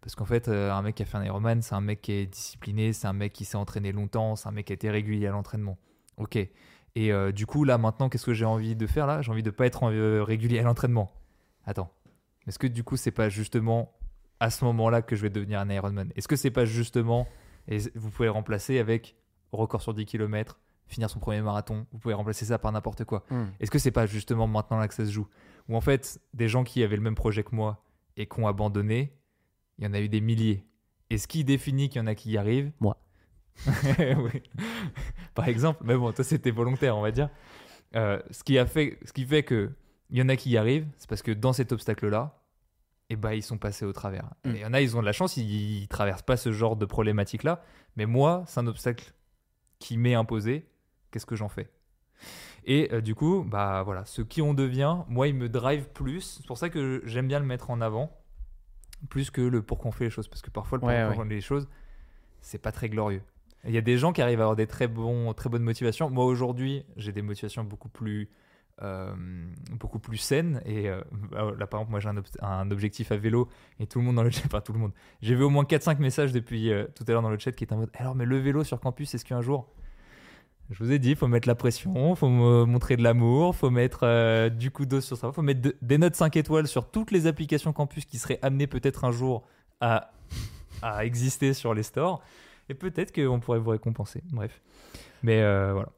Parce 0.01 0.17
qu'en 0.17 0.25
fait, 0.25 0.49
euh, 0.49 0.73
un 0.73 0.83
mec 0.83 0.97
qui 0.97 1.05
a 1.05 1.07
fait 1.07 1.17
un 1.17 1.23
Ironman, 1.23 1.63
c'est 1.63 1.77
un 1.77 1.81
mec 1.81 2.03
qui 2.03 2.11
est 2.11 2.27
discipliné, 2.27 2.93
c'est 2.93 3.07
un 3.07 3.13
mec 3.13 3.33
qui 3.33 3.45
s'est 3.45 3.57
entraîné 3.57 3.93
longtemps, 3.93 4.35
c'est 4.35 4.49
un 4.49 4.53
mec 4.53 4.67
qui 4.67 4.73
a 4.73 4.75
été 4.75 4.91
régulier 4.91 5.29
à 5.29 5.31
l'entraînement. 5.31 5.79
Ok. 6.17 6.35
Et 6.35 7.13
euh, 7.13 7.31
du 7.31 7.47
coup, 7.47 7.63
là, 7.63 7.79
maintenant, 7.79 8.09
qu'est-ce 8.09 8.27
que 8.27 8.35
j'ai 8.35 8.45
envie 8.45 8.75
de 8.75 8.87
faire 8.89 9.07
là? 9.07 9.23
J'ai 9.23 9.31
envie 9.31 9.45
de 9.45 9.51
pas 9.51 9.67
être 9.67 9.85
euh, 9.93 10.25
régulier 10.25 10.59
à 10.59 10.65
l'entraînement. 10.65 11.13
Attends. 11.67 11.93
Est-ce 12.49 12.59
que 12.59 12.67
du 12.67 12.83
coup, 12.83 12.97
c'est 12.97 13.13
pas 13.13 13.29
justement 13.29 13.93
à 14.41 14.51
ce 14.51 14.65
moment-là 14.65 15.03
que 15.03 15.15
je 15.15 15.23
vais 15.23 15.31
devenir 15.31 15.61
un 15.61 15.71
Ironman 15.71 16.11
Est-ce 16.17 16.27
que 16.27 16.37
c'est 16.37 16.51
pas 16.51 16.65
justement, 16.65 17.29
et 17.69 17.79
vous 17.95 18.11
pouvez 18.11 18.29
remplacer 18.29 18.79
avec 18.79 19.17
record 19.53 19.83
sur 19.83 19.95
10 19.95 20.05
km, 20.07 20.61
finir 20.87 21.09
son 21.11 21.19
premier 21.19 21.41
marathon, 21.41 21.87
vous 21.93 21.99
pouvez 21.99 22.15
remplacer 22.15 22.45
ça 22.45 22.59
par 22.59 22.73
n'importe 22.73 23.05
quoi. 23.05 23.25
Hmm. 23.31 23.47
Est-ce 23.61 23.71
que 23.71 23.79
c'est 23.79 23.91
pas 23.91 24.07
justement 24.07 24.47
maintenant 24.47 24.79
là 24.79 24.89
que 24.89 24.95
ça 24.95 25.05
se 25.05 25.11
joue? 25.11 25.29
Ou 25.69 25.77
en 25.77 25.81
fait, 25.81 26.21
des 26.35 26.49
gens 26.49 26.65
qui 26.65 26.83
avaient 26.83 26.97
le 26.97 27.03
même 27.03 27.15
projet 27.15 27.43
que 27.43 27.55
moi 27.55 27.85
et 28.17 28.27
qui 28.27 28.41
ont 28.41 28.47
abandonné, 28.47 29.17
il 29.79 29.85
y 29.85 29.87
en 29.87 29.95
a 29.95 30.01
eu 30.01 30.09
des 30.09 30.21
milliers. 30.21 30.67
Et 31.11 31.19
ce 31.19 31.27
qui 31.27 31.45
définit 31.45 31.89
qu'il 31.89 32.01
y 32.01 32.05
en 32.05 32.07
a 32.07 32.15
qui 32.15 32.31
y 32.31 32.39
arrivent? 32.39 32.73
Moi. 32.81 32.97
Oui. 33.99 34.43
Par 35.35 35.49
exemple, 35.49 35.83
mais 35.85 35.97
bon, 35.97 36.13
toi 36.13 36.25
c'était 36.25 36.51
volontaire, 36.51 36.97
on 36.97 37.03
va 37.03 37.11
dire. 37.11 37.31
Euh, 37.95 38.21
ce, 38.31 38.43
qui 38.43 38.59
a 38.59 38.67
fait, 38.67 38.99
ce 39.05 39.13
qui 39.13 39.25
fait 39.25 39.45
que 39.45 39.71
il 40.11 40.19
y 40.19 40.23
en 40.23 40.29
a 40.29 40.37
qui 40.37 40.51
y 40.51 40.57
arrivent, 40.57 40.87
c'est 40.97 41.09
parce 41.09 41.23
que 41.23 41.31
dans 41.31 41.53
cet 41.53 41.73
obstacle-là, 41.73 42.44
eh 43.11 43.17
ben, 43.17 43.33
ils 43.33 43.43
sont 43.43 43.59
passés 43.59 43.85
au 43.85 43.93
travers. 43.93 44.31
Mm. 44.45 44.51
Et 44.51 44.55
Il 44.55 44.61
y 44.61 44.67
en 44.67 44.73
a, 44.75 44.81
ils 44.81 44.97
ont 44.97 45.01
de 45.01 45.07
la 45.07 45.13
chance, 45.13 45.37
ils, 45.37 45.83
ils 45.83 45.89
traversent 45.89 46.23
pas 46.23 46.37
ce 46.37 46.53
genre 46.53 46.77
de 46.77 46.87
problématique-là. 46.87 47.63
Mais 47.97 48.07
moi, 48.07 48.45
c'est 48.47 48.61
un 48.61 48.67
obstacle 48.67 49.13
qui 49.79 49.97
m'est 49.97 50.15
imposé. 50.15 50.67
Qu'est-ce 51.11 51.27
que 51.27 51.37
j'en 51.37 51.49
fais? 51.49 51.71
Et 52.65 52.89
euh, 52.93 53.01
du 53.01 53.15
coup, 53.15 53.45
bah 53.47 53.83
voilà, 53.83 54.05
ce 54.05 54.23
qui 54.23 54.41
on 54.41 54.55
devient, 54.55 54.99
moi, 55.09 55.29
il 55.29 55.35
me 55.35 55.49
drive 55.49 55.89
plus. 55.91 56.39
C'est 56.39 56.47
pour 56.47 56.59
ça 56.59 56.71
que 56.71 57.03
j'aime 57.05 57.29
bien 57.29 57.39
le 57.39 57.45
mettre 57.45 57.71
en 57.71 57.81
avant, 57.81 58.11
plus 59.11 59.31
que 59.31 59.43
le 59.43 59.63
pourquoi 59.63 59.91
on 59.91 59.93
fait 59.93 60.05
les 60.05 60.11
choses. 60.11 60.29
Parce 60.29 60.43
que 60.43 60.51
parfois, 60.51 60.79
le 60.79 60.85
Ouais, 60.85 61.05
pourquoi 61.05 61.19
ouais. 61.19 61.27
on 61.27 61.29
fait 61.29 61.35
les 61.35 61.41
choses, 61.41 61.69
c'est 62.41 62.59
pas 62.59 62.73
très 62.73 62.89
glorieux. 62.89 63.23
Il 63.67 63.73
y 63.73 63.79
a 63.79 63.83
des 63.83 63.97
gens 63.97 64.13
qui 64.13 64.21
arrivent 64.21 64.41
à 64.41 64.45
avoir 64.45 64.57
des 64.57 64.67
très, 64.67 64.89
bons, 64.89 65.33
très 65.33 65.49
bonnes 65.49 65.63
motivations. 65.63 66.11
Moi, 66.11 66.25
aujourd'hui, 66.25 66.85
j'ai 66.97 67.13
des 67.13 67.23
motivations 67.23 67.65
beaucoup 67.65 67.89
plus, 67.89 68.29
euh, 68.83 69.15
beaucoup 69.79 69.99
plus 69.99 70.17
saines. 70.17 70.61
Et 70.65 70.89
euh, 70.89 71.01
bah, 71.31 71.53
là, 71.59 71.67
par 71.67 71.81
exemple, 71.81 71.91
moi, 71.93 72.01
j'ai 72.01 72.09
un, 72.09 72.17
ob- 72.17 72.27
un 72.41 72.71
objectif 72.71 73.13
à 73.13 73.17
vélo 73.17 73.49
et 73.79 73.87
tout 73.87 73.99
le 73.99 74.05
monde 74.05 74.17
dans 74.17 74.23
le 74.23 74.31
chat, 74.31 74.43
enfin 74.47 74.61
tout 74.61 74.73
le 74.73 74.79
monde, 74.79 74.93
j'ai 75.23 75.35
vu 75.35 75.45
au 75.45 75.51
moins 75.51 75.65
4-5 75.65 75.99
messages 75.99 76.33
depuis 76.33 76.73
euh, 76.73 76.87
tout 76.95 77.05
à 77.07 77.13
l'heure 77.13 77.23
dans 77.23 77.31
le 77.31 77.39
chat 77.39 77.53
qui 77.53 77.65
étaient 77.65 77.75
en 77.75 77.79
mode 77.79 77.91
Alors, 77.95 78.15
mais 78.15 78.25
le 78.25 78.39
vélo 78.39 78.65
sur 78.65 78.81
campus, 78.81 79.15
est-ce 79.15 79.25
qu'un 79.25 79.41
jour? 79.41 79.69
Je 80.71 80.83
vous 80.83 80.93
ai 80.93 80.99
dit, 80.99 81.11
il 81.11 81.17
faut 81.17 81.29
mettre 81.29 81.47
la 81.47 81.55
pression, 81.55 82.15
faut 82.15 82.29
montrer 82.29 82.97
de 82.97 83.03
l'amour, 83.03 83.55
faut 83.55 83.69
mettre 83.69 84.49
du 84.49 84.71
coup 84.71 84.87
d'os 84.87 85.05
sur 85.05 85.17
ça, 85.19 85.31
faut 85.31 85.43
mettre 85.43 85.61
de- 85.61 85.77
des 85.83 85.99
notes 85.99 86.15
5 86.17 86.37
étoiles 86.39 86.67
sur 86.67 86.91
toutes 86.91 87.11
les 87.11 87.27
applications 87.27 87.75
campus 87.75 88.07
qui 88.07 88.17
seraient 88.19 88.39
amenées 88.41 88.67
peut-être 88.67 89.05
un 89.05 89.11
jour 89.13 89.47
à, 89.83 90.11
à 90.81 91.05
exister 91.05 91.53
sur 91.53 91.75
les 91.75 91.83
stores. 91.83 92.23
Et 92.71 92.75
peut-être 92.75 93.15
qu'on 93.15 93.41
pourrait 93.41 93.59
vous 93.59 93.71
récompenser. 93.73 94.23
Bref. 94.33 94.63
Mais 95.23 95.41
voilà. 95.43 95.91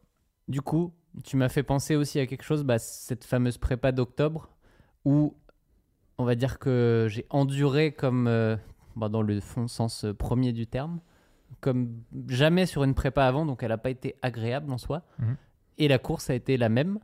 Du 0.48 0.60
coup, 0.60 0.92
tu 1.24 1.36
m'as 1.36 1.48
fait 1.48 1.62
penser 1.62 1.96
aussi 1.96 2.20
à 2.20 2.26
quelque 2.26 2.44
chose, 2.44 2.62
bah, 2.62 2.78
cette 2.78 3.24
fameuse 3.24 3.58
prépa 3.58 3.92
d'octobre, 3.92 4.50
où 5.04 5.34
on 6.18 6.24
va 6.24 6.34
dire 6.34 6.58
que 6.58 7.06
j'ai 7.10 7.26
enduré 7.30 7.92
comme, 7.92 8.26
euh, 8.26 8.56
bah, 8.94 9.08
dans 9.08 9.22
le 9.22 9.40
fond 9.40 9.68
sens 9.68 10.04
euh, 10.04 10.14
premier 10.14 10.52
du 10.52 10.66
terme, 10.66 11.00
comme 11.60 12.02
jamais 12.28 12.66
sur 12.66 12.84
une 12.84 12.94
prépa 12.94 13.24
avant, 13.24 13.46
donc 13.46 13.62
elle 13.62 13.70
n'a 13.70 13.78
pas 13.78 13.90
été 13.90 14.16
agréable 14.22 14.72
en 14.72 14.78
soi. 14.78 15.02
Mhm. 15.18 15.36
Et 15.78 15.88
la 15.88 15.98
course 15.98 16.30
a 16.30 16.34
été 16.34 16.56
la 16.56 16.68
même, 16.68 16.98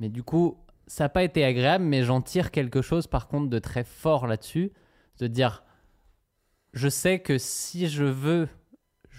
mais 0.00 0.08
du 0.08 0.22
coup, 0.22 0.56
ça 0.86 1.04
n'a 1.04 1.08
pas 1.08 1.22
été 1.22 1.44
agréable, 1.44 1.84
mais 1.84 2.02
j'en 2.02 2.20
tire 2.20 2.50
quelque 2.50 2.82
chose 2.82 3.06
par 3.06 3.28
contre 3.28 3.48
de 3.48 3.58
très 3.58 3.84
fort 3.84 4.26
là-dessus, 4.26 4.72
de 5.18 5.26
dire, 5.26 5.64
je 6.72 6.88
sais 6.88 7.20
que 7.20 7.38
si 7.38 7.88
je 7.88 8.04
veux, 8.04 8.48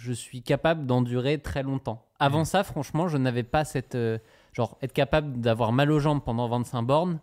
je 0.05 0.13
suis 0.13 0.41
capable 0.41 0.85
d'endurer 0.85 1.39
très 1.39 1.63
longtemps. 1.63 2.05
Avant 2.19 2.39
Mhm. 2.39 2.45
ça, 2.45 2.63
franchement, 2.63 3.07
je 3.07 3.17
n'avais 3.17 3.43
pas 3.43 3.65
cette... 3.65 3.95
euh, 3.95 4.17
genre, 4.53 4.77
être 4.81 4.93
capable 4.93 5.41
d'avoir 5.41 5.71
mal 5.71 5.91
aux 5.91 5.99
jambes 5.99 6.21
pendant 6.23 6.47
25 6.47 6.83
bornes, 6.83 7.19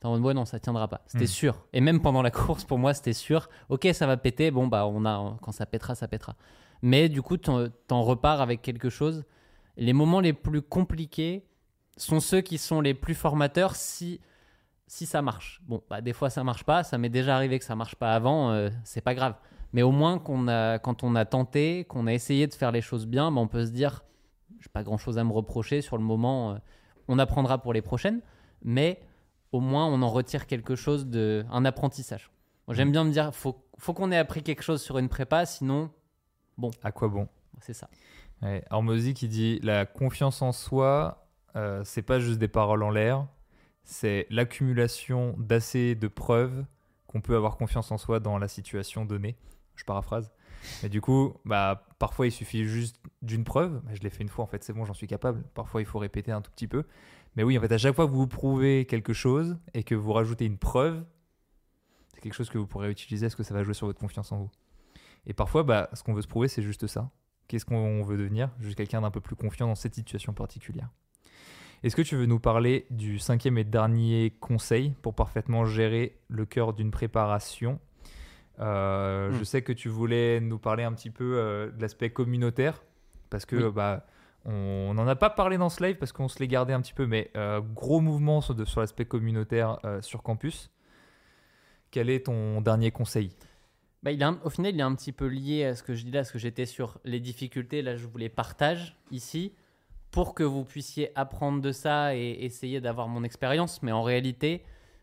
t'es 0.00 0.06
en 0.06 0.10
mode, 0.12 0.22
ouais, 0.22 0.34
non, 0.34 0.44
ça 0.44 0.60
tiendra 0.60 0.86
pas. 0.88 1.00
C'était 1.06 1.24
Mhm. 1.24 1.28
sûr. 1.30 1.64
Et 1.72 1.80
même 1.80 2.00
pendant 2.00 2.22
la 2.22 2.30
course, 2.60 2.64
pour 2.64 2.78
moi, 2.78 2.94
c'était 2.94 3.12
sûr. 3.14 3.48
Ok, 3.70 3.88
ça 3.92 4.06
va 4.06 4.16
péter. 4.16 4.50
Bon, 4.50 4.66
bah, 4.68 4.86
on 4.86 5.04
a, 5.06 5.36
quand 5.42 5.52
ça 5.52 5.66
pètera, 5.66 5.94
ça 5.94 6.06
pètera. 6.08 6.36
Mais 6.82 7.08
du 7.08 7.22
coup, 7.22 7.38
t'en 7.38 7.66
t'en 7.88 8.02
repars 8.02 8.40
avec 8.40 8.60
quelque 8.62 8.90
chose. 8.90 9.24
Les 9.78 9.92
moments 9.94 10.20
les 10.20 10.32
plus 10.34 10.62
compliqués 10.62 11.44
sont 11.96 12.20
ceux 12.20 12.42
qui 12.42 12.58
sont 12.58 12.80
les 12.82 12.94
plus 12.94 13.14
formateurs 13.14 13.74
si, 13.74 14.20
si 14.86 15.06
ça 15.06 15.22
marche. 15.22 15.60
Bon, 15.66 15.82
bah, 15.90 16.00
des 16.02 16.12
fois, 16.12 16.30
ça 16.30 16.44
marche 16.44 16.64
pas. 16.64 16.84
Ça 16.84 16.98
m'est 16.98 17.08
déjà 17.08 17.34
arrivé 17.34 17.58
que 17.58 17.64
ça 17.64 17.74
marche 17.74 17.96
pas 17.96 18.12
avant. 18.12 18.50
euh, 18.52 18.68
c'est 18.84 19.00
pas 19.00 19.14
grave. 19.14 19.34
Mais 19.72 19.82
au 19.82 19.90
moins, 19.90 20.18
qu'on 20.18 20.48
a, 20.48 20.78
quand 20.78 21.02
on 21.02 21.14
a 21.14 21.24
tenté, 21.24 21.84
qu'on 21.84 22.06
a 22.06 22.12
essayé 22.12 22.46
de 22.46 22.54
faire 22.54 22.72
les 22.72 22.80
choses 22.80 23.06
bien, 23.06 23.30
bah, 23.30 23.40
on 23.40 23.48
peut 23.48 23.66
se 23.66 23.70
dire, 23.70 24.04
j'ai 24.60 24.68
pas 24.68 24.82
grand 24.82 24.98
chose 24.98 25.18
à 25.18 25.24
me 25.24 25.32
reprocher 25.32 25.80
sur 25.82 25.96
le 25.96 26.04
moment. 26.04 26.52
euh, 26.52 26.58
on 27.08 27.18
apprendra 27.18 27.58
pour 27.58 27.72
les 27.72 27.82
prochaines. 27.82 28.20
Mais 28.62 29.00
au 29.52 29.60
moins, 29.60 29.86
on 29.86 30.02
en 30.02 30.10
retire 30.10 30.46
quelque 30.46 30.74
chose 30.74 31.06
de. 31.06 31.44
un 31.50 31.64
apprentissage. 31.64 32.30
J'aime 32.68 32.90
bien 32.90 33.04
me 33.04 33.12
dire, 33.12 33.32
faut, 33.32 33.64
faut 33.78 33.94
qu'on 33.94 34.10
ait 34.10 34.16
appris 34.16 34.42
quelque 34.42 34.62
chose 34.62 34.82
sur 34.82 34.98
une 34.98 35.08
prépa, 35.08 35.46
sinon, 35.46 35.90
À 36.82 36.90
quoi 36.90 37.08
bon? 37.08 37.28
C'est 37.60 37.74
ça. 37.74 37.88
Ouais. 38.42 38.64
Qui 39.14 39.28
dit 39.28 39.60
La 39.62 39.86
confiance 39.86 40.42
en 40.42 40.52
soi, 40.52 41.28
euh, 41.54 41.82
c'est 41.84 42.02
pas 42.02 42.18
juste 42.18 42.38
des 42.38 42.48
paroles 42.48 42.82
en 42.82 42.90
l'air, 42.90 43.26
c'est 43.84 44.26
l'accumulation 44.30 45.34
d'assez 45.38 45.94
de 45.94 46.08
preuves 46.08 46.64
qu'on 47.06 47.20
peut 47.20 47.36
avoir 47.36 47.56
confiance 47.56 47.92
en 47.92 47.98
soi 47.98 48.20
dans 48.20 48.36
la 48.36 48.48
situation 48.48 49.04
donnée. 49.04 49.36
Je 49.76 49.84
paraphrase. 49.84 50.32
Mais 50.82 50.88
du 50.88 51.00
coup, 51.00 51.34
bah, 51.44 51.86
parfois 51.98 52.26
il 52.26 52.32
suffit 52.32 52.64
juste 52.64 53.00
d'une 53.22 53.44
preuve. 53.44 53.82
Je 53.92 54.00
l'ai 54.00 54.10
fait 54.10 54.22
une 54.22 54.28
fois, 54.28 54.44
en 54.44 54.48
fait, 54.48 54.64
c'est 54.64 54.72
bon, 54.72 54.84
j'en 54.84 54.94
suis 54.94 55.06
capable. 55.06 55.42
Parfois 55.54 55.80
il 55.80 55.86
faut 55.86 55.98
répéter 55.98 56.32
un 56.32 56.40
tout 56.40 56.50
petit 56.50 56.66
peu. 56.66 56.84
Mais 57.36 57.42
oui, 57.42 57.56
en 57.58 57.60
fait, 57.60 57.72
à 57.72 57.78
chaque 57.78 57.94
fois 57.94 58.06
que 58.06 58.10
vous 58.10 58.20
vous 58.20 58.26
prouvez 58.26 58.86
quelque 58.86 59.12
chose 59.12 59.58
et 59.74 59.82
que 59.84 59.94
vous 59.94 60.12
rajoutez 60.12 60.46
une 60.46 60.58
preuve, 60.58 61.04
c'est 62.14 62.20
quelque 62.20 62.34
chose 62.34 62.48
que 62.48 62.58
vous 62.58 62.66
pourrez 62.66 62.90
utiliser. 62.90 63.26
Est-ce 63.26 63.36
que 63.36 63.42
ça 63.42 63.54
va 63.54 63.62
jouer 63.62 63.74
sur 63.74 63.86
votre 63.86 64.00
confiance 64.00 64.32
en 64.32 64.38
vous? 64.38 64.50
Et 65.26 65.34
parfois, 65.34 65.62
bah, 65.62 65.90
ce 65.92 66.02
qu'on 66.02 66.14
veut 66.14 66.22
se 66.22 66.28
prouver, 66.28 66.48
c'est 66.48 66.62
juste 66.62 66.86
ça. 66.86 67.10
Qu'est-ce 67.48 67.64
qu'on 67.64 68.02
veut 68.02 68.16
devenir? 68.16 68.50
Juste 68.58 68.76
quelqu'un 68.76 69.02
d'un 69.02 69.10
peu 69.10 69.20
plus 69.20 69.36
confiant 69.36 69.66
dans 69.66 69.74
cette 69.74 69.94
situation 69.94 70.32
particulière. 70.32 70.88
Est-ce 71.82 71.94
que 71.94 72.02
tu 72.02 72.16
veux 72.16 72.26
nous 72.26 72.40
parler 72.40 72.86
du 72.90 73.18
cinquième 73.18 73.58
et 73.58 73.64
dernier 73.64 74.34
conseil 74.40 74.94
pour 75.02 75.14
parfaitement 75.14 75.66
gérer 75.66 76.18
le 76.28 76.46
cœur 76.46 76.72
d'une 76.72 76.90
préparation 76.90 77.78
Euh, 78.60 79.30
Je 79.32 79.40
Hmm. 79.40 79.44
sais 79.44 79.62
que 79.62 79.72
tu 79.72 79.88
voulais 79.88 80.40
nous 80.40 80.58
parler 80.58 80.84
un 80.84 80.92
petit 80.92 81.10
peu 81.10 81.36
euh, 81.36 81.70
de 81.70 81.80
l'aspect 81.82 82.10
communautaire, 82.10 82.82
parce 83.30 83.44
que 83.44 83.56
Oui. 83.56 83.72
bah, 83.74 84.06
on 84.44 84.94
n'en 84.94 85.06
a 85.08 85.16
pas 85.16 85.28
parlé 85.30 85.58
dans 85.58 85.68
ce 85.68 85.82
live 85.84 85.96
parce 85.96 86.12
qu'on 86.12 86.28
se 86.28 86.38
l'est 86.38 86.46
gardé 86.48 86.72
un 86.72 86.80
petit 86.80 86.94
peu, 86.94 87.06
mais 87.06 87.30
euh, 87.36 87.60
gros 87.60 88.00
mouvement 88.00 88.40
sur, 88.40 88.54
l'aspect 88.80 89.04
communautaire 89.04 89.78
sur 90.00 90.22
campus. 90.22 90.70
Quel 91.90 92.10
est 92.10 92.26
ton 92.26 92.60
dernier 92.60 92.90
conseil? 92.90 93.30
Bah, 94.02 94.12
il 94.12 94.22
un- 94.22 94.38
au 94.44 94.50
final, 94.50 94.72
il 94.74 94.78
est 94.78 94.84
un 94.84 94.94
petit 94.94 95.12
peu 95.12 95.26
lié 95.26 95.64
à 95.64 95.74
ce 95.74 95.82
que 95.82 95.94
je 95.94 96.04
dis 96.04 96.10
là, 96.12 96.20
parce 96.20 96.30
que 96.30 96.38
j'étais 96.38 96.66
sur 96.66 96.98
les 97.04 97.18
difficultés. 97.20 97.82
Là, 97.82 97.96
je 97.96 98.06
vous 98.06 98.18
les 98.18 98.28
partage 98.28 98.96
ici 99.10 99.52
pour 100.12 100.34
que 100.34 100.44
vous 100.44 100.64
puissiez 100.64 101.10
apprendre 101.18 101.60
de 101.60 101.72
ça 101.72 102.14
et 102.14 102.38
essayer 102.44 102.80
d'avoir 102.80 103.08
mon 103.08 103.24
expérience. 103.24 103.82
Mais 103.82 103.92
en 103.92 104.02
réalité, 104.02 104.62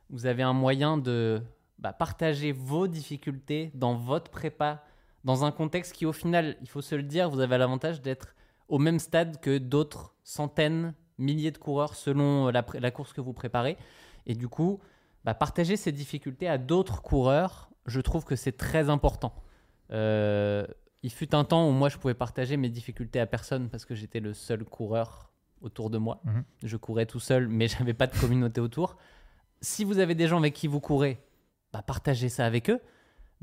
vous 0.10 0.26
avez 0.26 0.44
un 0.44 0.54
moyen 0.54 0.98
de 0.98 1.42
bah, 1.84 1.92
partager 1.92 2.54
vos 2.54 2.88
difficultés 2.88 3.70
dans 3.74 3.96
votre 3.96 4.32
prépa, 4.32 4.86
dans 5.26 5.44
un 5.44 5.52
contexte 5.52 5.92
qui, 5.92 6.06
au 6.06 6.14
final, 6.14 6.56
il 6.62 6.70
faut 6.70 6.82
se 6.82 6.96
le 6.96 7.04
dire, 7.04 7.30
vous 7.30 7.42
avez 7.42 7.58
l'avantage 7.58 8.02
d'être 8.02 8.36
au 8.70 8.80
même 8.80 9.00
stade 9.00 9.42
que 9.42 9.58
d'autres 9.58 10.16
centaines, 10.24 10.94
milliers 11.18 11.52
de 11.52 11.58
coureurs 11.58 11.96
selon 11.96 12.48
la, 12.48 12.92
course 12.92 13.12
que 13.12 13.20
vous 13.20 13.34
préparez. 13.34 13.78
Et 14.26 14.34
du 14.34 14.48
coup, 14.48 14.80
bah, 15.26 15.34
partager 15.34 15.76
ces 15.76 15.92
difficultés 15.92 16.48
à 16.48 16.58
d'autres 16.58 17.02
coureurs, 17.02 17.70
je 17.86 18.00
trouve 18.00 18.24
que 18.24 18.38
c'est 18.38 18.56
très 18.56 18.90
important. 18.90 19.36
Euh, 19.92 20.66
il 21.04 21.12
fut 21.12 21.36
un 21.36 21.44
temps 21.44 21.68
où 21.68 21.72
moi 21.72 21.90
je 21.90 21.98
pouvais 21.98 22.14
partager 22.14 22.56
mes 22.56 22.70
difficultés 22.70 23.20
à 23.20 23.26
personne 23.26 23.68
parce 23.68 23.84
que 23.84 23.94
j'étais 23.94 24.22
le 24.22 24.34
seul 24.34 24.64
coureur 24.64 25.34
autour 25.62 25.90
de 25.90 25.98
moi. 25.98 26.22
Mhm. 26.24 26.44
Je 26.64 26.78
courais 26.78 27.06
tout 27.06 27.20
seul, 27.20 27.50
mais 27.50 27.68
j'avais 27.78 27.94
pas 27.94 28.08
de 28.08 28.18
communauté 28.18 28.62
autour. 28.62 28.96
Si 29.60 29.84
vous 29.84 30.00
avez 30.00 30.16
des 30.16 30.28
gens 30.28 30.40
avec 30.40 30.54
qui 30.54 30.68
vous 30.68 30.80
courez, 30.80 31.22
bah, 31.74 31.82
partagez 31.82 32.30
ça 32.30 32.46
avec 32.46 32.70
eux. 32.70 32.80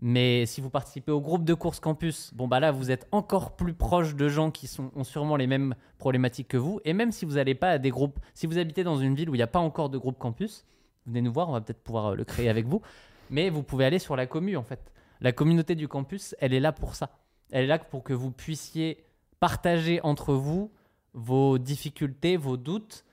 Mais 0.03 0.47
si 0.47 0.63
vous 0.63 0.71
participez 0.71 1.13
au 1.13 1.21
groupe 1.21 1.45
de 1.45 1.53
course 1.53 1.79
campus, 1.79 2.33
bon 2.33 2.49
bah 2.49 2.59
là 2.59 2.73
vous 2.73 2.91
êtes 2.91 3.07
encore 3.13 3.55
plus 3.55 3.75
proche 3.75 4.15
de 4.15 4.29
gens 4.29 4.51
qui 4.51 4.67
sont, 4.67 4.91
ont 4.97 5.05
sûrement 5.05 5.37
les 5.37 5.47
mêmes 5.47 5.75
problématiques 5.99 6.49
que 6.49 6.57
vous. 6.57 6.81
Et 6.87 6.95
même 6.95 7.13
si 7.13 7.27
vous 7.27 7.35
n'allez 7.35 7.55
pas 7.55 7.73
à 7.73 7.79
des 7.79 7.91
groupes, 7.91 8.19
si 8.33 8.47
vous 8.47 8.57
habitez 8.57 8.83
dans 8.83 8.97
une 8.97 9.15
ville 9.15 9.29
où 9.29 9.35
il 9.35 9.39
n'y 9.39 9.43
a 9.43 9.47
pas 9.47 9.59
encore 9.59 9.91
de 9.91 9.99
groupe 9.99 10.19
campus, 10.19 10.65
venez 11.05 11.21
nous 11.21 11.33
voir, 11.33 11.51
on 11.51 11.53
va 11.53 11.61
peut-être 11.61 11.83
pouvoir 11.83 12.07
euh, 12.07 12.15
le 12.15 12.25
créer 12.25 12.49
avec 12.49 12.67
vous. 12.67 12.81
Mais 13.29 13.51
vous 13.51 13.63
pouvez 13.63 13.85
aller 13.85 13.99
sur 13.99 14.17
la 14.17 14.27
commu 14.27 14.57
en 14.57 14.63
fait. 14.63 14.93
La 15.21 15.33
communauté 15.33 15.75
du 15.75 15.87
campus, 15.87 16.35
elle 16.41 16.55
est 16.55 16.61
là 16.61 16.73
pour 16.73 16.95
ça. 16.95 17.11
Elle 17.51 17.65
est 17.65 17.69
là 17.69 17.79
pour 17.79 18.03
que 18.03 18.15
vous 18.15 18.31
puissiez 18.31 19.05
partager 19.39 20.01
entre 20.03 20.33
vous 20.33 20.71
vos 21.13 21.59
difficultés, 21.59 22.39
vos 22.39 22.57
doutes. 22.57 23.05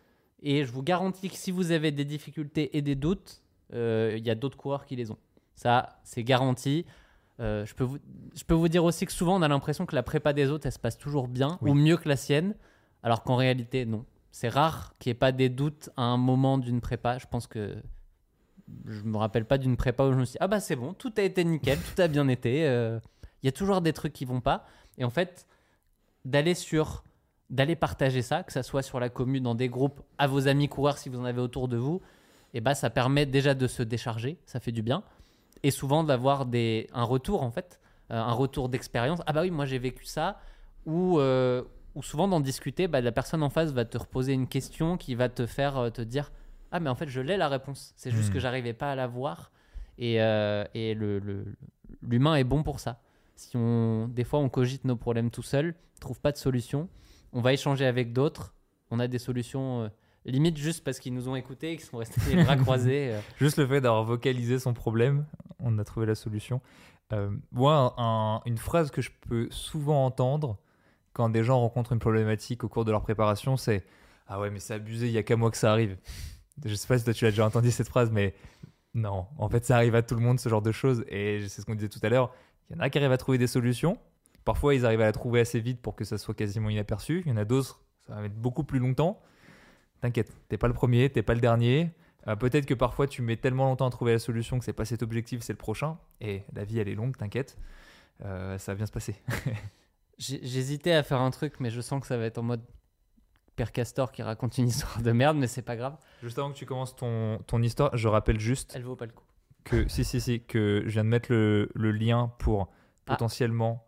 Et 0.41 0.63
je 0.63 0.71
vous 0.71 0.83
garantis 0.83 1.29
que 1.29 1.35
si 1.35 1.51
vous 1.51 1.71
avez 1.71 1.91
des 1.91 2.05
difficultés 2.05 2.77
et 2.77 2.81
des 2.81 2.95
doutes, 2.95 3.41
il 3.73 4.25
y 4.25 4.29
a 4.29 4.35
d'autres 4.35 4.57
coureurs 4.57 4.85
qui 4.85 4.95
les 4.95 5.11
ont. 5.11 5.17
Ça, 5.55 5.99
c'est 6.03 6.23
garanti. 6.23 6.85
Euh, 7.39 7.65
je, 7.65 7.73
peux 7.75 7.83
vous, 7.83 7.97
je 8.35 8.43
peux 8.43 8.53
vous 8.55 8.67
dire 8.67 8.83
aussi 8.83 9.05
que 9.05 9.11
souvent, 9.11 9.35
on 9.37 9.41
a 9.41 9.47
l'impression 9.47 9.85
que 9.85 9.95
la 9.95 10.03
prépa 10.03 10.33
des 10.33 10.49
autres, 10.49 10.65
elle 10.65 10.71
se 10.71 10.79
passe 10.79 10.97
toujours 10.97 11.27
bien 11.27 11.57
Oui. 11.61 11.71
ou 11.71 11.73
mieux 11.73 11.97
que 11.97 12.07
la 12.09 12.15
sienne, 12.15 12.55
alors 13.03 13.23
qu'en 13.23 13.35
réalité, 13.35 13.85
non. 13.85 14.05
C'est 14.31 14.49
rare 14.49 14.93
qu'il 14.99 15.09
n'y 15.09 15.11
ait 15.11 15.19
pas 15.19 15.31
des 15.31 15.49
doutes 15.49 15.89
à 15.97 16.03
un 16.03 16.17
moment 16.17 16.57
d'une 16.57 16.81
prépa. 16.81 17.17
Je 17.17 17.25
pense 17.27 17.47
que 17.47 17.75
je 18.85 19.01
me 19.03 19.17
rappelle 19.17 19.45
pas 19.45 19.57
d'une 19.57 19.77
prépa 19.77 20.03
où 20.05 20.11
je 20.13 20.17
me 20.17 20.25
suis 20.25 20.33
dit, 20.33 20.37
ah 20.41 20.47
bah 20.47 20.59
c'est 20.59 20.75
bon, 20.75 20.93
tout 20.93 21.13
a 21.17 21.21
été 21.21 21.43
nickel, 21.43 21.79
tout 21.79 22.01
a 22.01 22.07
bien 22.07 22.27
été. 22.27 22.67
euh, 22.67 22.99
Il 23.41 23.45
y 23.45 23.49
a 23.49 23.51
toujours 23.51 23.81
des 23.81 23.93
trucs 23.93 24.13
qui 24.13 24.25
vont 24.25 24.41
pas. 24.41 24.65
Et 24.97 25.03
en 25.05 25.09
fait, 25.09 25.45
d'aller 26.25 26.53
sur 26.53 27.03
d'aller 27.49 27.77
partager 27.77 28.21
ça, 28.21 28.43
que 28.43 28.51
ça 28.51 28.61
soit 28.61 28.81
sur 28.81 28.99
la 28.99 29.07
commune, 29.09 29.43
dans 29.43 29.55
des 29.55 29.69
groupes, 29.69 30.01
à 30.17 30.27
vos 30.27 30.49
amis 30.49 30.67
coureurs 30.67 30.97
si 30.97 31.07
vous 31.07 31.17
en 31.19 31.23
avez 31.23 31.39
autour 31.39 31.69
de 31.69 31.77
vous, 31.77 32.01
et 32.53 32.61
bah 32.61 32.75
ça 32.75 32.89
permet 32.89 33.25
déjà 33.25 33.53
de 33.53 33.67
se 33.67 33.83
décharger, 33.83 34.37
ça 34.45 34.59
fait 34.59 34.71
du 34.71 34.81
bien, 34.81 35.03
et 35.63 35.71
souvent 35.71 36.03
d'avoir 36.03 36.45
des 36.45 36.87
un 36.93 37.03
retour 37.03 37.43
en 37.43 37.51
fait, 37.51 37.79
euh, 38.11 38.15
un 38.15 38.31
retour 38.33 38.69
d'expérience. 38.69 39.19
Ah 39.25 39.33
bah 39.33 39.41
oui, 39.41 39.51
moi 39.51 39.65
j'ai 39.65 39.79
vécu 39.79 40.05
ça, 40.05 40.39
ou 40.85 41.19
euh, 41.19 41.63
ou 41.95 42.03
souvent 42.03 42.27
d'en 42.27 42.39
discuter, 42.39 42.87
bah, 42.87 43.01
la 43.01 43.11
personne 43.11 43.41
en 43.43 43.49
face 43.49 43.71
va 43.71 43.83
te 43.85 43.97
reposer 43.97 44.33
une 44.33 44.47
question 44.47 44.97
qui 44.97 45.15
va 45.15 45.29
te 45.29 45.45
faire 45.45 45.77
euh, 45.77 45.89
te 45.89 46.01
dire 46.01 46.31
ah 46.71 46.79
mais 46.79 46.89
en 46.89 46.95
fait 46.95 47.07
je 47.09 47.21
l'ai 47.21 47.37
la 47.37 47.47
réponse, 47.49 47.93
c'est 47.95 48.11
juste 48.11 48.29
Hmm. 48.29 48.33
que 48.33 48.39
j'arrivais 48.39 48.73
pas 48.73 48.91
à 48.91 48.95
la 48.95 49.07
voir, 49.07 49.51
et 49.97 50.15
et 50.15 50.93
le 50.93 51.19
le- 51.19 51.45
l'humain 52.01 52.35
est 52.35 52.43
bon 52.43 52.63
pour 52.63 52.79
ça. 52.79 53.01
Si 53.35 53.55
on 53.57 54.07
des 54.07 54.23
fois 54.23 54.39
on 54.39 54.49
cogite 54.49 54.83
nos 54.85 54.95
problèmes 54.95 55.31
tout 55.31 55.43
seul, 55.43 55.75
trouve 55.99 56.19
pas 56.19 56.31
de 56.31 56.37
solution, 56.37 56.87
on 57.33 57.41
va 57.41 57.53
échanger 57.53 57.85
avec 57.85 58.13
d'autres, 58.13 58.53
on 58.91 58.99
a 58.99 59.07
des 59.07 59.19
solutions. 59.19 59.89
Limite 60.27 60.57
juste 60.57 60.83
parce 60.83 60.99
qu'ils 60.99 61.13
nous 61.13 61.29
ont 61.29 61.35
écoutés 61.35 61.71
et 61.71 61.77
qu'ils 61.77 61.85
sont 61.85 61.97
restés 61.97 62.19
les 62.35 62.43
bras 62.43 62.55
croisés. 62.57 63.13
euh. 63.13 63.19
Juste 63.39 63.57
le 63.57 63.65
fait 63.67 63.81
d'avoir 63.81 64.03
vocalisé 64.03 64.59
son 64.59 64.73
problème, 64.73 65.25
on 65.59 65.77
a 65.79 65.83
trouvé 65.83 66.05
la 66.05 66.15
solution. 66.15 66.61
Euh, 67.13 67.29
moi, 67.53 67.95
un- 67.97 68.03
un- 68.35 68.41
une 68.45 68.57
phrase 68.57 68.91
que 68.91 69.01
je 69.01 69.09
peux 69.29 69.47
souvent 69.51 70.05
entendre 70.05 70.57
quand 71.13 71.29
des 71.29 71.43
gens 71.43 71.59
rencontrent 71.59 71.93
une 71.93 71.99
problématique 71.99 72.63
au 72.63 72.69
cours 72.69 72.83
de 72.85 72.91
leur 72.91 73.01
préparation, 73.01 73.55
c'est 73.57 73.83
Ah 74.27 74.39
ouais, 74.41 74.49
mais 74.49 74.59
c'est 74.59 74.73
abusé, 74.73 75.07
il 75.07 75.13
y 75.13 75.17
a 75.17 75.23
qu'à 75.23 75.37
moi 75.37 75.49
que 75.49 75.55
ça 75.57 75.71
arrive. 75.71 75.97
Je 76.65 76.75
sais 76.75 76.85
pas 76.87 76.97
si 76.97 77.05
toi 77.05 77.13
tu 77.13 77.23
l'as 77.23 77.31
déjà 77.31 77.45
entendu 77.45 77.71
cette 77.71 77.87
phrase, 77.87 78.11
mais 78.11 78.33
non, 78.93 79.25
en 79.37 79.47
fait, 79.47 79.63
ça 79.63 79.77
arrive 79.77 79.95
à 79.95 80.01
tout 80.01 80.15
le 80.15 80.21
monde, 80.21 80.37
ce 80.39 80.49
genre 80.49 80.61
de 80.61 80.73
choses. 80.73 81.05
Et 81.07 81.47
c'est 81.47 81.61
ce 81.61 81.65
qu'on 81.65 81.75
disait 81.75 81.87
tout 81.87 81.99
à 82.03 82.09
l'heure. 82.09 82.33
Il 82.69 82.75
y 82.75 82.79
en 82.79 82.81
a 82.81 82.89
qui 82.89 82.97
arrivent 82.97 83.11
à 83.13 83.17
trouver 83.17 83.37
des 83.37 83.47
solutions. 83.47 83.97
Parfois, 84.43 84.75
ils 84.75 84.85
arrivent 84.85 84.99
à 85.01 85.05
la 85.05 85.11
trouver 85.13 85.39
assez 85.39 85.61
vite 85.61 85.81
pour 85.81 85.95
que 85.95 86.03
ça 86.03 86.17
soit 86.17 86.33
quasiment 86.33 86.69
inaperçu. 86.69 87.21
Il 87.25 87.29
y 87.29 87.31
en 87.31 87.37
a 87.37 87.45
d'autres, 87.45 87.79
ça 88.05 88.15
va 88.15 88.21
mettre 88.21 88.35
beaucoup 88.35 88.65
plus 88.65 88.79
longtemps. 88.79 89.21
T'inquiète, 90.01 90.31
t'es 90.49 90.57
pas 90.57 90.67
le 90.67 90.73
premier, 90.73 91.09
t'es 91.09 91.23
pas 91.23 91.33
le 91.33 91.41
dernier. 91.41 91.91
Euh, 92.27 92.35
Peut-être 92.35 92.65
que 92.65 92.73
parfois 92.73 93.07
tu 93.07 93.21
mets 93.21 93.37
tellement 93.37 93.65
longtemps 93.65 93.87
à 93.87 93.89
trouver 93.89 94.11
la 94.13 94.19
solution 94.19 94.59
que 94.59 94.65
c'est 94.65 94.73
pas 94.73 94.85
cet 94.85 95.01
objectif, 95.03 95.41
c'est 95.41 95.53
le 95.53 95.57
prochain. 95.57 95.97
Et 96.21 96.43
la 96.53 96.63
vie, 96.65 96.79
elle 96.79 96.87
est 96.89 96.95
longue, 96.95 97.15
t'inquiète. 97.17 97.57
Euh, 98.25 98.57
ça 98.57 98.73
va 98.73 98.77
bien 98.77 98.85
se 98.85 98.91
passer. 98.91 99.15
J'hésitais 100.17 100.93
à 100.93 101.03
faire 101.03 101.21
un 101.21 101.29
truc, 101.31 101.59
mais 101.59 101.69
je 101.69 101.79
sens 101.81 102.01
que 102.01 102.07
ça 102.07 102.17
va 102.17 102.25
être 102.25 102.39
en 102.39 102.43
mode 102.43 102.63
Père 103.55 103.71
Castor 103.71 104.11
qui 104.11 104.23
raconte 104.23 104.57
une 104.57 104.67
histoire 104.67 105.01
de 105.01 105.11
merde, 105.11 105.37
mais 105.37 105.47
c'est 105.47 105.61
pas 105.61 105.75
grave. 105.75 105.95
Juste 106.23 106.37
avant 106.39 106.51
que 106.51 106.57
tu 106.57 106.65
commences 106.65 106.95
ton, 106.95 107.39
ton 107.45 107.61
histoire, 107.61 107.95
je 107.95 108.07
rappelle 108.07 108.39
juste 108.39 108.73
Elle 108.75 108.83
vaut 108.83 108.95
pas 108.95 109.05
le 109.05 109.11
coup. 109.11 109.23
que 109.63 109.87
si 109.87 110.03
si 110.03 110.19
si 110.21 110.41
que 110.43 110.83
je 110.85 110.91
viens 110.91 111.03
de 111.03 111.09
mettre 111.09 111.31
le, 111.31 111.69
le 111.75 111.91
lien 111.91 112.31
pour 112.39 112.69
Ah. 113.07 113.13
potentiellement 113.13 113.86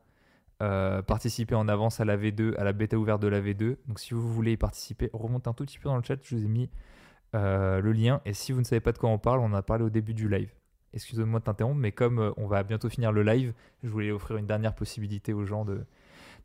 euh, 0.62 1.02
participer 1.02 1.56
en 1.56 1.68
avance 1.68 2.00
à 2.02 2.06
la 2.06 2.18
V2, 2.18 2.56
à 2.58 2.64
la 2.64 2.74
bêta 2.74 2.98
ouverte 2.98 3.22
de 3.22 3.28
la 3.28 3.40
V2. 3.40 3.78
Donc 3.88 4.00
si 4.00 4.14
vous 4.14 4.34
voulez 4.34 4.54
y 4.54 4.58
participer, 4.58 5.10
remontez 5.14 5.50
un 5.50 5.54
tout 5.54 5.66
petit 5.66 5.80
peu 5.80 5.90
dans 5.90 5.96
le 5.96 6.04
chat, 6.04 6.18
je 6.22 6.36
vous 6.36 6.44
ai 6.44 6.50
mis 6.50 6.70
euh, 7.36 7.80
le 7.80 7.92
lien. 7.94 8.22
Et 8.26 8.34
si 8.34 8.52
vous 8.52 8.60
ne 8.60 8.66
savez 8.66 8.82
pas 8.82 8.92
de 8.92 8.98
quoi 8.98 9.10
on 9.10 9.20
parle, 9.20 9.40
on 9.40 9.46
en 9.46 9.54
a 9.54 9.62
parlé 9.62 9.86
au 9.86 9.90
début 9.90 10.14
du 10.14 10.28
live. 10.28 10.52
Excusez-moi 10.94 11.40
de 11.40 11.46
t'interrompre, 11.46 11.80
mais 11.80 11.92
comme 11.92 12.20
euh, 12.20 12.32
on 12.38 12.48
va 12.48 12.64
bientôt 12.64 12.90
finir 12.90 13.12
le 13.12 13.24
live, 13.24 13.54
je 13.84 13.90
voulais 13.90 14.12
offrir 14.12 14.38
une 14.38 14.48
dernière 14.48 14.76
possibilité 14.76 15.34
aux 15.34 15.46
gens 15.46 15.64
de 15.64 15.86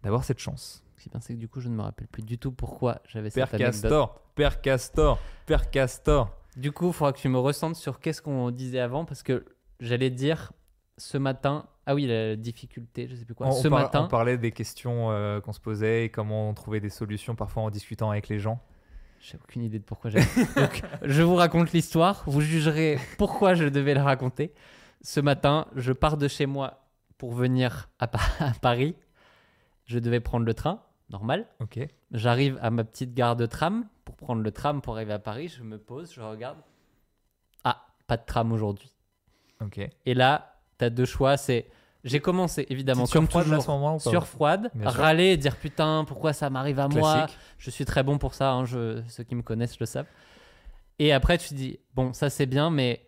d'avoir 0.02 0.22
cette 0.22 0.38
chance. 0.38 0.84
Est 1.04 1.10
bien, 1.10 1.20
c'est 1.20 1.34
que 1.34 1.38
du 1.38 1.48
coup, 1.48 1.60
je 1.60 1.68
ne 1.68 1.74
me 1.74 1.82
rappelle 1.82 2.06
plus 2.06 2.22
du 2.22 2.38
tout 2.38 2.52
pourquoi 2.52 3.00
j'avais 3.08 3.30
Père 3.30 3.48
cette 3.48 3.60
anecdote. 3.60 3.82
Castor, 3.82 4.20
Père 4.34 4.60
Castor, 4.60 5.18
Père 5.46 5.70
Castor. 5.70 6.30
Du 6.56 6.72
coup, 6.72 6.88
il 6.88 6.92
faudra 6.92 7.12
que 7.12 7.18
tu 7.18 7.28
me 7.28 7.38
ressentes 7.38 7.76
sur 7.76 8.00
qu'est-ce 8.00 8.22
qu'on 8.22 8.50
disait 8.50 8.78
avant, 8.78 9.04
parce 9.04 9.22
que 9.22 9.44
j'allais 9.80 10.10
dire 10.10 10.52
ce 10.98 11.18
matin. 11.18 11.66
Ah 11.86 11.94
oui, 11.94 12.06
la 12.06 12.34
difficulté, 12.36 13.06
je 13.08 13.14
sais 13.14 13.24
plus 13.24 13.34
quoi. 13.34 13.48
On, 13.48 13.52
ce 13.52 13.68
on 13.68 13.70
par- 13.70 13.80
matin, 13.82 14.04
on 14.04 14.08
parlait 14.08 14.38
des 14.38 14.52
questions 14.52 15.10
euh, 15.10 15.40
qu'on 15.40 15.52
se 15.52 15.60
posait 15.60 16.04
et 16.04 16.08
comment 16.10 16.48
on 16.48 16.54
trouvait 16.54 16.80
des 16.80 16.88
solutions 16.90 17.34
parfois 17.34 17.62
en 17.62 17.70
discutant 17.70 18.10
avec 18.10 18.28
les 18.28 18.38
gens. 18.38 18.60
j'ai 19.20 19.36
aucune 19.42 19.62
idée 19.62 19.78
de 19.78 19.84
pourquoi 19.84 20.10
j'avais. 20.10 20.24
Donc, 20.56 20.82
je 21.02 21.22
vous 21.22 21.34
raconte 21.34 21.72
l'histoire. 21.72 22.22
Vous 22.26 22.40
jugerez 22.40 22.98
pourquoi 23.18 23.54
je 23.54 23.64
devais 23.66 23.92
la 23.94 24.02
raconter. 24.02 24.52
Ce 25.02 25.20
matin, 25.20 25.66
je 25.76 25.92
pars 25.92 26.16
de 26.16 26.26
chez 26.28 26.46
moi 26.46 26.86
pour 27.18 27.32
venir 27.34 27.90
à, 27.98 28.06
Pa- 28.08 28.18
à 28.40 28.52
Paris. 28.60 28.94
Je 29.84 29.98
devais 29.98 30.20
prendre 30.20 30.46
le 30.46 30.54
train, 30.54 30.80
normal. 31.10 31.46
Ok. 31.60 31.78
J'arrive 32.12 32.58
à 32.62 32.70
ma 32.70 32.84
petite 32.84 33.12
gare 33.12 33.36
de 33.36 33.44
tram 33.44 33.86
pour 34.06 34.16
prendre 34.16 34.40
le 34.42 34.50
tram 34.50 34.80
pour 34.80 34.94
arriver 34.96 35.12
à 35.12 35.18
Paris. 35.18 35.48
Je 35.48 35.62
me 35.62 35.76
pose, 35.78 36.12
je 36.14 36.22
regarde. 36.22 36.56
Ah, 37.64 37.84
pas 38.06 38.16
de 38.16 38.24
tram 38.24 38.50
aujourd'hui. 38.52 38.90
Ok. 39.60 39.80
Et 40.06 40.14
là, 40.14 40.53
tu 40.78 40.84
as 40.84 40.90
deux 40.90 41.04
choix. 41.04 41.36
C'est 41.36 41.66
j'ai 42.04 42.20
commencé 42.20 42.66
évidemment 42.68 43.04
à 43.04 43.06
ce 43.06 43.12
sur 44.10 44.26
froide, 44.26 44.70
Bien 44.74 44.90
sûr. 44.90 45.00
râler 45.00 45.24
et 45.32 45.36
dire 45.38 45.56
putain 45.56 46.04
pourquoi 46.06 46.32
ça 46.34 46.50
m'arrive 46.50 46.78
à 46.78 46.88
moi? 46.88 47.26
Je 47.58 47.70
suis 47.70 47.84
très 47.86 48.02
bon 48.02 48.18
pour 48.18 48.34
ça. 48.34 48.52
hein, 48.52 48.64
je, 48.66 49.02
ceux 49.08 49.24
qui 49.24 49.34
me 49.34 49.42
connaissent 49.42 49.80
le 49.80 49.86
savent. 49.86 50.06
Et 50.98 51.12
après 51.12 51.38
tu 51.38 51.54
dis 51.54 51.78
bon 51.94 52.12
ça 52.12 52.28
c'est 52.30 52.46
bien 52.46 52.70
mais 52.70 53.06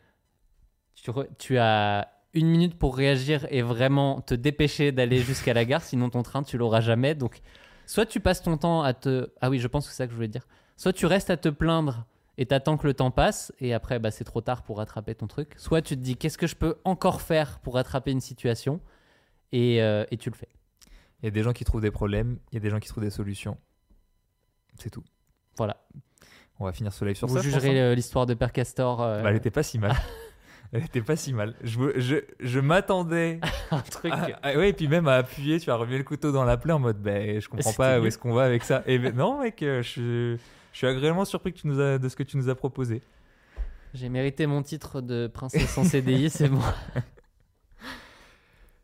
tu, 0.94 1.10
re- 1.10 1.28
tu 1.38 1.58
as 1.58 2.08
une 2.32 2.48
minute 2.48 2.78
pour 2.78 2.96
réagir 2.96 3.46
et 3.50 3.62
vraiment 3.62 4.20
te 4.22 4.34
dépêcher 4.34 4.92
d'aller 4.92 5.18
jusqu'à 5.18 5.54
la 5.54 5.64
gare 5.64 5.82
sinon 5.82 6.08
ton 6.10 6.22
train 6.22 6.42
tu 6.42 6.56
l'auras 6.58 6.80
jamais. 6.80 7.14
Donc 7.14 7.40
soit 7.86 8.06
tu 8.06 8.18
passes 8.20 8.42
ton 8.42 8.56
temps 8.56 8.82
à 8.82 8.94
te 8.94 9.30
ah 9.40 9.50
oui 9.50 9.58
je 9.58 9.68
pense 9.68 9.84
que 9.86 9.90
c'est 9.92 9.98
ça 9.98 10.06
que 10.06 10.10
je 10.12 10.16
voulais 10.16 10.28
dire. 10.28 10.46
Soit 10.78 10.92
tu 10.94 11.06
restes 11.06 11.30
à 11.30 11.36
te 11.36 11.48
plaindre 11.48 12.06
et 12.38 12.46
t'attends 12.46 12.76
que 12.76 12.86
le 12.86 12.94
temps 12.94 13.10
passe 13.10 13.52
et 13.60 13.72
après 13.74 13.98
bah, 13.98 14.10
c'est 14.10 14.24
trop 14.24 14.40
tard 14.40 14.62
pour 14.62 14.78
rattraper 14.78 15.14
ton 15.14 15.26
truc. 15.26 15.54
Soit 15.56 15.82
tu 15.82 15.96
te 15.96 16.00
dis 16.02 16.16
qu'est-ce 16.16 16.38
que 16.38 16.46
je 16.46 16.56
peux 16.56 16.76
encore 16.84 17.20
faire 17.22 17.58
pour 17.60 17.74
rattraper 17.74 18.10
une 18.10 18.20
situation 18.20 18.80
et, 19.52 19.82
euh, 19.82 20.04
et 20.10 20.16
tu 20.16 20.28
le 20.30 20.34
fais. 20.36 20.48
Il 21.22 21.26
y 21.26 21.28
a 21.28 21.30
des 21.30 21.42
gens 21.42 21.52
qui 21.52 21.64
trouvent 21.64 21.80
des 21.80 21.90
problèmes, 21.90 22.38
il 22.52 22.56
y 22.56 22.58
a 22.58 22.60
des 22.60 22.70
gens 22.70 22.78
qui 22.78 22.88
trouvent 22.88 23.02
des 23.04 23.10
solutions. 23.10 23.56
C'est 24.78 24.90
tout. 24.90 25.04
Voilà. 25.56 25.76
On 26.58 26.64
va 26.64 26.72
finir 26.72 26.92
ce 26.92 27.04
live 27.04 27.16
sur 27.16 27.26
Vous 27.26 27.34
ça. 27.36 27.42
pense, 27.42 27.50
jugerez 27.50 27.80
hein. 27.80 27.94
l'histoire 27.94 28.26
de 28.26 28.34
Père 28.34 28.52
Castor. 28.52 29.02
euh, 29.02 29.22
Bah, 29.22 29.30
elle 29.30 29.36
était 29.36 29.50
pas 29.50 29.62
si 29.62 29.78
mal. 29.78 29.94
elle 30.72 30.84
était 30.84 31.00
pas 31.02 31.16
si 31.16 31.32
mal. 31.32 31.54
Je, 31.62 31.78
je, 31.98 32.16
je 32.40 32.60
m'attendais. 32.60 33.40
un 33.70 33.80
truc. 33.80 34.12
à- 34.12 34.38
à- 34.42 34.54
ouais, 34.56 34.70
et 34.70 34.72
puis 34.74 34.88
même 34.88 35.08
à 35.08 35.16
appuyer, 35.16 35.58
tu 35.60 35.70
as 35.70 35.76
remis 35.76 35.96
le 35.96 36.04
couteau 36.04 36.32
dans 36.32 36.44
la 36.44 36.56
plaie 36.58 36.72
en 36.72 36.78
mode, 36.78 37.00
bah, 37.00 37.38
je 37.40 37.48
comprends 37.48 37.72
pas 37.72 38.00
où 38.00 38.06
est-ce 38.06 38.18
qu'on 38.18 38.32
va 38.34 38.44
avec 38.44 38.62
ça. 38.64 38.82
Et 38.86 38.98
ben, 38.98 39.14
non, 39.14 39.40
mec, 39.40 39.62
euh, 39.62 39.82
je, 39.82 40.36
je 40.76 40.80
suis 40.80 40.86
agréablement 40.88 41.24
surpris 41.24 41.54
que 41.54 41.58
tu 41.60 41.68
nous 41.68 41.80
as, 41.80 41.96
de 41.96 42.06
ce 42.06 42.14
que 42.16 42.22
tu 42.22 42.36
nous 42.36 42.50
as 42.50 42.54
proposé. 42.54 43.00
J'ai 43.94 44.10
mérité 44.10 44.46
mon 44.46 44.62
titre 44.62 45.00
de 45.00 45.26
princesse 45.26 45.78
en 45.78 45.84
CDI, 45.84 46.28
c'est 46.30 46.50
bon. 46.50 46.60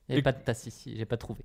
Il 0.09 0.15
n'y 0.15 0.21
Et- 0.21 0.23
pas 0.23 0.33
de 0.33 0.39
tasse 0.43 0.65
ici, 0.65 0.95
j'ai 0.97 1.05
pas 1.05 1.19
trouvé. 1.19 1.45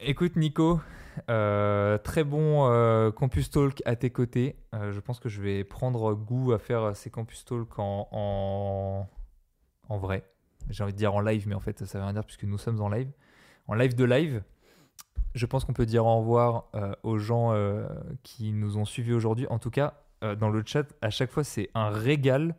Écoute 0.00 0.36
Nico, 0.36 0.80
euh, 1.28 1.98
très 1.98 2.24
bon 2.24 2.70
euh, 2.70 3.10
Campus 3.10 3.50
Talk 3.50 3.82
à 3.84 3.96
tes 3.96 4.08
côtés. 4.08 4.56
Euh, 4.74 4.92
je 4.92 5.00
pense 5.00 5.20
que 5.20 5.28
je 5.28 5.42
vais 5.42 5.62
prendre 5.62 6.14
goût 6.14 6.52
à 6.52 6.58
faire 6.58 6.96
ces 6.96 7.10
Campus 7.10 7.44
Talk 7.44 7.78
en, 7.78 8.08
en, 8.12 9.06
en 9.90 9.98
vrai. 9.98 10.24
J'ai 10.70 10.84
envie 10.84 10.94
de 10.94 10.98
dire 10.98 11.14
en 11.14 11.20
live, 11.20 11.46
mais 11.48 11.54
en 11.54 11.60
fait 11.60 11.84
ça 11.84 11.98
veut 11.98 12.04
rien 12.04 12.14
dire 12.14 12.24
puisque 12.24 12.44
nous 12.44 12.56
sommes 12.56 12.80
en 12.80 12.88
live. 12.88 13.10
En 13.68 13.74
live 13.74 13.94
de 13.94 14.04
live, 14.04 14.42
je 15.36 15.46
pense 15.46 15.64
qu'on 15.64 15.72
peut 15.74 15.86
dire 15.86 16.06
au 16.06 16.18
revoir 16.18 16.64
euh, 16.74 16.92
aux 17.02 17.18
gens 17.18 17.52
euh, 17.52 17.86
qui 18.22 18.52
nous 18.52 18.78
ont 18.78 18.84
suivis 18.84 19.12
aujourd'hui. 19.12 19.46
En 19.48 19.58
tout 19.58 19.70
cas, 19.70 19.94
euh, 20.24 20.34
dans 20.34 20.48
le 20.48 20.62
chat, 20.64 20.86
à 21.02 21.10
chaque 21.10 21.30
fois 21.30 21.44
c'est 21.44 21.68
un 21.74 21.90
régal 21.90 22.56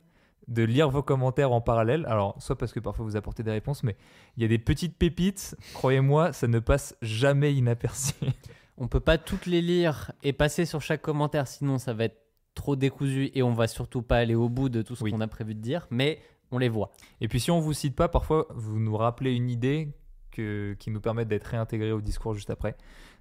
de 0.48 0.64
lire 0.64 0.90
vos 0.90 1.02
commentaires 1.04 1.52
en 1.52 1.60
parallèle. 1.60 2.06
Alors, 2.08 2.36
soit 2.40 2.58
parce 2.58 2.72
que 2.72 2.80
parfois 2.80 3.04
vous 3.04 3.18
apportez 3.18 3.44
des 3.44 3.52
réponses, 3.52 3.84
mais 3.84 3.98
il 4.38 4.44
y 4.44 4.46
a 4.46 4.48
des 4.48 4.60
petites 4.60 4.96
pépites. 4.98 5.58
Croyez-moi, 5.74 6.32
ça 6.32 6.48
ne 6.48 6.60
passe 6.60 6.96
jamais 7.02 7.54
inaperçu. 7.54 8.14
On 8.78 8.88
peut 8.88 9.00
pas 9.02 9.18
toutes 9.18 9.48
les 9.48 9.62
lire 9.62 10.12
et 10.24 10.32
passer 10.34 10.66
sur 10.66 10.82
chaque 10.82 11.02
commentaire, 11.02 11.48
sinon 11.48 11.80
ça 11.80 11.94
va 11.94 12.06
être 12.06 12.22
trop 12.54 12.76
décousu 12.76 13.32
et 13.34 13.42
on 13.44 13.54
va 13.54 13.68
surtout 13.68 14.04
pas 14.04 14.18
aller 14.18 14.36
au 14.36 14.50
bout 14.50 14.70
de 14.70 14.84
tout 14.84 14.96
ce 14.96 15.04
Oui. 15.04 15.12
qu'on 15.12 15.22
a 15.22 15.28
prévu 15.28 15.56
de 15.56 15.60
dire, 15.60 15.88
mais 15.90 16.20
on 16.52 16.60
les 16.60 16.70
voit. 16.70 16.92
Et 17.22 17.28
puis 17.28 17.40
si 17.40 17.50
on 17.52 17.60
vous 17.60 17.74
cite 17.74 17.96
pas, 17.96 18.08
parfois 18.08 18.48
vous 18.56 18.80
nous 18.80 18.96
rappelez 18.96 19.34
une 19.34 19.50
idée 19.50 19.90
que, 20.38 20.76
qui 20.80 20.92
nous 20.92 21.02
permet 21.02 21.26
d'être 21.26 21.46
réintégrés 21.46 21.92
au 21.92 22.02
discours 22.02 22.34
juste 22.34 22.50
après. 22.50 22.76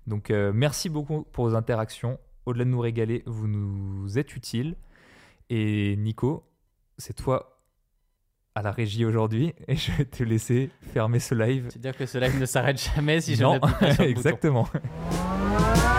Donc 0.07 0.31
euh, 0.31 0.53
merci 0.55 0.89
beaucoup 0.89 1.23
pour 1.33 1.49
vos 1.49 1.55
interactions. 1.55 2.19
Au-delà 2.45 2.65
de 2.65 2.71
nous 2.71 2.81
régaler, 2.81 3.23
vous 3.27 3.49
nous 3.49 4.19
êtes 4.19 4.37
utiles. 4.37 4.77
Et 5.49 5.97
Nico, 5.97 6.45
c'est 6.99 7.15
toi 7.15 7.63
à 8.55 8.63
la 8.63 8.71
régie 8.71 9.05
aujourd'hui 9.05 9.55
et 9.69 9.77
je 9.77 9.93
vais 9.93 10.05
te 10.05 10.23
laisser 10.23 10.71
fermer 10.93 11.19
ce 11.19 11.35
live. 11.35 11.69
C'est-à-dire 11.71 11.97
que 11.97 12.07
ce 12.07 12.19
live 12.19 12.39
ne 12.39 12.47
s'arrête 12.47 12.81
jamais 12.95 13.21
si 13.21 13.35
je 13.35 13.43
n'appuie 13.43 13.73
pas 13.81 13.95
sur 13.95 14.05
exactement. 14.05 14.69